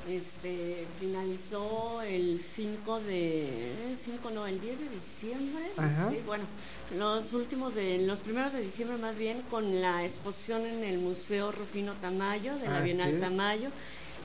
Este, 0.10 0.88
finalizó 1.00 2.02
el 2.02 2.42
5 2.42 3.00
de, 3.02 3.74
5 4.04 4.32
no, 4.32 4.48
el 4.48 4.60
10 4.60 4.80
de 4.80 4.90
diciembre. 4.90 5.66
Ajá. 5.78 6.10
Sí, 6.10 6.18
bueno, 6.26 6.46
los 6.98 7.32
últimos 7.34 7.76
de, 7.76 8.00
los 8.00 8.18
primeros 8.22 8.54
de 8.54 8.62
diciembre 8.62 8.98
más 8.98 9.16
bien, 9.16 9.44
con 9.52 9.82
la 9.84 10.04
exposición 10.04 10.66
en 10.66 10.84
el 10.84 10.98
Museo 10.98 11.52
Rufino 11.52 11.94
Tamayo, 12.02 12.58
de 12.58 12.66
la 12.68 12.78
Así 12.78 12.86
Bienal. 12.86 13.20
Tamayo, 13.20 13.70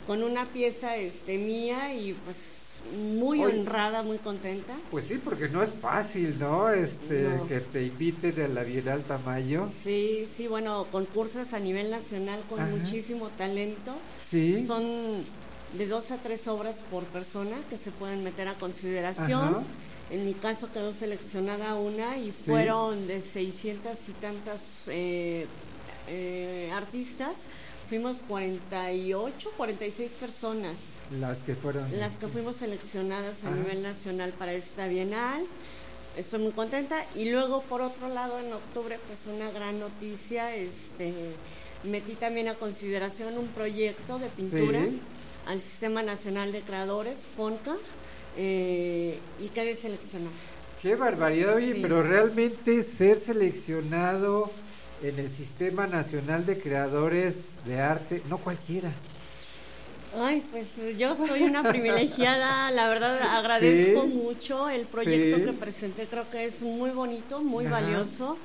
con 0.06 0.22
una 0.22 0.46
pieza 0.46 0.96
este, 0.96 1.36
mía 1.36 1.92
y 1.92 2.14
pues 2.24 2.38
muy 2.94 3.42
honrada, 3.44 4.02
muy 4.02 4.18
contenta. 4.18 4.74
Pues 4.90 5.06
sí, 5.06 5.20
porque 5.22 5.48
no 5.48 5.62
es 5.62 5.70
fácil, 5.70 6.38
¿no? 6.38 6.70
Este, 6.70 7.22
No. 7.22 7.46
que 7.46 7.60
te 7.60 7.84
inviten 7.84 8.40
a 8.40 8.48
la 8.48 8.62
Bienal 8.62 9.02
Tamayo. 9.04 9.68
Sí, 9.84 10.28
sí, 10.36 10.46
bueno, 10.48 10.86
concursos 10.92 11.52
a 11.52 11.58
nivel 11.58 11.90
nacional 11.90 12.40
con 12.48 12.60
Ajá. 12.60 12.70
muchísimo 12.70 13.28
talento. 13.30 13.92
Sí. 14.24 14.64
Son 14.66 14.84
de 15.76 15.86
dos 15.86 16.10
a 16.10 16.18
tres 16.18 16.46
obras 16.48 16.76
por 16.90 17.04
persona 17.04 17.56
que 17.70 17.76
se 17.78 17.90
pueden 17.90 18.22
meter 18.24 18.48
a 18.48 18.54
consideración. 18.54 19.48
Ajá. 19.48 19.62
En 20.10 20.24
mi 20.24 20.34
caso 20.34 20.68
quedó 20.72 20.94
seleccionada 20.94 21.74
una 21.74 22.16
y 22.16 22.26
Sí. 22.26 22.50
fueron 22.50 23.08
de 23.08 23.20
600 23.20 23.98
y 24.08 24.12
tantas 24.12 24.84
eh, 24.86 25.46
eh, 26.08 26.70
artistas. 26.72 27.32
Fuimos 27.88 28.16
48, 28.28 29.50
46 29.56 30.10
personas 30.12 30.74
Las 31.20 31.44
que 31.44 31.54
fueron. 31.54 31.86
las 31.98 32.14
que 32.14 32.26
fuimos 32.26 32.56
seleccionadas 32.56 33.44
a 33.44 33.50
nivel 33.50 33.82
nacional 33.82 34.32
para 34.32 34.52
esta 34.54 34.88
bienal. 34.88 35.44
Estoy 36.16 36.40
muy 36.40 36.52
contenta. 36.52 37.04
Y 37.14 37.30
luego, 37.30 37.62
por 37.62 37.82
otro 37.82 38.08
lado, 38.08 38.40
en 38.40 38.52
octubre, 38.52 38.98
pues 39.06 39.20
una 39.32 39.50
gran 39.52 39.78
noticia. 39.78 40.56
Este, 40.56 41.12
metí 41.84 42.14
también 42.14 42.48
a 42.48 42.54
consideración 42.54 43.38
un 43.38 43.46
proyecto 43.48 44.18
de 44.18 44.28
pintura 44.30 44.80
Sí. 44.84 45.00
al 45.46 45.60
Sistema 45.60 46.02
Nacional 46.02 46.50
de 46.50 46.62
Creadores, 46.62 47.18
FONCA, 47.36 47.76
eh, 48.36 49.18
y 49.44 49.48
quedé 49.50 49.76
seleccionada. 49.76 50.34
Qué 50.82 50.96
barbaridad, 50.96 51.54
oye, 51.54 51.74
Sí. 51.74 51.78
pero 51.82 52.02
realmente 52.02 52.82
ser 52.82 53.20
seleccionado 53.20 54.50
en 55.08 55.18
el 55.18 55.30
Sistema 55.30 55.86
Nacional 55.86 56.46
de 56.46 56.58
Creadores 56.58 57.46
de 57.64 57.80
Arte, 57.80 58.22
no 58.28 58.38
cualquiera. 58.38 58.90
Ay, 60.18 60.42
pues 60.50 60.66
yo 60.98 61.14
soy 61.14 61.42
una 61.42 61.62
privilegiada, 61.62 62.70
la 62.70 62.88
verdad 62.88 63.18
agradezco 63.36 64.02
Sí. 64.02 64.08
mucho 64.08 64.68
el 64.70 64.86
proyecto 64.86 65.36
Sí. 65.38 65.44
que 65.44 65.52
presenté, 65.52 66.06
creo 66.06 66.28
que 66.30 66.46
es 66.46 66.62
muy 66.62 66.90
bonito, 66.90 67.40
muy 67.42 67.66
Ajá. 67.66 67.80
valioso. 67.80 68.36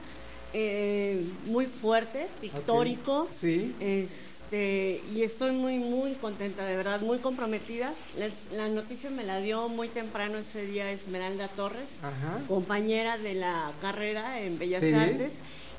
eh, 0.54 1.24
muy 1.46 1.66
fuerte, 1.66 2.28
pictórico. 2.42 3.30
Sí. 3.34 3.74
Este, 3.80 5.02
y 5.16 5.24
estoy 5.24 5.54
muy, 5.54 5.78
muy 5.80 6.12
contenta, 6.16 6.66
de 6.66 6.76
verdad, 6.76 7.00
muy 7.00 7.20
comprometida. 7.20 7.94
Les- 8.18 8.52
la 8.52 8.68
noticia 8.68 9.10
me 9.10 9.24
la 9.24 9.40
dio 9.40 9.70
muy 9.70 9.88
temprano 9.88 10.40
ese 10.40 10.66
día 10.66 10.92
Esmeralda 10.92 11.48
Torres, 11.48 11.88
Ajá. 12.02 12.44
compañera 12.50 13.18
de 13.18 13.34
la 13.36 13.72
carrera 13.82 14.42
en 14.42 14.60
Bellas 14.60 14.82
Sí. 14.82 14.94
Artes 14.94 15.32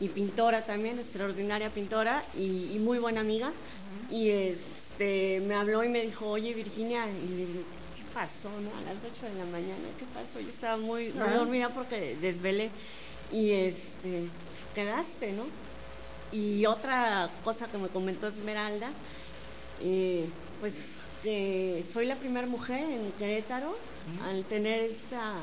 y 0.02 0.08
pintora 0.08 0.66
también, 0.66 0.98
extraordinaria 0.98 1.70
pintora 1.70 2.24
y, 2.36 2.72
y 2.74 2.78
muy 2.80 2.98
buena 2.98 3.20
amiga. 3.20 3.52
Y 4.10 4.30
este, 4.30 5.40
me 5.46 5.54
habló 5.54 5.84
y 5.84 5.88
me 5.88 6.02
dijo, 6.02 6.26
oye 6.26 6.52
Virginia, 6.54 7.06
y 7.08 7.28
le 7.28 7.46
digo, 7.46 7.62
¿qué 7.96 8.02
pasó? 8.12 8.50
No? 8.50 8.70
A 8.70 8.92
las 8.92 9.04
8 9.04 9.32
de 9.32 9.38
la 9.38 9.44
mañana, 9.44 9.88
¿qué 9.98 10.04
pasó? 10.12 10.40
Yo 10.40 10.48
estaba 10.48 10.76
muy, 10.76 11.12
muy 11.12 11.22
Ajá. 11.22 11.36
dormida 11.36 11.68
porque 11.68 12.16
desvelé. 12.20 12.70
Y 13.30 13.52
este, 13.52 14.24
quedaste, 14.74 15.32
¿no? 15.32 15.44
Y 16.32 16.66
otra 16.66 17.30
cosa 17.44 17.68
que 17.68 17.78
me 17.78 17.88
comentó 17.88 18.26
Esmeralda, 18.26 18.90
eh, 19.82 20.26
pues 20.60 20.74
que 21.22 21.84
soy 21.90 22.06
la 22.06 22.16
primera 22.16 22.48
mujer 22.48 22.80
en 22.80 23.12
Querétaro 23.12 23.76
al 24.24 24.42
tener 24.46 24.82
esta 24.82 25.34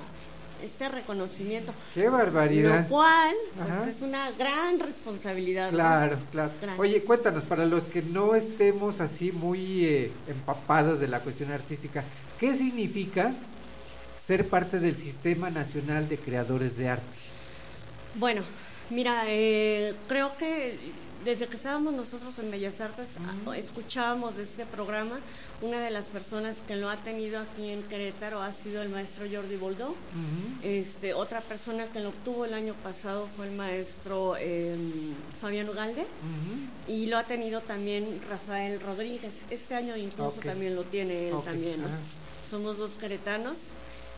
este 0.63 0.89
reconocimiento. 0.89 1.73
Qué 1.93 2.09
barbaridad. 2.09 2.83
Lo 2.83 2.87
cual 2.87 3.35
pues, 3.57 3.95
es 3.95 4.01
una 4.01 4.31
gran 4.31 4.79
responsabilidad. 4.79 5.71
¿no? 5.71 5.77
Claro, 5.77 6.17
claro. 6.31 6.51
Gran. 6.61 6.79
Oye, 6.79 7.01
cuéntanos, 7.03 7.43
para 7.43 7.65
los 7.65 7.85
que 7.85 8.01
no 8.01 8.35
estemos 8.35 9.01
así 9.01 9.31
muy 9.31 9.85
eh, 9.85 10.11
empapados 10.27 10.99
de 10.99 11.07
la 11.07 11.19
cuestión 11.19 11.51
artística, 11.51 12.03
¿qué 12.39 12.55
significa 12.55 13.33
ser 14.19 14.47
parte 14.47 14.79
del 14.79 14.95
Sistema 14.95 15.49
Nacional 15.49 16.07
de 16.07 16.17
Creadores 16.17 16.77
de 16.77 16.89
Arte? 16.89 17.17
Bueno, 18.15 18.41
mira, 18.89 19.23
eh, 19.27 19.95
creo 20.07 20.35
que 20.37 20.77
desde 21.23 21.47
que 21.47 21.57
estábamos 21.57 21.93
nosotros 21.93 22.39
en 22.39 22.49
Bellas 22.49 22.79
Artes 22.79 23.07
ah, 23.19 23.57
escuchábamos 23.57 24.37
de 24.37 24.43
este 24.43 24.65
programa. 24.65 25.19
Una 25.61 25.81
de 25.81 25.91
las 25.91 26.05
personas 26.05 26.57
que 26.65 26.75
lo 26.77 26.89
ha 26.89 26.95
tenido 26.97 27.39
aquí 27.39 27.69
en 27.69 27.83
Querétaro 27.83 28.41
ha 28.41 28.53
sido 28.53 28.81
el 28.81 28.89
maestro 28.89 29.25
Jordi 29.29 29.57
Boldó. 29.57 29.95
Este, 30.63 31.13
otra 31.13 31.41
persona 31.41 31.87
que 31.87 31.99
lo 31.99 32.09
obtuvo 32.09 32.45
el 32.45 32.53
año 32.53 32.73
pasado 32.75 33.27
fue 33.35 33.47
el 33.47 33.55
maestro 33.55 34.35
eh, 34.39 34.75
Fabián 35.41 35.67
Ugalde 35.69 36.05
y 36.87 37.07
lo 37.07 37.17
ha 37.17 37.23
tenido 37.23 37.61
también 37.61 38.21
Rafael 38.29 38.79
Rodríguez. 38.79 39.33
Este 39.49 39.75
año 39.75 39.97
incluso 39.97 40.39
también 40.39 40.75
lo 40.75 40.83
tiene 40.83 41.29
él 41.29 41.35
también. 41.43 41.81
Somos 42.49 42.77
dos 42.77 42.93
queretanos 42.93 43.57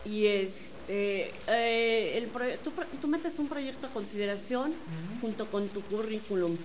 y 0.04 0.26
este 0.26 1.32
eh, 1.48 2.18
el 2.18 2.28
tú 3.00 3.08
metes 3.08 3.38
un 3.38 3.48
proyecto 3.48 3.86
a 3.86 3.90
consideración 3.90 4.74
junto 5.20 5.50
con 5.50 5.68
tu 5.68 5.82
currículum. 5.82 6.56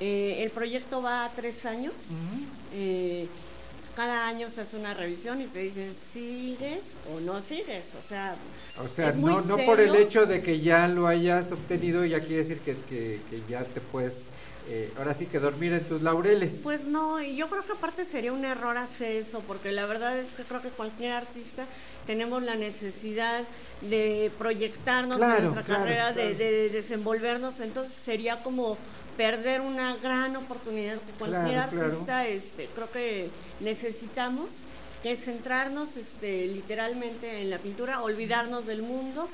Eh, 0.00 0.42
el 0.42 0.50
proyecto 0.50 1.02
va 1.02 1.24
a 1.24 1.30
tres 1.30 1.66
años. 1.66 1.92
Eh, 2.74 3.26
cada 3.96 4.26
año 4.28 4.48
se 4.48 4.62
hace 4.62 4.76
una 4.76 4.94
revisión 4.94 5.42
y 5.42 5.46
te 5.46 5.58
dicen 5.58 5.92
sigues 5.92 6.80
o 7.14 7.20
no 7.20 7.42
sigues. 7.42 7.84
O 7.98 8.08
sea, 8.08 8.36
O 8.82 8.88
sea, 8.88 9.12
no, 9.12 9.40
no 9.42 9.58
por 9.66 9.80
el 9.80 9.94
hecho 9.94 10.24
de 10.26 10.40
que 10.42 10.60
ya 10.60 10.88
lo 10.88 11.06
hayas 11.06 11.52
obtenido, 11.52 12.04
ya 12.04 12.20
quiere 12.20 12.44
decir 12.44 12.60
que, 12.60 12.76
que, 12.88 13.20
que 13.28 13.42
ya 13.48 13.64
te 13.64 13.80
puedes, 13.80 14.22
eh, 14.68 14.90
ahora 14.96 15.12
sí 15.12 15.26
que 15.26 15.38
dormir 15.38 15.72
en 15.74 15.84
tus 15.86 16.00
laureles. 16.02 16.60
Pues 16.62 16.84
no, 16.86 17.20
y 17.20 17.36
yo 17.36 17.48
creo 17.48 17.66
que 17.66 17.72
aparte 17.72 18.04
sería 18.06 18.32
un 18.32 18.44
error 18.44 18.78
hacer 18.78 19.16
eso, 19.16 19.42
porque 19.46 19.70
la 19.72 19.84
verdad 19.84 20.16
es 20.16 20.28
que 20.28 20.44
creo 20.44 20.62
que 20.62 20.70
cualquier 20.70 21.12
artista 21.12 21.66
tenemos 22.06 22.42
la 22.42 22.54
necesidad 22.54 23.42
de 23.82 24.30
proyectarnos 24.38 25.18
Claro, 25.18 25.36
en 25.36 25.42
nuestra 25.42 25.64
claro, 25.64 25.82
carrera, 25.82 26.12
de-. 26.12 26.34
De, 26.34 26.68
desenvolvernos, 26.70 27.60
entonces 27.60 27.92
sería 27.92 28.42
como 28.42 28.78
perder 29.16 29.60
una 29.60 29.96
gran 29.96 30.36
oportunidad 30.36 31.00
que 31.02 31.12
cualquier 31.12 31.56
Claro, 31.56 31.68
claro. 31.68 32.08
artista 32.08 32.26
este, 32.26 32.70
creo 32.74 32.90
que 32.90 33.30
necesitamos 33.60 34.48
que 35.02 35.12
es 35.12 35.24
centrarnos 35.24 35.96
este, 35.96 36.46
literalmente 36.46 37.42
en 37.42 37.50
la 37.50 37.58
pintura, 37.58 38.02
olvidarnos 38.02 38.66
del 38.66 38.82
mundo 38.82 39.28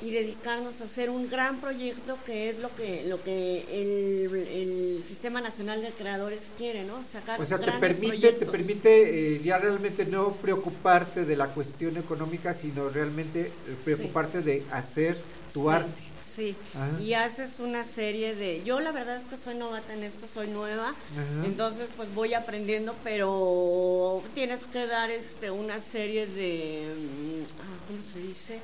y 0.00 0.10
dedicarnos 0.10 0.80
a 0.80 0.84
hacer 0.84 1.10
un 1.10 1.28
gran 1.28 1.60
proyecto 1.60 2.18
que 2.24 2.50
es 2.50 2.58
lo 2.58 2.74
que 2.74 3.04
lo 3.04 3.22
que 3.22 3.66
el, 3.70 4.34
el 4.34 5.04
Sistema 5.04 5.40
Nacional 5.40 5.82
de 5.82 5.92
Creadores 5.92 6.52
quiere, 6.56 6.84
¿no? 6.84 7.04
Sacar 7.04 7.40
O 7.40 7.44
sea, 7.44 7.58
te 7.64 7.72
permite, 7.72 8.32
te 8.34 8.46
permite 8.46 9.36
eh, 9.36 9.40
ya 9.42 9.58
realmente 9.58 10.04
no 10.06 10.36
preocuparte 10.36 11.24
de 11.24 11.36
la 11.36 11.48
cuestión 11.54 11.96
económica, 11.96 12.54
sino 12.54 12.88
realmente 12.90 13.58
eh, 13.66 13.76
preocuparte 13.84 14.42
de 14.42 14.66
hacer 14.70 15.24
tu 15.52 15.68
Sí, 15.68 15.70
arte. 15.70 16.11
Sí, 16.34 16.56
Ajá. 16.74 17.00
y 17.00 17.14
haces 17.14 17.60
una 17.60 17.84
serie 17.84 18.34
de... 18.34 18.62
Yo 18.64 18.80
la 18.80 18.90
verdad 18.92 19.16
es 19.16 19.24
que 19.26 19.36
soy 19.36 19.54
novata 19.54 19.92
en 19.92 20.02
esto, 20.02 20.26
soy 20.32 20.46
nueva, 20.48 20.88
Ajá. 20.90 21.44
entonces 21.44 21.88
pues 21.96 22.12
voy 22.14 22.32
aprendiendo, 22.34 22.94
pero 23.04 24.22
tienes 24.34 24.64
que 24.64 24.86
dar 24.86 25.10
este 25.10 25.50
una 25.50 25.80
serie 25.80 26.26
de... 26.26 26.94
mm, 26.96 27.42
ah, 27.60 27.84
¿Cómo 27.86 28.02
se 28.02 28.18
dice? 28.20 28.60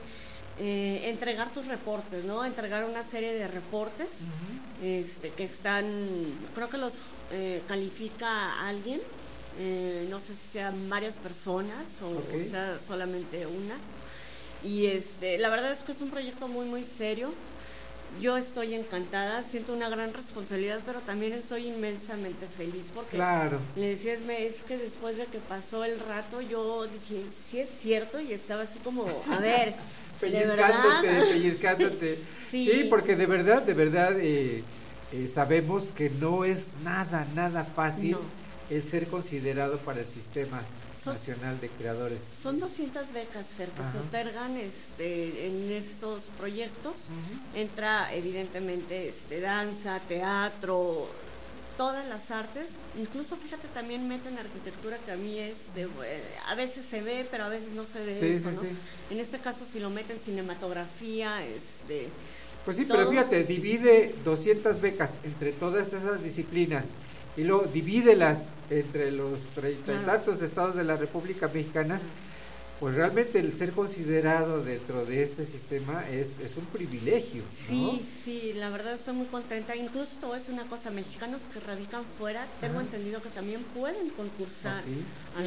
Eh, 0.61 1.03
entregar 1.11 1.53
tus 1.53 1.67
reportes, 1.67 2.25
¿no? 2.25 2.45
Entregar 2.45 2.85
una 2.85 3.05
serie 3.05 3.33
de 3.35 3.47
reportes 3.47 4.09
este, 4.83 5.31
que 5.31 5.45
están, 5.45 5.85
creo 6.55 6.69
que 6.69 6.79
los 6.79 6.95
eh, 7.33 7.63
califica 7.69 8.67
alguien, 8.67 9.01
eh, 9.61 10.07
no 10.11 10.21
sé 10.21 10.35
si 10.35 10.49
sean 10.55 10.89
varias 10.89 11.17
personas 11.17 11.85
o, 12.03 12.07
Ok. 12.09 12.47
o 12.47 12.51
sea 12.51 12.79
solamente 12.85 13.47
una. 13.47 13.77
Y 14.65 14.87
este, 14.87 15.39
la 15.39 15.49
verdad 15.51 15.71
es 15.71 15.79
que 15.81 15.93
es 15.93 16.01
un 16.01 16.11
proyecto 16.11 16.49
muy, 16.49 16.67
muy 16.67 16.85
serio. 16.85 17.33
Yo 18.21 18.37
estoy 18.37 18.75
encantada, 18.75 19.45
siento 19.45 19.73
una 19.73 19.89
gran 19.89 20.13
responsabilidad, 20.13 20.81
pero 20.85 21.01
también 21.01 21.33
estoy 21.35 21.69
inmensamente 21.69 22.47
feliz 22.47 22.87
porque 22.95 23.17
Claro. 23.17 23.61
le 23.77 23.91
decía 23.91 24.15
es 24.15 24.63
que 24.67 24.77
después 24.77 25.17
de 25.17 25.27
que 25.27 25.39
pasó 25.39 25.85
el 25.85 25.99
rato, 26.01 26.41
yo 26.41 26.87
dije, 26.89 27.23
sí 27.51 27.61
es 27.61 27.69
cierto, 27.81 28.19
y 28.21 28.33
estaba 28.33 28.63
así 28.63 28.79
como, 28.81 29.05
a 29.31 29.39
ver, 29.39 29.75
¿de 30.21 30.31
Pellizcándote, 30.31 31.09
pellizcándote. 31.33 32.19
Sí. 32.51 32.65
Sí. 32.65 32.87
porque 32.89 33.15
de 33.15 33.27
verdad, 33.27 33.63
de 33.63 33.75
verdad, 33.75 34.19
eh, 34.19 34.63
eh, 35.13 35.29
sabemos 35.33 35.85
que 35.95 36.09
no 36.11 36.45
es 36.47 36.69
nada, 36.83 37.27
nada 37.35 37.65
fácil 37.65 38.13
No. 38.13 38.21
el 38.71 38.83
ser 38.83 39.07
considerado 39.09 39.77
para 39.79 40.01
el 40.01 40.07
Sistema 40.09 40.63
Son- 41.03 41.15
Nacional 41.15 41.61
de 41.61 41.69
Creadores. 41.71 42.19
Son 42.43 42.59
200 42.61 43.13
becas, 43.13 43.47
Fer, 43.57 43.69
que 43.71 43.83
se 43.91 43.99
otorgan 43.99 44.57
este, 44.57 45.47
en 45.47 45.71
estos 45.73 46.25
proyectos. 46.39 46.95
Entra, 47.55 48.13
evidentemente, 48.15 49.09
este, 49.09 49.41
danza, 49.41 50.01
teatro, 50.09 51.09
todas 51.77 52.07
las 52.09 52.31
artes. 52.31 52.69
Incluso, 52.99 53.37
fíjate, 53.37 53.69
también 53.69 54.09
meten 54.09 54.39
arquitectura, 54.39 54.99
que 54.99 55.13
a 55.13 55.17
mí 55.17 55.39
es 55.39 55.57
de... 55.75 55.83
eh, 55.83 56.23
a 56.49 56.55
veces 56.55 56.85
se 56.91 57.01
ve, 57.03 57.27
pero 57.31 57.45
a 57.45 57.49
veces 57.49 57.71
no 57.73 57.87
se 57.87 58.05
ve 58.05 58.19
Sí, 58.19 58.27
eso, 58.27 58.51
sí, 58.51 58.55
¿no? 58.57 58.63
sí. 58.63 58.69
En 59.11 59.21
este 59.21 59.39
caso, 59.39 59.65
si 59.71 59.79
lo 59.81 59.91
meten 59.91 60.19
cinematografía, 60.19 61.45
este... 61.47 62.09
Pues 62.65 62.77
sí, 62.77 62.85
todo. 62.85 62.99
pero 62.99 63.11
fíjate, 63.11 63.45
divide 63.45 64.15
200 64.25 64.81
becas 64.81 65.11
entre 65.25 65.53
todas 65.53 65.87
esas 65.93 66.23
disciplinas 66.23 66.85
y 67.39 67.45
luego 67.45 67.65
divídelas 67.73 68.47
entre 68.69 69.11
los 69.13 69.39
treinta 69.55 69.95
y 69.95 70.05
tantos 70.05 70.43
estados 70.43 70.75
de 70.75 70.85
la 70.85 70.97
República 70.97 71.49
Mexicana, 71.49 72.01
pues 72.81 72.95
realmente 72.95 73.41
el 73.41 73.57
ser 73.57 73.73
considerado 73.73 74.63
dentro 74.63 75.05
de 75.05 75.25
este 75.25 75.45
sistema 75.45 76.05
es, 76.11 76.39
es 76.39 76.57
un 76.57 76.65
privilegio. 76.67 77.43
¿no? 77.43 77.67
Sí, 77.69 78.07
sí, 78.25 78.53
la 78.55 78.69
verdad 78.71 78.95
estoy 78.95 79.15
muy 79.15 79.27
contenta. 79.27 79.75
Incluso 79.75 80.33
decir 80.33 80.55
una 80.55 80.65
cosa, 80.67 80.91
mexicanos 80.93 81.41
que 81.53 81.59
radican 81.59 82.05
fuera, 82.19 82.47
tengo 82.61 82.81
entendido 82.81 83.21
que 83.21 83.31
también 83.31 83.63
pueden 83.75 84.11
concursar. 84.11 84.83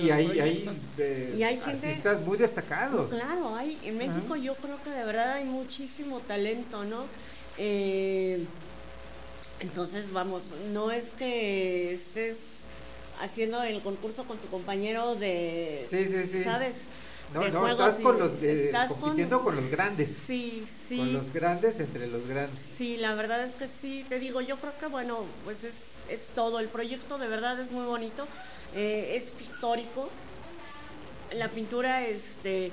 Y 0.01 0.09
hay, 0.09 0.39
hay, 0.41 0.69
eh, 0.97 1.35
Y 1.37 1.43
hay 1.43 1.57
gente- 1.57 1.87
artistas 1.87 2.21
muy 2.25 2.37
destacados. 2.37 3.09
Claro, 3.11 3.55
hay, 3.55 3.77
en 3.83 3.97
México 3.97 4.35
yo 4.35 4.55
creo 4.55 4.81
que 4.83 4.89
de 4.89 5.05
verdad 5.05 5.33
hay 5.33 5.45
muchísimo 5.45 6.19
talento, 6.21 6.83
¿no? 6.83 7.05
Eh, 7.57 8.45
entonces, 9.61 10.11
vamos, 10.11 10.41
no 10.73 10.91
es 10.91 11.09
que 11.11 11.93
estés 11.93 12.37
haciendo 13.21 13.61
el 13.63 13.81
concurso 13.81 14.23
con 14.25 14.37
tu 14.37 14.47
compañero 14.47 15.15
de, 15.15 15.87
Sí, 15.89 16.05
sí, 16.05 16.23
sí. 16.25 16.43
¿sabes? 16.43 16.75
No, 17.33 17.47
no, 17.47 17.67
estás 17.69 17.99
y- 17.99 18.03
con 18.03 18.19
los, 18.19 18.31
eh, 18.43 18.65
estás 18.65 18.89
con- 18.89 18.99
compitiendo 18.99 19.41
con, 19.41 19.55
los 19.55 19.69
grandes. 19.69 20.09
Sí, 20.27 20.65
sí. 20.89 20.97
Con 20.97 21.13
los 21.13 21.31
grandes 21.31 21.79
entre 21.79 22.07
los 22.07 22.27
grandes. 22.27 22.59
Sí, 22.77 22.97
la 22.97 23.13
verdad 23.15 23.43
es 23.45 23.53
que 23.53 23.67
sí, 23.69 24.05
te 24.09 24.19
digo, 24.19 24.41
yo 24.41 24.57
creo 24.57 24.77
que 24.77 24.87
bueno, 24.87 25.19
pues 25.45 25.63
es, 25.63 25.91
es 26.09 26.27
todo, 26.35 26.59
el 26.59 26.67
proyecto 26.67 27.17
de 27.17 27.27
verdad 27.29 27.57
es 27.61 27.71
muy 27.71 27.85
bonito, 27.85 28.27
eh, 28.75 29.15
es 29.21 29.31
pictórico, 29.31 30.09
la 31.33 31.47
pintura, 31.47 32.05
este, 32.05 32.71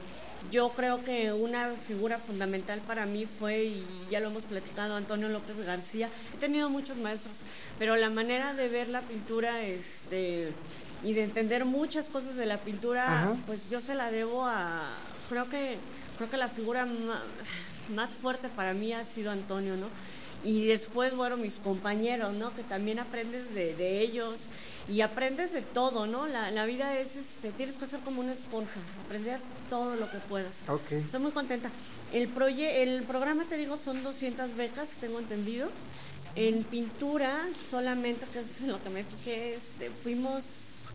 yo 0.50 0.70
creo 0.70 1.02
que 1.04 1.32
una 1.32 1.70
figura 1.86 2.18
fundamental 2.18 2.80
para 2.80 3.06
mí 3.06 3.26
fue, 3.26 3.64
y 3.64 3.84
ya 4.10 4.20
lo 4.20 4.28
hemos 4.28 4.44
platicado, 4.44 4.94
Antonio 4.96 5.28
López 5.28 5.56
García, 5.64 6.08
he 6.34 6.36
tenido 6.38 6.70
muchos 6.70 6.96
maestros, 6.96 7.36
pero 7.78 7.96
la 7.96 8.10
manera 8.10 8.54
de 8.54 8.68
ver 8.68 8.88
la 8.88 9.02
pintura, 9.02 9.62
este, 9.62 10.52
y 11.04 11.12
de 11.12 11.22
entender 11.24 11.64
muchas 11.64 12.08
cosas 12.08 12.36
de 12.36 12.46
la 12.46 12.58
pintura, 12.58 13.22
Ajá. 13.22 13.36
pues 13.46 13.68
yo 13.70 13.80
se 13.80 13.94
la 13.94 14.10
debo 14.10 14.46
a, 14.46 14.82
creo 15.28 15.48
que, 15.48 15.76
creo 16.16 16.30
que 16.30 16.36
la 16.36 16.48
figura 16.48 16.86
ma- 16.86 17.22
más 17.94 18.10
fuerte 18.10 18.48
para 18.48 18.74
mí 18.74 18.92
ha 18.92 19.04
sido 19.04 19.30
Antonio, 19.30 19.76
¿no? 19.76 19.86
Y 20.44 20.66
después, 20.66 21.16
bueno, 21.16 21.36
mis 21.36 21.54
compañeros, 21.56 22.32
¿no? 22.34 22.54
Que 22.54 22.62
también 22.62 23.00
aprendes 23.00 23.52
de, 23.54 23.74
de 23.74 24.00
ellos 24.00 24.36
y 24.88 25.02
aprendes 25.02 25.52
de 25.52 25.60
todo, 25.62 26.06
¿no? 26.06 26.26
La, 26.26 26.50
la 26.50 26.64
vida 26.64 26.98
es, 26.98 27.16
este, 27.16 27.50
tienes 27.52 27.76
que 27.76 27.86
ser 27.86 28.00
como 28.00 28.20
una 28.22 28.32
esponja, 28.32 28.80
aprender 29.04 29.38
todo 29.68 29.96
lo 29.96 30.10
que 30.10 30.18
puedas. 30.18 30.54
Ok. 30.68 30.92
Estoy 30.92 31.20
muy 31.20 31.32
contenta. 31.32 31.70
El, 32.12 32.28
proye 32.28 32.82
el 32.82 33.02
programa, 33.04 33.44
te 33.44 33.56
digo, 33.58 33.76
son 33.76 34.02
200 34.02 34.56
becas, 34.56 34.88
tengo 35.00 35.18
entendido. 35.18 35.68
En 36.36 36.62
pintura, 36.64 37.38
solamente, 37.70 38.24
que 38.32 38.40
es 38.40 38.60
lo 38.62 38.82
que 38.82 38.90
me 38.90 39.02
fijé, 39.04 39.54
este, 39.56 39.90
fuimos, 39.90 40.42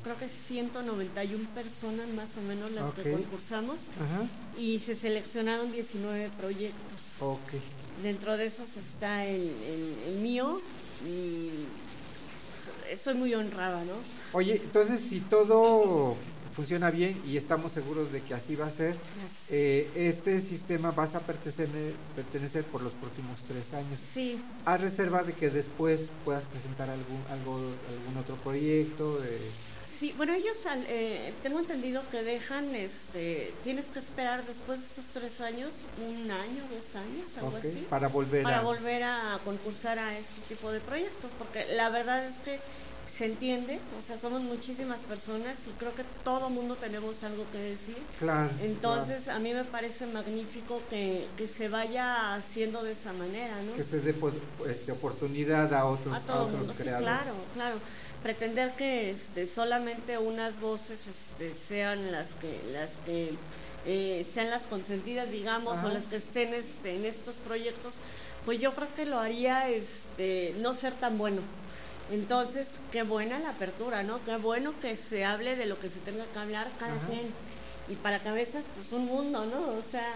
creo 0.03 0.17
que 0.17 0.29
191 0.29 1.49
personas 1.49 2.07
más 2.09 2.35
o 2.37 2.41
menos 2.41 2.71
las 2.71 2.85
Ok. 2.85 2.95
que 3.03 3.11
concursamos 3.11 3.75
Ajá. 3.99 4.27
y 4.57 4.79
se 4.79 4.95
seleccionaron 4.95 5.71
19 5.71 6.29
proyectos. 6.39 7.01
Ok. 7.19 7.39
Dentro 8.01 8.37
de 8.37 8.45
esos 8.47 8.75
está 8.77 9.25
el, 9.25 9.41
el- 9.67 9.95
el 10.07 10.15
mío 10.21 10.61
y 11.05 11.49
estoy 12.91 13.15
muy 13.15 13.33
honrada, 13.33 13.83
¿no? 13.83 13.93
Oye, 14.33 14.61
entonces 14.63 15.01
si 15.01 15.19
todo 15.19 16.15
funciona 16.55 16.91
bien 16.91 17.19
y 17.25 17.35
estamos 17.37 17.71
seguros 17.71 18.11
de 18.11 18.21
que 18.21 18.33
así 18.35 18.55
va 18.55 18.67
a 18.67 18.71
ser, 18.71 18.95
eh, 19.49 19.89
este 19.95 20.39
sistema 20.39 20.91
vas 20.91 21.15
a 21.15 21.19
pertenecer, 21.21 21.67
pertenecer 22.15 22.63
por 22.65 22.83
los 22.83 22.93
próximos 22.93 23.39
tres 23.47 23.73
años. 23.73 23.99
Sí. 24.13 24.39
A 24.65 24.77
reserva 24.77 25.23
de 25.23 25.33
que 25.33 25.49
después 25.49 26.09
puedas 26.23 26.43
presentar 26.45 26.89
algún, 26.89 27.23
algo, 27.31 27.55
algún 27.55 28.17
otro 28.21 28.35
proyecto. 28.37 29.19
eh, 29.23 29.39
Sí, 30.03 30.13
bueno, 30.17 30.33
ellos 30.33 30.57
eh, 30.89 31.33
tengo 31.41 31.59
entendido 31.59 32.03
que 32.11 32.23
dejan, 32.23 32.75
este, 32.75 33.53
tienes 33.63 33.85
que 33.85 33.99
esperar 33.99 34.45
después 34.45 34.81
de 34.81 34.85
estos 34.85 35.05
tres 35.13 35.39
años, 35.39 35.69
un 35.97 36.29
año, 36.29 36.61
dos 36.75 36.93
años, 36.97 37.37
algo 37.37 37.55
así. 37.55 37.87
para 37.89 38.09
volver 38.09 38.43
para 38.43 38.59
a- 38.59 38.63
volver 38.63 39.01
a 39.03 39.39
concursar 39.45 39.97
a 39.99 40.19
este 40.19 40.41
tipo 40.53 40.73
de 40.73 40.81
proyectos, 40.81 41.31
porque 41.39 41.73
la 41.75 41.87
verdad 41.87 42.25
es 42.25 42.35
que 42.43 42.59
se 43.17 43.25
entiende, 43.25 43.79
o 43.99 44.01
sea, 44.01 44.19
somos 44.19 44.41
muchísimas 44.41 44.99
personas 45.01 45.55
y 45.67 45.77
creo 45.77 45.93
que 45.93 46.03
todo 46.23 46.49
mundo 46.49 46.75
tenemos 46.75 47.23
algo 47.23 47.45
que 47.51 47.59
decir. 47.59 47.97
Claro, 48.17 48.49
Entonces, 48.61 49.27
a 49.27 49.37
mí 49.37 49.53
me 49.53 49.65
parece 49.65 50.07
magnífico 50.07 50.81
que, 50.89 51.27
que 51.37 51.47
se 51.47 51.69
vaya 51.69 52.33
haciendo 52.33 52.83
de 52.83 52.93
esa 52.93 53.13
manera, 53.13 53.61
¿no? 53.61 53.73
que 53.75 53.83
se 53.83 53.99
dé 53.99 54.13
pues, 54.13 54.33
este, 54.67 54.93
oportunidad 54.93 55.71
a 55.75 55.85
otros, 55.85 56.15
a 56.15 56.21
todo 56.21 56.47
el 56.47 56.55
otros 56.55 56.59
mundo, 56.59 56.73
sí, 56.75 56.83
claro, 56.83 57.33
claro. 57.53 57.75
Pretender 58.23 58.71
que 58.71 59.11
este, 59.11 59.45
solamente 59.45 60.17
unas 60.17 60.59
voces 60.59 61.01
este, 61.05 61.53
sean 61.55 62.11
las 62.11 62.29
que, 62.33 62.61
las 62.71 62.91
que 63.05 63.35
eh, 63.85 64.25
sean 64.33 64.49
las 64.49 64.63
consentidas, 64.63 65.29
digamos, 65.29 65.77
Ajá. 65.77 65.87
o 65.87 65.89
las 65.89 66.05
que 66.05 66.15
estén 66.15 66.53
este, 66.53 66.95
en 66.95 67.05
estos 67.05 67.35
proyectos, 67.35 67.93
pues 68.45 68.59
yo 68.59 68.73
creo 68.73 68.87
que 68.95 69.05
lo 69.05 69.19
haría 69.19 69.69
este, 69.69 70.55
no 70.61 70.73
ser 70.73 70.93
tan 70.93 71.17
bueno. 71.17 71.41
Entonces, 72.11 72.67
qué 72.91 73.03
buena 73.03 73.39
la 73.39 73.49
apertura, 73.49 74.03
¿no? 74.03 74.23
Qué 74.25 74.35
bueno 74.37 74.73
que 74.81 74.95
se 74.95 75.25
hable 75.25 75.55
de 75.55 75.65
lo 75.65 75.79
que 75.79 75.89
se 75.89 75.99
tenga 75.99 76.25
que 76.25 76.39
hablar 76.39 76.67
cada 76.79 76.93
Ajá. 76.95 77.07
quien. 77.07 77.33
Y 77.89 77.95
para 77.95 78.19
cabezas, 78.19 78.63
pues 78.75 78.91
un 78.91 79.05
mundo, 79.05 79.45
¿no? 79.45 79.59
O 79.59 79.83
sea, 79.91 80.13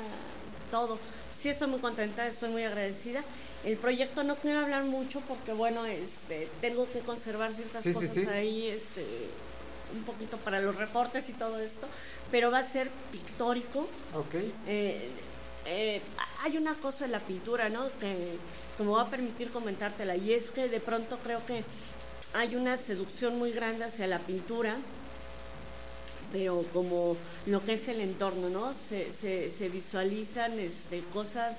todo. 0.72 0.99
Sí, 1.41 1.49
estoy 1.49 1.68
muy 1.69 1.80
contenta, 1.80 2.27
estoy 2.27 2.49
muy 2.49 2.64
agradecida. 2.64 3.23
El 3.64 3.77
proyecto 3.77 4.23
no 4.23 4.35
quiero 4.35 4.59
hablar 4.59 4.84
mucho 4.84 5.22
porque, 5.22 5.53
bueno, 5.53 5.85
este, 5.85 6.49
tengo 6.61 6.89
que 6.91 6.99
conservar 6.99 7.53
ciertas 7.53 7.84
Sí, 7.84 7.89
sí, 7.89 7.95
cosas 7.95 8.09
sí. 8.14 8.26
ahí, 8.27 8.68
este, 8.68 9.05
un 9.93 10.03
poquito 10.03 10.38
para 10.38 10.59
los 10.61 10.76
reportes 10.76 11.30
y 11.30 11.34
todo 11.34 11.59
esto, 11.59 11.88
pero 12.31 12.51
va 12.51 12.59
a 12.59 12.64
ser 12.64 12.89
pictórico. 13.11 13.88
Ok. 14.14 14.35
Eh, 14.68 15.09
eh, 15.65 16.01
hay 16.43 16.57
una 16.57 16.76
cosa 16.76 17.05
en 17.05 17.11
la 17.11 17.19
pintura, 17.19 17.69
¿no? 17.69 17.89
Que, 17.99 18.38
que 18.78 18.84
me 18.84 18.91
va 18.91 19.02
a 19.02 19.10
permitir 19.10 19.49
comentártela, 19.49 20.16
y 20.16 20.34
es 20.34 20.49
que 20.52 20.70
de 20.70 20.80
pronto 20.80 21.18
creo 21.24 21.45
que 21.45 21.64
hay 22.34 22.56
una 22.56 22.78
seducción 22.78 23.38
muy 23.38 23.52
grande 23.52 23.86
hacia 23.86 24.08
la 24.08 24.20
pintura, 24.20 24.76
pero 26.32 26.66
como 26.74 27.18
lo 27.45 27.64
que 27.66 27.74
es 27.74 27.88
el 27.88 28.02
entorno, 28.02 28.49
¿no? 28.49 28.74
Se, 28.74 29.12
se, 29.14 29.49
se 29.49 29.70
visualizan 29.70 30.60
este, 30.60 31.02
cosas 31.14 31.58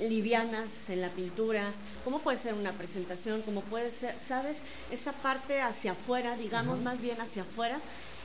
livianas 0.00 0.68
en 0.88 1.00
la 1.00 1.08
pintura, 1.08 1.72
como 2.04 2.18
puede 2.18 2.38
ser 2.38 2.54
una 2.54 2.72
presentación, 2.72 3.40
como 3.42 3.62
puede 3.62 3.90
ser, 3.90 4.14
¿sabes? 4.28 4.56
Esa 4.90 5.12
parte 5.12 5.60
hacia 5.60 5.92
afuera, 5.92 6.36
digamos 6.36 6.78
más 6.80 7.00
bien 7.00 7.20
hacia 7.20 7.42
afuera, 7.42 7.80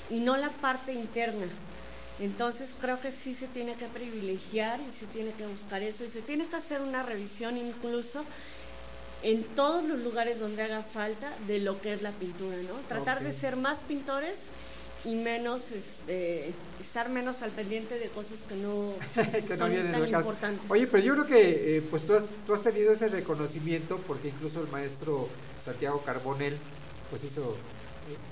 y 0.10 0.20
no 0.20 0.36
la 0.36 0.50
parte 0.50 0.94
interna. 0.94 1.48
Entonces 2.22 2.70
creo 2.80 3.02
que 3.02 3.12
sí 3.12 3.34
se 3.34 3.48
tiene 3.48 3.74
que 3.74 3.88
privilegiar 3.88 4.80
y 4.80 4.98
se 4.98 5.08
tiene 5.08 5.32
que 5.32 5.48
buscar 5.48 5.82
eso 5.82 6.04
y 6.04 6.10
se 6.10 6.22
tiene 6.22 6.46
que 6.46 6.56
hacer 6.56 6.80
una 6.82 7.02
revisión 7.02 7.58
incluso 7.58 8.24
en 9.24 9.44
todos 9.44 9.84
los 9.84 10.00
lugares 10.00 10.40
donde 10.40 10.62
haga 10.62 10.84
falta 10.84 11.34
de 11.48 11.60
lo 11.60 11.82
que 11.82 11.94
es 11.94 12.04
la 12.04 12.12
pintura, 12.12 12.58
¿no? 12.58 12.74
Tratar 12.88 13.24
de 13.24 13.34
ser 13.34 13.56
más 13.56 13.80
pintores 13.80 14.36
y 15.04 15.16
menos, 15.16 15.72
este, 15.72 16.54
estar 16.80 17.10
menos 17.10 17.42
al 17.42 17.50
pendiente 17.50 17.98
de 17.98 18.10
cosas 18.10 18.38
que 18.48 18.56
no, 18.56 18.94
que 19.48 19.58
son 19.58 19.74
tan 19.92 20.08
importantes. 20.08 20.70
Oye, 20.70 20.86
pero 20.86 21.04
yo 21.04 21.14
creo 21.14 21.26
que 21.26 21.78
eh, 21.78 21.82
pues 21.90 22.06
tú 22.06 22.14
has, 22.14 22.24
tú 22.46 22.54
has 22.54 22.62
tenido 22.62 22.94
ese 22.94 23.08
reconocimiento 23.08 23.98
porque 24.06 24.28
incluso 24.28 24.62
el 24.62 24.68
maestro 24.70 25.28
Santiago 25.64 26.04
Carbonel 26.04 26.56
pues 27.10 27.24
hizo 27.24 27.58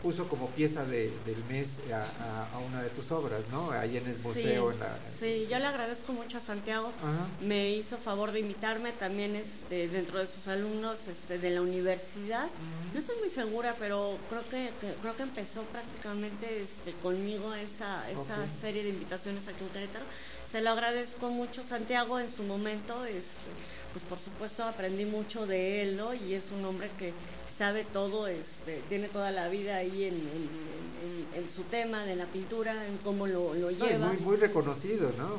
puso 0.04 0.28
como 0.28 0.48
pieza 0.50 0.84
de, 0.86 1.12
del 1.26 1.44
mes 1.46 1.78
a, 1.91 1.98
a- 2.02 2.50
a 2.54 2.60
una 2.60 2.82
de 2.82 2.90
tus 2.90 3.12
obras, 3.12 3.50
¿no? 3.52 3.72
Ahí 3.72 3.98
en 3.98 4.08
el 4.08 4.18
museo. 4.20 4.72
Sí, 4.72 4.74
en 4.76 4.80
la- 4.80 5.00
sí, 5.20 5.48
yo 5.50 5.60
le 5.60 5.66
agradezco 5.66 6.14
mucho 6.14 6.38
a 6.38 6.41
Santiago. 6.41 6.91
Ajá. 7.02 7.28
Me 7.41 7.72
hizo 7.72 7.98
favor 7.98 8.32
de 8.32 8.40
invitarme 8.41 8.91
también 8.94 9.36
este, 9.36 9.88
dentro 9.88 10.20
de 10.20 10.28
sus 10.28 10.48
alumnos 10.48 11.08
este, 11.08 11.38
de 11.40 11.50
la 11.52 11.62
universidad. 11.62 12.48
No 12.94 13.00
estoy 13.00 13.16
muy 13.20 13.30
segura, 13.30 13.76
pero 13.80 14.18
creo 14.30 14.44
que, 14.50 14.72
que- 14.82 14.94
creo 15.02 15.16
que 15.16 15.24
empezó 15.24 15.62
prácticamente 15.64 16.64
este, 16.64 16.91
conmigo 17.02 17.54
esa, 17.54 18.10
esa 18.10 18.48
serie 18.62 18.84
de 18.84 18.90
invitaciones 18.90 19.48
aquí 19.48 19.64
en 19.64 19.70
Querétaro. 19.70 20.06
Se 20.50 20.62
lo 20.62 20.72
agradezco 20.72 21.30
mucho 21.30 21.62
Santiago 21.68 22.20
en 22.20 22.32
su 22.36 22.44
momento. 22.44 23.06
Este, 23.06 23.52
pues 23.94 24.04
por 24.06 24.20
supuesto 24.20 24.64
aprendí 24.64 25.06
mucho 25.06 25.46
de 25.48 25.82
él, 25.84 25.98
¿no? 25.98 26.14
Y 26.14 26.34
es 26.34 26.44
un 26.56 26.64
hombre 26.66 26.90
que 26.98 27.14
sabe 27.60 27.84
todo, 27.84 28.26
este, 28.27 28.81
tiene 28.90 29.10
toda 29.10 29.30
la 29.31 29.49
vida 29.49 29.76
ahí 29.76 30.06
en, 30.06 30.14
en- 30.15 30.22
en- 30.23 31.27
en- 31.36 31.44
en 31.44 31.49
su 31.53 31.64
tema 31.64 32.06
de 32.06 32.15
la 32.15 32.26
pintura, 32.26 32.86
en 32.88 32.98
cómo 32.99 33.27
lo, 33.27 33.53
lo 33.53 33.69
No, 33.69 33.72
y 33.72 33.76
lleva. 33.76 34.07
muy, 34.07 34.18
muy 34.18 34.36
reconocido, 34.38 35.11
¿no? 35.18 35.38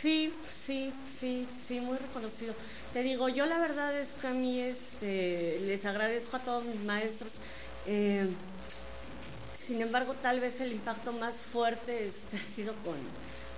Sí, 0.00 0.32
sí, 0.66 0.92
sí, 1.18 1.46
sí, 1.66 1.80
muy 1.80 1.96
reconocido. 1.98 2.54
Te 2.92 3.02
digo, 3.02 3.28
yo 3.30 3.46
la 3.46 3.58
verdad 3.58 3.98
es 3.98 4.08
que 4.20 4.26
a 4.26 4.30
mí 4.32 4.60
este, 4.60 5.60
les 5.66 5.84
agradezco 5.86 6.36
a 6.36 6.40
todos 6.40 6.64
mis 6.64 6.84
maestros. 6.84 7.32
eh, 7.86 8.26
sin 9.66 9.80
embargo, 9.82 10.14
tal 10.20 10.40
vez 10.40 10.60
el 10.60 10.72
impacto 10.72 11.12
más 11.12 11.36
fuerte 11.36 12.08
este, 12.08 12.36
ha 12.38 12.42
sido 12.54 12.74
con, 12.84 12.96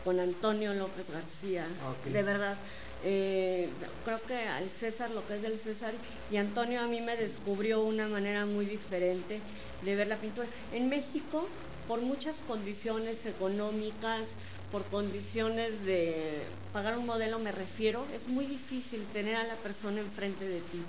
con 0.04 0.20
Antonio 0.20 0.74
López 0.74 1.10
García. 1.10 1.66
Ok. 1.90 2.12
De 2.12 2.22
verdad. 2.22 2.56
Eh, 3.04 3.68
creo 4.04 4.22
que 4.22 4.36
al 4.36 4.70
César 4.70 5.10
lo 5.10 5.26
que 5.26 5.34
es 5.34 5.42
del 5.42 5.58
César 5.58 5.92
y 6.30 6.36
Antonio 6.36 6.80
a 6.80 6.86
mí 6.86 7.00
me 7.00 7.16
descubrió 7.16 7.82
una 7.82 8.06
manera 8.06 8.46
muy 8.46 8.64
diferente 8.64 9.40
de 9.82 9.96
ver 9.96 10.06
la 10.06 10.16
pintura. 10.16 10.46
En 10.72 10.88
México, 10.88 11.48
por 11.88 12.00
muchas 12.00 12.36
condiciones 12.46 13.26
económicas, 13.26 14.28
por 14.70 14.84
condiciones 14.84 15.84
de 15.84 16.42
pagar 16.72 16.96
un 16.96 17.04
modelo 17.04 17.38
me 17.38 17.52
refiero, 17.52 18.06
es 18.16 18.28
muy 18.28 18.46
difícil 18.46 19.04
tener 19.12 19.36
a 19.36 19.44
la 19.44 19.56
persona 19.56 20.00
enfrente 20.00 20.46
de 20.46 20.60
ti, 20.60 20.80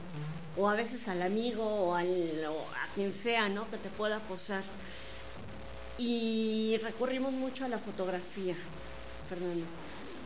o 0.56 0.70
a 0.70 0.76
veces 0.76 1.08
al 1.08 1.22
amigo 1.22 1.66
o, 1.66 1.96
al, 1.96 2.08
o 2.48 2.60
a 2.60 2.94
quien 2.96 3.12
sea, 3.12 3.50
¿no? 3.50 3.70
Que 3.70 3.78
te 3.78 3.90
pueda 3.90 4.20
posar. 4.20 4.64
Y 5.98 6.80
recurrimos 6.82 7.34
mucho 7.34 7.66
a 7.66 7.68
la 7.68 7.78
fotografía, 7.78 8.56
Fernando. 9.24 9.66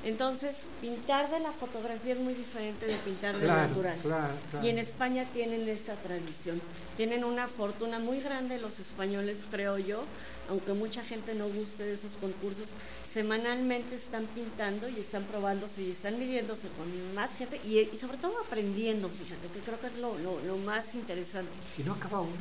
Entonces, 0.03 0.55
pintar 0.79 1.29
de 1.31 1.39
la 1.39 1.51
fotografía 1.51 2.13
es 2.13 2.19
muy 2.19 2.33
diferente 2.33 2.85
de 2.85 2.95
pintar 2.97 3.35
de 3.35 3.45
Claro, 3.45 3.67
natural. 3.67 3.97
claro, 4.03 4.33
claro. 4.51 4.65
Y 4.65 4.69
en 4.69 4.77
España 4.77 5.25
tienen 5.33 5.67
esa 5.67 5.95
tradición. 5.95 6.61
Tienen 6.95 7.25
una 7.25 7.47
fortuna 7.47 7.99
muy 7.99 8.21
grande 8.21 8.59
los 8.59 8.79
españoles, 8.79 9.39
creo 9.51 9.77
yo, 9.79 10.03
aunque 10.49 10.73
mucha 10.73 11.03
gente 11.03 11.33
no 11.33 11.49
guste 11.49 11.83
de 11.83 11.95
esos 11.95 12.13
concursos. 12.21 12.67
Semanalmente 13.11 13.95
están 13.95 14.25
pintando 14.27 14.87
y 14.87 14.99
están 14.99 15.23
probándose 15.23 15.81
y 15.81 15.91
están 15.91 16.19
midiéndose 16.19 16.67
con 16.77 17.15
más 17.15 17.31
gente 17.35 17.59
y, 17.65 17.79
y 17.79 17.97
sobre 17.97 18.17
todo 18.17 18.33
aprendiendo, 18.45 19.09
fíjate, 19.09 19.47
que 19.51 19.59
creo 19.61 19.79
que 19.79 19.87
es 19.87 19.97
lo, 19.97 20.17
lo- 20.19 20.39
lo 20.45 20.57
más 20.57 20.93
interesante. 20.93 21.51
Y 21.77 21.81
no 21.83 21.93
acaba 21.93 22.21
uno. 22.21 22.31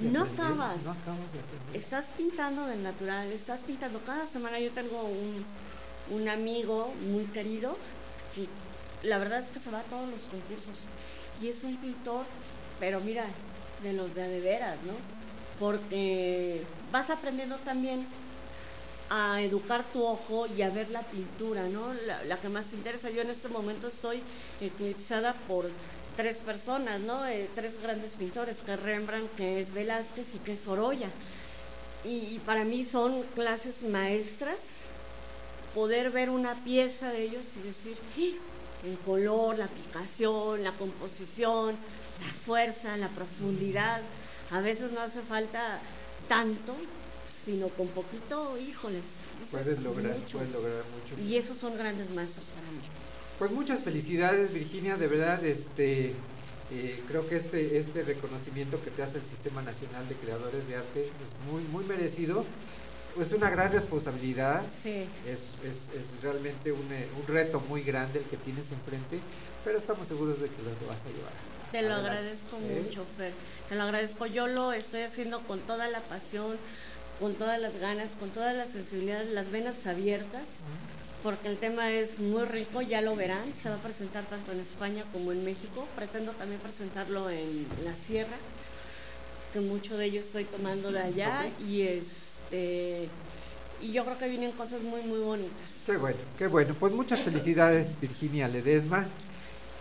No 0.00 0.22
acabas. 0.24 0.82
No 0.82 0.92
acabas 0.92 1.32
de 1.32 1.40
aprender. 1.40 1.74
Estás 1.76 2.06
pintando 2.16 2.66
del 2.66 2.82
natural, 2.82 3.30
estás 3.30 3.60
pintando. 3.60 4.00
Cada 4.06 4.26
semana 4.26 4.58
yo 4.58 4.70
tengo 4.72 5.02
un, 5.04 5.44
un 6.12 6.28
amigo 6.28 6.92
muy 7.02 7.24
querido 7.26 7.76
que 8.34 8.46
la 9.08 9.18
verdad 9.18 9.40
es 9.40 9.48
que 9.48 9.60
se 9.60 9.70
va 9.70 9.80
a 9.80 9.84
todos 9.84 10.08
los 10.08 10.20
concursos 10.22 10.76
y 11.40 11.48
es 11.48 11.64
un 11.64 11.76
pintor, 11.76 12.24
pero 12.78 13.00
mira, 13.00 13.24
de 13.82 13.92
los 13.92 14.14
de 14.14 14.28
de 14.28 14.40
veras, 14.40 14.76
¿no? 14.84 14.92
Porque 15.58 16.62
vas 16.92 17.10
aprendiendo 17.10 17.56
también 17.58 18.06
a 19.10 19.42
educar 19.42 19.84
tu 19.92 20.04
ojo 20.04 20.46
y 20.46 20.62
a 20.62 20.70
ver 20.70 20.88
la 20.90 21.02
pintura, 21.02 21.64
¿no? 21.68 21.92
La, 22.26 22.38
que 22.38 22.48
más 22.48 22.66
te 22.66 22.76
interesa. 22.76 23.10
Yo 23.10 23.22
en 23.22 23.30
este 23.30 23.48
momento 23.48 23.88
estoy 23.88 24.22
eclipsada 24.60 25.34
por 25.48 25.68
tres 26.16 26.38
personas, 26.38 27.00
¿no? 27.00 27.26
Eh, 27.26 27.48
tres 27.54 27.82
grandes 27.82 28.14
pintores, 28.14 28.58
que 28.58 28.74
es 28.74 28.80
Rembrandt, 28.80 29.34
que 29.34 29.60
es 29.60 29.72
Velázquez 29.72 30.26
y 30.34 30.38
que 30.38 30.52
es 30.52 30.60
Sorolla. 30.60 31.08
Y 32.04 32.38
para 32.40 32.64
mí 32.64 32.84
son 32.84 33.22
clases 33.34 33.82
maestras 33.82 34.58
poder 35.74 36.10
ver 36.10 36.30
una 36.30 36.54
pieza 36.64 37.10
de 37.10 37.22
ellos 37.22 37.44
y 37.56 37.66
decir, 37.66 37.96
"Ah, 38.18 38.86
el 38.86 38.98
color, 38.98 39.58
la 39.58 39.66
aplicación, 39.66 40.62
la 40.62 40.72
composición, 40.72 41.76
la 42.24 42.32
fuerza, 42.32 42.96
la 42.96 43.08
profundidad. 43.08 44.00
A 44.50 44.60
veces 44.60 44.92
no 44.92 45.00
hace 45.00 45.20
falta 45.22 45.80
tanto, 46.28 46.74
sino 47.44 47.68
con 47.68 47.88
poquito, 47.88 48.58
híjoles. 48.58 49.02
Puedes 49.50 49.80
lograr, 49.80 50.18
mucho. 50.18 50.38
puedes 50.38 50.52
lograr 50.52 50.82
mucho. 50.92 51.22
Y 51.22 51.36
esos 51.36 51.58
son 51.58 51.76
grandes 51.76 52.10
maestros 52.10 52.46
para 52.46 52.70
mí. 52.70 52.80
Pues 53.38 53.50
muchas 53.50 53.80
felicidades 53.80 54.52
Virginia, 54.52 54.96
de 54.96 55.06
verdad, 55.06 55.44
este, 55.44 56.14
eh, 56.70 57.02
creo 57.08 57.28
que 57.28 57.36
este, 57.36 57.78
este 57.78 58.02
reconocimiento 58.02 58.80
que 58.82 58.90
te 58.90 59.02
hace 59.02 59.18
el 59.18 59.24
Sistema 59.24 59.62
Nacional 59.62 60.08
de 60.08 60.14
Creadores 60.16 60.66
de 60.68 60.76
Arte 60.76 61.00
es 61.02 61.52
muy, 61.52 61.62
muy 61.64 61.84
merecido. 61.84 62.44
Es 63.20 63.32
una 63.32 63.50
gran 63.50 63.70
responsabilidad, 63.72 64.62
Sí. 64.82 65.04
es, 65.26 65.38
es, 65.64 65.94
es 66.00 66.22
realmente 66.22 66.72
un, 66.72 66.90
eh, 66.92 67.06
un 67.20 67.26
reto 67.26 67.60
muy 67.68 67.82
grande 67.82 68.20
el 68.20 68.24
que 68.24 68.38
tienes 68.38 68.72
enfrente, 68.72 69.20
pero 69.64 69.78
estamos 69.78 70.08
seguros 70.08 70.40
de 70.40 70.48
que 70.48 70.62
lo 70.62 70.70
vas 70.88 70.98
a 70.98 71.08
llevar. 71.16 71.32
Te 71.70 71.82
lo 71.82 71.94
adelante, 71.94 72.10
agradezco 72.10 72.56
¿eh? 72.56 72.82
mucho, 72.84 73.04
Fer. 73.16 73.32
Te 73.68 73.74
lo 73.76 73.82
agradezco. 73.82 74.26
Yo 74.26 74.46
lo 74.46 74.72
estoy 74.72 75.02
haciendo 75.02 75.40
con 75.42 75.60
toda 75.60 75.88
la 75.88 76.00
pasión, 76.00 76.56
con 77.20 77.34
todas 77.34 77.60
las 77.60 77.78
ganas, 77.80 78.10
con 78.18 78.30
todas 78.30 78.56
las 78.56 78.70
sensibilidades, 78.70 79.30
las 79.30 79.50
venas 79.50 79.86
abiertas, 79.86 80.42
porque 81.22 81.48
el 81.48 81.58
tema 81.58 81.90
es 81.92 82.18
muy 82.18 82.44
rico, 82.44 82.80
ya 82.82 83.00
lo 83.02 83.14
verán. 83.14 83.52
Se 83.54 83.68
va 83.68 83.76
a 83.76 83.78
presentar 83.78 84.24
tanto 84.24 84.52
en 84.52 84.60
España 84.60 85.04
como 85.12 85.32
en 85.32 85.44
México. 85.44 85.86
Pretendo 85.96 86.32
también 86.32 86.60
presentarlo 86.60 87.28
en 87.30 87.66
la 87.84 87.94
Sierra, 88.06 88.36
que 89.52 89.60
mucho 89.60 89.96
de 89.98 90.06
ello 90.06 90.20
estoy 90.22 90.44
tomando 90.44 90.90
de 90.90 91.00
allá. 91.00 91.48
Y 91.66 91.82
este 92.52 93.08
y 93.80 93.90
yo 93.92 94.04
creo 94.04 94.16
que 94.16 94.28
vienen 94.28 94.52
cosas 94.52 94.80
muy, 94.82 95.02
muy 95.02 95.18
bonitas. 95.18 95.56
Qué 95.84 95.96
bueno, 95.96 96.16
qué 96.38 96.46
bueno. 96.46 96.76
Pues 96.78 96.92
muchas 96.92 97.20
felicidades 97.22 97.98
Virginia 98.00 98.46
Ledesma, 98.46 99.08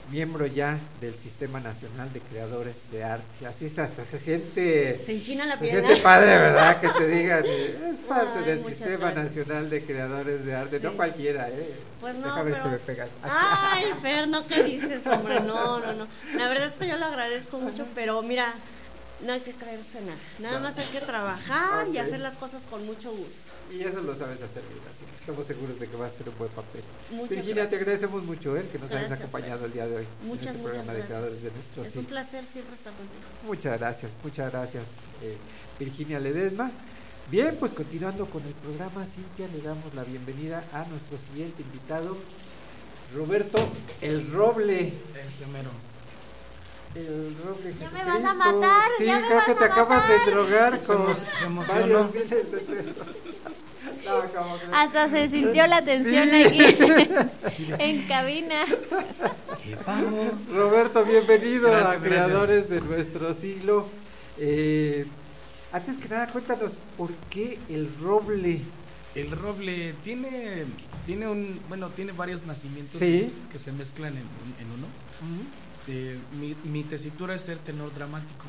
miembro 0.09 0.47
ya 0.47 0.79
del 0.99 1.15
Sistema 1.15 1.59
Nacional 1.59 2.11
de 2.11 2.19
Creadores 2.21 2.89
de 2.91 3.03
Arte. 3.03 3.45
Así 3.45 3.69
se- 3.69 3.81
hasta 3.81 4.03
se 4.03 4.17
siente... 4.17 4.99
Se 5.05 5.11
enchina 5.11 5.45
la 5.45 5.55
Se 5.55 5.67
siente 5.67 5.97
padre, 5.97 6.35
¿verdad? 6.35 6.81
Que 6.81 6.89
te 6.89 7.07
digan, 7.07 7.45
es 7.91 7.97
parte 8.07 8.39
Ay, 8.39 8.45
del 8.45 8.63
Sistema 8.63 9.11
gracias. 9.11 9.23
Nacional 9.23 9.69
de 9.69 9.85
Creadores 9.85 10.45
de 10.45 10.55
Arte. 10.55 10.79
No 10.79 10.89
Sí. 10.89 10.95
cualquiera, 10.95 11.49
¿eh? 11.49 11.69
Pues 11.99 12.15
no, 12.15 12.25
Déjame 12.25 12.51
pero- 12.53 12.69
me. 12.71 13.09
Ay, 13.21 13.85
Fer, 14.01 14.27
¿no 14.27 14.47
qué 14.47 14.63
dices, 14.63 15.05
hombre? 15.05 15.41
No, 15.41 15.77
no, 15.79 15.93
no. 15.93 16.07
La 16.37 16.47
verdad 16.49 16.69
es 16.69 16.73
que 16.73 16.87
yo 16.87 16.97
lo 16.97 17.05
agradezco 17.05 17.59
mucho, 17.59 17.85
pero 17.93 18.23
mira, 18.23 18.51
no 19.25 19.33
hay 19.33 19.41
que 19.41 19.53
creerse 19.53 20.01
nada. 20.01 20.17
Nada 20.39 20.59
No. 20.59 20.63
más 20.69 20.77
hay 20.77 20.87
que 20.87 20.99
trabajar 21.01 21.87
y 21.87 21.97
hacer 21.97 22.19
las 22.19 22.35
cosas 22.35 22.61
con 22.69 22.85
mucho 22.85 23.11
gusto. 23.11 23.51
Y 23.71 23.81
eso 23.83 24.01
lo 24.01 24.15
sabes 24.15 24.41
hacer 24.41 24.63
bien, 24.63 24.81
así 24.89 25.05
que 25.05 25.15
estamos 25.15 25.45
seguros 25.47 25.79
de 25.79 25.87
que 25.87 25.95
va 25.95 26.07
a 26.07 26.09
ser 26.09 26.27
un 26.27 26.37
buen 26.37 26.51
papel. 26.51 26.81
Muchas 27.11 27.29
Virginia, 27.29 27.69
te 27.69 27.75
agradecemos 27.77 28.23
mucho 28.23 28.57
¿eh? 28.57 28.65
que 28.71 28.79
nos 28.79 28.91
hayas 28.91 29.11
acompañado 29.11 29.59
Fer. 29.59 29.65
el 29.67 29.73
día 29.73 29.87
de 29.87 29.95
hoy 29.97 30.07
Muchas, 30.23 30.47
en 30.47 30.55
este 30.55 30.57
muchas 30.57 30.63
programa 30.63 30.91
de 30.93 30.97
gracias. 30.99 31.07
Creadores 31.07 31.43
de 31.43 31.51
nuestro 31.51 31.83
Es 31.83 31.93
Sí. 31.93 31.99
un 31.99 32.05
placer 32.05 32.43
siempre 32.51 32.75
estar 32.75 32.93
contigo. 32.93 33.23
Muchas 33.47 33.79
gracias, 33.79 34.11
muchas 34.23 34.51
gracias, 34.51 34.83
eh, 35.21 35.37
Virginia 35.79 36.19
Ledesma. 36.19 36.71
Bien, 37.29 37.55
pues 37.57 37.71
continuando 37.71 38.25
con 38.29 38.43
el 38.45 38.53
programa, 38.55 39.05
Cintia, 39.05 39.47
le 39.47 39.61
damos 39.61 39.93
la 39.93 40.03
bienvenida 40.03 40.65
a 40.73 40.83
nuestro 40.85 41.17
siguiente 41.29 41.61
invitado, 41.61 42.17
Roberto 43.15 43.57
El 44.01 44.31
Roble. 44.31 44.91
Mero. 45.53 45.69
El 46.95 47.35
Roble 47.45 47.73
Ya 47.79 47.89
me 47.89 47.99
Jesucristo. 47.99 48.21
vas 48.23 48.25
a 48.25 48.33
matar, 48.33 48.83
Sí, 48.97 49.05
ya 49.05 49.19
me 49.19 49.25
creo 49.27 49.35
vas 49.37 49.45
que 49.45 49.51
a 49.51 49.57
te 49.57 49.63
acabas 49.65 50.07
de 50.09 50.31
drogar 50.31 50.81
Se 50.81 50.87
con 50.93 51.15
se 51.15 51.45
emocionó. 51.45 51.79
varios 52.09 52.13
miles 52.13 52.51
de 52.51 52.57
pesos. 52.59 52.95
No, 54.05 54.19
¿cómo 54.33 54.55
crees? 54.57 54.71
Hasta 54.73 55.07
se 55.09 55.27
sintió 55.27 55.67
la 55.67 55.83
tensión 55.85 56.27
Sí. 56.29 56.43
aquí 56.43 56.77
en 57.79 58.01
cabina. 58.07 58.65
Roberto, 60.53 61.05
bienvenido 61.05 61.69
Gracias, 61.69 61.87
a 61.87 61.99
gracias. 61.99 62.03
Creadores 62.03 62.69
de 62.69 62.81
nuestro 62.81 63.33
siglo. 63.33 63.87
Eh, 64.39 65.05
antes 65.71 65.97
que 65.97 66.09
nada, 66.09 66.27
cuéntanos 66.27 66.71
por 66.97 67.11
qué 67.29 67.59
el 67.69 67.89
roble. 68.01 68.61
El 69.13 69.29
roble 69.31 69.93
tiene, 70.03 70.65
tiene 71.05 71.27
un, 71.27 71.59
bueno, 71.69 71.89
tiene 71.89 72.11
varios 72.13 72.45
nacimientos 72.45 72.97
Sí. 72.99 73.31
que 73.51 73.59
se 73.59 73.71
mezclan 73.71 74.13
en, 74.13 74.23
en 74.59 74.71
uno. 74.71 74.87
Eh, 75.93 76.17
mi, 76.39 76.55
mi 76.63 76.83
tesitura 76.85 77.35
es 77.35 77.41
ser 77.41 77.57
tenor 77.57 77.93
dramático. 77.93 78.45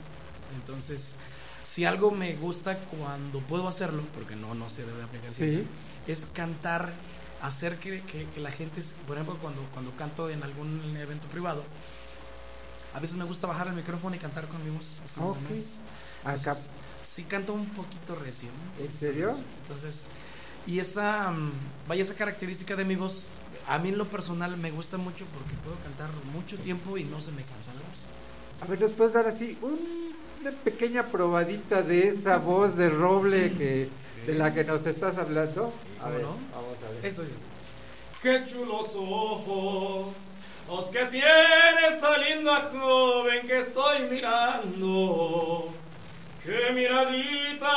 Entonces, 0.54 1.10
si 1.68 1.84
algo 1.84 2.12
me 2.12 2.34
gusta 2.36 2.78
cuando 2.78 3.40
puedo 3.40 3.66
hacerlo, 3.66 4.02
porque 4.14 4.36
no, 4.36 4.54
no 4.54 4.70
se 4.70 4.84
debe 4.84 5.02
aplicar 5.02 5.34
Sí. 5.34 5.66
es 6.06 6.26
cantar, 6.26 6.92
hacer 7.40 7.78
que, 7.78 8.00
que- 8.02 8.26
que 8.28 8.40
la 8.40 8.52
gente, 8.52 8.80
por 9.06 9.16
ejemplo, 9.16 9.36
cuando, 9.42 9.60
cuando 9.72 9.90
canto 9.96 10.30
en 10.30 10.42
algún 10.44 10.96
evento 10.96 11.26
privado, 11.28 11.64
a 12.94 13.00
veces 13.00 13.16
me 13.16 13.24
gusta 13.24 13.46
bajar 13.48 13.66
el 13.68 13.72
micrófono 13.74 14.14
y 14.14 14.18
cantar 14.18 14.46
con 14.48 14.62
mi 14.64 14.70
voz. 14.70 14.84
así 15.04 15.18
nada 15.18 15.32
Ok. 15.32 15.38
más. 15.40 15.50
Acá. 16.22 16.34
Entonces, 16.50 16.66
sí 17.08 17.24
canto 17.24 17.54
un 17.54 17.66
poquito 17.70 18.14
recio. 18.14 18.48
¿no? 18.78 18.84
¿En 18.84 18.92
serio? 18.92 19.34
Entonces, 19.62 20.02
y 20.66 20.78
esa, 20.78 21.30
mm, 21.32 21.50
vaya 21.88 22.02
esa 22.02 22.14
característica 22.14 22.76
de 22.76 22.84
mi 22.84 22.94
voz, 22.94 23.24
a 23.68 23.78
mí 23.78 23.90
en 23.90 23.98
lo 23.98 24.06
personal 24.06 24.56
me 24.56 24.70
gusta 24.70 24.96
mucho 24.98 25.24
porque 25.26 25.54
puedo 25.62 25.76
cantar 25.78 26.08
mucho 26.34 26.56
tiempo 26.58 26.96
y 26.98 27.04
no 27.04 27.20
se 27.20 27.32
me 27.32 27.42
cansa 27.42 27.72
la 27.74 27.80
voz. 27.80 28.62
A 28.62 28.66
ver, 28.66 28.80
¿nos 28.80 28.92
puedes 28.92 29.12
dar 29.14 29.26
así 29.26 29.56
un- 29.62 30.14
una 30.40 30.50
pequeña 30.50 31.04
probadita 31.04 31.82
de 31.82 32.08
esa 32.08 32.38
voz 32.38 32.76
de 32.76 32.88
roble 32.88 33.52
que 33.52 33.88
de 34.26 34.34
la 34.34 34.52
que 34.54 34.64
nos 34.64 34.86
estás 34.86 35.18
hablando? 35.18 35.72
A 36.00 36.04
¿Cómo 36.04 36.14
ver, 36.14 36.22
no? 36.22 36.36
vamos 36.54 36.76
a 36.86 36.92
ver. 36.92 37.06
Esto 37.06 37.22
es. 37.22 37.28
Qué 38.22 38.44
chulos 38.46 38.94
ojos 38.96 40.08
los 40.68 40.90
que 40.90 41.04
tiene 41.06 41.88
esta 41.88 42.16
linda 42.18 42.70
joven 42.72 43.46
que 43.46 43.58
estoy 43.60 44.02
mirando. 44.10 45.72
Qué 46.44 46.72
miradita, 46.72 47.68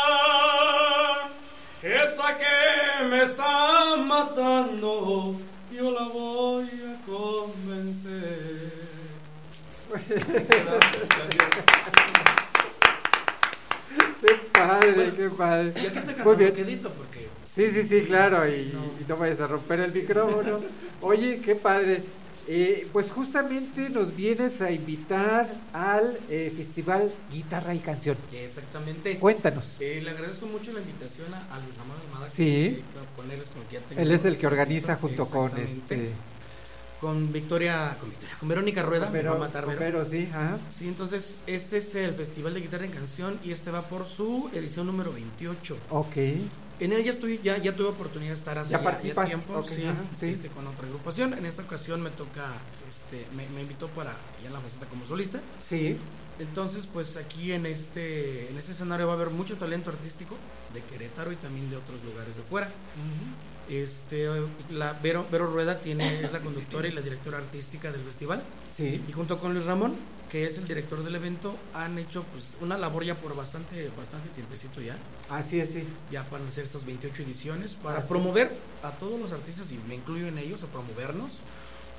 esa 1.81 2.37
que 2.37 3.05
me 3.05 3.21
está 3.23 3.95
matando, 3.97 5.35
Qué 14.21 14.33
padre, 14.51 15.13
qué 15.15 15.29
padre. 15.29 15.73
Y 15.75 15.87
aquí 15.87 15.99
Muy 16.23 16.35
bien. 16.35 16.53
porque 16.97 17.27
Sí, 17.53 17.67
sí, 17.69 17.83
sí, 17.83 18.01
claro, 18.03 18.47
y 18.47 18.51
y 18.53 19.05
no, 19.07 19.17
vayas 19.17 19.39
a 19.39 19.47
romper 19.47 19.79
el 19.81 19.93
micrófono. 19.93 20.59
Oye, 21.01 21.39
qué 21.43 21.55
padre. 21.55 22.03
Eh, 22.47 22.87
pues 22.93 23.09
justamente 23.11 23.89
nos 23.89 24.15
vienes 24.15 24.61
a 24.61 24.69
invitar 24.69 25.47
al 25.73 26.19
eh, 26.29 26.53
Festival 26.55 27.11
Guitarra 27.31 27.73
y 27.73 27.79
Canción. 27.79 28.17
Exactamente. 28.31 29.17
Cuéntanos. 29.17 29.77
Eh, 29.79 29.99
le 30.03 30.11
agradezco 30.11 30.45
mucho 30.45 30.71
la 30.73 30.79
invitación 30.81 31.33
a, 31.33 31.37
a 31.55 31.59
Luis 31.59 31.75
Ramón 31.75 31.95
Almada. 32.05 32.29
Sí. 32.29 32.43
que- 32.43 32.75
que 32.75 33.15
con 33.15 33.31
él 33.31 33.39
es 33.41 33.49
con 33.49 33.63
tengo 33.65 34.01
Él 34.01 34.11
es 34.11 34.25
el 34.25 34.37
que 34.37 34.45
organiza 34.47 34.95
junto 34.95 35.25
con 35.27 35.57
este. 35.57 36.11
Con 37.01 37.31
Victoria, 37.33 37.97
con 37.99 38.09
Victoria, 38.09 38.35
con 38.39 38.49
Verónica 38.49 38.81
Rueda, 38.81 39.07
me 39.07 39.19
Vero- 39.19 39.31
va 39.31 39.35
a 39.35 39.39
matar. 39.39 39.65
Vero, 39.77 40.05
sí, 40.05 40.27
ajá. 40.31 40.57
Sí, 40.71 40.87
entonces 40.87 41.39
este 41.45 41.77
es 41.77 41.93
el 41.95 42.13
Festival 42.13 42.53
de 42.53 42.61
Guitarra 42.61 42.85
en 42.85 42.91
Canción 42.91 43.37
y 43.43 43.51
este 43.51 43.69
va 43.69 43.83
por 43.83 44.05
su 44.07 44.49
edición 44.53 44.87
número 44.87 45.11
28. 45.11 45.77
Ok. 45.89 46.15
En 46.79 46.91
él 46.91 47.03
ya 47.03 47.11
estoy, 47.11 47.39
ya, 47.43 47.57
ya 47.57 47.73
tuve 47.75 47.89
oportunidad 47.89 48.31
de 48.31 48.37
estar 48.37 48.57
hace 48.57 48.71
¿Ya 48.71 48.99
tiempo, 48.99 49.53
Ok, 49.59 49.67
sí, 49.67 49.85
ajá, 49.85 49.95
sí. 50.19 50.27
este, 50.27 50.49
con 50.49 50.67
otra 50.67 50.85
agrupación. 50.87 51.33
En 51.33 51.45
esta 51.45 51.61
ocasión 51.61 52.01
me 52.01 52.09
toca, 52.09 52.47
este, 52.89 53.25
me, 53.35 53.47
me 53.49 53.61
invitó 53.61 53.87
para 53.89 54.11
ya 54.41 54.47
en 54.47 54.53
la 54.53 54.59
faceta 54.59 54.85
como 54.87 55.05
solista. 55.05 55.39
Sí. 55.67 55.97
Entonces, 56.39 56.87
pues 56.91 57.15
aquí 57.15 57.53
en 57.53 57.65
este, 57.65 58.49
en 58.49 58.57
este 58.57 58.73
escenario 58.73 59.07
va 59.07 59.13
a 59.13 59.15
haber 59.15 59.29
mucho 59.29 59.55
talento 59.55 59.89
artístico 59.89 60.35
de 60.73 60.81
Querétaro 60.81 61.31
y 61.31 61.37
también 61.37 61.69
de 61.69 61.77
otros 61.77 62.03
lugares 62.03 62.35
de 62.35 62.43
fuera. 62.43 62.69
Este, 63.69 64.27
la 64.69 64.93
Vero, 64.93 65.25
Vero 65.31 65.47
Rueda 65.47 65.79
tiene, 65.79 66.21
es 66.23 66.31
la 66.31 66.39
conductora 66.39 66.87
y 66.87 66.91
la 66.91 67.01
directora 67.01 67.37
artística 67.39 67.91
del 67.91 68.01
festival. 68.01 68.43
Sí. 68.75 69.03
Y 69.07 69.11
junto 69.11 69.39
con 69.39 69.53
Luis 69.53 69.65
Ramón, 69.65 69.95
que 70.29 70.45
es 70.45 70.57
el 70.57 70.65
director 70.67 71.03
del 71.03 71.15
evento, 71.15 71.55
han 71.73 71.97
hecho 71.97 72.23
pues 72.31 72.57
una 72.61 72.77
labor 72.77 73.03
ya 73.05 73.15
por 73.15 73.35
bastante, 73.35 73.89
bastante 73.97 74.29
tiempecito 74.29 74.81
ya. 74.81 74.97
Así 75.29 75.59
es, 75.59 75.71
sí. 75.71 75.83
Ya 76.11 76.23
para 76.29 76.45
hacer 76.47 76.63
estas 76.63 76.85
28 76.85 77.23
ediciones, 77.23 77.73
para 77.75 78.03
promover 78.07 78.51
a 78.83 78.91
todos 78.91 79.19
los 79.19 79.31
artistas, 79.31 79.71
y 79.71 79.79
me 79.87 79.95
incluyo 79.95 80.27
en 80.27 80.37
ellos, 80.37 80.63
a 80.63 80.67
promovernos. 80.67 81.33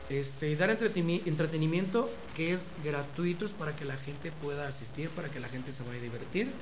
Este, 0.09 0.51
y 0.51 0.55
dar 0.55 0.71
entreteni- 0.71 1.23
entretenimiento 1.27 2.09
que 2.37 2.53
es 2.53 2.69
gratuito, 2.85 3.45
es 3.45 3.51
para 3.53 3.75
que 3.75 3.85
la 3.85 3.97
gente 3.97 4.31
pueda 4.41 4.69
asistir, 4.69 5.09
para 5.11 5.29
que 5.31 5.41
la 5.41 5.49
gente 5.49 5.73
se 5.73 5.83
vaya 5.83 5.99
a 5.99 6.03
divertir. 6.03 6.53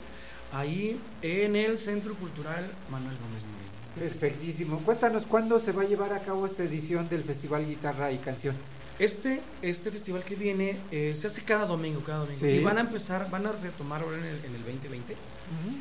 Ahí 0.53 0.99
en 1.21 1.57
el 1.57 1.77
Centro 1.77 2.15
Cultural 2.15 2.65
Manuel 2.91 3.17
Gómez 3.19 3.43
Murillo. 3.43 3.64
Perfectísimo. 3.99 4.81
Cuéntanos 4.81 5.25
cuándo 5.27 5.59
se 5.61 5.73
va 5.73 5.83
a 5.83 5.87
llevar 5.87 6.13
a 6.13 6.21
cabo 6.21 6.47
esta 6.47 6.63
edición 6.65 7.09
del 7.09 7.23
Festival 7.23 7.67
Guitarra 7.67 8.11
y 8.13 8.19
Canción. 8.19 8.57
Este, 8.99 9.41
este 9.63 9.91
festival 9.91 10.23
que 10.23 10.37
viene 10.37 10.77
eh, 10.93 11.15
se 11.17 11.27
hace 11.27 11.43
cada 11.43 11.67
domingo, 11.67 12.01
cada 12.05 12.19
domingo. 12.21 12.39
Sí. 12.39 12.47
Y 12.47 12.61
van 12.63 12.79
a 12.79 12.83
empezar, 12.83 13.29
van 13.31 13.47
a 13.47 13.53
retomar 13.53 14.03
ahora 14.03 14.19
en 14.19 14.25
el, 14.25 14.37
en 14.45 14.55
el 14.55 14.61
2020. 14.65 15.17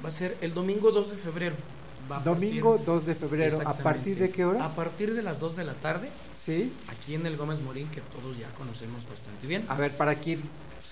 Va 0.03 0.09
a 0.09 0.11
ser 0.11 0.37
el 0.41 0.53
domingo 0.53 0.91
2 0.91 1.11
de 1.11 1.17
febrero. 1.17 1.55
Va 2.11 2.19
Domingo 2.19 2.71
partir- 2.77 2.85
2 2.85 3.05
de 3.05 3.15
febrero. 3.15 3.59
¿A 3.65 3.73
partir 3.75 4.17
de 4.17 4.29
qué 4.29 4.43
hora? 4.45 4.65
A 4.65 4.75
partir 4.75 5.13
de 5.13 5.21
las 5.21 5.39
2 5.39 5.55
de 5.55 5.63
la 5.63 5.73
tarde. 5.75 6.09
Sí. 6.37 6.73
Aquí 6.89 7.13
en 7.15 7.25
el 7.25 7.37
Gómez 7.37 7.61
Morín, 7.61 7.87
que 7.89 8.01
todos 8.01 8.37
ya 8.37 8.49
conocemos 8.55 9.07
bastante 9.07 9.47
bien. 9.47 9.63
A 9.69 9.75
ver, 9.77 9.95
para 9.95 10.15
quien, 10.15 10.41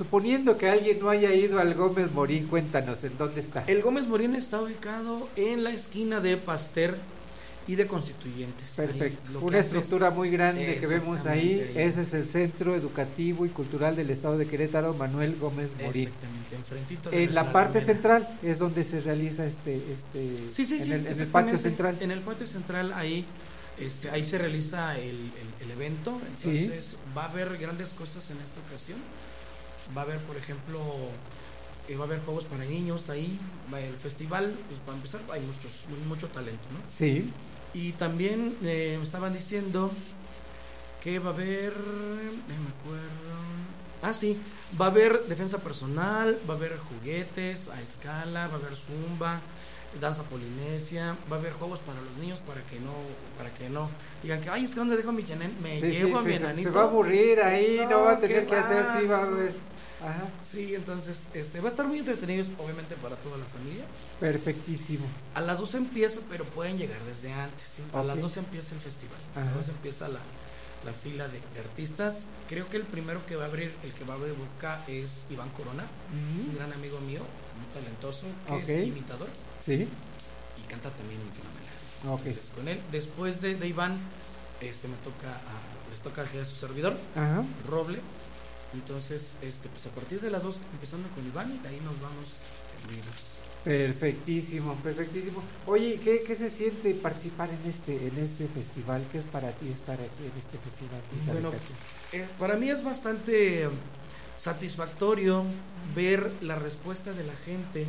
suponiendo 0.05 0.57
que 0.57 0.67
alguien 0.67 0.97
no 0.99 1.11
haya 1.11 1.31
ido 1.31 1.59
al 1.59 1.75
Gómez 1.75 2.11
Morín, 2.11 2.47
cuéntanos, 2.47 3.03
¿en 3.03 3.15
dónde 3.19 3.39
está? 3.39 3.63
El 3.67 3.83
Gómez 3.83 4.07
Morín 4.07 4.33
está 4.35 4.59
ubicado 4.59 5.29
en 5.35 5.63
la 5.63 5.69
esquina 5.71 6.19
de 6.19 6.37
Paster 6.37 6.95
y 7.67 7.75
de 7.75 7.85
Constituyentes. 7.85 8.71
Perfecto. 8.75 9.39
Una 9.41 9.59
es- 9.59 9.67
estructura 9.67 10.09
muy 10.09 10.31
grande 10.31 10.77
que 10.79 10.87
vemos 10.87 11.27
ahí. 11.27 11.71
Ese 11.75 12.01
es 12.01 12.13
el 12.15 12.27
Centro 12.27 12.75
Educativo 12.75 13.45
y 13.45 13.49
Cultural 13.49 13.95
del 13.95 14.09
Estado 14.09 14.39
de 14.39 14.47
Querétaro, 14.47 14.95
Manuel 14.95 15.35
Gómez 15.39 15.69
Morín. 15.79 16.07
Exactamente, 16.07 16.55
enfrentito 16.55 17.11
de 17.11 17.23
En 17.23 17.35
la 17.35 17.53
parte 17.53 17.79
central 17.79 18.27
es 18.41 18.57
donde 18.57 18.83
se 18.83 19.01
realiza 19.01 19.45
este, 19.45 19.75
este 19.75 20.35
Sí, 20.51 20.65
sí, 20.65 20.77
en, 20.77 20.81
sí. 20.83 20.91
el, 20.93 21.05
en 21.05 21.19
el 21.21 21.27
patio 21.27 21.59
central. 21.59 21.95
En 22.01 22.09
el 22.09 22.21
patio 22.21 22.47
central 22.47 22.91
ahí, 22.93 23.23
este, 23.79 24.09
ahí 24.09 24.23
se 24.23 24.39
realiza 24.39 24.97
el, 24.97 25.09
el- 25.11 25.65
el 25.65 25.71
evento. 25.71 26.19
Sí. 26.41 26.57
Entonces 26.57 26.95
va 27.15 27.25
a 27.25 27.29
haber 27.29 27.55
grandes 27.59 27.89
cosas 27.93 28.27
en 28.31 28.37
esta 28.37 28.59
ocasión. 28.67 28.97
Va 29.95 30.01
a 30.01 30.03
haber, 30.05 30.19
por 30.21 30.37
ejemplo, 30.37 30.79
eh, 31.87 31.95
va 31.95 32.03
a 32.03 32.07
haber 32.07 32.21
juegos 32.21 32.45
para 32.45 32.63
niños 32.65 33.09
ahí. 33.09 33.37
Va 33.73 33.79
el 33.79 33.95
festival, 33.95 34.53
pues 34.67 34.79
para 34.81 34.97
empezar, 34.97 35.21
hay 35.31 35.41
muchos, 35.41 35.71
mucho 36.07 36.27
talento, 36.29 36.63
¿no? 36.71 36.79
Sí. 36.91 37.31
Y 37.73 37.93
también 37.93 38.57
eh, 38.63 38.95
me 38.97 39.03
estaban 39.03 39.33
diciendo 39.33 39.91
que 41.03 41.19
va 41.19 41.31
a 41.31 41.33
haber, 41.33 41.73
déjame 41.73 42.69
acuerdo. 42.79 43.31
Ah, 44.03 44.13
sí, 44.13 44.39
va 44.79 44.85
a 44.87 44.89
haber 44.89 45.25
defensa 45.27 45.59
personal, 45.59 46.37
va 46.49 46.55
a 46.55 46.57
haber 46.57 46.77
juguetes 46.77 47.69
a 47.69 47.81
escala, 47.81 48.47
va 48.47 48.55
a 48.55 48.57
haber 48.57 48.75
zumba, 48.75 49.39
danza 49.99 50.23
polinesia, 50.23 51.15
va 51.31 51.35
a 51.35 51.39
haber 51.39 51.53
juegos 51.53 51.79
para 51.79 52.01
los 52.01 52.17
niños 52.17 52.39
para 52.39 52.61
que 52.63 52.79
no, 52.79 52.93
para 53.37 53.53
que 53.53 53.69
no 53.69 53.89
digan 54.23 54.41
que, 54.41 54.49
ay, 54.49 54.65
es 54.65 54.71
que 54.73 54.79
donde 54.79 54.97
dejo 54.97 55.11
mi 55.11 55.23
chanen, 55.23 55.55
me 55.61 55.79
Sí, 55.79 55.91
sí, 55.93 55.99
llevo 55.99 56.17
a 56.19 56.21
sí, 56.23 56.27
mi 56.29 56.33
se- 56.33 56.39
enanito. 56.39 56.69
se 56.69 56.75
va 56.75 56.81
a 56.81 56.85
aburrir 56.85 57.39
ahí, 57.41 57.81
no 57.89 58.01
va 58.01 58.11
a 58.13 58.19
tener 58.19 58.45
que 58.47 58.55
hacer, 58.55 58.85
sí, 58.99 59.05
va 59.07 59.17
a 59.19 59.23
haber. 59.23 59.53
Ajá. 60.03 60.23
Sí, 60.43 60.73
entonces, 60.75 61.27
este, 61.33 61.59
va 61.61 61.67
a 61.67 61.71
estar 61.71 61.85
muy 61.87 61.99
entretenido, 61.99 62.45
obviamente, 62.57 62.95
para 62.95 63.15
toda 63.17 63.37
la 63.37 63.45
familia. 63.45 63.85
Perfectísimo. 64.19 65.05
A 65.35 65.41
las 65.41 65.59
12 65.59 65.77
empieza, 65.77 66.21
pero 66.29 66.45
pueden 66.45 66.77
llegar 66.77 66.99
desde 67.03 67.31
antes. 67.33 67.65
¿sí? 67.77 67.83
A 67.93 68.03
las 68.03 68.19
12 68.21 68.39
empieza 68.39 68.75
el 68.75 68.81
festival. 68.81 69.17
A 69.35 69.41
las 69.41 69.53
12 69.55 69.71
empieza 69.71 70.07
la, 70.07 70.19
la 70.85 70.93
fila 70.93 71.27
de, 71.27 71.39
de 71.53 71.59
artistas. 71.59 72.23
Creo 72.49 72.67
que 72.69 72.77
el 72.77 72.83
primero 72.83 73.25
que 73.25 73.35
va 73.35 73.43
a 73.45 73.47
abrir, 73.47 73.73
el 73.83 73.91
que 73.93 74.03
va 74.05 74.13
a 74.13 74.17
abrir 74.17 74.33
boca 74.33 74.83
es 74.87 75.25
Iván 75.29 75.49
Corona, 75.51 75.83
Ujú. 75.83 76.49
un 76.49 76.55
gran 76.55 76.71
amigo 76.73 76.99
mío, 77.01 77.21
muy 77.21 77.73
talentoso, 77.73 78.25
que 78.47 78.57
es 78.81 78.87
imitador 78.87 79.27
Sí. 79.63 79.73
y 80.57 80.67
canta 80.69 80.89
también 80.91 81.19
fenomenal. 81.33 82.15
Ok. 82.19 82.25
Entonces, 82.27 82.51
con 82.55 82.67
él, 82.67 82.79
después 82.91 83.41
de, 83.41 83.55
de 83.55 83.67
Iván, 83.67 83.99
este 84.61 84.87
me 84.87 84.95
toca 84.97 85.29
a- 85.29 85.89
les 85.91 85.99
toca 85.99 86.21
a 86.23 86.45
su 86.45 86.55
servidor, 86.55 86.97
Ajá. 87.15 87.43
Roble. 87.67 87.99
Entonces, 88.73 89.33
este, 89.41 89.67
pues 89.69 89.85
a 89.87 89.89
partir 89.89 90.21
de 90.21 90.29
las 90.29 90.43
2, 90.43 90.59
empezando 90.73 91.09
con 91.09 91.25
Iván, 91.25 91.61
de 91.61 91.69
ahí 91.69 91.81
nos 91.83 91.99
vamos. 91.99 92.27
Perfectísimo, 93.63 94.75
perfectísimo. 94.75 95.43
Oye, 95.67 95.99
¿qué, 96.03 96.23
qué 96.25 96.35
se 96.35 96.49
siente 96.49 96.95
participar 96.95 97.49
en 97.49 97.69
este 97.69 98.07
en 98.07 98.17
este 98.17 98.47
festival? 98.47 99.05
¿Qué 99.11 99.19
es 99.19 99.25
para 99.25 99.51
ti 99.51 99.69
estar 99.69 99.95
aquí 99.95 100.25
en 100.25 100.37
este 100.37 100.57
festival? 100.57 101.01
Bueno, 101.27 101.51
eh, 102.11 102.27
para 102.39 102.55
mí 102.55 102.69
es 102.69 102.83
bastante 102.83 103.69
satisfactorio 104.39 105.43
ver 105.95 106.31
la 106.41 106.55
respuesta 106.55 107.13
de 107.13 107.23
la 107.23 107.35
gente 107.35 107.85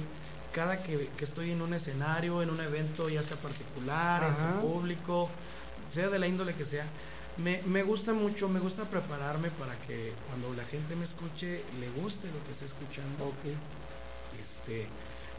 cada 0.53 0.83
que, 0.83 1.09
que 1.17 1.25
estoy 1.25 1.53
en 1.53 1.63
un 1.63 1.73
escenario, 1.73 2.43
en 2.43 2.51
un 2.51 2.61
evento, 2.61 3.09
ya 3.09 3.23
sea 3.23 3.39
particular, 3.39 4.29
ya 4.29 4.35
sea 4.35 4.51
Ajá. 4.51 4.61
público, 4.61 5.31
sea 5.89 6.11
de 6.11 6.19
la 6.19 6.27
índole 6.27 6.55
que 6.55 6.67
sea. 6.67 6.85
Me, 7.39 7.63
me 7.67 7.83
gusta 7.83 8.13
mucho, 8.13 8.49
me 8.49 8.61
gusta 8.61 8.85
prepararme 8.85 9.51
para 9.53 9.75
que 9.87 10.13
cuando 10.29 10.53
la 10.55 10.65
gente 10.65 10.95
me 10.97 11.05
escuche, 11.05 11.63
le 11.81 11.89
guste 12.03 12.29
lo 12.29 12.45
que 12.45 12.53
esté 12.53 12.67
escuchando. 12.67 13.33
Este, 14.41 14.87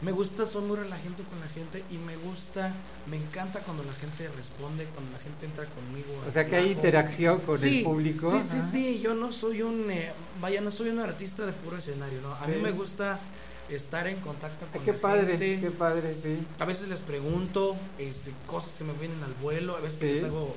me 0.00 0.10
gusta, 0.12 0.44
soy 0.44 0.64
muy 0.64 0.76
relajante 0.76 1.22
con 1.22 1.38
la 1.40 1.46
gente 1.48 1.84
y 1.90 1.98
me 1.98 2.16
gusta, 2.16 2.72
me 3.08 3.16
encanta 3.16 3.60
cuando 3.60 3.84
la 3.84 3.92
gente 3.92 4.28
responde, 4.36 4.86
cuando 4.86 5.12
la 5.12 5.18
gente 5.18 5.46
entra 5.46 5.66
conmigo. 5.66 6.08
O 6.26 6.30
sea, 6.30 6.46
que 6.46 6.56
hay 6.56 6.72
interacción 6.72 7.40
con 7.40 7.62
el 7.62 7.82
público. 7.84 8.30
Sí, 8.30 8.42
sí, 8.48 8.56
Ajá. 8.58 8.70
sí, 8.70 9.00
yo 9.00 9.14
no 9.14 9.32
soy 9.32 9.62
un, 9.62 9.88
eh, 9.90 10.12
vaya, 10.40 10.60
no 10.60 10.70
soy 10.72 10.88
un 10.88 10.98
artista 10.98 11.46
de 11.46 11.52
puro 11.52 11.78
escenario, 11.78 12.20
¿no? 12.22 12.32
A 12.34 12.44
Sí. 12.46 12.52
mí 12.52 12.62
me 12.62 12.72
gusta 12.72 13.20
estar 13.68 14.06
en 14.08 14.20
contacto 14.20 14.66
con 14.72 14.84
Qué 14.84 14.92
la 14.92 14.98
padre, 14.98 15.38
gente. 15.38 15.60
qué 15.60 15.70
padre, 15.70 16.14
sí. 16.22 16.46
A 16.58 16.64
veces 16.66 16.88
les 16.88 17.00
pregunto 17.00 17.76
este, 17.98 18.32
cosas 18.46 18.72
que 18.72 18.78
se 18.78 18.84
me 18.84 18.92
vienen 18.94 19.22
al 19.22 19.32
vuelo, 19.34 19.76
a 19.76 19.80
veces 19.80 20.00
Sí. 20.00 20.06
les 20.06 20.24
hago, 20.24 20.54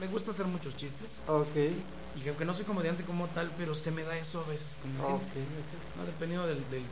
me 0.00 0.06
gusta 0.08 0.30
hacer 0.32 0.46
muchos 0.46 0.76
chistes. 0.76 1.10
Ok. 1.28 1.56
Y 2.24 2.28
aunque 2.28 2.44
no 2.44 2.54
soy 2.54 2.64
comediante 2.64 3.02
como 3.04 3.26
tal, 3.28 3.50
pero 3.56 3.74
se 3.74 3.90
me 3.90 4.02
da 4.04 4.16
eso 4.16 4.40
a 4.40 4.48
veces 4.48 4.78
con 4.80 4.96
la 4.98 5.04
Ok, 5.14 5.22
gente. 5.22 5.40
¿no? 5.98 6.04
Dependiendo 6.06 6.46
del, 6.46 6.58
del, 6.70 6.82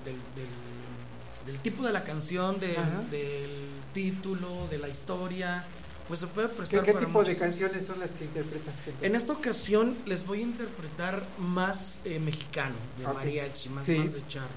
del, 1.47 1.59
tipo 1.59 1.85
de 1.87 1.93
la 1.93 2.03
canción, 2.05 2.59
del, 2.59 2.75
del 3.11 3.51
título, 3.95 4.67
de 4.69 4.79
la 4.79 4.89
historia, 4.89 5.65
pues 6.09 6.19
se 6.21 6.27
puede 6.27 6.49
¿Qué, 6.49 6.55
prestar 6.55 6.85
qué 6.85 6.93
para 6.93 7.07
tipo 7.07 7.21
de 7.21 7.25
cosas. 7.35 7.39
canciones 7.39 7.87
son 7.87 8.01
las 8.01 8.11
que 8.11 8.25
interpretas? 8.25 8.75
En 9.01 9.15
esta 9.15 9.33
ocasión 9.33 9.97
les 10.07 10.27
voy 10.27 10.39
a 10.41 10.43
interpretar 10.43 11.23
más 11.39 12.01
eh, 12.05 12.19
mexicano, 12.19 12.75
de 12.99 13.05
mariachi, 13.07 13.69
más, 13.69 13.87
Sí. 13.87 13.97
más 13.99 14.13
de 14.15 14.27
charro. 14.27 14.49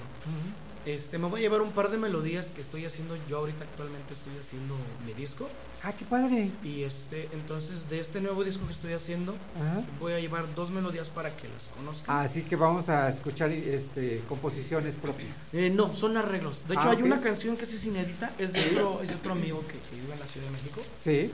Este, 0.86 1.18
me 1.18 1.26
voy 1.26 1.40
a 1.40 1.42
llevar 1.42 1.62
un 1.62 1.72
par 1.72 1.90
de 1.90 1.98
melodías 1.98 2.52
que 2.52 2.60
estoy 2.60 2.84
haciendo, 2.86 3.16
yo 3.28 3.38
ahorita 3.38 3.64
actualmente 3.64 4.14
estoy 4.14 4.32
haciendo 4.40 4.76
mi 5.04 5.14
disco. 5.14 5.48
Ah, 5.82 5.92
qué 5.92 6.04
padre. 6.04 6.52
Y 6.62 6.84
este, 6.84 7.28
entonces 7.32 7.90
de 7.90 7.98
este 7.98 8.20
nuevo 8.20 8.44
disco 8.44 8.64
que 8.66 8.72
estoy 8.72 8.92
haciendo, 8.92 9.32
Ajá. 9.60 9.82
voy 9.98 10.12
a 10.12 10.20
llevar 10.20 10.46
dos 10.54 10.70
melodías 10.70 11.08
para 11.08 11.34
que 11.36 11.48
las 11.48 11.64
conozcan. 11.76 12.24
Así 12.24 12.42
que 12.42 12.54
vamos 12.54 12.88
a 12.88 13.08
escuchar 13.08 13.50
este 13.50 14.22
composiciones 14.28 14.94
propias. 14.94 15.52
Eh, 15.52 15.70
no, 15.70 15.92
son 15.96 16.16
arreglos. 16.16 16.68
De 16.68 16.74
hecho, 16.74 16.88
Ah, 16.88 16.92
hay 16.92 17.02
una 17.02 17.20
canción 17.20 17.56
que 17.56 17.64
es 17.64 17.84
inédita, 17.84 18.32
es 18.38 18.52
de 18.52 18.60
otro, 18.70 19.02
es 19.02 19.08
de 19.08 19.14
otro 19.16 19.32
amigo 19.32 19.60
que, 19.66 19.74
que 19.90 20.00
vive 20.00 20.12
en 20.14 20.20
la 20.20 20.26
Ciudad 20.26 20.46
de 20.46 20.52
México. 20.52 20.80
Sí. 21.00 21.32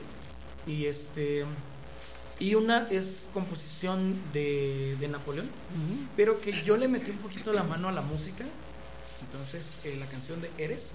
Y 0.66 0.86
este 0.86 1.44
y 2.40 2.54
una 2.54 2.88
es 2.90 3.24
composición 3.34 4.18
de, 4.32 4.96
de 4.98 5.08
Napoleón, 5.08 5.48
pero 6.16 6.40
que 6.40 6.62
yo 6.62 6.76
le 6.78 6.88
metí 6.88 7.10
un 7.10 7.18
poquito 7.18 7.52
la 7.52 7.62
mano 7.64 7.88
a 7.88 7.92
la 7.92 8.00
música. 8.00 8.44
Entonces, 9.30 9.76
eh, 9.84 9.96
la 9.98 10.06
canción 10.06 10.40
de 10.40 10.50
Eres, 10.58 10.90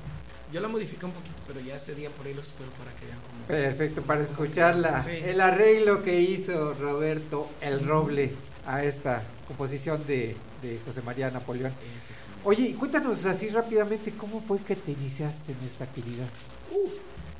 yo 0.51 0.61
la 0.61 0.67
modifiqué 0.67 1.05
un 1.05 1.11
poquito, 1.11 1.35
pero 1.47 1.59
ya 1.59 1.75
ese 1.75 1.95
día 1.95 2.09
por 2.09 2.25
ahí 2.25 2.33
los 2.33 2.47
espero 2.47 2.69
para 2.71 2.91
que 2.95 3.05
vean 3.05 3.19
cómo. 3.27 3.45
Perfecto, 3.47 4.01
para 4.03 4.21
escucharla. 4.23 5.03
Sí. 5.03 5.11
El 5.11 5.41
arreglo 5.41 6.03
que 6.03 6.19
hizo 6.21 6.73
Roberto 6.73 7.49
El 7.61 7.85
Roble 7.85 8.33
a 8.65 8.83
esta 8.83 9.23
composición 9.47 10.05
de, 10.05 10.35
de 10.61 10.79
José 10.85 11.01
María 11.01 11.31
Napoleón. 11.31 11.73
Oye, 12.43 12.75
cuéntanos 12.75 13.25
así 13.25 13.49
rápidamente, 13.49 14.11
¿cómo 14.13 14.41
fue 14.41 14.59
que 14.59 14.75
te 14.75 14.91
iniciaste 14.91 15.51
en 15.53 15.59
esta 15.67 15.83
actividad? 15.85 16.27
Uh, 16.71 16.89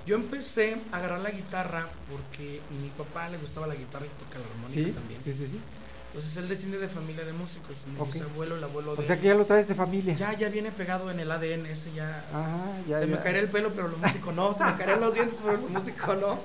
yo 0.06 0.16
empecé 0.16 0.78
a 0.92 0.98
agarrar 0.98 1.20
la 1.20 1.32
guitarra 1.32 1.88
porque 2.10 2.60
a 2.70 2.82
mi 2.82 2.90
papá 2.90 3.30
le 3.30 3.38
gustaba 3.38 3.68
la 3.68 3.76
guitarra 3.76 4.06
y 4.06 4.10
toca 4.24 4.40
la 4.40 4.46
armónica 4.46 4.74
Sí, 4.74 4.92
también. 4.92 5.22
sí, 5.22 5.34
sí, 5.34 5.48
sí. 5.48 5.60
Entonces 6.08 6.38
él 6.38 6.48
desciende 6.48 6.78
de 6.78 6.88
familia 6.88 7.26
de 7.26 7.34
músicos. 7.34 7.76
Mi 7.94 8.00
Ok. 8.00 8.14
bisabuelo, 8.14 8.56
el 8.56 8.64
abuelo 8.64 8.96
de 8.96 9.04
O 9.04 9.06
sea 9.06 9.20
que 9.20 9.28
ya 9.28 9.36
lo 9.36 9.46
traes 9.46 9.68
de 9.68 9.76
familia. 9.76 10.16
Ya, 10.16 10.34
ya 10.34 10.50
viene 10.50 10.72
pegado 10.72 11.12
en 11.12 11.20
el 11.20 11.30
ADN, 11.30 11.66
ese 11.68 11.92
ya. 11.94 12.24
Ah, 12.34 12.78
ya, 12.88 13.00
se 13.00 13.08
me 13.08 13.20
caería 13.20 13.42
el 13.42 13.50
pelo, 13.50 13.72
pero 13.76 13.88
lo 13.90 13.98
músico 13.98 14.32
no. 14.32 14.54
Se 14.54 14.64
me 14.64 14.76
caerían 14.78 15.02
los 15.02 15.14
dientes, 15.14 15.40
pero 15.44 15.58
lo 15.58 15.68
músico 15.68 16.16
no. 16.16 16.40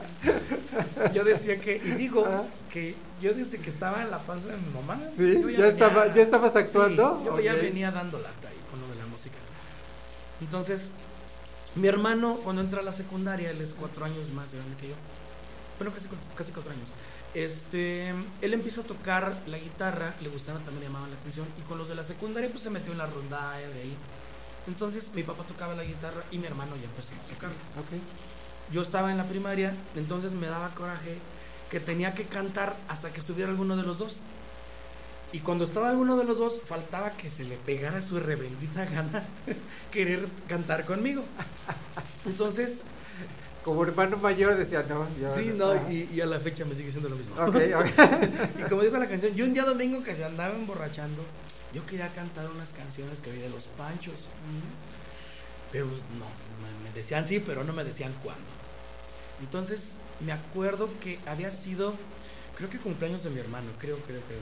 Yo 1.14 1.24
decía 1.24 1.60
que, 1.60 1.76
y 1.76 1.90
digo 1.92 2.26
que 2.72 2.94
yo 3.20 3.32
desde 3.34 3.58
que 3.58 3.70
estaba 3.70 4.02
en 4.02 4.10
la 4.10 4.18
panza 4.18 4.48
de 4.48 4.56
mi 4.56 4.68
mamá. 4.74 4.98
Sí, 5.16 5.40
ya 5.56 5.68
estaba- 5.68 6.12
ya 6.12 6.22
estabas 6.22 6.56
actuando, 6.56 7.18
Sí, 7.20 7.26
yo 7.26 7.40
ya 7.40 7.54
venía 7.54 7.92
dando 7.92 8.18
lata 8.18 8.48
ahí 8.48 8.56
con 8.68 8.80
lo 8.80 8.88
de 8.88 8.96
la 8.96 9.06
música. 9.06 9.36
Entonces, 10.40 10.88
mi 11.76 11.86
hermano, 11.86 12.38
cuando 12.42 12.62
entra 12.62 12.80
a 12.80 12.82
la 12.82 12.90
secundaria, 12.92 13.50
él 13.50 13.60
es 13.60 13.74
cuatro 13.74 14.04
años 14.04 14.28
más 14.34 14.52
grande 14.52 14.76
que 14.76 14.88
yo. 14.88 14.94
Bueno, 15.78 15.94
casi, 15.94 16.08
casi 16.36 16.50
cuatro 16.52 16.72
años. 16.72 16.88
Este, 17.34 18.10
él 18.42 18.54
empieza 18.54 18.82
a 18.82 18.84
tocar 18.84 19.42
la 19.46 19.58
guitarra, 19.58 20.14
le 20.20 20.28
gustaba 20.28 20.58
también, 20.60 20.84
llamaban 20.84 21.10
la 21.10 21.16
atención. 21.16 21.46
Y 21.58 21.62
con 21.62 21.78
los 21.78 21.88
de 21.88 21.94
la 21.94 22.04
secundaria, 22.04 22.50
pues 22.50 22.62
se 22.62 22.70
metió 22.70 22.92
en 22.92 22.98
la 22.98 23.06
rondalla 23.06 23.68
de 23.68 23.80
ahí. 23.80 23.96
Entonces, 24.66 25.10
mi 25.14 25.22
papá 25.22 25.44
tocaba 25.44 25.74
la 25.74 25.84
guitarra 25.84 26.22
y 26.30 26.38
mi 26.38 26.46
hermano 26.46 26.76
ya 26.76 26.84
empezó 26.84 27.14
a 27.14 27.34
tocar. 27.34 27.50
Yo 28.70 28.82
estaba 28.82 29.10
en 29.10 29.18
la 29.18 29.24
primaria, 29.24 29.74
entonces 29.96 30.32
me 30.32 30.46
daba 30.46 30.74
coraje 30.74 31.18
que 31.70 31.80
tenía 31.80 32.14
que 32.14 32.24
cantar 32.24 32.76
hasta 32.88 33.12
que 33.12 33.20
estuviera 33.20 33.50
alguno 33.50 33.76
de 33.76 33.82
los 33.82 33.98
dos. 33.98 34.18
Y 35.32 35.40
cuando 35.40 35.64
estaba 35.64 35.88
alguno 35.88 36.18
de 36.18 36.24
los 36.24 36.38
dos, 36.38 36.60
faltaba 36.62 37.12
que 37.12 37.30
se 37.30 37.44
le 37.44 37.56
pegara 37.56 38.02
su 38.02 38.20
rebendita 38.20 38.84
gana 38.84 39.24
querer 39.90 40.28
cantar 40.46 40.84
conmigo. 40.84 41.24
Entonces, 42.26 42.82
como 43.64 43.84
hermano 43.84 44.16
mayor 44.16 44.56
decía, 44.56 44.84
no, 44.88 45.06
yo 45.20 45.34
Sí, 45.34 45.52
no. 45.56 45.72
Ajá. 45.72 45.92
y, 45.92 46.08
y 46.12 46.20
a 46.20 46.26
la 46.26 46.40
fecha 46.40 46.64
me 46.64 46.74
sigue 46.74 46.90
siendo 46.90 47.08
lo 47.08 47.16
mismo. 47.16 47.34
Ok, 47.36 47.56
ok. 47.76 48.58
y 48.58 48.68
como 48.68 48.82
dijo 48.82 48.98
la 48.98 49.06
canción, 49.08 49.34
yo 49.34 49.44
un 49.44 49.54
día 49.54 49.64
domingo 49.64 50.02
que 50.02 50.14
se 50.14 50.24
andaba 50.24 50.54
emborrachando, 50.54 51.22
yo 51.72 51.86
quería 51.86 52.08
cantar 52.12 52.50
unas 52.50 52.70
canciones 52.72 53.20
que 53.20 53.30
había 53.30 53.44
de 53.44 53.50
los 53.50 53.64
panchos. 53.64 54.14
Pero 55.70 55.86
no, 55.86 55.92
me, 55.92 56.88
me 56.88 56.94
decían 56.94 57.26
sí, 57.26 57.40
pero 57.40 57.64
no 57.64 57.72
me 57.72 57.84
decían 57.84 58.14
cuándo. 58.22 58.44
Entonces, 59.40 59.94
me 60.20 60.32
acuerdo 60.32 60.88
que 61.00 61.18
había 61.26 61.50
sido, 61.50 61.94
creo 62.56 62.68
que 62.68 62.78
cumpleaños 62.78 63.24
de 63.24 63.30
mi 63.30 63.40
hermano, 63.40 63.70
creo, 63.78 63.96
creo, 64.00 64.20
creo. 64.22 64.40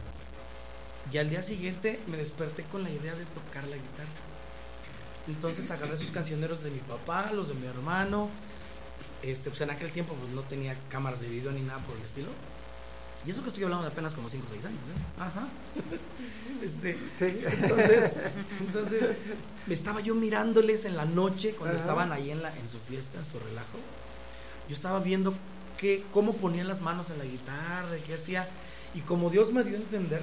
Y 1.13 1.19
al 1.19 1.31
día 1.31 1.43
siguiente 1.43 2.01
me 2.09 2.17
desperté 2.17 2.65
con 2.65 2.83
la 2.83 2.91
idea 2.91 3.15
de 3.15 3.25
tocar 3.27 3.65
la 3.65 3.77
guitarra. 3.77 4.09
Entonces 5.29 5.71
agarré 5.71 5.97
sus 5.97 6.11
cancioneros 6.11 6.63
de 6.63 6.71
mi 6.71 6.81
papá, 6.81 7.31
los 7.33 7.49
de 7.49 7.55
mi 7.55 7.67
hermano. 7.67 8.29
Este, 9.23 9.51
pues 9.51 9.61
en 9.61 9.71
aquel 9.71 9.91
tiempo 9.93 10.15
pues, 10.15 10.33
no 10.33 10.43
tenía 10.43 10.77
cámaras 10.89 11.21
de 11.21 11.29
video 11.29 11.53
ni 11.53 11.61
nada 11.63 11.81
por 11.81 11.97
el 11.97 12.03
estilo. 12.03 12.29
Y 13.27 13.31
eso 13.31 13.43
que 13.43 13.49
estoy 13.49 13.65
hablando 13.65 13.85
de 13.85 13.93
apenas 13.93 14.15
como 14.15 14.31
5 14.31 14.47
o 14.47 14.51
6 14.51 14.65
años, 14.65 14.79
¿eh? 14.79 15.21
Ajá. 15.21 15.49
Este, 16.63 16.99
entonces, 17.19 18.13
entonces, 18.61 19.13
estaba 19.71 20.03
yo 20.03 20.15
mirándoles 20.15 20.85
en 20.85 20.95
la 20.95 21.07
noche 21.07 21.53
cuando 21.53 21.75
Ajá. 21.75 21.83
estaban 21.83 22.13
ahí 22.13 22.31
en, 22.31 22.43
la, 22.43 22.55
en 22.55 22.69
su 22.69 22.79
fiesta, 22.79 23.19
en 23.19 23.25
su 23.25 23.39
relajo. 23.39 23.79
Yo 24.69 24.75
estaba 24.75 25.01
viendo 25.01 25.33
que, 25.79 26.05
cómo 26.13 26.35
ponían 26.35 26.69
las 26.69 26.83
manos 26.83 27.09
en 27.09 27.19
la 27.19 27.25
guitarra, 27.25 27.89
qué 28.07 28.13
hacía. 28.13 28.47
Y 28.95 29.01
como 29.01 29.31
Dios 29.31 29.55
me 29.55 29.65
dio 29.65 29.77
a 29.77 29.81
entender, 29.81 30.23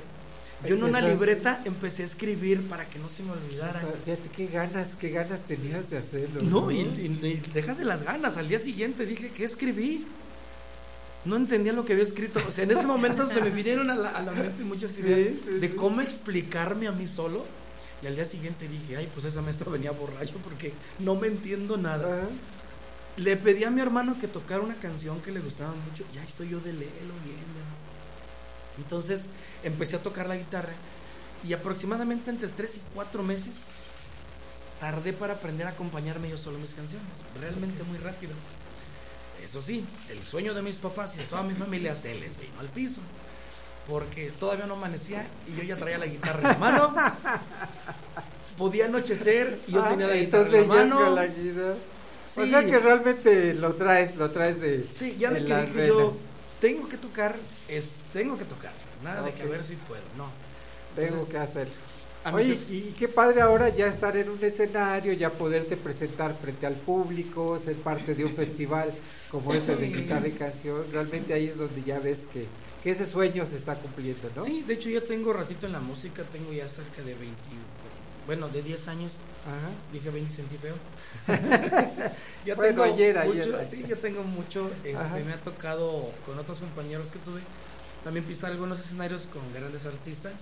yo 0.66 0.76
en 0.76 0.84
una 0.84 1.02
libreta 1.02 1.62
empecé 1.66 2.02
a 2.04 2.06
escribir 2.06 2.68
para 2.68 2.86
que 2.88 2.98
no 3.00 3.10
se 3.10 3.24
me 3.24 3.32
olvidara. 3.32 3.82
Fíjate 4.06 4.30
qué 4.36 4.48
ganas, 4.48 4.96
qué 4.96 5.10
ganas 5.10 5.42
tenías 5.42 5.90
de 5.90 5.98
hacerlo. 6.00 6.42
No, 6.42 6.72
y, 6.72 6.80
y- 6.80 7.20
y 7.28 7.42
deja 7.54 7.76
de 7.76 7.86
las 7.86 8.04
ganas. 8.04 8.38
Al 8.38 8.48
día 8.48 8.58
siguiente 8.60 9.06
dije, 9.06 9.30
¿qué 9.32 9.44
escribí? 9.44 10.06
No 11.26 11.36
entendía 11.36 11.74
lo 11.74 11.86
que 11.86 11.94
había 11.94 12.04
escrito. 12.06 12.42
O 12.48 12.52
sea, 12.52 12.64
en 12.64 12.72
ese 12.72 12.88
momento 12.88 13.28
se 13.28 13.42
me 13.42 13.50
vinieron 13.50 13.90
a 13.90 13.96
la, 13.96 14.10
a 14.10 14.22
la 14.22 14.32
mente 14.32 14.64
muchas 14.64 14.98
ideas 14.98 15.20
sí, 15.46 15.52
de 15.60 15.68
sí. 15.70 15.76
cómo 15.76 16.02
explicarme 16.02 16.88
a 16.88 16.92
mí 16.92 17.08
solo. 17.08 17.46
Y 18.02 18.08
al 18.08 18.16
día 18.16 18.26
siguiente 18.26 18.68
dije, 18.68 18.96
ay, 18.98 19.10
pues 19.14 19.26
ese 19.26 19.42
maestro 19.42 19.72
venía 19.72 19.92
borracho 19.92 20.36
porque 20.44 20.72
no 21.00 21.16
me 21.16 21.28
entiendo 21.28 21.78
nada. 21.78 22.28
Le 23.18 23.36
pedí 23.36 23.64
a 23.64 23.72
mi 23.72 23.82
hermano 23.82 24.16
que 24.20 24.28
tocara 24.28 24.62
una 24.62 24.76
canción 24.76 25.20
que 25.22 25.32
le 25.32 25.40
gustaba 25.40 25.74
mucho. 25.90 26.04
Y 26.14 26.18
ahí 26.20 26.26
estoy 26.28 26.50
yo 26.50 26.60
de 26.60 26.74
leerlo 26.74 27.14
viendo. 27.26 27.87
Entonces 28.78 29.30
empecé 29.64 29.96
a 29.98 30.04
tocar 30.04 30.28
la 30.28 30.36
guitarra. 30.38 30.74
Y 31.48 31.54
aproximadamente 31.54 32.30
entre 32.30 32.48
3 32.50 32.78
y 32.78 32.82
4 32.96 33.24
meses 33.24 33.66
tardé 34.80 35.14
para 35.14 35.34
aprender 35.36 35.68
a 35.68 35.72
acompañarme 35.72 36.30
yo 36.30 36.38
solo 36.38 36.58
mis 36.60 36.74
canciones. 36.74 37.08
Realmente 37.40 37.84
muy 37.84 37.98
rápido. 38.00 38.34
Eso 39.44 39.62
sí, 39.62 39.86
el 40.10 40.24
sueño 40.24 40.54
de 40.54 40.62
mis 40.62 40.78
papás 40.78 41.16
y 41.16 41.18
de 41.20 41.24
toda 41.26 41.44
mi 41.44 41.54
familia 41.54 41.96
se 41.96 42.14
les 42.16 42.40
vino 42.40 42.60
al 42.60 42.68
piso. 42.70 43.02
Porque 43.88 44.32
todavía 44.32 44.66
no 44.68 44.74
amanecía 44.74 45.26
y 45.48 45.56
yo 45.58 45.64
ya 45.64 45.78
traía 45.78 45.98
la 45.98 46.08
guitarra 46.08 46.40
en 46.40 46.48
la 46.48 46.58
mano. 46.58 46.94
Podía 48.58 48.86
anochecer 48.86 49.60
y 49.68 49.72
yo 49.74 49.84
Ah, 49.84 49.90
tenía 49.90 50.08
la 50.08 50.16
guitarra 50.16 50.48
en 50.58 50.62
la 50.62 50.68
mano. 50.68 51.16
la 51.16 51.28
guitarra. 51.28 51.76
O 52.36 52.44
Sí. 52.44 52.50
sea 52.50 52.66
que 52.66 52.80
realmente 52.80 53.54
lo 53.54 53.74
traes, 53.76 54.16
lo 54.16 54.30
traes 54.32 54.60
de. 54.60 54.86
Sí, 54.98 55.16
ya 55.18 55.30
de 55.32 55.40
en 55.40 55.46
que 55.46 55.56
dije 55.62 55.88
yo, 55.88 55.98
venas. 55.98 56.14
tengo 56.60 56.90
que 56.90 56.98
tocar, 56.98 57.36
es, 57.68 57.94
tengo 58.14 58.38
que 58.38 58.46
tocar. 58.46 58.74
Nada 59.04 59.22
de 59.24 59.34
que 59.34 59.44
a 59.44 59.46
ver 59.46 59.64
si 59.64 59.76
puedo, 59.76 60.02
no. 60.18 60.30
Tengo 60.96 61.28
que 61.28 61.38
hacerlo. 61.38 61.74
Oye, 62.34 62.56
se- 62.58 62.74
y 62.76 62.96
qué 62.98 63.08
padre 63.08 63.42
ahora 63.42 63.70
ya 63.70 63.88
estar 63.88 64.18
en 64.18 64.30
un 64.30 64.44
escenario, 64.44 65.14
ya 65.14 65.30
poderte 65.30 65.78
presentar 65.78 66.36
frente 66.36 66.66
al 66.66 66.76
público, 66.76 67.58
ser 67.60 67.76
parte 67.78 68.16
de 68.16 68.26
un 68.26 68.34
festival 68.36 68.92
como 69.32 69.54
ese 69.54 69.76
de 69.76 69.88
guitarra 69.90 70.28
y 70.28 70.32
canción. 70.34 70.86
Realmente 70.92 71.34
ahí 71.34 71.48
es 71.48 71.58
donde 71.58 71.84
ya 71.84 72.00
ves 72.00 72.20
que, 72.34 72.46
que 72.84 72.92
ese 72.92 73.06
sueño 73.06 73.46
se 73.46 73.58
está 73.58 73.76
cumpliendo, 73.76 74.30
¿no? 74.36 74.44
Sí, 74.44 74.64
de 74.68 74.74
hecho 74.74 74.90
ya 74.90 75.02
tengo 75.02 75.32
ratito 75.32 75.68
en 75.68 75.74
la 75.74 75.80
música, 75.80 76.24
tengo 76.24 76.52
ya 76.52 76.68
cerca 76.68 77.02
de 77.04 77.14
20, 77.14 77.36
bueno, 78.26 78.50
de 78.50 78.62
10 78.62 78.88
años. 78.90 79.12
Ajá. 79.48 79.70
Dije 79.94 80.10
20 80.10 80.32
y 80.32 80.36
sentí 80.36 80.58
feo. 80.58 80.76
ya 82.46 82.56
Bueno, 82.56 82.84
tengo 82.84 82.84
ayer, 82.94 83.16
mucho, 83.26 83.40
ayer. 83.58 83.68
sí, 83.72 83.86
ya 83.88 83.96
tengo 83.96 84.24
mucho, 84.24 84.70
este, 84.84 85.24
me 85.26 85.34
ha 85.34 85.38
tocado 85.38 86.12
con 86.26 86.38
otros 86.38 86.60
compañeros 86.60 87.10
que 87.10 87.20
tuve, 87.20 87.40
también 88.04 88.26
pisar 88.26 88.52
algunos 88.52 88.80
escenarios 88.80 89.28
con 89.28 89.42
grandes 89.54 89.86
artistas. 89.86 90.34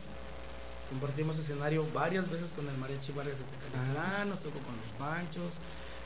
Compartimos 0.90 1.38
escenario 1.40 1.86
varias 1.94 2.30
veces 2.30 2.52
con 2.56 2.68
el 2.68 2.78
Mariachi 2.78 3.12
Vargas 3.12 3.36
de 3.40 3.44
Tecalitlán, 3.46 4.30
nos 4.30 4.40
tocó 4.40 4.60
con 4.60 4.76
los 4.78 4.86
Panchos, 5.00 5.54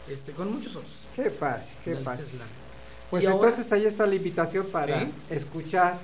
este, 0.07 0.31
con 0.31 0.51
muchos 0.53 0.75
otros. 0.75 0.93
Qué 1.15 1.29
padre, 1.31 1.63
qué 1.83 1.95
padre. 1.95 2.23
Pues 3.09 3.23
Y 3.23 3.27
ahora- 3.27 3.49
entonces 3.49 3.71
ahí 3.73 3.85
está 3.85 4.05
la 4.05 4.15
invitación 4.15 4.67
para 4.67 5.01
Sí. 5.01 5.13
escuchar 5.31 5.97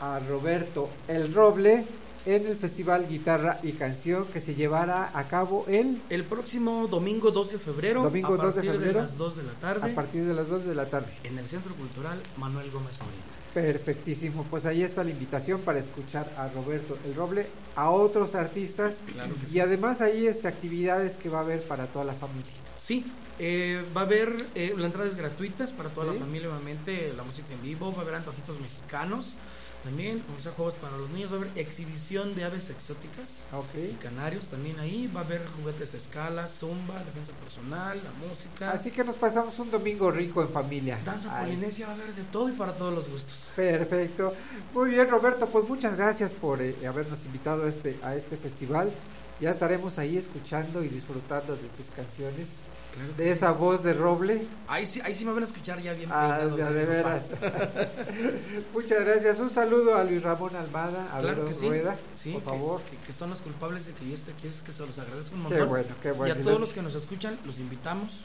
a 0.00 0.20
Roberto 0.28 0.88
El 1.08 1.32
Roble 1.34 1.84
en 2.26 2.46
el 2.46 2.56
Festival 2.56 3.08
Guitarra 3.08 3.58
y 3.62 3.72
Canción 3.72 4.26
que 4.26 4.40
se 4.40 4.54
llevará 4.54 5.10
a 5.18 5.28
cabo 5.28 5.64
el 5.68 6.00
El 6.10 6.24
próximo 6.24 6.86
domingo 6.88 7.30
12 7.30 7.52
de 7.54 7.58
febrero, 7.58 8.02
Domingo 8.02 8.34
a 8.34 8.36
12 8.36 8.46
de 8.46 8.52
partir 8.52 8.72
de, 8.72 8.78
febrero, 8.78 9.00
las 9.00 9.16
2 9.16 9.36
de 9.36 9.42
la 9.42 9.52
tarde, 9.54 9.90
a 9.90 9.94
partir 9.94 10.24
de 10.24 10.34
las 10.34 10.48
2 10.48 10.64
de 10.66 10.74
la 10.74 10.86
tarde. 10.86 11.08
en 11.24 11.38
el 11.38 11.46
Centro 11.48 11.74
Cultural 11.74 12.20
Manuel 12.36 12.70
Gómez 12.70 12.98
Morín. 13.00 13.40
Perfectísimo, 13.54 14.44
pues 14.48 14.64
ahí 14.66 14.82
está 14.82 15.02
la 15.02 15.10
invitación 15.10 15.60
para 15.62 15.78
escuchar 15.80 16.32
a 16.36 16.48
Roberto 16.50 16.96
El 17.04 17.14
Roble, 17.16 17.46
a 17.74 17.90
otros 17.90 18.34
artistas 18.36 18.94
Claro 19.12 19.34
que 19.34 19.46
y 19.46 19.48
sí. 19.50 19.60
además 19.60 20.00
ahí 20.00 20.26
este 20.26 20.46
actividades 20.46 21.16
que 21.16 21.28
va 21.28 21.38
a 21.38 21.42
haber 21.42 21.62
para 21.64 21.86
toda 21.86 22.04
la 22.04 22.12
familia. 22.14 22.50
Sí, 22.78 23.04
eh, 23.38 23.82
va 23.96 24.02
a 24.02 24.04
haber, 24.04 24.46
eh, 24.54 24.74
la 24.76 24.86
entrada 24.86 25.08
es 25.08 25.16
gratuita 25.16 25.66
para 25.76 25.88
toda 25.90 26.12
Sí. 26.12 26.18
la 26.18 26.24
familia, 26.26 26.48
obviamente, 26.50 27.12
la 27.16 27.24
música 27.24 27.52
en 27.52 27.62
vivo, 27.62 27.92
va 27.92 27.98
a 27.98 28.02
haber 28.02 28.14
antojitos 28.16 28.60
mexicanos, 28.60 29.34
también, 29.82 30.22
o 30.36 30.40
sea, 30.40 30.52
juegos 30.52 30.74
para 30.74 30.96
los 30.96 31.08
niños, 31.10 31.32
va 31.32 31.36
a 31.36 31.40
haber 31.40 31.52
exhibición 31.56 32.34
de 32.34 32.44
aves 32.44 32.70
exóticas 32.70 33.40
y 33.74 33.94
canarios 33.94 34.48
también 34.48 34.78
ahí, 34.78 35.10
va 35.14 35.20
a 35.20 35.24
haber 35.24 35.46
juguetes 35.56 35.94
a 35.94 35.96
escala, 35.96 36.48
zumba, 36.48 37.02
defensa 37.04 37.32
personal, 37.32 38.00
la 38.02 38.12
música, 38.28 38.70
Así 38.72 38.90
que 38.90 39.04
nos 39.04 39.16
pasamos 39.16 39.58
un 39.58 39.70
domingo 39.70 40.10
rico 40.10 40.42
en 40.42 40.48
familia. 40.50 40.98
danza 41.04 41.36
Ay, 41.36 41.46
polinesia, 41.46 41.86
va 41.86 41.92
a 41.92 41.94
haber 41.96 42.14
de 42.14 42.24
todo 42.24 42.48
y 42.48 42.52
para 42.52 42.72
todos 42.72 42.94
los 42.94 43.08
gustos. 43.08 43.48
Perfecto. 43.56 44.34
Muy 44.74 44.90
bien, 44.90 45.08
Roberto, 45.08 45.46
pues 45.46 45.68
muchas 45.68 45.96
gracias 45.96 46.32
por 46.32 46.60
eh, 46.60 46.76
habernos 46.86 47.24
invitado 47.24 47.64
a 47.64 47.68
este, 47.68 47.98
a 48.02 48.14
este 48.14 48.36
festival. 48.36 48.90
Ya 49.40 49.50
estaremos 49.50 49.98
ahí 49.98 50.18
escuchando 50.18 50.84
y 50.84 50.88
disfrutando 50.88 51.56
de 51.56 51.68
tus 51.68 51.86
canciones, 51.96 52.48
Claro 52.94 53.12
de 53.16 53.24
sí. 53.24 53.30
esa 53.30 53.52
voz 53.52 53.82
de 53.84 53.92
Roble. 53.94 54.46
Ahí 54.68 54.84
sí, 54.86 55.00
ahí 55.04 55.14
sí 55.14 55.24
me 55.24 55.32
van 55.32 55.42
a 55.42 55.46
escuchar 55.46 55.80
ya 55.80 55.92
bien 55.94 56.10
Ah, 56.12 56.38
peinado, 56.40 56.72
de 56.74 56.84
veras. 56.84 57.22
Muchas 58.74 59.00
gracias. 59.04 59.38
Un 59.38 59.50
saludo 59.50 59.96
a 59.96 60.04
Luis 60.04 60.22
Ramón 60.22 60.54
Almada, 60.56 61.08
a 61.16 61.20
Claro 61.20 61.48
sí, 61.52 61.68
Rueda, 61.68 61.96
sí, 62.16 62.32
por 62.32 62.42
que- 62.42 62.48
favor. 62.48 62.80
Que, 62.82 62.96
que 63.06 63.12
son 63.12 63.30
los 63.30 63.40
culpables 63.40 63.86
de 63.86 63.92
que 63.92 64.08
yo 64.08 64.14
esté 64.14 64.32
aquí, 64.32 64.48
es 64.48 64.62
que 64.62 64.72
se 64.72 64.86
los 64.86 64.98
agradezco 64.98 65.34
un 65.34 65.42
montón. 65.42 65.58
Qué 65.60 65.64
bueno, 65.64 65.88
qué 66.02 66.12
bueno. 66.12 66.34
Y 66.34 66.38
a 66.40 66.42
todos 66.44 66.60
los 66.60 66.72
que 66.72 66.82
nos 66.82 66.94
escuchan, 66.94 67.38
los 67.46 67.58
invitamos 67.58 68.22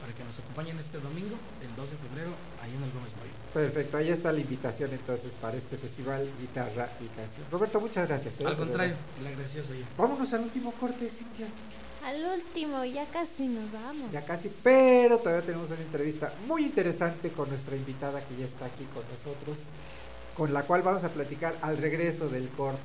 para 0.00 0.14
que 0.14 0.22
nos 0.24 0.38
acompañen 0.38 0.78
este 0.78 0.98
domingo, 1.00 1.36
el 1.60 1.74
2 1.76 1.90
de 1.90 1.96
febrero, 1.96 2.30
ahí 2.62 2.70
en 2.74 2.82
el 2.84 2.90
Gómez 2.92 3.12
Morín. 3.16 3.32
Perfecto, 3.52 3.96
ahí 3.96 4.10
está 4.10 4.30
la 4.32 4.38
invitación 4.40 4.92
entonces 4.92 5.32
para 5.40 5.56
este 5.56 5.76
festival 5.76 6.30
Guitarra 6.40 6.88
y 7.00 7.06
Canción. 7.18 7.44
Roberto, 7.50 7.80
muchas 7.80 8.06
gracias. 8.06 8.40
¿eh? 8.40 8.46
Al 8.46 8.56
contrario, 8.56 8.94
verdad. 8.94 9.20
el 9.20 9.26
agradecido 9.26 9.64
soy 9.66 9.78
yo. 9.80 9.84
Vámonos 9.98 10.32
al 10.32 10.40
último 10.42 10.72
corte, 10.74 11.10
Cintia. 11.10 11.46
Al 12.04 12.24
último, 12.24 12.84
ya 12.84 13.04
casi 13.06 13.48
nos 13.48 13.70
vamos. 13.72 14.10
Ya 14.12 14.24
casi, 14.24 14.50
pero 14.62 15.18
todavía 15.18 15.44
tenemos 15.44 15.70
una 15.70 15.80
entrevista 15.80 16.32
muy 16.46 16.62
interesante 16.64 17.30
con 17.32 17.48
nuestra 17.48 17.76
invitada 17.76 18.24
que 18.24 18.36
ya 18.36 18.44
está 18.46 18.66
aquí 18.66 18.84
con 18.94 19.02
nosotros, 19.10 19.58
con 20.36 20.52
la 20.54 20.62
cual 20.62 20.82
vamos 20.82 21.04
a 21.04 21.08
platicar 21.10 21.54
al 21.60 21.76
regreso 21.76 22.28
del 22.28 22.48
corte. 22.50 22.80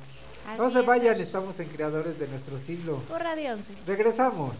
no 0.58 0.64
Así 0.64 0.74
se 0.74 0.80
es. 0.80 0.86
vayan, 0.86 1.20
estamos 1.20 1.58
en 1.60 1.68
Creadores 1.68 2.18
de 2.18 2.28
nuestro 2.28 2.58
siglo. 2.58 2.98
Por 3.08 3.22
Radio 3.22 3.52
11. 3.54 3.74
Regresamos. 3.86 4.52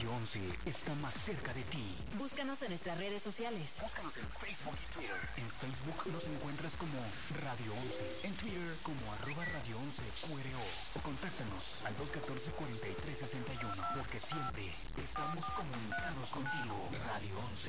Radio 0.00 0.16
11 0.16 0.40
está 0.64 0.94
más 0.94 1.12
cerca 1.12 1.52
de 1.52 1.62
ti. 1.64 1.94
Búscanos 2.16 2.62
en 2.62 2.70
nuestras 2.70 2.96
redes 2.96 3.20
sociales. 3.20 3.74
Búscanos 3.82 4.16
en 4.16 4.26
Facebook 4.30 4.72
y 4.72 4.94
Twitter. 4.94 5.16
En 5.36 5.50
Facebook 5.50 6.10
nos 6.10 6.24
encuentras 6.24 6.78
como 6.78 6.96
Radio 7.44 7.74
11. 7.84 8.20
En 8.22 8.32
Twitter 8.32 8.76
como 8.82 9.12
arroba 9.12 9.44
Radio 9.44 9.76
11 9.76 10.02
QRO. 10.24 10.64
O 10.96 11.00
contáctanos 11.04 11.84
al 11.84 11.94
214-4361. 12.00 13.94
Porque 13.94 14.18
siempre 14.20 14.72
estamos 14.96 15.44
comunicados 15.44 16.30
contigo. 16.32 16.88
Radio 17.04 17.38
11. 17.52 17.68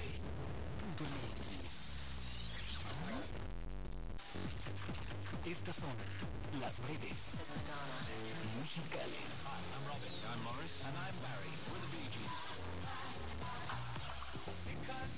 Punto 0.88 1.04
MX. 1.04 1.92
Estas 5.52 5.76
son 5.76 5.92
las 6.62 6.80
breves 6.80 7.44
musicales. 8.56 9.52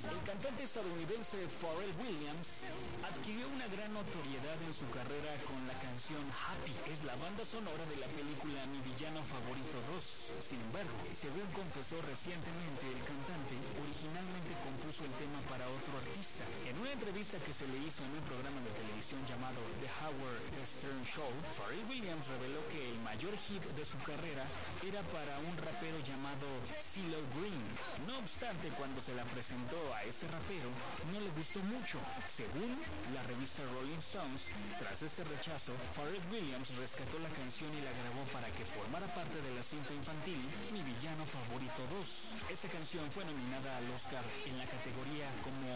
El 0.04 0.20
cantante 0.28 0.64
estadounidense 0.68 1.40
Pharrell 1.64 1.96
Williams 2.04 2.68
adquirió 3.08 3.48
una 3.48 3.68
gran 3.72 3.88
notoriedad 3.96 4.60
en 4.68 4.74
su 4.76 4.84
carrera 4.92 5.32
con 5.48 5.56
la 5.64 5.76
canción 5.80 6.20
Happy. 6.28 6.76
Es 6.92 7.08
la 7.08 7.16
banda 7.16 7.48
sonora 7.48 7.88
de 7.88 7.96
la 8.04 8.12
película 8.12 8.68
Mi 8.68 8.84
Villano 8.84 9.24
Favorito 9.24 9.80
2. 9.96 10.44
Sin 10.44 10.60
embargo, 10.60 10.92
según 11.16 11.48
confesó 11.56 11.96
recientemente 12.04 12.84
el 12.84 13.00
cantante, 13.08 13.56
originalmente 13.80 14.52
compuso 14.68 15.08
el 15.08 15.16
tema 15.16 15.40
para 15.48 15.64
otro 15.72 15.96
artista. 15.96 16.44
En 16.68 16.76
una 16.84 16.92
entrevista 16.92 17.40
que 17.40 17.56
se 17.56 17.64
le 17.72 17.80
hizo 17.80 18.04
en 18.04 18.20
un 18.20 18.26
programa 18.28 18.60
de 18.60 18.76
televisión 18.76 19.24
llamado 19.24 19.64
The 19.80 19.88
Howard 20.04 20.68
Stern 20.68 21.04
Show, 21.08 21.32
Pharrell 21.56 21.88
Williams 21.88 22.28
reveló 22.28 22.60
que 22.68 22.92
el 22.92 23.00
mayor 23.08 23.32
hit 23.48 23.64
de 23.64 23.86
su 23.88 23.96
carrera 24.04 24.44
era 24.84 25.00
para 25.16 25.40
un 25.48 25.56
rapero 25.64 25.96
llamado 26.04 26.48
CeeLo 26.84 27.24
Green. 27.40 27.64
No 28.04 28.20
obstante, 28.20 28.68
cuando 28.76 29.00
se 29.00 29.16
la 29.16 29.24
presentó 29.32 29.80
a 29.96 30.04
ese 30.04 30.28
rapero, 30.28 30.70
no 31.12 31.20
le 31.20 31.30
gustó 31.32 31.60
mucho. 31.64 32.00
Según 32.28 32.80
la 33.14 33.24
revista 33.24 33.64
Rolling 33.74 34.00
Stones, 34.00 34.42
tras 34.80 35.02
este 35.02 35.24
rechazo, 35.24 35.74
Pharrell 35.96 36.22
Williams 36.32 36.76
rescató 36.78 37.20
la 37.20 37.30
canción 37.30 37.72
y 37.74 37.82
la 37.82 37.92
grabó 37.92 38.24
para 38.34 38.48
que 38.52 38.66
formara 38.66 39.08
parte 39.14 39.42
de 39.42 39.54
la 39.54 39.64
cinta 39.64 39.94
infantil 39.94 40.40
Mi 40.72 40.82
Villano 40.82 41.26
Favorito 41.26 41.82
2. 41.90 42.52
Esta 42.52 42.68
canción 42.70 43.10
fue 43.12 43.26
nominada 43.26 43.78
al 43.78 43.90
Oscar 43.92 44.24
en 44.46 44.58
la 44.58 44.66
categoría 44.66 45.30
como 45.44 45.68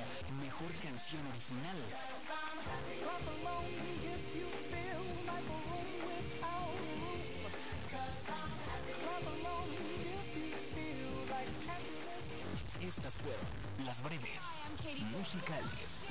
Mejor 0.42 0.72
Canción 0.82 1.22
Original. 1.28 1.78
Estas 12.82 13.16
fueron 13.16 13.57
las 13.88 14.04
breves 14.04 14.44
musicales. 15.18 16.08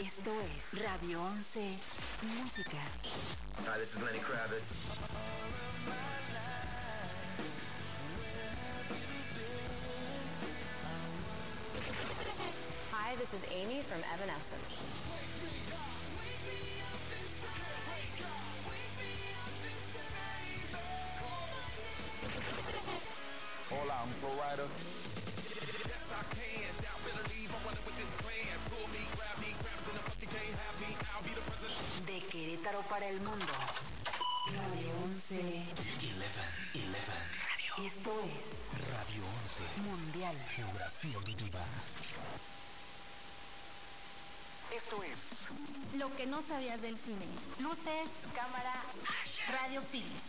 Esto 0.00 0.30
es 0.56 0.80
Radio 0.80 1.20
11 1.20 1.78
Música. 2.38 2.78
Hi, 3.66 3.78
this 3.80 3.94
is 3.94 4.02
Lenny 4.02 4.20
Kravitz. 4.20 4.84
Hi, 12.92 13.16
this 13.16 13.34
is 13.34 13.44
Amy 13.50 13.82
from 13.82 14.00
Evanescence. 14.14 15.11
Hola, 23.80 23.94
I'm 24.04 24.12
Flo 24.20 24.30
Rida. 24.30 24.68
De 32.06 32.18
Querétaro 32.26 32.82
para 32.88 33.08
el 33.08 33.20
mundo. 33.20 33.52
Radio 34.46 34.90
11. 35.04 35.34
11, 35.34 35.62
11. 36.84 37.86
Esto 37.86 38.10
es 38.36 38.44
Radio 38.90 39.22
11. 39.24 39.88
Mundial. 39.88 40.36
Geografía 40.54 41.16
auditiva. 41.16 41.60
Esto 44.76 45.02
es 45.02 45.98
Lo 45.98 46.14
que 46.16 46.26
no 46.26 46.42
sabías 46.42 46.80
del 46.82 46.98
cine. 46.98 47.26
Luces, 47.60 48.10
cámara, 48.34 48.74
radio 49.48 49.82
films. 49.82 50.22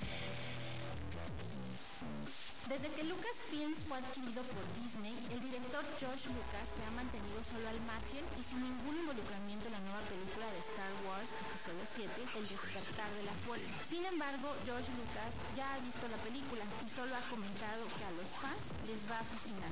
Desde 2.63 2.87
que 2.95 3.03
Lucasfilms 3.03 3.83
fue 3.83 3.99
adquirido 3.99 4.39
por 4.39 4.63
Disney, 4.79 5.11
el 5.35 5.41
director 5.43 5.83
George 5.99 6.31
Lucas 6.31 6.63
se 6.71 6.79
ha 6.87 6.91
mantenido 6.95 7.43
solo 7.43 7.67
al 7.67 7.75
margen 7.83 8.23
y 8.39 8.41
sin 8.47 8.63
ningún 8.63 9.03
involucramiento 9.03 9.67
en 9.67 9.75
la 9.75 9.83
nueva 9.83 9.99
película 10.07 10.47
de 10.47 10.63
Star 10.63 10.87
Wars, 11.03 11.27
episodio 11.43 11.83
7, 11.83 12.39
El 12.39 12.47
despertar 12.47 13.11
de 13.19 13.23
la 13.27 13.35
fuerza. 13.43 13.67
Sin 13.91 14.07
embargo, 14.07 14.55
George 14.63 14.87
Lucas 14.95 15.35
ya 15.59 15.75
ha 15.75 15.83
visto 15.83 16.07
la 16.07 16.15
película 16.23 16.63
y 16.63 16.87
solo 16.87 17.11
ha 17.11 17.23
comentado 17.27 17.83
que 17.99 18.05
a 18.07 18.15
los 18.15 18.31
fans 18.39 18.63
les 18.87 19.03
va 19.11 19.19
a 19.19 19.27
fascinar. 19.27 19.71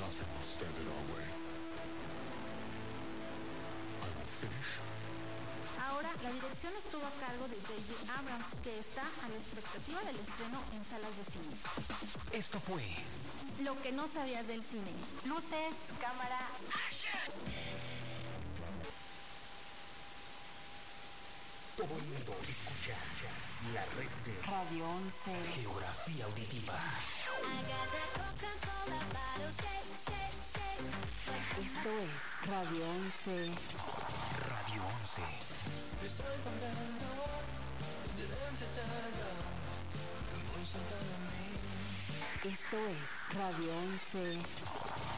Nothing 0.00 0.24
will 0.24 0.40
stand 0.40 0.72
in 0.80 0.88
our 0.88 1.04
way. 1.12 1.28
I 4.00 4.08
will 4.08 4.24
finish. 4.24 4.79
La 6.22 6.30
dirección 6.32 6.72
estuvo 6.76 7.06
a 7.06 7.10
cargo 7.26 7.48
de 7.48 7.56
J.J. 7.56 8.18
Abrams, 8.18 8.54
que 8.62 8.78
está 8.78 9.02
a 9.02 9.28
la 9.28 9.36
expectativa 9.36 10.00
del 10.02 10.16
estreno 10.16 10.60
en 10.72 10.84
salas 10.84 11.16
de 11.16 11.24
cine. 11.24 11.56
Esto 12.32 12.60
fue 12.60 12.82
Lo 13.64 13.80
que 13.80 13.92
no 13.92 14.06
sabías 14.06 14.46
del 14.46 14.62
cine. 14.62 14.92
Luces, 15.24 15.74
cámara, 16.00 16.38
Todo 21.80 21.96
el 21.96 22.04
mundo 22.04 22.36
escucha 22.46 22.94
la 23.72 23.82
red 23.96 24.10
de 24.26 24.42
Radio 24.46 24.84
11. 24.84 25.62
Geografía 25.62 26.24
auditiva. 26.26 26.78
Esto 31.64 31.88
es 31.88 32.48
Radio 32.50 32.84
11. 32.90 34.29
Radio 34.70 34.82
11. 34.82 35.22
Esto 42.44 42.76
es 42.76 43.34
Radio 43.36 43.76
11. 43.76 44.38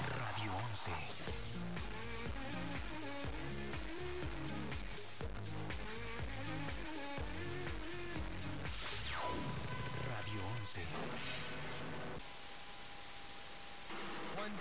Radio 0.09 0.53
11. 0.71 1.42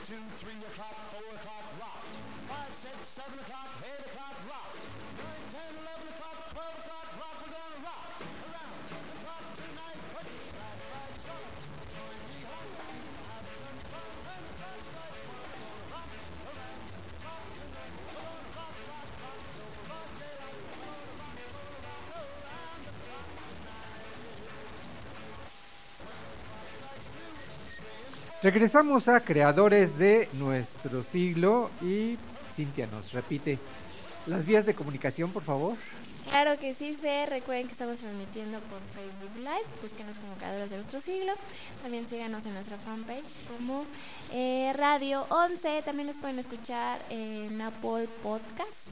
2, 0.08 0.14
3 0.14 0.52
o'clock, 0.72 0.96
4 1.12 1.20
o'clock, 1.36 1.66
rock. 1.80 2.04
5, 2.50 2.74
6, 2.74 3.08
7 3.08 3.40
o'clock, 3.40 3.70
8 3.84 4.06
o'clock, 4.08 4.36
rock. 4.48 5.11
Regresamos 28.44 29.08
a 29.08 29.20
Creadores 29.20 30.00
de 30.00 30.28
nuestro 30.34 31.04
siglo 31.04 31.70
y 31.80 32.18
Cintia 32.56 32.88
nos 32.88 33.12
repite 33.12 33.60
las 34.26 34.48
vías 34.48 34.66
de 34.66 34.74
comunicación, 34.74 35.32
por 35.32 35.44
favor. 35.44 35.76
Claro 36.28 36.58
que 36.60 36.74
sí, 36.74 36.98
Fer. 37.00 37.30
Recuerden 37.30 37.68
que 37.68 37.74
estamos 37.74 37.98
transmitiendo 37.98 38.60
por 38.62 38.80
Facebook 38.96 39.38
Live, 39.38 39.82
búsquenos 39.84 40.18
como 40.18 40.34
Creadores 40.38 40.72
de 40.72 40.78
Nuestro 40.78 41.02
Siglo. 41.02 41.34
También 41.84 42.10
síganos 42.10 42.44
en 42.48 42.54
nuestra 42.56 42.78
fanpage 42.80 43.26
como 43.48 43.86
eh, 44.32 44.74
Radio 44.76 45.26
11. 45.30 45.84
También 45.84 46.08
nos 46.08 46.18
pueden 46.18 46.40
escuchar 46.40 47.00
en 47.12 47.62
Apple 47.62 48.08
Podcast 48.24 48.90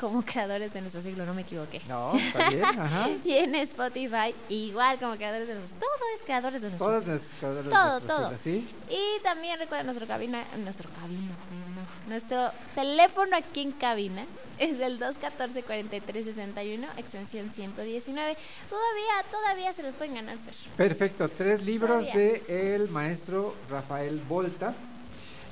como 0.00 0.22
Creadores 0.24 0.72
de 0.72 0.80
Nuestro 0.80 1.02
Siglo, 1.02 1.26
no 1.26 1.34
me 1.34 1.42
equivoqué. 1.42 1.82
No, 1.86 2.16
está 2.16 2.48
bien, 2.48 2.64
ajá. 2.64 3.08
y 3.24 3.32
en 3.34 3.54
Spotify, 3.56 4.34
igual 4.48 4.98
como 4.98 5.14
Creadores 5.16 5.46
de 5.46 5.54
Nuestro 5.54 5.78
Todo 5.78 5.90
es 6.16 6.22
Creadores 6.24 6.62
de 6.62 6.68
Nuestro 6.70 6.86
Todas 6.86 7.04
Siglo. 7.04 7.20
creadoras 7.38 7.64
de 7.64 7.70
nuestro 7.70 8.16
todo. 8.16 8.38
siglo, 8.38 8.38
¿sí? 8.42 8.68
Y 8.88 9.22
también 9.22 9.58
recuerden 9.58 9.86
nuestro 9.86 10.06
cabina, 10.06 10.42
nuestro 10.64 10.88
cabino, 10.90 11.32
no, 11.76 12.10
nuestro 12.10 12.50
teléfono 12.74 13.36
aquí 13.36 13.60
en 13.60 13.72
cabina 13.72 14.24
es 14.58 14.80
el 14.80 14.98
214-4361, 14.98 16.86
extensión 16.96 17.50
119. 17.52 18.36
Todavía, 18.68 19.30
todavía 19.30 19.72
se 19.72 19.82
los 19.82 19.94
pueden 19.94 20.14
ganar, 20.14 20.36
Fer. 20.38 20.54
Perfecto, 20.76 21.28
tres 21.28 21.62
libros 21.62 22.06
Todavía. 22.06 22.42
de 22.46 22.74
el 22.74 22.88
maestro 22.90 23.54
Rafael 23.70 24.20
Volta, 24.28 24.74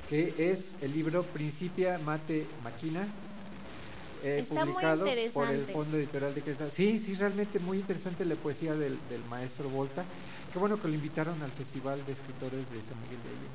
que 0.08 0.34
es 0.38 0.74
el 0.82 0.92
libro 0.92 1.22
Principia 1.22 1.98
Mate 1.98 2.46
Máquina, 2.64 3.06
eh, 4.22 4.38
Está 4.40 4.64
muy 4.64 4.74
publicado 4.74 4.98
por 5.00 5.08
el 5.08 5.18
interesante. 5.18 5.72
Fondo 5.72 5.96
Editorial 5.96 6.34
de 6.34 6.42
Querétaro. 6.42 6.70
Sí, 6.72 6.98
sí, 6.98 7.14
realmente 7.14 7.58
muy 7.58 7.78
interesante 7.78 8.24
la 8.24 8.34
poesía 8.36 8.74
del, 8.74 8.98
del 9.10 9.24
maestro 9.30 9.68
Volta. 9.68 10.04
Qué 10.52 10.58
bueno 10.58 10.80
que 10.80 10.88
lo 10.88 10.94
invitaron 10.94 11.42
al 11.42 11.50
Festival 11.52 12.04
de 12.06 12.12
Escritores 12.12 12.60
de 12.70 12.80
San 12.88 13.00
Miguel 13.02 13.18
de 13.22 13.28
Allende. 13.28 13.48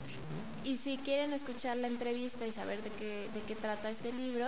¿no? 0.64 0.70
Y 0.70 0.78
si 0.78 0.98
quieren 0.98 1.34
escuchar 1.34 1.76
la 1.78 1.88
entrevista 1.88 2.46
y 2.48 2.52
saber 2.52 2.82
de 2.84 2.90
qué, 2.92 3.28
de 3.34 3.42
qué 3.48 3.56
trata 3.56 3.90
este 3.90 4.14
libro, 4.14 4.48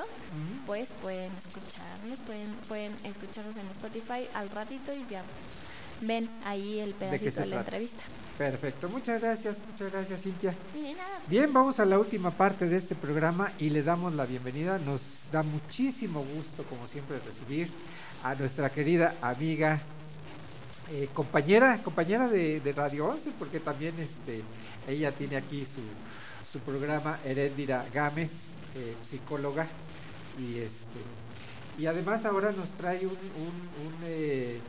pues 0.65 0.89
pueden 1.01 1.31
escucharnos, 1.35 2.19
pueden, 2.19 2.53
pueden 2.67 2.93
escucharnos 3.03 3.55
en 3.57 3.67
Spotify 3.71 4.27
al 4.33 4.49
ratito 4.51 4.93
y 4.93 5.05
ya 5.09 5.23
ven 6.01 6.29
ahí 6.45 6.79
el 6.79 6.89
¿De 6.89 6.93
qué 6.93 7.05
pedacito 7.05 7.41
de, 7.41 7.47
la 7.47 7.55
trata? 7.55 7.61
entrevista. 7.77 8.03
Perfecto, 8.37 8.89
muchas 8.89 9.21
gracias, 9.21 9.57
muchas 9.71 9.91
gracias 9.91 10.21
Cintia. 10.21 10.53
Bien, 11.29 11.51
vamos 11.53 11.79
a 11.79 11.85
la 11.85 11.97
última 11.97 12.31
parte 12.31 12.67
de 12.67 12.75
este 12.75 12.93
programa 12.93 13.53
y 13.59 13.69
le 13.69 13.81
damos 13.81 14.13
la 14.13 14.25
bienvenida. 14.25 14.77
Nos 14.77 15.01
da 15.31 15.41
muchísimo 15.41 16.21
gusto, 16.35 16.63
como 16.65 16.85
siempre, 16.87 17.17
recibir 17.25 17.69
a 18.23 18.35
nuestra 18.35 18.69
querida 18.69 19.15
amiga, 19.21 19.81
eh, 20.91 21.07
compañera, 21.13 21.81
compañera 21.81 22.27
de, 22.27 22.59
de 22.59 22.71
Radio 22.73 23.05
11, 23.07 23.31
porque 23.39 23.61
también 23.61 23.95
este, 23.99 24.41
ella 24.85 25.13
tiene 25.13 25.37
aquí 25.37 25.65
su, 25.65 26.51
su 26.51 26.59
programa, 26.59 27.19
Heréndira 27.23 27.85
Gámez, 27.93 28.31
eh, 28.75 28.95
psicóloga, 29.09 29.65
y 30.37 30.59
este 30.59 30.99
y 31.77 31.87
además 31.87 32.23
ahora 32.25 32.53
nos 32.53 32.69
trae 32.69 33.05
un, 33.05 33.11
un- 33.11 33.85
un, 33.87 33.93
eh, 34.03 34.59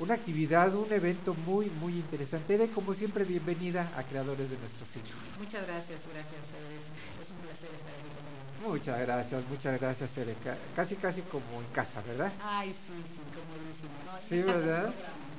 una 0.00 0.14
actividad, 0.14 0.74
un 0.74 0.92
evento 0.92 1.34
muy, 1.46 1.70
muy 1.70 1.94
interesante. 1.94 2.54
Ere, 2.54 2.68
como 2.70 2.94
siempre, 2.94 3.24
bienvenida 3.24 3.90
a 3.96 4.02
Creadores 4.02 4.50
de 4.50 4.58
Nuestro 4.58 4.84
Siglo. 4.86 5.12
Muchas 5.38 5.66
gracias, 5.66 6.00
gracias. 6.12 6.40
Es, 6.42 7.22
es 7.26 7.30
un 7.30 7.36
placer 7.38 7.70
estar 7.74 7.92
aquí 7.92 8.08
con 8.14 8.24
Muchas 8.72 8.98
gracias, 9.00 9.44
muchas 9.48 9.80
gracias, 9.80 10.16
Ere. 10.18 10.34
Ca- 10.42 10.56
Casi, 10.74 10.96
casi 10.96 11.20
como 11.22 11.60
en 11.60 11.66
casa, 11.72 12.02
¿verdad? 12.02 12.32
Ay, 12.42 12.72
sí, 12.72 12.94
sí, 13.06 13.20
como 13.34 13.54
buenísimo. 13.56 13.90
No, 14.06 14.18
Sí, 14.26 14.40
¿verdad? 14.42 14.92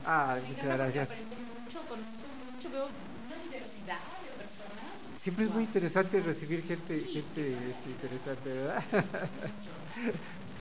Ah, 0.06 0.38
Me 0.42 0.50
muchas 0.50 0.66
gracias. 0.78 1.10
mucho, 1.10 1.80
conozco 1.90 2.26
mucho, 2.54 2.70
veo 2.70 2.86
una 2.86 3.44
diversidad 3.44 3.98
de 4.24 4.42
personas. 4.44 5.20
Siempre 5.20 5.46
es 5.46 5.52
muy 5.52 5.64
interesante 5.64 6.20
recibir 6.22 6.64
gente, 6.64 7.00
gente 7.00 7.52
este, 7.52 7.90
interesante, 7.90 8.50
¿verdad? 8.54 8.84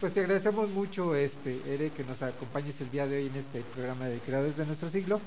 Pues 0.05 0.12
te 0.12 0.20
agradecemos 0.20 0.68
mucho, 0.68 1.14
este, 1.14 1.62
Ere, 1.66 1.89
que 1.89 2.05
nos 2.05 2.20
acompañes 2.20 2.78
el 2.82 2.90
día 2.90 3.06
de 3.06 3.16
hoy 3.16 3.26
en 3.28 3.36
este 3.36 3.62
programa 3.62 4.05
de 4.05 4.18
Creadores 4.18 4.55
de 4.55 4.66
Nuestro 4.66 4.90
Siglo. 4.90 5.18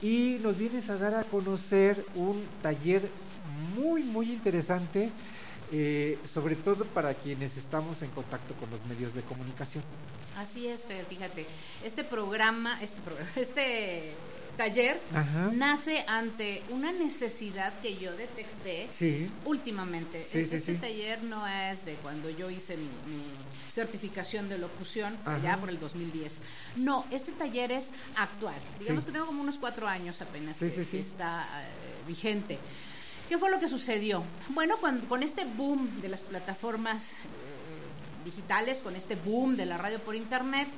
Y 0.00 0.38
nos 0.44 0.56
vienes 0.56 0.90
a 0.90 0.96
dar 0.96 1.16
a 1.16 1.24
conocer 1.24 2.06
un 2.14 2.40
taller 2.62 3.02
muy, 3.74 4.04
muy 4.04 4.32
interesante, 4.32 5.10
eh, 5.72 6.18
sobre 6.32 6.54
todo 6.56 6.84
para 6.84 7.14
quienes 7.14 7.56
estamos 7.56 8.02
en 8.02 8.10
contacto 8.10 8.54
con 8.54 8.70
los 8.70 8.84
medios 8.86 9.14
de 9.14 9.22
comunicación. 9.22 9.82
Así 10.36 10.66
es, 10.66 10.82
Fer, 10.84 11.04
fíjate. 11.06 11.46
Este 11.84 12.04
programa, 12.04 12.78
este 12.82 13.00
programa, 13.00 13.30
este 13.36 14.12
taller 14.56 15.00
Ajá. 15.14 15.50
nace 15.54 16.04
ante 16.06 16.62
una 16.68 16.92
necesidad 16.92 17.72
que 17.80 17.96
yo 17.96 18.12
detecté 18.14 18.88
Sí. 18.96 19.30
últimamente. 19.46 20.26
Sí, 20.30 20.38
E- 20.40 20.42
este 20.42 20.60
sí. 20.72 20.74
taller 20.78 21.22
no 21.24 21.46
es 21.46 21.84
de 21.86 21.94
cuando 21.96 22.28
yo 22.30 22.50
hice 22.50 22.76
mi, 22.76 22.84
mi 22.84 23.22
certificación 23.72 24.48
de 24.50 24.58
locución, 24.58 25.16
ya 25.42 25.56
por 25.56 25.70
el 25.70 25.80
2010. 25.80 26.40
No, 26.76 27.06
este 27.10 27.32
taller 27.32 27.72
es 27.72 27.90
actual. 28.16 28.54
Digamos 28.78 29.06
que 29.06 29.12
tengo 29.12 29.24
como 29.26 29.40
unos 29.40 29.56
cuatro 29.58 29.88
años 29.88 30.20
apenas 30.20 30.58
que, 30.58 31.00
está 31.00 31.46
eh, 31.62 32.06
vigente. 32.06 32.58
¿Qué 33.32 33.38
fue 33.38 33.50
lo 33.50 33.58
que 33.58 33.66
sucedió? 33.66 34.22
Bueno, 34.50 34.76
cuando, 34.76 35.08
con 35.08 35.22
este 35.22 35.46
boom 35.46 36.02
de 36.02 36.10
las 36.10 36.22
plataformas 36.22 37.12
eh, 37.12 37.16
digitales, 38.26 38.82
con 38.82 38.94
este 38.94 39.14
boom 39.16 39.56
de 39.56 39.64
la 39.64 39.78
radio 39.78 39.98
por 40.00 40.14
internet, 40.14 40.68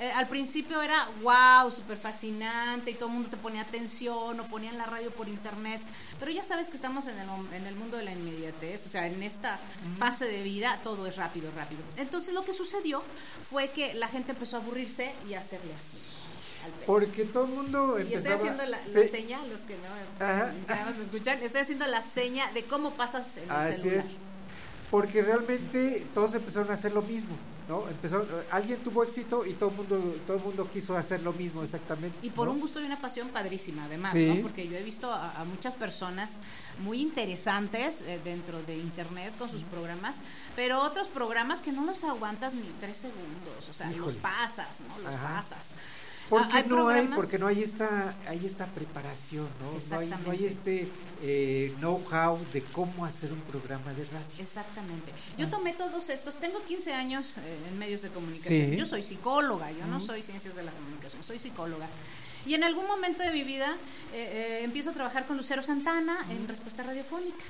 eh, 0.00 0.10
al 0.12 0.26
principio 0.26 0.80
era 0.80 1.06
wow, 1.20 1.70
súper 1.70 1.98
fascinante 1.98 2.92
y 2.92 2.94
todo 2.94 3.10
el 3.10 3.16
mundo 3.16 3.28
te 3.28 3.36
ponía 3.36 3.60
atención 3.60 4.40
o 4.40 4.46
ponían 4.46 4.78
la 4.78 4.86
radio 4.86 5.10
por 5.10 5.28
internet, 5.28 5.82
pero 6.18 6.30
ya 6.30 6.42
sabes 6.42 6.70
que 6.70 6.76
estamos 6.76 7.08
en 7.08 7.18
el, 7.18 7.28
en 7.52 7.66
el 7.66 7.76
mundo 7.76 7.98
de 7.98 8.04
la 8.04 8.12
inmediatez, 8.12 8.86
o 8.86 8.88
sea, 8.88 9.06
en 9.06 9.22
esta 9.22 9.60
fase 9.98 10.24
de 10.24 10.42
vida 10.42 10.80
todo 10.82 11.06
es 11.06 11.16
rápido, 11.16 11.50
rápido. 11.54 11.82
Entonces 11.98 12.32
lo 12.32 12.42
que 12.42 12.54
sucedió 12.54 13.02
fue 13.50 13.68
que 13.68 13.92
la 13.92 14.08
gente 14.08 14.32
empezó 14.32 14.56
a 14.56 14.60
aburrirse 14.60 15.14
y 15.28 15.34
a 15.34 15.40
hacerle 15.40 15.74
así. 15.74 16.21
Porque 16.86 17.24
todo 17.24 17.44
el 17.44 17.50
mundo 17.50 17.98
Y 17.98 18.02
estoy 18.02 18.14
empezaba... 18.16 18.36
haciendo 18.36 18.62
la, 18.64 18.78
la 18.78 19.02
Sí. 19.02 19.08
seña, 19.10 19.38
los 19.50 19.60
que 19.62 19.76
no 19.76 20.24
Ajá. 20.26 20.52
más 20.86 20.96
me 20.96 21.04
escuchan, 21.04 21.38
estoy 21.42 21.60
haciendo 21.62 21.86
la 21.86 22.02
seña 22.02 22.50
de 22.52 22.64
cómo 22.64 22.90
pasas 22.92 23.36
en 23.38 23.44
el 23.44 23.50
Así 23.50 23.80
celular. 23.82 24.04
es. 24.04 24.10
Porque 24.90 25.22
realmente 25.22 26.06
todos 26.12 26.34
empezaron 26.34 26.70
a 26.70 26.74
hacer 26.74 26.92
lo 26.92 27.00
mismo, 27.00 27.34
¿no? 27.66 27.88
Empezó, 27.88 28.26
alguien 28.50 28.78
tuvo 28.80 29.02
éxito 29.04 29.46
y 29.46 29.54
todo 29.54 29.70
el 29.70 29.76
mundo, 29.76 30.14
todo 30.26 30.36
el 30.36 30.42
mundo 30.42 30.68
quiso 30.70 30.94
hacer 30.98 31.22
lo 31.22 31.32
mismo 31.32 31.62
exactamente. 31.62 32.18
Y 32.20 32.28
por 32.28 32.46
¿no? 32.46 32.52
un 32.52 32.60
gusto 32.60 32.78
y 32.78 32.84
una 32.84 33.00
pasión 33.00 33.28
padrísima, 33.28 33.86
además, 33.86 34.12
Sí. 34.12 34.26
¿no? 34.26 34.42
Porque 34.42 34.68
yo 34.68 34.76
he 34.76 34.82
visto 34.82 35.10
a, 35.10 35.32
a 35.40 35.44
muchas 35.46 35.74
personas 35.76 36.30
muy 36.80 37.00
interesantes 37.00 38.02
eh, 38.02 38.20
dentro 38.22 38.62
de 38.64 38.76
internet 38.76 39.32
con 39.38 39.48
sus 39.50 39.62
programas, 39.62 40.16
pero 40.56 40.82
otros 40.82 41.08
programas 41.08 41.62
que 41.62 41.72
no 41.72 41.86
los 41.86 42.04
aguantas 42.04 42.52
ni 42.52 42.68
tres 42.78 42.98
segundos, 42.98 43.70
o 43.70 43.72
sea, 43.72 43.90
los 43.92 44.16
pasas, 44.16 44.80
¿no? 44.88 44.98
Los 45.02 45.14
Ajá. 45.14 45.36
pasas. 45.42 45.68
¿Por 46.32 46.40
Ah, 46.40 46.48
hay 46.50 46.64
no 46.66 46.88
hay? 46.88 47.06
Porque 47.08 47.38
no 47.38 47.46
hay 47.46 47.62
esta, 47.62 48.16
hay 48.26 48.46
esta 48.46 48.64
preparación, 48.64 49.48
¿no? 49.60 49.66
No 49.66 49.98
hay, 49.98 50.08
no 50.08 50.30
hay 50.30 50.44
Exactamente. 50.46 50.46
este 50.46 50.88
eh, 51.22 51.74
know-how 51.78 52.38
de 52.54 52.62
cómo 52.62 53.04
hacer 53.04 53.30
un 53.30 53.40
programa 53.42 53.92
de 53.92 54.06
radio. 54.06 54.38
Exactamente. 54.38 55.12
Yo 55.36 55.48
tomé 55.50 55.74
todos 55.74 56.08
estos, 56.08 56.36
tengo 56.36 56.62
15 56.64 56.94
años 56.94 57.36
eh, 57.36 57.40
en 57.68 57.78
medios 57.78 58.00
de 58.00 58.08
comunicación. 58.08 58.70
Sí. 58.70 58.76
Yo 58.78 58.86
soy 58.86 59.02
psicóloga, 59.02 59.70
yo 59.72 59.86
no 59.88 60.00
soy 60.00 60.22
ciencias 60.22 60.54
de 60.56 60.62
la 60.62 60.72
comunicación, 60.72 61.22
soy 61.22 61.38
psicóloga. 61.38 61.86
Y 62.46 62.54
en 62.54 62.64
algún 62.64 62.86
momento 62.86 63.22
de 63.22 63.30
mi 63.30 63.44
vida 63.44 63.76
eh, 64.14 64.58
eh, 64.60 64.64
empiezo 64.64 64.90
a 64.90 64.92
trabajar 64.94 65.26
con 65.26 65.36
Lucero 65.36 65.60
Santana 65.62 66.16
en 66.30 66.48
respuesta 66.48 66.82
radiofónica. 66.82 67.44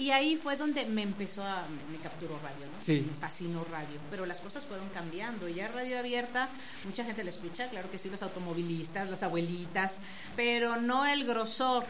Y 0.00 0.10
ahí 0.12 0.36
fue 0.36 0.56
donde 0.56 0.86
me 0.86 1.02
empezó 1.02 1.44
a, 1.44 1.66
me, 1.68 1.96
me 1.96 2.02
capturó 2.02 2.38
radio, 2.42 2.66
¿no? 2.66 2.84
Sí. 2.84 3.04
Me 3.06 3.14
fascinó 3.14 3.64
radio. 3.70 4.00
Pero 4.10 4.24
las 4.26 4.38
cosas 4.40 4.64
fueron 4.64 4.88
cambiando. 4.88 5.46
Ya 5.48 5.68
radio 5.68 5.98
abierta, 5.98 6.48
mucha 6.84 7.04
gente 7.04 7.22
la 7.22 7.30
escucha, 7.30 7.68
claro 7.68 7.90
que 7.90 7.98
sí, 7.98 8.08
los 8.10 8.22
automovilistas, 8.22 9.10
las 9.10 9.22
abuelitas, 9.22 9.96
pero 10.36 10.76
no 10.80 11.04
el 11.06 11.24
grosor 11.24 11.84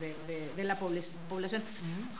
de, 0.00 0.14
de- 0.26 0.52
de 0.54 0.64
la 0.64 0.78
poblac- 0.78 1.16
población 1.28 1.62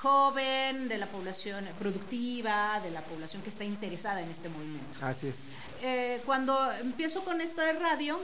joven, 0.01 0.89
de 0.89 0.99
la 0.99 1.07
población 1.07 1.65
productiva, 1.79 2.81
de 2.83 2.91
la 2.91 3.03
población 3.03 3.43
que 3.43 3.51
está 3.51 3.65
interesada 3.65 4.21
en 4.23 4.31
este 4.31 4.49
movimiento. 4.49 4.99
Así 5.03 5.29
es. 5.29 5.37
Eh, 5.83 6.23
cuando 6.25 6.73
empiezo 6.73 7.23
con 7.25 7.41
esto 7.41 7.61
de 7.61 7.73
radio, 7.75 8.19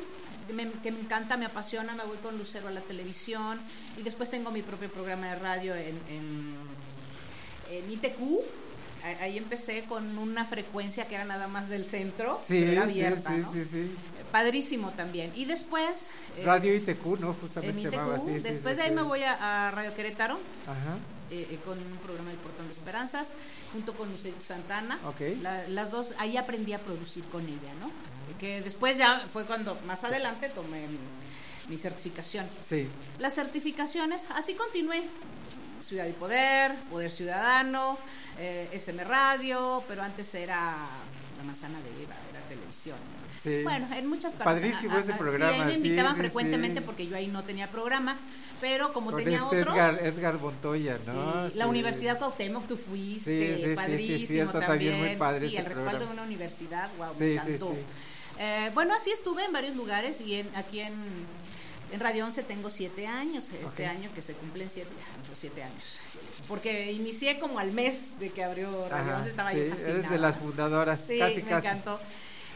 me- 0.55 0.71
que 0.83 0.91
me 0.91 1.01
encanta, 1.01 1.37
me 1.37 1.47
apasiona, 1.47 1.95
me 1.95 2.05
voy 2.05 2.17
con 2.19 2.37
Lucero 2.39 2.69
a 2.69 2.71
la 2.71 2.81
televisión 2.81 3.61
y 3.99 4.03
después 4.03 4.31
tengo 4.31 4.51
mi 4.51 4.63
propio 4.63 4.91
programa 4.91 5.27
de 5.29 5.35
radio 5.39 5.75
en, 5.75 6.01
en, 6.09 6.55
en 7.71 7.91
ITQ. 7.91 8.19
Ahí 9.21 9.39
empecé 9.39 9.85
con 9.85 10.19
una 10.19 10.45
frecuencia 10.45 11.09
que 11.09 11.15
era 11.15 11.25
nada 11.25 11.49
más 11.49 11.71
del 11.71 11.87
centro, 11.87 12.39
Sí, 12.45 12.63
era 12.63 12.83
abierta, 12.83 13.31
sí, 13.35 13.41
¿no? 13.41 13.53
sí, 13.53 13.65
sí. 13.65 13.95
Padrísimo 14.31 14.91
también. 14.91 15.33
Y 15.35 15.47
después... 15.47 16.09
eh, 16.37 16.43
Radio 16.45 16.75
ITQ, 16.75 17.07
¿no? 17.19 17.29
en 17.29 17.35
Justamente 17.41 17.81
se 17.81 17.89
ITQ, 17.89 17.95
llamaba 17.97 18.17
así. 18.17 18.27
sí, 18.35 18.39
después 18.41 18.77
de 18.77 18.83
ahí 18.83 18.91
me 18.91 19.01
voy 19.03 19.23
a, 19.23 19.69
a 19.69 19.71
Radio 19.71 19.95
Querétaro, 19.95 20.39
Ajá. 20.67 20.99
eh, 21.31 21.47
eh, 21.51 21.59
con 21.65 21.79
un 21.79 21.97
programa 22.05 22.29
del 22.29 22.39
Portón 22.41 22.67
de 22.67 22.73
Esperanzas, 22.75 23.27
junto 23.73 23.95
con 23.95 24.11
Lucero 24.11 24.37
Santana. 24.43 24.99
Ok. 25.07 25.21
La- 25.41 25.67
las 25.69 25.91
dos, 25.91 26.13
ahí 26.19 26.37
aprendí 26.37 26.75
a 26.75 26.79
producir 26.81 27.25
con 27.25 27.43
ella, 27.47 27.73
¿no? 27.81 27.91
Que 28.39 28.61
después 28.61 28.99
ya 28.99 29.19
fue 29.33 29.47
cuando 29.47 29.79
más 29.87 30.05
adelante 30.05 30.51
tomé 30.51 30.87
mi, 30.89 30.99
mi 31.71 31.79
certificación. 31.79 32.47
Sí. 32.69 32.87
Las 33.19 33.35
certificaciones, 33.35 34.27
así 34.35 34.53
continué. 34.55 35.03
Ciudad 35.83 36.07
y 36.07 36.13
Poder, 36.13 36.75
Poder 36.91 37.11
Ciudadano, 37.11 37.99
eh, 38.39 38.69
SM 38.73 39.03
Radio, 39.05 39.83
pero 39.89 40.03
antes 40.03 40.35
era 40.35 40.77
La 41.39 41.45
Manzana 41.45 41.79
de 41.81 42.03
Eva, 42.03 42.15
era 42.31 42.41
televisión. 42.49 42.97
¿no? 42.97 43.21
Sí. 43.41 43.63
Bueno, 43.63 43.87
en 43.95 44.07
muchas 44.07 44.35
partes. 44.35 44.45
Padrísimo 44.63 44.95
Ah, 44.95 44.99
ah, 44.99 45.01
ese 45.01 45.13
ah, 45.13 45.19
programa, 45.19 45.53
Sí, 45.55 45.61
ahí 45.61 45.67
me 45.67 45.75
invitaban 45.75 46.15
sí, 46.15 46.21
frecuentemente 46.21 46.81
porque 46.83 47.07
yo 47.07 47.17
ahí 47.17 47.27
no 47.29 47.43
tenía 47.45 47.69
programa, 47.71 48.17
pero 48.61 48.93
como 48.93 49.15
tenía 49.17 49.39
este 49.39 49.61
otros. 49.63 49.75
Edgar, 49.75 49.99
Edgar 50.07 50.35
Montoya, 50.39 50.99
¿no? 51.07 51.49
la. 51.55 51.67
Universidad 51.67 52.19
Cuauhtémoc, 52.19 52.67
tú 52.69 52.77
fuiste, 52.77 53.57
sí, 53.57 53.63
sí, 53.63 53.71
sí, 53.71 53.75
padrísimo 53.77 54.27
cierto, 54.27 54.61
también 54.61 54.99
muy 54.99 55.17
padre 55.17 55.49
sí, 55.49 55.57
el 55.57 55.65
respaldo 55.65 55.91
programa. 55.91 56.07
de 56.07 56.13
una 56.13 56.23
universidad, 56.25 56.91
wow, 56.99 57.09
Sí, 57.17 57.25
me 57.25 57.27
sí, 57.31 57.37
encantó. 57.37 57.73
sí. 57.73 57.81
Eh, 58.43 58.71
bueno, 58.75 58.95
así 58.95 59.11
estuve 59.11 59.45
en 59.45 59.53
varios 59.53 59.77
lugares 59.77 60.21
y 60.23 60.37
en, 60.37 60.51
aquí 60.57 60.81
en, 60.81 60.95
en 61.93 62.01
Radio 62.01 62.25
11 62.27 62.43
tengo 62.45 62.71
siete 62.71 63.07
años, 63.07 63.45
este 63.65 63.87
año 63.87 64.11
que 64.15 64.23
se 64.23 64.35
cumplen 64.35 64.71
siete, 64.71 64.91
siete 65.37 65.63
años. 65.63 65.99
Porque 66.49 66.93
inicié 66.93 67.39
como 67.39 67.59
al 67.59 67.73
mes 67.73 68.19
de 68.19 68.31
que 68.31 68.43
abrió 68.45 68.89
Radio 68.89 69.11
Ajá, 69.13 69.19
11, 69.19 69.31
estaba 69.31 69.51
sí, 69.51 69.57
yo 69.57 69.63
eres 69.63 69.79
fascinada. 69.81 70.09
de 70.11 70.19
las 70.19 70.37
fundadoras, 70.37 71.01
Sí, 71.07 71.19
casi, 71.19 71.43
me 71.43 71.49
casi. 71.51 71.67
encantó. 71.67 72.01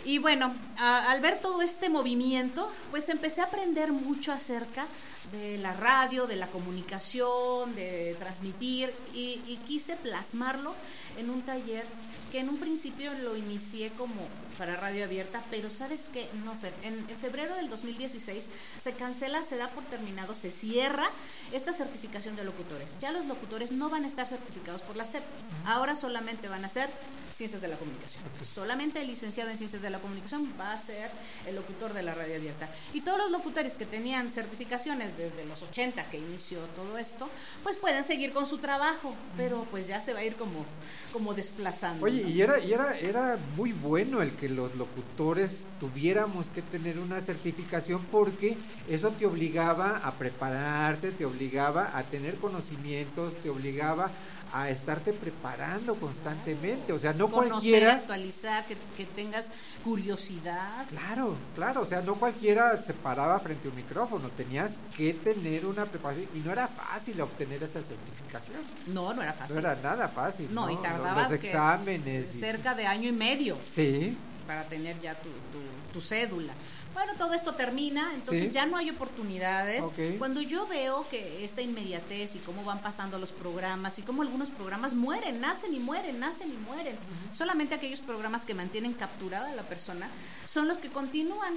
Y 0.05 0.19
bueno, 0.19 0.55
a- 0.79 1.11
al 1.11 1.21
ver 1.21 1.39
todo 1.41 1.63
este 1.63 1.89
movimiento, 1.89 2.71
pues 2.91 3.09
empecé 3.09 3.41
a 3.41 3.45
aprender 3.45 3.91
mucho 3.93 4.33
acerca 4.33 4.87
de 5.33 5.59
la 5.59 5.73
radio, 5.73 6.27
de 6.27 6.37
la 6.37 6.49
comunicación, 6.49 7.75
de 7.75 8.15
transmitir 8.19 8.93
y, 9.15 9.41
y 9.47 9.59
quise 9.67 9.97
plasmarlo 9.97 10.75
en 11.17 11.31
un 11.31 11.43
taller 11.43 11.87
que 12.31 12.41
en 12.41 12.49
un 12.49 12.59
principio 12.59 13.13
lo 13.15 13.37
inicié 13.37 13.91
como 13.91 14.15
para 14.59 14.77
radio 14.77 15.05
abierta, 15.05 15.43
pero 15.51 15.71
sabes 15.71 16.09
que 16.13 16.29
no, 16.45 16.55
Fer, 16.57 16.73
en, 16.83 16.99
en 17.09 17.19
febrero 17.19 17.55
del 17.57 17.71
2016 17.71 18.47
se 18.81 18.93
cancela, 18.93 19.43
se 19.45 19.57
da 19.57 19.69
por 19.71 19.85
terminado, 19.85 20.35
se 20.35 20.51
cierra 20.51 21.09
esta 21.53 21.73
certificación 21.73 22.37
de 22.37 22.45
locutores. 22.45 22.91
Ya 23.01 23.13
los 23.13 23.27
locutores 23.27 23.73
no 23.73 23.89
van 23.89 24.05
a 24.05 24.09
estar 24.09 24.27
certificados 24.27 24.83
por 24.83 24.97
la 24.97 25.07
SEP, 25.07 25.23
ahora 25.65 25.95
solamente 25.95 26.49
van 26.49 26.65
a 26.65 26.69
ser 26.69 26.89
ciencias 27.37 27.63
de 27.63 27.69
la 27.69 27.77
comunicación. 27.77 28.23
Solamente 28.45 29.01
el 29.01 29.09
licenciado 29.09 29.51
en 29.51 29.59
ciencias 29.59 29.83
de 29.83 29.91
la 29.91 29.95
la 29.95 30.01
comunicación 30.01 30.53
va 30.61 30.73
a 30.73 30.81
ser 30.81 31.11
el 31.47 31.55
locutor 31.55 31.93
de 31.93 32.03
la 32.03 32.15
radio 32.15 32.37
abierta. 32.37 32.69
Y 32.93 33.03
todos 33.03 33.19
los 33.19 33.31
locutores 33.31 33.75
que 33.75 33.87
tenían 33.87 34.33
certificaciones 34.33 35.14
desde 35.17 35.45
los 35.47 35.63
80 35.63 36.05
que 36.11 36.19
inició 36.19 36.59
todo 36.77 36.99
esto, 36.99 37.29
pues 37.63 37.77
pueden 37.77 38.05
seguir 38.05 38.33
con 38.33 38.47
su 38.47 38.59
trabajo, 38.59 39.15
pero 39.37 39.67
pues 39.71 39.87
ya 39.87 40.01
se 40.01 40.13
va 40.13 40.21
a 40.21 40.25
ir 40.25 40.37
como, 40.37 40.65
como 41.13 41.35
desplazando. 41.35 42.05
Oye, 42.07 42.23
¿no? 42.23 42.29
y 42.29 42.43
era, 42.43 42.59
y 42.59 42.73
era, 42.73 42.99
era 42.99 43.39
muy 43.57 43.73
bueno 43.73 44.23
el 44.23 44.33
que 44.33 44.49
los 44.49 44.75
locutores 44.77 45.61
tuviéramos 45.81 46.47
que 46.55 46.63
tener 46.63 46.99
una 46.99 47.21
certificación 47.21 48.05
porque 48.11 48.57
eso 48.89 49.11
te 49.11 49.27
obligaba 49.27 49.99
a 49.99 50.13
prepararte, 50.13 51.11
te 51.13 51.25
obligaba 51.25 51.97
a 51.97 52.03
tener 52.05 52.37
conocimientos, 52.37 53.35
te 53.43 53.51
obligaba 53.51 54.11
a 54.53 54.69
estarte 54.71 55.13
preparando 55.13 55.95
constantemente. 55.97 56.93
O 56.93 56.99
sea, 56.99 57.13
no 57.13 57.29
Conocer, 57.31 57.51
cualquiera. 57.51 57.93
actualizar, 57.95 58.65
que, 58.67 58.77
que 58.97 59.07
tengas 59.07 59.49
curiosidad. 59.83 60.87
Claro, 60.89 61.37
claro, 61.55 61.83
o 61.83 61.87
sea, 61.87 62.01
no 62.03 62.17
cualquiera 62.17 62.77
se 62.83 62.93
paraba 62.93 63.39
frente 63.41 63.69
a 63.69 63.71
un 63.71 63.77
micrófono, 63.77 64.29
tenías 64.31 64.73
que 64.97 65.15
tener 65.15 65.65
una 65.67 65.85
preparación 65.85 66.29
y 66.35 66.39
no 66.39 66.53
era 66.53 66.69
fácil 66.69 67.21
obtener 67.21 67.63
esa 67.63 67.81
certificación. 67.83 68.59
No, 68.89 69.15
no 69.15 69.23
era 69.23 69.33
fácil. 69.33 69.55
No 69.57 69.61
era 69.61 69.75
nada 69.83 70.09
fácil. 70.09 70.49
No, 70.53 70.71
y 70.71 70.77
tardabas 70.77 71.31
los 71.31 71.41
que- 71.41 71.47
exámenes. 71.49 72.35
y- 72.35 72.39
cerca 72.41 72.75
de 72.75 72.87
año 72.87 73.09
y 73.09 73.13
medio 73.13 73.57
Sí, 73.73 74.17
para 74.47 74.65
tener 74.65 75.01
ya 75.01 75.15
tu, 75.15 75.29
tu- 75.29 75.93
tu 75.93 76.01
cédula. 76.01 76.53
Bueno, 76.95 77.13
todo 77.19 77.35
esto 77.35 77.55
termina, 77.55 78.13
entonces 78.15 78.49
Sí. 78.49 78.53
ya 78.55 78.67
no 78.67 78.77
hay 78.77 78.89
oportunidades. 78.89 79.85
Cuando 80.19 80.41
yo 80.41 80.67
veo 80.69 81.07
que 81.09 81.45
esta 81.45 81.61
inmediatez 81.61 82.37
y 82.37 82.39
cómo 82.39 82.63
van 82.65 82.81
pasando 82.81 83.19
los 83.19 83.33
programas 83.33 83.99
y 83.99 84.03
cómo 84.03 84.23
algunos 84.23 84.49
programas 84.51 84.95
mueren, 84.95 85.41
nacen 85.41 85.75
y 85.75 85.81
mueren, 85.81 86.21
nacen 86.21 86.51
y 86.53 86.57
mueren. 86.57 86.97
Solamente 87.37 87.75
aquellos 87.75 88.01
programas 88.01 88.45
que 88.45 88.55
mantienen 88.55 88.93
capturada 88.95 89.51
a 89.51 89.55
la 89.55 89.65
persona 89.65 90.09
son 90.47 90.69
los 90.69 90.79
que 90.79 90.89
continúan. 90.89 91.55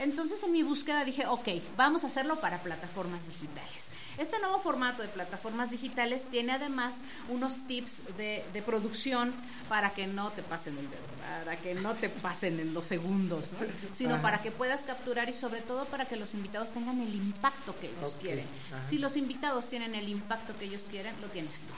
Entonces 0.00 0.42
en 0.42 0.50
mi 0.52 0.62
búsqueda 0.64 1.04
dije, 1.04 1.26
ok, 1.26 1.48
vamos 1.76 2.02
a 2.04 2.08
hacerlo 2.08 2.40
para 2.40 2.62
plataformas 2.62 3.24
digitales. 3.26 3.91
Este 4.18 4.38
nuevo 4.40 4.58
formato 4.60 5.02
de 5.02 5.08
plataformas 5.08 5.70
digitales 5.70 6.24
tiene 6.24 6.52
además 6.52 6.98
unos 7.28 7.66
tips 7.66 8.16
de, 8.16 8.44
de 8.52 8.62
producción 8.62 9.32
para 9.68 9.90
que 9.90 10.06
no 10.06 10.30
te 10.30 10.42
pasen 10.42 10.76
el 10.78 10.88
dedo, 10.90 11.00
para 11.44 11.56
que 11.56 11.74
no 11.74 11.94
te 11.94 12.08
pasen 12.08 12.60
en 12.60 12.74
los 12.74 12.84
segundos, 12.84 13.52
¿no? 13.52 13.58
sino 13.94 14.14
Ajá. 14.14 14.22
para 14.22 14.42
que 14.42 14.50
puedas 14.50 14.82
capturar 14.82 15.28
y 15.28 15.32
sobre 15.32 15.60
todo 15.62 15.86
para 15.86 16.06
que 16.06 16.16
los 16.16 16.34
invitados 16.34 16.70
tengan 16.72 17.00
el 17.00 17.14
impacto 17.14 17.74
que 17.80 17.88
ellos 17.88 18.16
quieren. 18.20 18.46
ajá. 18.72 18.84
Si 18.84 18.98
los 18.98 19.16
invitados 19.16 19.68
tienen 19.68 19.94
el 19.94 20.08
impacto 20.08 20.56
que 20.58 20.66
ellos 20.66 20.82
quieren, 20.90 21.14
lo 21.20 21.28
tienes 21.28 21.60
tú. 21.60 21.72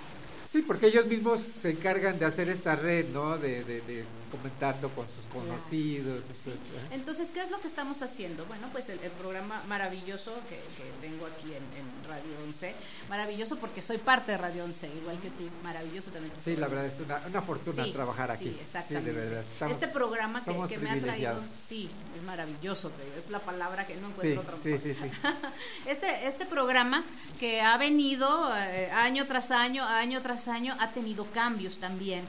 Sí, 0.55 0.63
porque 0.63 0.87
ellos 0.87 1.07
mismos 1.07 1.41
se 1.41 1.71
encargan 1.71 2.19
de 2.19 2.25
hacer 2.25 2.49
esta 2.49 2.77
red, 2.77 3.09
¿no? 3.11 3.37
De, 3.39 3.63
de, 3.65 3.81
de 3.83 4.05
comentando 4.31 4.89
con 4.91 5.07
sus 5.09 5.25
conocidos. 5.33 6.25
etcétera. 6.29 6.89
Entonces, 6.91 7.29
¿qué 7.33 7.41
es 7.41 7.53
lo 7.53 7.61
que 7.61 7.69
estamos 7.69 8.03
haciendo? 8.03 8.45
Bueno, 8.47 8.69
pues 8.73 8.89
el, 8.89 8.99
el 9.01 9.13
programa 9.13 9.63
maravilloso 9.69 10.33
que, 10.49 10.57
que 10.57 10.91
tengo 11.01 11.27
aquí 11.27 11.53
en, 11.53 11.63
en 11.79 12.09
Radio 12.09 12.33
11, 12.45 12.75
maravilloso 13.09 13.57
porque 13.59 13.81
soy 13.81 13.99
parte 13.99 14.33
de 14.33 14.39
Radio 14.39 14.65
11, 14.65 14.89
igual 14.89 15.21
que 15.21 15.29
tú, 15.31 15.45
maravilloso 15.63 16.11
también. 16.11 16.33
Sí, 16.41 16.57
la 16.57 16.67
verdad 16.67 16.87
es 16.87 16.99
una, 17.01 17.23
una 17.29 17.43
fortuna 17.43 17.85
Sí, 17.85 17.93
trabajar 17.93 18.31
aquí. 18.33 18.47
Sí, 18.47 18.59
exactamente. 18.61 19.11
Sí, 19.13 19.17
de 19.17 19.25
verdad. 19.25 19.45
Estamos- 19.53 19.73
este 19.75 19.89
programa 19.89 20.45
que, 20.45 20.53
que 20.69 20.79
me 20.79 20.91
ha 20.91 21.01
traído, 21.01 21.41
sí, 21.69 21.89
es 22.17 22.23
maravilloso, 22.25 22.91
es 23.17 23.31
la 23.31 23.39
palabra 23.39 23.87
que 23.87 23.95
no 23.97 24.09
Sí, 24.21 24.33
encuentro 24.33 24.41
otra 24.43 24.57
sí, 24.61 24.79
sí, 24.79 24.95
sí. 24.95 25.11
Este, 25.87 26.27
este 26.27 26.45
programa 26.47 27.05
que 27.39 27.61
ha 27.63 27.77
venido 27.79 28.53
eh, 28.57 28.91
año 28.91 29.27
tras 29.27 29.53
año, 29.53 29.85
año 29.85 30.21
tras 30.23 30.44
año, 30.49 30.77
ha 30.81 30.91
tenido 30.91 31.31
cambios 31.31 31.79
también. 31.79 32.25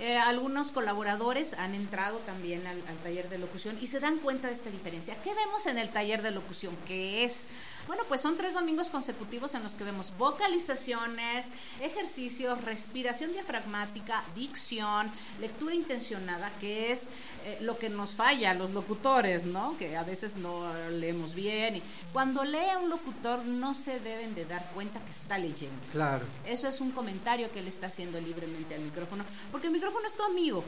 Eh, 0.00 0.16
algunos 0.16 0.72
colaboradores 0.72 1.52
han 1.54 1.74
entrado 1.74 2.18
también 2.20 2.66
al, 2.66 2.82
al 2.88 2.96
taller 3.02 3.28
de 3.28 3.36
locución 3.36 3.76
y 3.82 3.86
se 3.86 4.00
dan 4.00 4.18
cuenta 4.18 4.48
de 4.48 4.54
esta 4.54 4.70
diferencia. 4.70 5.14
¿Qué 5.22 5.34
vemos 5.34 5.66
en 5.66 5.76
el 5.76 5.90
taller 5.90 6.22
de 6.22 6.30
locución? 6.30 6.74
Que 6.86 7.24
es, 7.24 7.48
bueno, 7.86 8.04
pues 8.08 8.20
son 8.20 8.36
tres 8.36 8.54
domingos 8.54 8.88
consecutivos 8.88 9.54
en 9.54 9.62
los 9.62 9.72
que 9.72 9.84
vemos 9.84 10.12
vocalizaciones, 10.18 11.46
ejercicios, 11.80 12.62
respiración 12.64 13.32
diafragmática, 13.32 14.22
dicción, 14.34 15.10
lectura 15.40 15.74
intencionada, 15.74 16.50
que 16.60 16.92
es 16.92 17.04
eh, 17.44 17.58
lo 17.62 17.78
que 17.78 17.88
nos 17.88 18.14
falla 18.14 18.50
a 18.50 18.54
los 18.54 18.70
locutores, 18.70 19.44
¿no? 19.44 19.76
Que 19.78 19.96
a 19.96 20.04
veces 20.04 20.36
no 20.36 20.72
leemos 20.90 21.34
bien. 21.34 21.76
Y 21.76 21.82
cuando 22.12 22.44
lee 22.44 22.76
un 22.82 22.90
locutor 22.90 23.44
no 23.44 23.74
se 23.74 24.00
deben 24.00 24.34
de 24.34 24.44
dar 24.44 24.70
cuenta 24.74 25.00
que 25.00 25.10
está 25.10 25.38
leyendo. 25.38 25.80
Claro. 25.92 26.24
Eso 26.46 26.68
es 26.68 26.80
un 26.80 26.90
comentario 26.90 27.50
que 27.50 27.60
él 27.60 27.68
está 27.68 27.86
haciendo 27.86 28.20
libremente 28.20 28.74
al 28.74 28.82
micrófono, 28.82 29.24
porque 29.50 29.68
el 29.68 29.72
micrófono 29.72 30.06
es 30.06 30.14
tu 30.14 30.22
amigo, 30.22 30.64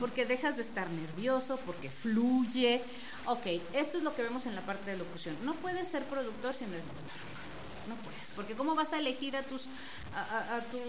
porque 0.00 0.26
dejas 0.26 0.56
de 0.56 0.62
estar 0.62 0.88
nervioso, 0.90 1.58
porque 1.64 1.90
fluye. 1.90 2.82
Ok, 3.26 3.46
esto 3.74 3.98
es 3.98 4.04
lo 4.04 4.14
que 4.16 4.22
vemos 4.22 4.46
en 4.46 4.54
la 4.54 4.62
parte 4.62 4.90
de 4.90 4.96
locución. 4.98 5.36
No 5.44 5.54
puedes 5.54 5.86
ser 5.88 6.02
productor 6.04 6.54
si 6.54 6.64
no 6.66 6.72
eres 6.74 6.86
locutor. 6.86 7.32
No 7.88 7.96
puedes, 7.96 8.30
porque 8.36 8.54
¿cómo 8.54 8.74
vas 8.76 8.92
a 8.92 8.98
elegir 8.98 9.36
a 9.36 9.42
tus, 9.42 9.62
a, 10.14 10.20
a- 10.20 10.56
a 10.56 10.60
tus 10.62 10.80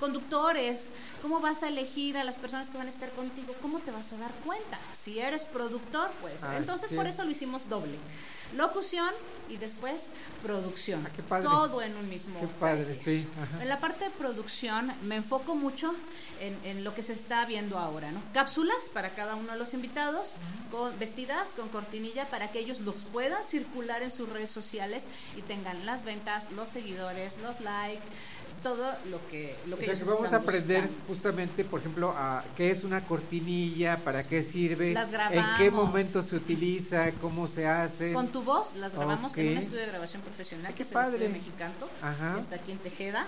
conductores? 0.00 0.86
¿Cómo 1.20 1.40
vas 1.40 1.62
a 1.62 1.68
elegir 1.68 2.16
a 2.16 2.24
las 2.24 2.36
personas 2.36 2.68
que 2.70 2.78
van 2.78 2.86
a 2.86 2.90
estar 2.90 3.10
contigo? 3.12 3.54
¿Cómo 3.60 3.78
te 3.80 3.90
vas 3.90 4.12
a 4.12 4.16
dar 4.16 4.32
cuenta? 4.44 4.78
Si 4.98 5.18
eres 5.20 5.44
productor, 5.44 6.10
pues. 6.20 6.42
Ah, 6.42 6.56
Entonces, 6.56 6.88
sí. 6.88 6.96
por 6.96 7.06
eso 7.06 7.24
lo 7.24 7.30
hicimos 7.30 7.68
doble. 7.68 7.96
Locución 8.56 9.10
y 9.48 9.56
después 9.56 10.06
producción. 10.42 11.06
Ah, 11.06 11.22
padre. 11.28 11.44
Todo 11.44 11.82
en 11.82 11.96
un 11.96 12.08
mismo 12.08 12.40
Qué 12.40 12.46
padre, 12.46 12.98
sí. 13.02 13.26
ajá. 13.40 13.62
en 13.62 13.68
la 13.68 13.80
parte 13.80 14.04
de 14.04 14.10
producción 14.10 14.92
me 15.02 15.16
enfoco 15.16 15.54
mucho 15.54 15.94
en, 16.40 16.58
en 16.64 16.84
lo 16.84 16.94
que 16.94 17.02
se 17.02 17.12
está 17.12 17.44
viendo 17.44 17.78
ahora, 17.78 18.10
¿no? 18.12 18.22
Cápsulas 18.32 18.88
para 18.92 19.10
cada 19.10 19.36
uno 19.36 19.52
de 19.52 19.58
los 19.58 19.74
invitados, 19.74 20.32
con, 20.70 20.98
vestidas 20.98 21.52
con 21.52 21.68
cortinilla 21.68 22.26
para 22.26 22.50
que 22.50 22.58
ellos 22.58 22.80
los 22.80 22.96
puedan 23.12 23.44
circular 23.44 24.02
en 24.02 24.10
sus 24.10 24.28
redes 24.28 24.50
sociales 24.50 25.04
y 25.36 25.42
tengan 25.42 25.86
las 25.86 26.04
ventas, 26.04 26.50
los 26.52 26.68
seguidores, 26.68 27.38
los 27.38 27.60
likes, 27.60 28.04
todo 28.62 28.92
lo 29.10 29.26
que, 29.28 29.56
lo 29.66 29.76
O 29.76 29.78
que 29.78 29.84
sea, 29.86 29.94
ellos 29.94 30.08
que 30.08 30.14
vamos 30.14 30.32
a 30.32 30.36
aprender 30.36 30.82
buscando. 30.82 31.06
justamente, 31.06 31.64
por 31.64 31.80
ejemplo, 31.80 32.14
a 32.16 32.44
qué 32.56 32.70
es 32.70 32.84
una 32.84 33.04
cortinilla, 33.04 33.96
para 33.98 34.24
qué 34.24 34.42
sirve, 34.42 34.92
Las 34.94 35.10
en 35.30 35.44
qué 35.58 35.70
momento 35.70 36.22
se 36.22 36.36
utiliza, 36.36 37.10
cómo 37.20 37.48
se 37.48 37.66
hace. 37.66 38.12
Con 38.12 38.28
tu 38.28 38.42
voz 38.42 38.74
las 38.76 38.94
grabamos 38.94 39.36
en 39.36 39.52
un 39.52 39.58
estudio 39.58 39.80
de 39.80 39.86
grabación 39.86 40.22
profesional, 40.22 40.74
que 40.74 40.82
es 40.82 40.88
padre. 40.88 41.16
el 41.16 41.22
estudio 41.22 41.38
mexicanto. 41.38 41.90
Ajá. 42.00 42.38
Está 42.38 42.56
aquí 42.56 42.72
en 42.72 42.78
Tejeda, 42.78 43.26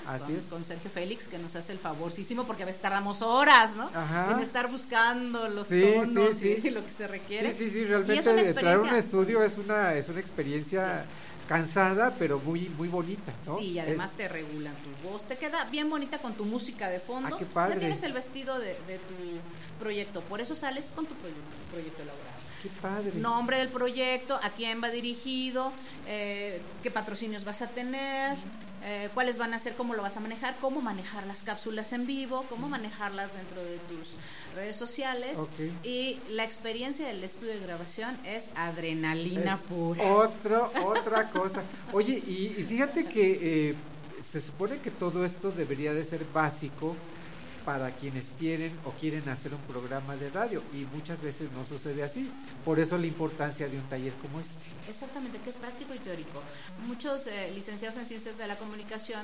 con, 0.50 0.64
Sergio 0.64 0.90
Félix, 0.90 1.28
que 1.28 1.38
nos 1.38 1.56
hace 1.56 1.72
el 1.72 1.78
favorcísimo, 1.78 2.44
porque 2.44 2.62
a 2.62 2.66
veces 2.66 2.82
tardamos 2.82 3.22
horas, 3.22 3.74
¿no? 3.76 3.90
Ajá. 3.94 4.32
En 4.32 4.40
estar 4.40 4.70
buscando 4.70 5.48
los 5.48 5.68
Sí, 5.68 5.82
tonos 5.94 6.34
sí, 6.34 6.56
sí. 6.60 6.68
y 6.68 6.70
lo 6.70 6.84
que 6.84 6.92
se 6.92 7.06
requiere. 7.06 7.52
Sí, 7.52 7.64
sí, 7.64 7.70
sí, 7.70 7.84
realmente 7.84 8.28
entrar 8.48 8.76
a 8.76 8.80
un 8.80 8.94
estudio 8.94 9.42
es 9.42 9.58
una, 9.58 9.94
es 9.94 10.08
una 10.08 10.20
experiencia 10.20 11.04
cansada, 11.48 12.14
pero 12.18 12.38
muy, 12.38 12.68
muy 12.70 12.88
bonita, 12.88 13.32
¿no? 13.46 13.58
Sí, 13.58 13.72
y 13.72 13.78
además 13.78 14.10
Es- 14.12 14.16
te 14.16 14.28
regulan 14.28 14.74
tu 14.76 15.08
voz, 15.08 15.24
te 15.24 15.36
queda 15.36 15.64
bien 15.66 15.90
bonita 15.90 16.18
con 16.18 16.34
tu 16.34 16.44
música 16.44 16.88
de 16.88 17.00
fondo. 17.00 17.34
Ah, 17.34 17.38
qué 17.38 17.44
padre. 17.46 17.74
Ya 17.74 17.80
tienes 17.80 18.02
el 18.02 18.12
vestido 18.12 18.58
de, 18.58 18.68
de 18.86 18.98
tu 18.98 19.78
proyecto, 19.80 20.20
por 20.22 20.40
eso 20.40 20.54
sales 20.54 20.90
con 20.94 21.06
tu 21.06 21.14
proyecto, 21.14 21.42
proyecto 21.70 22.02
elaborado. 22.02 22.34
qué 22.62 22.68
padre. 22.80 23.12
Nombre 23.20 23.58
del 23.58 23.68
proyecto, 23.68 24.38
a 24.42 24.50
quién 24.50 24.82
va 24.82 24.88
dirigido, 24.90 25.72
eh, 26.06 26.60
qué 26.82 26.90
patrocinios 26.90 27.44
vas 27.44 27.60
a 27.62 27.68
tener, 27.68 28.36
eh, 28.84 29.08
cuáles 29.14 29.38
van 29.38 29.54
a 29.54 29.58
ser, 29.58 29.74
cómo 29.74 29.94
lo 29.94 30.02
vas 30.02 30.16
a 30.16 30.20
manejar, 30.20 30.56
cómo 30.60 30.82
manejar 30.82 31.26
las 31.26 31.42
cápsulas 31.42 31.92
en 31.94 32.06
vivo, 32.06 32.44
cómo 32.50 32.68
manejarlas 32.68 33.34
dentro 33.34 33.62
de 33.64 33.78
tus 33.78 34.08
redes 34.54 34.76
sociales. 34.76 35.38
Y 35.82 36.20
la 36.30 36.44
experiencia 36.44 37.06
del 37.06 37.24
estudio 37.24 37.54
de 37.54 37.60
grabación 37.60 38.18
es 38.26 38.48
adrenalina 38.56 39.54
Es 39.54 39.60
pura. 39.62 40.04
Otro, 40.04 40.70
otra 40.84 41.30
cosa. 41.32 41.62
Oye, 41.92 42.22
y, 42.26 42.54
y 42.58 42.64
fíjate 42.64 43.06
que 43.06 43.70
eh, 43.70 43.74
se 44.30 44.40
supone 44.40 44.78
que 44.80 44.90
todo 44.90 45.24
esto 45.24 45.50
debería 45.50 45.94
de 45.94 46.04
ser 46.04 46.24
básico 46.32 46.94
para 47.64 47.90
quienes 47.92 48.26
tienen 48.38 48.78
o 48.84 48.90
quieren 48.92 49.28
hacer 49.28 49.54
un 49.54 49.60
programa 49.62 50.16
de 50.16 50.30
radio 50.30 50.62
y 50.72 50.84
muchas 50.94 51.20
veces 51.22 51.50
no 51.52 51.64
sucede 51.66 52.02
así. 52.02 52.30
Por 52.64 52.78
eso 52.80 52.98
la 52.98 53.06
importancia 53.06 53.68
de 53.68 53.78
un 53.78 53.84
taller 53.88 54.12
como 54.14 54.40
este. 54.40 54.52
Exactamente, 54.90 55.38
que 55.38 55.50
es 55.50 55.56
práctico 55.56 55.94
y 55.94 55.98
teórico. 55.98 56.42
Muchos 56.86 57.26
eh, 57.26 57.50
licenciados 57.54 57.96
en 57.98 58.06
ciencias 58.06 58.36
de 58.38 58.46
la 58.46 58.56
comunicación 58.56 59.20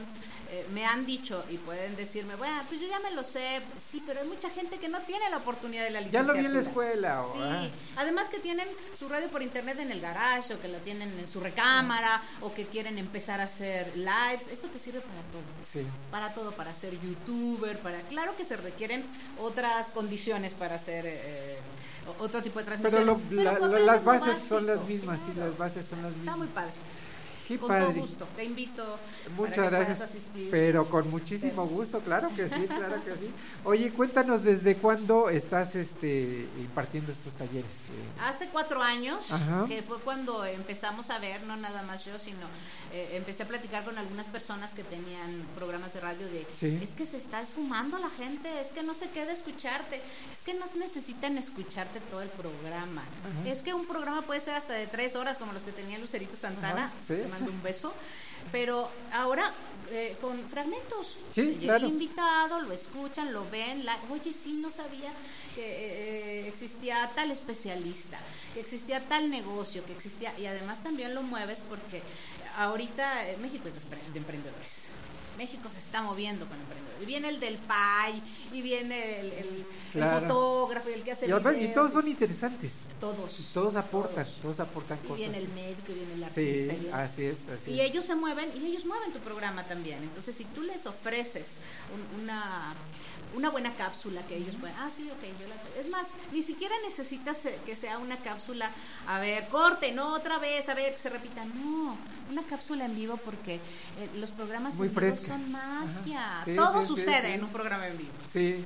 eh, 0.50 0.66
me 0.72 0.84
han 0.86 1.04
dicho 1.06 1.44
y 1.50 1.58
pueden 1.58 1.96
decirme, 1.96 2.34
bueno, 2.36 2.62
pues 2.68 2.80
yo 2.80 2.88
ya 2.88 2.98
me 3.00 3.10
lo 3.12 3.22
sé, 3.24 3.60
sí, 3.78 4.02
pero 4.06 4.20
hay 4.20 4.26
mucha 4.28 4.48
gente 4.50 4.78
que 4.78 4.88
no 4.88 5.00
tiene 5.00 5.28
la 5.30 5.36
oportunidad 5.38 5.84
de 5.84 5.90
la 5.90 6.00
Ya 6.00 6.06
licenciatura. 6.22 6.34
lo 6.34 6.40
vi 6.40 6.46
en 6.46 6.54
la 6.54 6.60
escuela. 6.60 7.22
o- 7.22 7.32
Sí, 7.34 7.38
ah. 7.42 7.68
además 7.96 8.28
que 8.30 8.38
tienen 8.38 8.66
su 8.98 9.08
radio 9.08 9.28
por 9.28 9.42
internet 9.42 9.78
en 9.80 9.92
el 9.92 10.00
garage 10.00 10.54
o 10.54 10.60
que 10.60 10.68
la 10.68 10.78
tienen 10.78 11.10
en 11.18 11.28
su 11.28 11.40
recámara 11.40 12.22
o 12.40 12.52
que 12.54 12.66
quieren 12.66 12.98
empezar 12.98 13.40
a 13.40 13.44
hacer 13.44 13.92
lives. 13.96 14.46
Esto 14.50 14.68
te 14.68 14.78
sirve 14.78 15.00
para 15.00 15.20
todo. 15.30 15.42
Sí. 15.70 15.86
Para 16.10 16.32
todo, 16.34 16.52
para 16.52 16.74
ser 16.74 16.98
youtuber, 17.00 17.78
para... 17.80 18.00
Claro 18.02 18.29
que 18.36 18.44
se 18.44 18.56
requieren 18.56 19.04
otras 19.40 19.88
condiciones 19.88 20.54
para 20.54 20.76
hacer 20.76 21.04
eh, 21.06 21.58
o- 22.18 22.24
otro 22.24 22.42
tipo 22.42 22.58
de 22.58 22.64
Pero, 22.64 22.78
transmisiones. 22.80 23.30
lo- 23.30 23.42
la- 23.42 23.50
aprendes 23.52 23.84
las 23.84 24.04
bases 24.04 24.38
son 24.42 24.66
las 24.66 24.82
mismas, 24.84 25.18
sí, 25.26 25.32
las 25.36 25.56
bases 25.56 25.86
son 25.86 26.02
las 26.02 26.10
Está 26.10 26.18
mismas. 26.20 26.38
muy 26.38 26.46
padre. 26.48 26.72
Qué 27.54 27.58
con 27.58 27.68
padre. 27.68 27.84
todo 27.86 27.94
gusto. 27.94 28.28
Te 28.36 28.44
invito. 28.44 28.98
Muchas 29.36 29.56
para 29.56 29.70
que 29.70 29.76
gracias. 29.84 30.00
asistir. 30.02 30.48
Pero 30.50 30.88
con 30.88 31.10
muchísimo 31.10 31.66
gusto, 31.66 32.00
claro 32.00 32.28
que 32.34 32.48
sí, 32.48 32.66
claro 32.66 33.04
que 33.04 33.12
sí. 33.16 33.30
Oye, 33.64 33.90
cuéntanos 33.92 34.42
desde 34.44 34.76
cuándo 34.76 35.28
estás 35.30 35.74
este 35.76 36.46
impartiendo 36.58 37.12
estos 37.12 37.32
talleres. 37.34 37.70
eh? 37.70 38.20
Hace 38.24 38.48
cuatro 38.48 38.82
años, 38.82 39.32
Ajá. 39.32 39.64
que 39.68 39.82
fue 39.82 39.98
cuando 40.00 40.44
empezamos 40.44 41.10
a 41.10 41.18
ver, 41.18 41.42
no 41.44 41.56
nada 41.56 41.82
más 41.82 42.04
yo, 42.04 42.18
sino 42.18 42.46
eh, 42.92 43.10
empecé 43.14 43.42
a 43.42 43.46
platicar 43.48 43.84
con 43.84 43.96
algunas 43.98 44.26
personas 44.28 44.72
que 44.74 44.82
tenían 44.84 45.44
programas 45.56 45.92
de 45.94 46.00
radio 46.00 46.26
de, 46.28 46.46
Sí. 46.56 46.78
es 46.82 46.90
que 46.90 47.06
se 47.06 47.16
está 47.16 47.40
esfumando 47.42 47.98
la 47.98 48.10
gente, 48.10 48.48
es 48.60 48.68
que 48.68 48.82
no 48.82 48.94
se 48.94 49.08
queda 49.10 49.32
escucharte, 49.32 50.00
es 50.32 50.40
que 50.40 50.54
no 50.54 50.64
necesitan 50.78 51.36
escucharte 51.38 52.00
todo 52.10 52.22
el 52.22 52.28
programa. 52.30 53.02
Ajá. 53.02 53.48
Es 53.50 53.62
que 53.62 53.74
un 53.74 53.86
programa 53.86 54.22
puede 54.22 54.40
ser 54.40 54.54
hasta 54.54 54.74
de 54.74 54.86
tres 54.86 55.16
horas, 55.16 55.38
como 55.38 55.52
los 55.52 55.62
que 55.62 55.72
tenía 55.72 55.98
Lucerito 55.98 56.36
Santana, 56.36 56.86
Ajá, 56.86 56.92
sí. 57.06 57.14
Mando 57.40 57.50
un 57.50 57.62
beso, 57.62 57.92
pero 58.52 58.88
ahora 59.12 59.52
eh, 59.90 60.16
con 60.20 60.38
fragmentos. 60.48 61.16
Sí, 61.32 61.42
Llega 61.42 61.74
claro. 61.74 61.86
el 61.86 61.92
invitado, 61.92 62.60
lo 62.60 62.72
escuchan, 62.72 63.32
lo 63.32 63.48
ven, 63.50 63.84
la, 63.84 63.98
oye, 64.10 64.32
sí, 64.32 64.52
no 64.54 64.70
sabía 64.70 65.12
que 65.54 65.64
eh, 65.64 66.48
existía 66.48 67.10
tal 67.14 67.30
especialista, 67.30 68.18
que 68.54 68.60
existía 68.60 69.00
tal 69.08 69.30
negocio, 69.30 69.84
que 69.84 69.92
existía, 69.92 70.32
y 70.38 70.46
además 70.46 70.82
también 70.82 71.14
lo 71.14 71.22
mueves 71.22 71.60
porque 71.68 72.02
ahorita 72.56 73.28
eh, 73.30 73.36
México 73.38 73.68
es 73.68 73.74
de 74.12 74.18
emprendedores. 74.18 74.90
México 75.40 75.70
se 75.70 75.78
está 75.78 76.02
moviendo 76.02 76.46
con 76.46 76.58
emprendedores. 76.58 77.02
Y 77.02 77.06
viene 77.06 77.30
el 77.30 77.40
del 77.40 77.56
PAI, 77.56 78.22
y 78.52 78.60
viene 78.60 79.20
el, 79.20 79.26
el- 79.32 79.32
el 79.32 79.66
Claro. 79.92 80.20
fotógrafo, 80.20 80.90
y 80.90 80.92
el 80.92 81.02
que 81.02 81.12
hace 81.12 81.26
Y, 81.26 81.32
además- 81.32 81.54
y 81.54 81.58
videos, 81.60 81.74
todos 81.74 81.92
son 81.94 82.08
interesantes. 82.08 82.72
Todos. 83.00 83.40
Y 83.40 83.42
todos 83.54 83.74
aportan, 83.76 84.26
todos, 84.42 84.60
aportan 84.60 84.98
Y 84.98 85.06
cosas. 85.08 85.16
viene 85.16 85.38
el 85.38 85.48
médico, 85.48 85.92
y 85.92 85.94
viene 85.94 86.12
el 86.12 86.18
Sí, 86.20 86.24
artista. 86.26 86.72
y 86.74 86.76
viene- 86.80 86.92
así 86.92 87.24
es, 87.24 87.38
así 87.48 87.70
y 87.70 87.80
es. 87.80 87.90
ellos 87.90 88.04
se 88.04 88.14
mueven 88.16 88.50
y 88.54 88.66
ellos 88.66 88.84
mueven 88.84 89.12
tu 89.14 89.18
programa 89.20 89.64
también. 89.64 90.02
Entonces, 90.02 90.34
si 90.36 90.44
tú 90.44 90.60
les 90.62 90.84
ofreces 90.84 91.56
un- 91.94 92.20
una, 92.20 92.74
una 93.34 93.48
buena 93.48 93.74
cápsula 93.76 94.20
que 94.26 94.36
ellos 94.36 94.56
pueden, 94.60 94.76
ah, 94.76 94.90
sí, 94.94 95.08
ok, 95.10 95.22
yo 95.40 95.46
la... 95.48 95.80
Es 95.80 95.88
más, 95.88 96.08
ni 96.32 96.42
siquiera 96.42 96.74
necesitas 96.84 97.46
eh, 97.46 97.58
que 97.64 97.76
sea 97.76 97.96
una 97.98 98.16
cápsula, 98.18 98.70
a 99.06 99.20
ver, 99.20 99.48
corte, 99.48 99.92
no 99.92 100.12
otra 100.14 100.38
vez, 100.38 100.68
a 100.68 100.74
ver, 100.74 100.92
que 100.92 100.98
se 100.98 101.08
repita. 101.08 101.44
No, 101.46 101.96
una 102.30 102.42
cápsula 102.44 102.84
en 102.84 102.94
vivo 102.94 103.16
porque 103.24 103.54
eh, 103.56 103.60
los 104.16 104.30
programas 104.30 104.74
Muy 104.76 104.88
en 104.88 104.94
vivo 104.94 105.16
son 105.16 105.50
magia. 105.52 106.42
Sí, 106.44 106.54
Todo 106.56 106.80
sí, 106.82 106.88
sucede 106.88 107.26
sí. 107.26 107.32
en 107.32 107.44
un 107.44 107.50
programa 107.50 107.88
en 107.88 107.98
vivo. 107.98 108.10
Sí, 108.32 108.64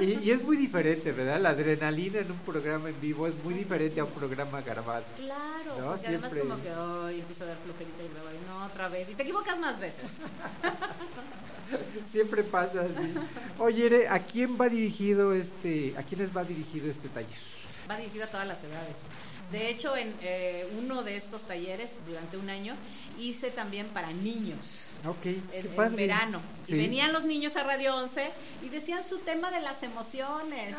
y, 0.00 0.04
y 0.20 0.30
es 0.30 0.42
muy 0.42 0.56
diferente, 0.56 1.12
¿verdad? 1.12 1.40
La 1.40 1.50
adrenalina 1.50 2.20
en 2.20 2.30
un 2.30 2.38
programa 2.38 2.88
en 2.90 3.00
vivo 3.00 3.26
es 3.26 3.34
muy 3.42 3.54
diferente 3.54 4.00
a 4.00 4.04
un 4.04 4.10
programa 4.12 4.60
grabado. 4.60 5.04
Claro, 5.16 5.80
No, 5.80 5.90
porque 5.92 6.08
además 6.08 6.34
como 6.34 6.62
que 6.62 6.70
hoy 6.72 7.20
empiezo 7.20 7.44
a 7.44 7.46
dar 7.48 7.56
flojerita 7.64 8.02
y 8.04 8.08
luego, 8.08 8.28
"Ay, 8.28 8.38
no, 8.46 8.64
otra 8.66 8.88
vez. 8.88 9.08
Y 9.08 9.14
te 9.14 9.22
equivocas 9.22 9.58
más 9.58 9.80
veces. 9.80 10.04
Siempre 12.10 12.42
pasa 12.44 12.80
así. 12.82 13.14
Oye, 13.58 14.08
¿a 14.08 14.18
quién 14.20 14.58
va 14.58 14.68
dirigido 14.68 15.34
este, 15.34 15.94
a 15.98 16.02
quiénes 16.02 16.34
va 16.36 16.44
dirigido 16.44 16.90
este 16.90 17.08
taller? 17.08 17.38
va 17.90 17.96
dirigido 17.96 18.24
a 18.24 18.28
todas 18.28 18.46
las 18.46 18.62
edades. 18.64 18.96
De 19.52 19.70
hecho, 19.70 19.96
en 19.96 20.14
eh, 20.20 20.68
uno 20.78 21.02
de 21.02 21.16
estos 21.16 21.42
talleres, 21.44 21.94
durante 22.06 22.36
un 22.36 22.50
año, 22.50 22.76
hice 23.18 23.50
también 23.50 23.86
para 23.88 24.12
niños. 24.12 24.84
Ok, 25.06 25.26
En, 25.52 25.96
verano. 25.96 26.42
Sí. 26.66 26.74
Y 26.74 26.78
venían 26.78 27.12
los 27.12 27.24
niños 27.24 27.56
a 27.56 27.62
Radio 27.62 27.94
11 27.96 28.28
y 28.64 28.68
decían 28.68 29.02
su 29.04 29.18
tema 29.20 29.50
de 29.50 29.60
las 29.60 29.82
emociones. 29.84 30.70
Y, 30.70 30.72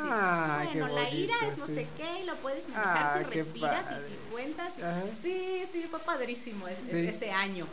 qué 0.73 0.79
bueno, 0.81 0.87
la 0.89 1.09
ira 1.09 1.35
es 1.47 1.57
no 1.57 1.65
sí. 1.67 1.75
sé 1.75 1.87
qué 1.97 2.21
y 2.21 2.25
lo 2.25 2.35
puedes 2.35 2.67
manejar 2.69 2.97
Ah, 2.97 3.19
si 3.19 3.25
qué 3.29 3.35
respiras 3.43 3.91
y 3.91 3.95
si 4.09 4.15
cuentas. 4.31 4.73
y- 4.77 5.21
sí, 5.23 5.63
sí, 5.71 5.85
fue 5.89 5.99
padrísimo 6.01 6.67
es- 6.67 6.79
es- 6.79 6.91
Sí. 6.91 7.07
ese 7.07 7.31
año. 7.31 7.65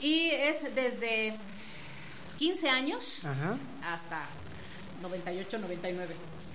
Y 0.00 0.30
es 0.32 0.74
desde 0.74 1.34
15 2.38 2.68
años 2.68 3.24
Ajá. 3.24 3.56
hasta 3.94 4.26
98, 5.08 5.58
99. 5.58 6.14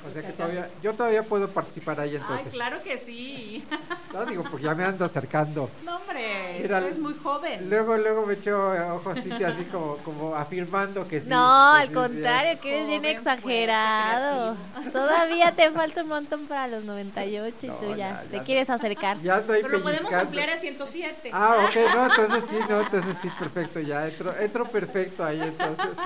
O 0.10 0.14
sea 0.14 0.22
que 0.22 0.32
todavía, 0.32 0.70
yo 0.82 0.94
todavía 0.94 1.24
puedo 1.24 1.50
participar 1.50 2.00
ahí 2.00 2.16
entonces. 2.16 2.48
Ay, 2.48 2.52
claro 2.54 2.82
que 2.84 2.98
sí. 2.98 3.66
No 4.14 4.26
digo, 4.26 4.44
porque 4.50 4.66
ya 4.66 4.74
me 4.74 4.84
ando 4.84 5.06
acercando. 5.06 5.70
No, 5.86 5.98
hombre, 5.98 6.58
Mira, 6.62 6.80
eres 6.80 6.98
muy 6.98 7.14
joven. 7.14 7.70
Luego, 7.70 7.96
luego 7.96 8.26
me 8.26 8.34
echo 8.34 8.72
ojos 8.96 9.20
así, 9.20 9.32
así 9.44 9.64
como, 9.66 9.98
como 9.98 10.36
afirmando 10.36 11.08
que 11.08 11.22
sí. 11.22 11.30
No, 11.30 11.74
que 11.76 11.82
al 11.82 11.88
sí, 11.90 11.94
contrario, 11.94 12.60
que 12.60 12.70
eres 12.74 12.88
bien 12.88 13.02
fuerte, 13.02 13.20
exagerado. 13.20 14.56
Todavía 14.92 15.52
te 15.52 15.70
falta 15.80 16.02
un 16.02 16.10
montón 16.10 16.48
para 16.48 16.68
los 16.68 16.84
98 16.86 17.56
y 17.62 17.68
No, 17.68 17.76
tú 17.76 17.90
ya, 17.90 17.98
ya, 17.98 18.22
te 18.32 18.38
ya. 18.38 18.44
quieres 18.44 18.70
acercar. 18.72 19.20
Ya 19.22 19.38
estoy 19.40 19.62
Pero 19.62 19.78
lo 19.78 19.84
podemos 19.84 20.12
ampliar 20.12 20.50
a 20.50 20.58
107. 20.58 21.30
Ah, 21.32 21.68
ok, 21.68 21.76
no, 21.94 22.06
entonces 22.08 22.44
sí, 22.50 22.58
no, 22.68 22.82
entonces 22.82 23.16
sí, 23.22 23.30
perfecto, 23.38 23.80
ya 23.80 24.08
entro, 24.08 24.36
entro 24.40 24.66
perfecto 24.66 25.24
ahí 25.24 25.40
entonces. 25.40 25.98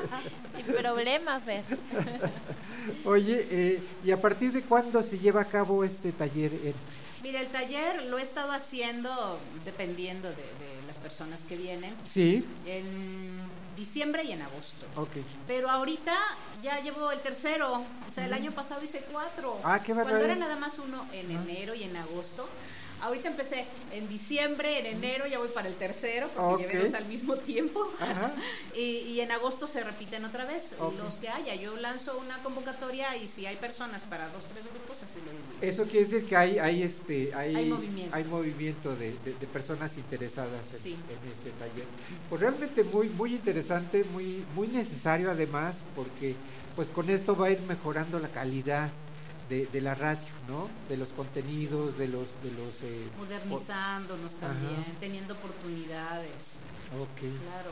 Sin 0.57 0.75
problema, 0.75 1.39
Fer. 1.39 1.63
Oye, 3.05 3.47
eh, 3.49 3.81
¿y 4.03 4.11
a 4.11 4.21
partir 4.21 4.51
de 4.51 4.61
cuándo 4.63 5.01
se 5.03 5.17
lleva 5.19 5.41
a 5.41 5.45
cabo 5.45 5.83
este 5.83 6.11
taller? 6.11 6.51
En... 6.63 6.73
Mira, 7.21 7.39
el 7.41 7.47
taller 7.47 8.03
lo 8.05 8.17
he 8.17 8.21
estado 8.21 8.51
haciendo 8.51 9.39
dependiendo 9.65 10.29
de, 10.29 10.35
de 10.35 10.87
las 10.87 10.97
personas 10.97 11.43
que 11.43 11.55
vienen. 11.55 11.93
Sí, 12.07 12.45
En 12.65 13.41
diciembre 13.77 14.23
y 14.23 14.31
en 14.33 14.41
agosto. 14.41 14.85
ok. 14.95 15.09
Pero 15.47 15.69
ahorita 15.69 16.13
ya 16.61 16.79
llevo 16.81 17.11
el 17.11 17.19
tercero. 17.21 17.73
O 17.73 18.13
sea, 18.13 18.25
el 18.25 18.33
año 18.33 18.51
pasado 18.51 18.83
hice 18.83 19.03
cuatro. 19.11 19.59
Ah, 19.63 19.79
qué 19.79 19.93
Cuando 19.93 20.11
barbaridad. 20.13 20.31
era 20.37 20.39
nada 20.47 20.55
más 20.57 20.77
uno 20.79 21.07
en 21.13 21.31
enero 21.31 21.73
y 21.73 21.83
en 21.83 21.95
agosto. 21.95 22.47
Ahorita 23.03 23.27
empecé 23.29 23.65
en 23.91 24.07
diciembre, 24.09 24.79
en 24.79 24.85
enero 24.85 25.27
ya 25.27 25.37
voy 25.39 25.49
para 25.49 25.67
el 25.67 25.75
tercero, 25.75 26.29
porque 26.35 26.65
Ok. 26.65 26.71
llevé 26.71 26.85
dos 26.85 26.93
al 26.93 27.05
mismo 27.05 27.35
tiempo. 27.37 27.91
Y, 28.75 28.81
y 28.81 29.21
en 29.21 29.31
agosto 29.31 29.67
se 29.67 29.83
repiten 29.83 30.25
otra 30.25 30.45
vez 30.45 30.71
los 30.79 31.15
que 31.15 31.29
haya. 31.29 31.53
Yo 31.55 31.75
lanzo 31.77 32.17
una 32.17 32.41
convocatoria 32.41 33.15
y 33.17 33.27
si 33.27 33.45
hay 33.45 33.55
personas 33.57 34.01
para 34.03 34.27
dos, 34.29 34.43
tres 34.45 34.63
grupos, 34.65 35.03
así 35.03 35.19
lo 35.19 35.31
divido. 35.31 35.61
Eso 35.61 35.83
quiere 35.83 36.05
decir 36.05 36.25
que 36.27 36.35
hay, 36.35 36.57
hay 36.57 36.81
este, 36.81 37.31
hay, 37.35 37.55
Hay 37.55 37.69
movimiento. 37.69 38.15
hay 38.15 38.23
movimiento 38.23 38.95
de, 38.95 39.11
de- 39.25 39.33
de 39.39 39.47
personas 39.47 39.95
interesadas 39.97 40.65
en, 40.73 40.79
Sí. 40.79 40.93
en 40.93 41.31
este 41.31 41.51
taller. 41.59 41.85
Pues 42.29 42.41
realmente 42.41 42.83
muy, 42.83 43.09
muy 43.09 43.35
interesante, 43.35 44.03
muy, 44.05 44.43
muy 44.55 44.67
necesario 44.69 45.29
además, 45.29 45.75
porque 45.95 46.35
pues 46.75 46.89
con 46.89 47.09
esto 47.11 47.35
va 47.35 47.47
a 47.47 47.51
ir 47.51 47.59
mejorando 47.61 48.17
la 48.19 48.29
calidad 48.29 48.89
de, 49.53 49.67
de 49.67 49.81
la 49.81 49.93
radio, 49.95 50.27
¿no? 50.47 50.69
De 50.89 50.97
los 50.97 51.09
contenidos, 51.09 51.97
de 51.97 52.07
los, 52.07 52.27
de 52.43 52.51
los 52.51 52.81
eh, 52.83 53.07
Modernizándonos 53.17 54.33
también, 54.35 54.79
Ajá. 54.81 54.99
teniendo 54.99 55.33
oportunidades. 55.35 56.63
Ok. 56.99 57.19
Claro. 57.19 57.71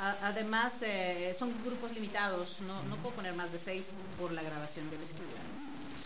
A- 0.00 0.28
además, 0.28 0.74
eh, 0.82 1.34
son 1.38 1.52
grupos 1.64 1.92
limitados. 1.92 2.56
No, 2.66 2.82
no 2.84 2.96
puedo 2.96 3.14
poner 3.16 3.34
más 3.34 3.52
de 3.52 3.58
seis 3.58 3.88
por 4.18 4.32
la 4.32 4.42
grabación 4.42 4.88
del 4.90 5.02
estudio. 5.02 5.36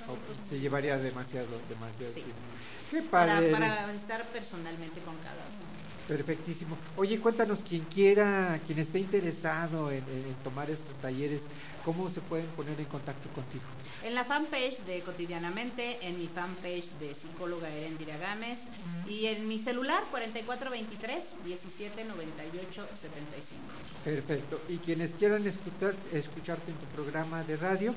¿no? 0.06 0.48
Se 0.48 0.58
llevaría 0.58 0.96
demasiado, 0.98 1.46
demasiado 1.68 2.12
Sí. 2.12 2.22
tiempo. 2.22 2.42
Qué 2.90 3.02
para, 3.02 3.34
padre. 3.36 3.52
para 3.52 3.92
estar 3.92 4.24
personalmente 4.28 5.00
con 5.00 5.14
cada 5.18 5.34
uno. 5.34 5.72
Perfectísimo. 6.08 6.76
Oye, 6.96 7.20
cuéntanos, 7.20 7.60
quien 7.66 7.84
quiera, 7.84 8.60
quien 8.66 8.80
esté 8.80 8.98
interesado 8.98 9.90
en 9.92 10.02
tomar 10.42 10.68
estos 10.68 10.94
talleres, 11.00 11.40
¿cómo 11.84 12.08
se 12.10 12.20
pueden 12.20 12.46
poner 12.48 12.78
en 12.78 12.86
contacto 12.86 13.28
contigo? 13.30 13.64
En 14.04 14.14
la 14.14 14.24
fanpage 14.24 14.78
de 14.84 15.00
Cotidianamente, 15.02 15.98
en 16.06 16.18
mi 16.18 16.26
fanpage 16.28 16.90
de 17.00 17.14
psicóloga 17.14 17.68
Erendira 17.70 18.16
Gámez 18.18 18.60
y 19.06 19.26
en 19.26 19.46
mi 19.48 19.58
celular 19.58 20.02
4423 20.10 21.24
1798 21.44 22.88
75. 23.00 23.62
Perfecto. 24.04 24.60
Y 24.68 24.78
quienes 24.78 25.12
quieran 25.12 25.46
escuchar, 25.46 25.94
escucharte 26.12 26.70
en 26.72 26.76
tu 26.78 26.86
programa 26.86 27.42
de 27.44 27.56
radio, 27.56 27.94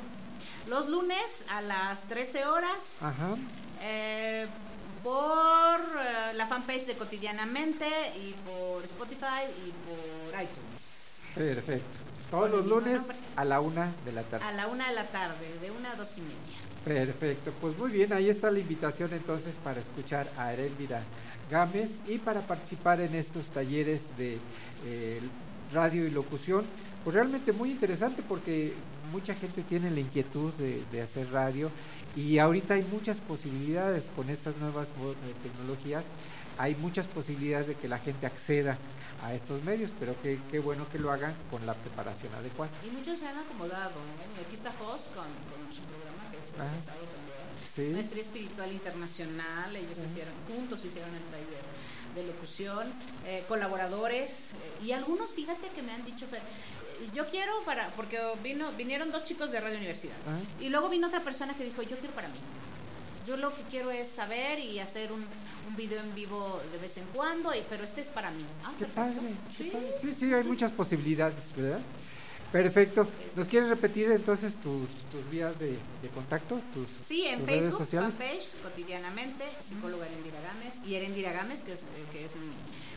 Los 0.67 0.89
lunes 0.89 1.45
a 1.49 1.61
las 1.61 2.03
13 2.07 2.45
horas. 2.45 3.03
ajá, 3.03 3.35
Eh, 3.81 4.47
por 5.03 5.79
eh, 5.79 6.33
la 6.33 6.47
fanpage 6.47 6.85
de 6.87 6.95
Cotidianamente 6.97 7.85
y 8.17 8.33
por 8.47 8.83
Spotify 8.85 9.45
y 9.65 9.71
por 9.85 10.41
iTunes. 10.41 11.21
perfecto. 11.35 11.97
Todos 12.35 12.51
los 12.51 12.65
lunes 12.65 13.01
nombre. 13.01 13.17
a 13.35 13.45
la 13.45 13.61
una 13.61 13.93
de 14.05 14.11
la 14.11 14.23
tarde. 14.23 14.45
A 14.45 14.51
la 14.51 14.67
una 14.67 14.89
de 14.89 14.95
la 14.95 15.07
tarde, 15.07 15.47
de 15.61 15.71
una 15.71 15.91
a 15.91 15.95
dos 15.95 16.17
y 16.17 16.21
media. 16.21 16.35
Perfecto, 16.83 17.51
pues 17.59 17.77
muy 17.77 17.91
bien, 17.91 18.13
ahí 18.13 18.29
está 18.29 18.51
la 18.51 18.59
invitación 18.59 19.11
entonces 19.13 19.55
para 19.63 19.79
escuchar 19.79 20.29
a 20.37 20.53
Heréndira 20.53 21.01
Gámez 21.49 21.89
y 22.07 22.19
para 22.19 22.41
participar 22.41 23.01
en 23.01 23.15
estos 23.15 23.45
talleres 23.45 24.01
de 24.17 24.37
eh, 24.85 25.19
radio 25.73 26.05
y 26.05 26.11
locución. 26.11 26.65
Pues 27.03 27.15
realmente 27.15 27.51
muy 27.53 27.71
interesante 27.71 28.23
porque 28.27 28.73
mucha 29.11 29.33
gente 29.33 29.63
tiene 29.63 29.89
la 29.89 29.99
inquietud 29.99 30.53
de, 30.53 30.83
de 30.91 31.01
hacer 31.01 31.31
radio 31.31 31.71
y 32.15 32.37
ahorita 32.37 32.75
hay 32.75 32.83
muchas 32.83 33.19
posibilidades 33.19 34.05
con 34.15 34.29
estas 34.29 34.55
nuevas 34.57 34.87
eh, 34.87 35.33
tecnologías, 35.43 36.05
hay 36.57 36.75
muchas 36.75 37.07
posibilidades 37.07 37.67
de 37.67 37.75
que 37.75 37.87
la 37.87 37.97
gente 37.99 38.25
acceda 38.25 38.77
a 39.23 39.33
estos 39.33 39.63
medios, 39.63 39.91
pero 39.99 40.15
qué, 40.21 40.39
qué 40.51 40.59
bueno 40.59 40.87
que 40.89 40.99
lo 40.99 41.11
hagan 41.11 41.33
con 41.49 41.65
la 41.65 41.73
preparación 41.73 42.33
adecuada. 42.35 42.71
Y 42.85 42.89
muchos 42.91 43.17
se 43.19 43.27
han 43.27 43.37
acomodado. 43.37 43.91
¿eh? 43.91 44.45
Aquí 44.45 44.55
está 44.55 44.71
Jos 44.73 45.01
con, 45.15 45.25
con 45.25 45.73
su 45.73 45.81
programa 45.83 46.29
que 46.31 46.37
es 46.37 46.45
empezado 46.53 46.99
también. 46.99 47.35
Sí. 47.73 47.91
Maestría 47.93 48.21
Espiritual 48.21 48.71
Internacional, 48.71 49.75
ellos 49.75 49.97
hicieron, 49.99 50.33
juntos 50.47 50.79
hicieron 50.85 51.13
el 51.13 51.23
taller 51.23 51.65
de 52.15 52.23
locución, 52.27 52.93
eh, 53.25 53.43
colaboradores, 53.49 54.51
eh, 54.53 54.85
y 54.85 54.91
algunos, 54.93 55.33
fíjate 55.33 55.67
que 55.69 55.81
me 55.81 55.91
han 55.91 56.05
dicho, 56.05 56.25
Fer, 56.27 56.39
eh, 56.39 57.09
yo 57.13 57.27
quiero 57.29 57.51
para, 57.65 57.89
porque 57.89 58.17
vino, 58.41 58.71
vinieron 58.77 59.11
dos 59.11 59.25
chicos 59.25 59.51
de 59.51 59.59
Radio 59.59 59.75
Universidad, 59.77 60.15
Ah. 60.25 60.39
y 60.61 60.69
luego 60.69 60.87
vino 60.87 61.07
otra 61.07 61.19
persona 61.19 61.53
que 61.55 61.65
dijo, 61.65 61.81
yo 61.81 61.97
quiero 61.97 62.15
para 62.15 62.29
mí. 62.29 62.39
Yo 63.27 63.37
lo 63.37 63.53
que 63.55 63.63
quiero 63.63 63.89
es 63.91 64.07
saber 64.07 64.59
y 64.59 64.79
hacer 64.79 65.11
un, 65.11 65.21
un 65.67 65.75
video 65.75 65.99
en 66.01 66.13
vivo 66.13 66.61
de 66.71 66.77
vez 66.77 66.97
en 66.97 67.05
cuando, 67.13 67.53
y, 67.55 67.61
pero 67.69 67.83
este 67.83 68.01
es 68.01 68.07
para 68.07 68.29
mí. 68.31 68.45
Ah, 68.63 68.71
Qué 68.77 68.85
perfecto. 68.85 69.21
padre, 69.21 69.33
qué 69.57 69.63
Sí. 69.63 69.69
padre. 69.71 69.87
Sí, 70.01 70.15
sí, 70.19 70.33
hay 70.33 70.43
muchas 70.43 70.71
posibilidades, 70.71 71.35
¿verdad? 71.55 71.79
Perfecto. 72.51 73.07
¿Nos 73.35 73.47
quieres 73.47 73.69
repetir 73.69 74.11
entonces 74.11 74.55
tus, 74.55 74.87
tus 75.11 75.29
vías 75.29 75.57
de, 75.59 75.71
de 75.71 76.09
contacto? 76.13 76.59
Tus, 76.73 76.87
Sí, 77.05 77.25
en 77.25 77.39
tus 77.39 77.47
redes 77.47 77.61
Facebook, 77.65 77.79
sociales? 77.79 78.09
fanpage, 78.11 78.61
cotidianamente, 78.63 79.43
psicóloga 79.59 80.05
Erendira 80.07 80.39
Gámez, 80.41 80.75
y 80.87 80.95
Erendira 80.95 81.33
Gámez, 81.33 81.63
que 81.63 81.73
es, 81.73 81.81
que 82.11 82.25
es 82.25 82.35
mi 82.37 82.47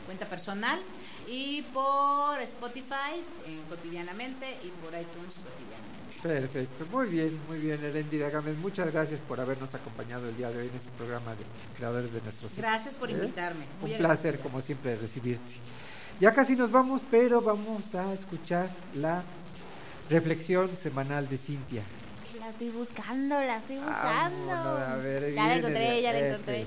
cuenta 0.05 0.27
personal, 0.27 0.79
y 1.27 1.61
por 1.73 2.39
Spotify, 2.41 3.19
en 3.47 3.61
cotidianamente, 3.69 4.45
y 4.63 4.69
por 4.81 4.93
iTunes, 4.93 5.33
cotidianamente. 5.43 5.99
Perfecto, 6.23 6.85
muy 6.91 7.07
bien, 7.09 7.39
muy 7.47 7.59
bien, 7.59 7.83
Erendira 7.83 8.29
Gámez. 8.29 8.55
Muchas 8.57 8.91
gracias 8.91 9.19
por 9.21 9.39
habernos 9.41 9.73
acompañado 9.75 10.27
el 10.29 10.37
día 10.37 10.49
de 10.51 10.59
hoy 10.61 10.67
en 10.67 10.75
este 10.75 10.89
programa 10.97 11.31
de 11.31 11.43
Creadores 11.77 12.13
de 12.13 12.21
Nuestro 12.21 12.47
Ciclo. 12.49 12.63
Gracias 12.63 12.95
por 12.95 13.09
¿Eh? 13.09 13.13
invitarme. 13.13 13.65
muy 13.81 13.91
Un 13.91 13.97
placer, 13.97 14.39
como 14.39 14.61
siempre, 14.61 14.95
recibirte. 14.95 15.53
Ya 16.19 16.33
casi 16.33 16.57
nos 16.57 16.69
vamos, 16.69 17.01
pero 17.09 17.39
vamos 17.39 17.95
a 17.95 18.11
escuchar 18.13 18.69
la 18.95 19.23
reflexión 20.09 20.69
semanal 20.81 21.27
de 21.29 21.37
Cintia. 21.37 21.81
La 22.39 22.49
estoy 22.49 22.69
buscando, 22.69 23.39
la 23.39 23.57
estoy 23.57 23.77
buscando. 23.77 24.47
Vámonos, 24.47 24.89
a 24.89 24.95
ver, 24.97 25.33
ya 25.33 25.47
la 25.47 25.55
encontré, 25.57 26.01
ya 26.01 26.13
la 26.13 26.19
encontré. 26.27 26.65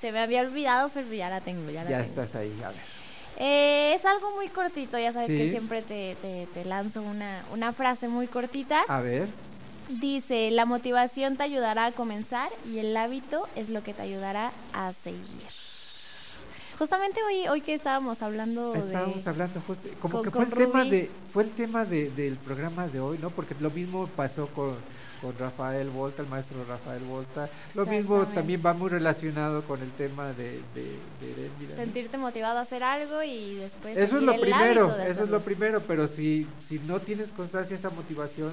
Se 0.00 0.12
me 0.12 0.20
había 0.20 0.42
olvidado, 0.42 0.90
pero 0.92 1.12
ya 1.12 1.28
la 1.28 1.40
tengo, 1.40 1.70
ya 1.70 1.82
la 1.84 1.90
Ya 1.90 1.98
tengo. 1.98 2.08
estás 2.22 2.34
ahí, 2.34 2.52
a 2.64 2.68
ver. 2.68 2.76
Eh, 3.40 3.94
es 3.94 4.04
algo 4.04 4.34
muy 4.34 4.48
cortito, 4.48 4.98
ya 4.98 5.12
sabes 5.12 5.28
Sí. 5.28 5.36
que 5.38 5.50
siempre 5.50 5.82
te, 5.82 6.16
te, 6.20 6.46
te 6.52 6.64
lanzo 6.64 7.02
una, 7.02 7.44
una 7.52 7.72
frase 7.72 8.08
muy 8.08 8.26
cortita. 8.26 8.82
A 8.88 9.00
ver. 9.00 9.28
Dice, 9.88 10.50
la 10.50 10.66
motivación 10.66 11.36
te 11.36 11.44
ayudará 11.44 11.86
a 11.86 11.92
comenzar 11.92 12.50
y 12.70 12.78
el 12.78 12.96
hábito 12.96 13.48
es 13.56 13.70
lo 13.70 13.82
que 13.82 13.94
te 13.94 14.02
ayudará 14.02 14.52
a 14.72 14.92
seguir. 14.92 15.22
Justamente 16.78 17.20
hoy, 17.24 17.48
hoy 17.48 17.60
que 17.60 17.74
estábamos 17.74 18.22
hablando 18.22 18.74
Estábamos 18.74 19.24
de... 19.24 19.30
hablando 19.30 19.60
justo, 19.66 19.88
como 20.00 20.14
con- 20.18 20.24
que 20.24 20.30
fue 20.30 20.44
el 20.44 20.50
tema 20.52 20.84
de 20.84 21.10
fue 21.32 21.42
el 21.42 21.50
tema 21.50 21.84
de, 21.84 22.10
del 22.10 22.36
programa 22.36 22.86
de 22.86 23.00
hoy, 23.00 23.18
¿no? 23.18 23.30
Porque 23.30 23.54
lo 23.58 23.70
mismo 23.70 24.06
pasó 24.14 24.46
con, 24.48 24.76
con 25.20 25.36
Rafael 25.38 25.90
Volta, 25.90 26.22
el 26.22 26.28
maestro 26.28 26.64
Rafael 26.68 27.02
Volta. 27.02 27.48
Lo 27.74 27.84
mismo 27.84 28.24
también 28.26 28.62
va 28.64 28.74
muy 28.74 28.90
relacionado 28.90 29.64
con 29.64 29.82
el 29.82 29.90
tema 29.90 30.28
de, 30.34 30.62
de, 30.74 30.96
de 31.20 31.32
Erendira, 31.32 31.70
¿no? 31.70 31.76
Sentirte 31.76 32.16
motivado 32.16 32.58
a 32.58 32.62
hacer 32.62 32.84
algo 32.84 33.22
y 33.24 33.56
después... 33.56 33.96
Eso 33.96 34.18
es 34.18 34.22
lo 34.22 34.38
primero, 34.40 34.96
eso 35.00 35.24
es 35.24 35.30
lo 35.30 35.40
primero, 35.40 35.80
pero 35.80 36.06
si, 36.06 36.46
si 36.64 36.78
no 36.80 37.00
tienes 37.00 37.32
constancia, 37.32 37.74
esa 37.76 37.90
motivación, 37.90 38.52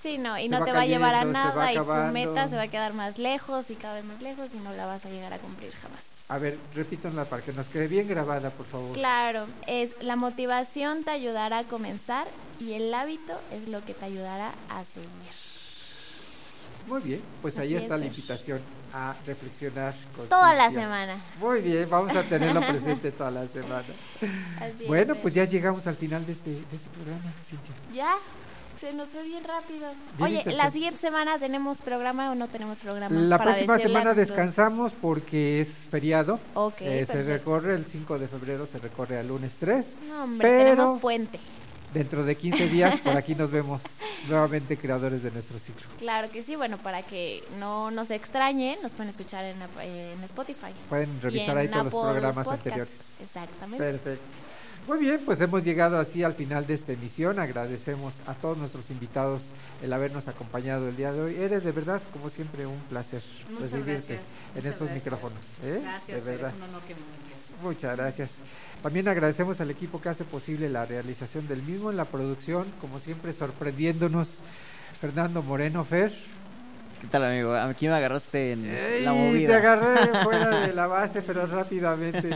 Sí, 0.00 0.16
no, 0.16 0.38
y 0.38 0.44
se 0.44 0.48
no 0.48 0.60
va 0.60 0.64
te 0.64 0.72
va 0.72 0.80
a 0.80 0.86
llevar 0.86 1.14
a 1.14 1.24
nada 1.24 1.72
y 1.74 1.76
tu 1.76 1.84
meta 2.12 2.48
se 2.48 2.56
va 2.56 2.62
a 2.62 2.68
quedar 2.68 2.94
más 2.94 3.18
lejos 3.18 3.70
y 3.70 3.74
cada 3.74 3.96
vez 3.96 4.04
más 4.04 4.22
lejos 4.22 4.48
y 4.54 4.58
no 4.58 4.72
la 4.72 4.86
vas 4.86 5.04
a 5.04 5.10
llegar 5.10 5.32
a 5.34 5.38
cumplir 5.38 5.72
jamás. 5.72 6.00
A 6.30 6.38
ver, 6.38 6.56
repítanla 6.74 7.24
para 7.24 7.42
que 7.42 7.52
nos 7.52 7.66
quede 7.68 7.88
bien 7.88 8.06
grabada, 8.06 8.50
por 8.50 8.64
favor. 8.64 8.92
Claro, 8.92 9.46
es 9.66 9.90
la 10.00 10.14
motivación 10.14 11.02
te 11.02 11.10
ayudará 11.10 11.58
a 11.58 11.64
comenzar 11.64 12.28
y 12.60 12.74
el 12.74 12.94
hábito 12.94 13.40
es 13.52 13.66
lo 13.66 13.84
que 13.84 13.94
te 13.94 14.04
ayudará 14.04 14.52
a 14.68 14.84
seguir. 14.84 15.10
Muy 16.86 17.02
bien, 17.02 17.20
pues 17.42 17.58
ahí 17.58 17.74
está 17.74 17.96
es, 17.96 18.00
la 18.00 18.06
invitación 18.06 18.60
a 18.92 19.16
reflexionar 19.26 19.92
con 20.16 20.28
Toda 20.28 20.54
la 20.54 20.70
semana. 20.70 21.16
Muy 21.40 21.62
bien, 21.62 21.90
vamos 21.90 22.14
a 22.14 22.22
tenerlo 22.22 22.60
presente 22.66 23.10
toda 23.10 23.32
la 23.32 23.48
semana. 23.48 23.84
Así 24.60 24.86
bueno, 24.86 25.16
pues 25.16 25.34
ya 25.34 25.44
llegamos 25.44 25.86
al 25.88 25.96
final 25.96 26.24
de 26.26 26.32
este, 26.32 26.50
de 26.50 26.76
este 26.76 26.90
programa, 26.90 27.32
Cintia. 27.44 27.74
Ya, 27.92 28.14
se 28.80 28.92
nos 28.94 29.08
fue 29.10 29.22
bien 29.24 29.44
rápido. 29.44 29.86
Bien 30.18 30.38
Oye, 30.46 30.56
la 30.56 30.70
siguiente 30.70 30.98
semana 31.00 31.38
tenemos 31.38 31.78
programa 31.78 32.30
o 32.30 32.34
no 32.34 32.48
tenemos 32.48 32.78
programa. 32.78 33.14
La 33.20 33.36
Para 33.38 33.50
próxima 33.52 33.78
semana 33.78 34.14
nuestros- 34.14 34.28
descansamos 34.28 34.92
porque 35.00 35.60
es 35.60 35.68
feriado. 35.90 36.40
Ok, 36.54 36.80
Eh, 36.80 37.04
se 37.06 37.22
recorre 37.22 37.74
el 37.74 37.84
5 37.86 38.18
de 38.18 38.28
febrero, 38.28 38.66
se 38.66 38.78
recorre 38.78 39.18
al 39.18 39.28
lunes 39.28 39.56
3. 39.60 39.94
No, 40.08 40.24
hombre, 40.24 40.48
pero 40.48 40.70
tenemos 40.70 41.00
puente. 41.00 41.38
dentro 41.92 42.24
de 42.24 42.36
15 42.36 42.68
días 42.68 42.98
por 43.00 43.16
aquí 43.16 43.34
nos 43.34 43.50
vemos 43.58 43.82
nuevamente 44.28 44.76
creadores 44.78 45.22
de 45.22 45.30
nuestro 45.32 45.58
ciclo. 45.58 45.86
Claro 45.98 46.30
que 46.30 46.42
sí, 46.42 46.54
bueno, 46.56 46.78
para 46.78 47.02
que 47.02 47.42
no 47.58 47.90
nos 47.90 48.10
extrañen, 48.10 48.78
nos 48.82 48.92
pueden 48.92 49.10
escuchar 49.10 49.44
en, 49.44 49.56
en 49.82 50.22
Spotify. 50.24 50.72
Pueden 50.88 51.20
revisar 51.20 51.56
ahí 51.58 51.68
todos 51.68 51.84
los 51.84 51.94
Apple 51.94 52.10
programas 52.12 52.44
Podcast. 52.46 52.66
anteriores. 52.66 53.20
Exactamente. 53.20 53.84
Perfecto. 53.84 54.24
Muy 54.86 54.98
bien, 54.98 55.20
pues 55.24 55.40
hemos 55.40 55.62
llegado 55.64 55.98
así 56.00 56.24
al 56.24 56.34
final 56.34 56.66
de 56.66 56.74
esta 56.74 56.92
emisión. 56.92 57.38
Agradecemos 57.38 58.12
a 58.26 58.34
todos 58.34 58.58
nuestros 58.58 58.90
invitados 58.90 59.42
el 59.82 59.92
habernos 59.92 60.26
acompañado 60.26 60.88
el 60.88 60.96
día 60.96 61.12
de 61.12 61.20
hoy. 61.20 61.36
Eres 61.36 61.62
de 61.62 61.70
verdad, 61.70 62.02
como 62.12 62.28
siempre, 62.28 62.66
un 62.66 62.80
placer 62.88 63.22
Muchas 63.50 63.60
recibirte 63.72 63.92
gracias. 63.92 64.18
en 64.20 64.54
Muchas 64.56 64.72
estos 64.72 64.88
gracias. 64.88 65.04
micrófonos. 65.04 65.44
¿eh? 65.62 65.80
Gracias, 65.82 66.24
de 66.24 66.30
verdad. 66.32 66.48
es 66.50 66.56
un 66.56 66.62
honor 66.62 66.82
que 66.82 66.94
me 66.94 67.00
invites. 67.00 67.62
Muchas 67.62 67.96
gracias. 67.96 68.30
También 68.82 69.06
agradecemos 69.06 69.60
al 69.60 69.70
equipo 69.70 70.00
que 70.00 70.08
hace 70.08 70.24
posible 70.24 70.68
la 70.68 70.86
realización 70.86 71.46
del 71.46 71.62
mismo 71.62 71.90
en 71.90 71.96
la 71.96 72.06
producción, 72.06 72.66
como 72.80 72.98
siempre 72.98 73.32
sorprendiéndonos 73.32 74.38
Fernando 75.00 75.42
Moreno 75.42 75.84
Fer. 75.84 76.12
¿Qué 77.00 77.06
tal, 77.06 77.24
amigo? 77.24 77.54
Aquí 77.54 77.86
me 77.86 77.94
agarraste 77.94 78.52
en 78.52 79.04
la 79.04 79.14
Y 79.14 79.18
movida. 79.18 79.48
te 79.48 79.54
agarré 79.54 80.22
fuera 80.22 80.60
de 80.66 80.72
la 80.74 80.86
base, 80.88 81.22
pero 81.22 81.46
rápidamente. 81.46 82.28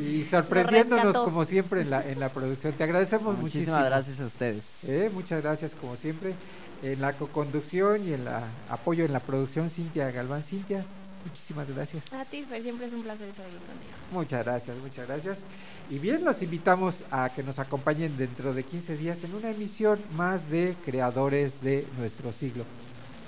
Y 0.00 0.24
sorprendiéndonos 0.24 1.14
como 1.20 1.44
siempre 1.44 1.82
en 1.82 1.90
la, 1.90 2.06
en 2.06 2.18
la 2.18 2.28
producción. 2.30 2.72
Te 2.72 2.82
agradecemos 2.84 3.36
Muchísimas 3.38 3.66
muchísimo. 3.68 3.84
gracias 3.84 4.20
a 4.20 4.26
ustedes. 4.26 4.84
Eh, 4.84 5.10
muchas 5.12 5.42
gracias 5.42 5.74
como 5.74 5.94
siempre. 5.96 6.34
En 6.82 7.00
la 7.00 7.12
co-conducción 7.12 8.06
y 8.08 8.12
en 8.12 8.24
la 8.24 8.42
apoyo 8.68 9.04
en 9.04 9.12
la 9.12 9.20
producción, 9.20 9.70
Cintia 9.70 10.10
Galván. 10.10 10.42
Cintia, 10.42 10.84
muchísimas 11.24 11.68
gracias. 11.68 12.12
A 12.12 12.24
ti, 12.24 12.44
Fer, 12.48 12.60
siempre 12.60 12.86
es 12.88 12.92
un 12.92 13.04
placer 13.04 13.28
estar 13.28 13.46
aquí 13.46 13.54
contigo. 13.54 13.92
Muchas 14.10 14.44
gracias, 14.44 14.76
muchas 14.78 15.06
gracias. 15.06 15.38
Y 15.90 16.00
bien, 16.00 16.24
los 16.24 16.42
invitamos 16.42 17.04
a 17.12 17.30
que 17.32 17.44
nos 17.44 17.60
acompañen 17.60 18.16
dentro 18.16 18.52
de 18.52 18.64
15 18.64 18.96
días 18.96 19.22
en 19.22 19.32
una 19.36 19.50
emisión 19.50 20.00
más 20.16 20.50
de 20.50 20.74
Creadores 20.84 21.60
de 21.62 21.86
nuestro 21.98 22.32
siglo. 22.32 22.64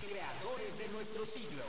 Creadores 0.00 0.78
de 0.78 0.88
nuestro 0.88 1.26
siglo. 1.26 1.62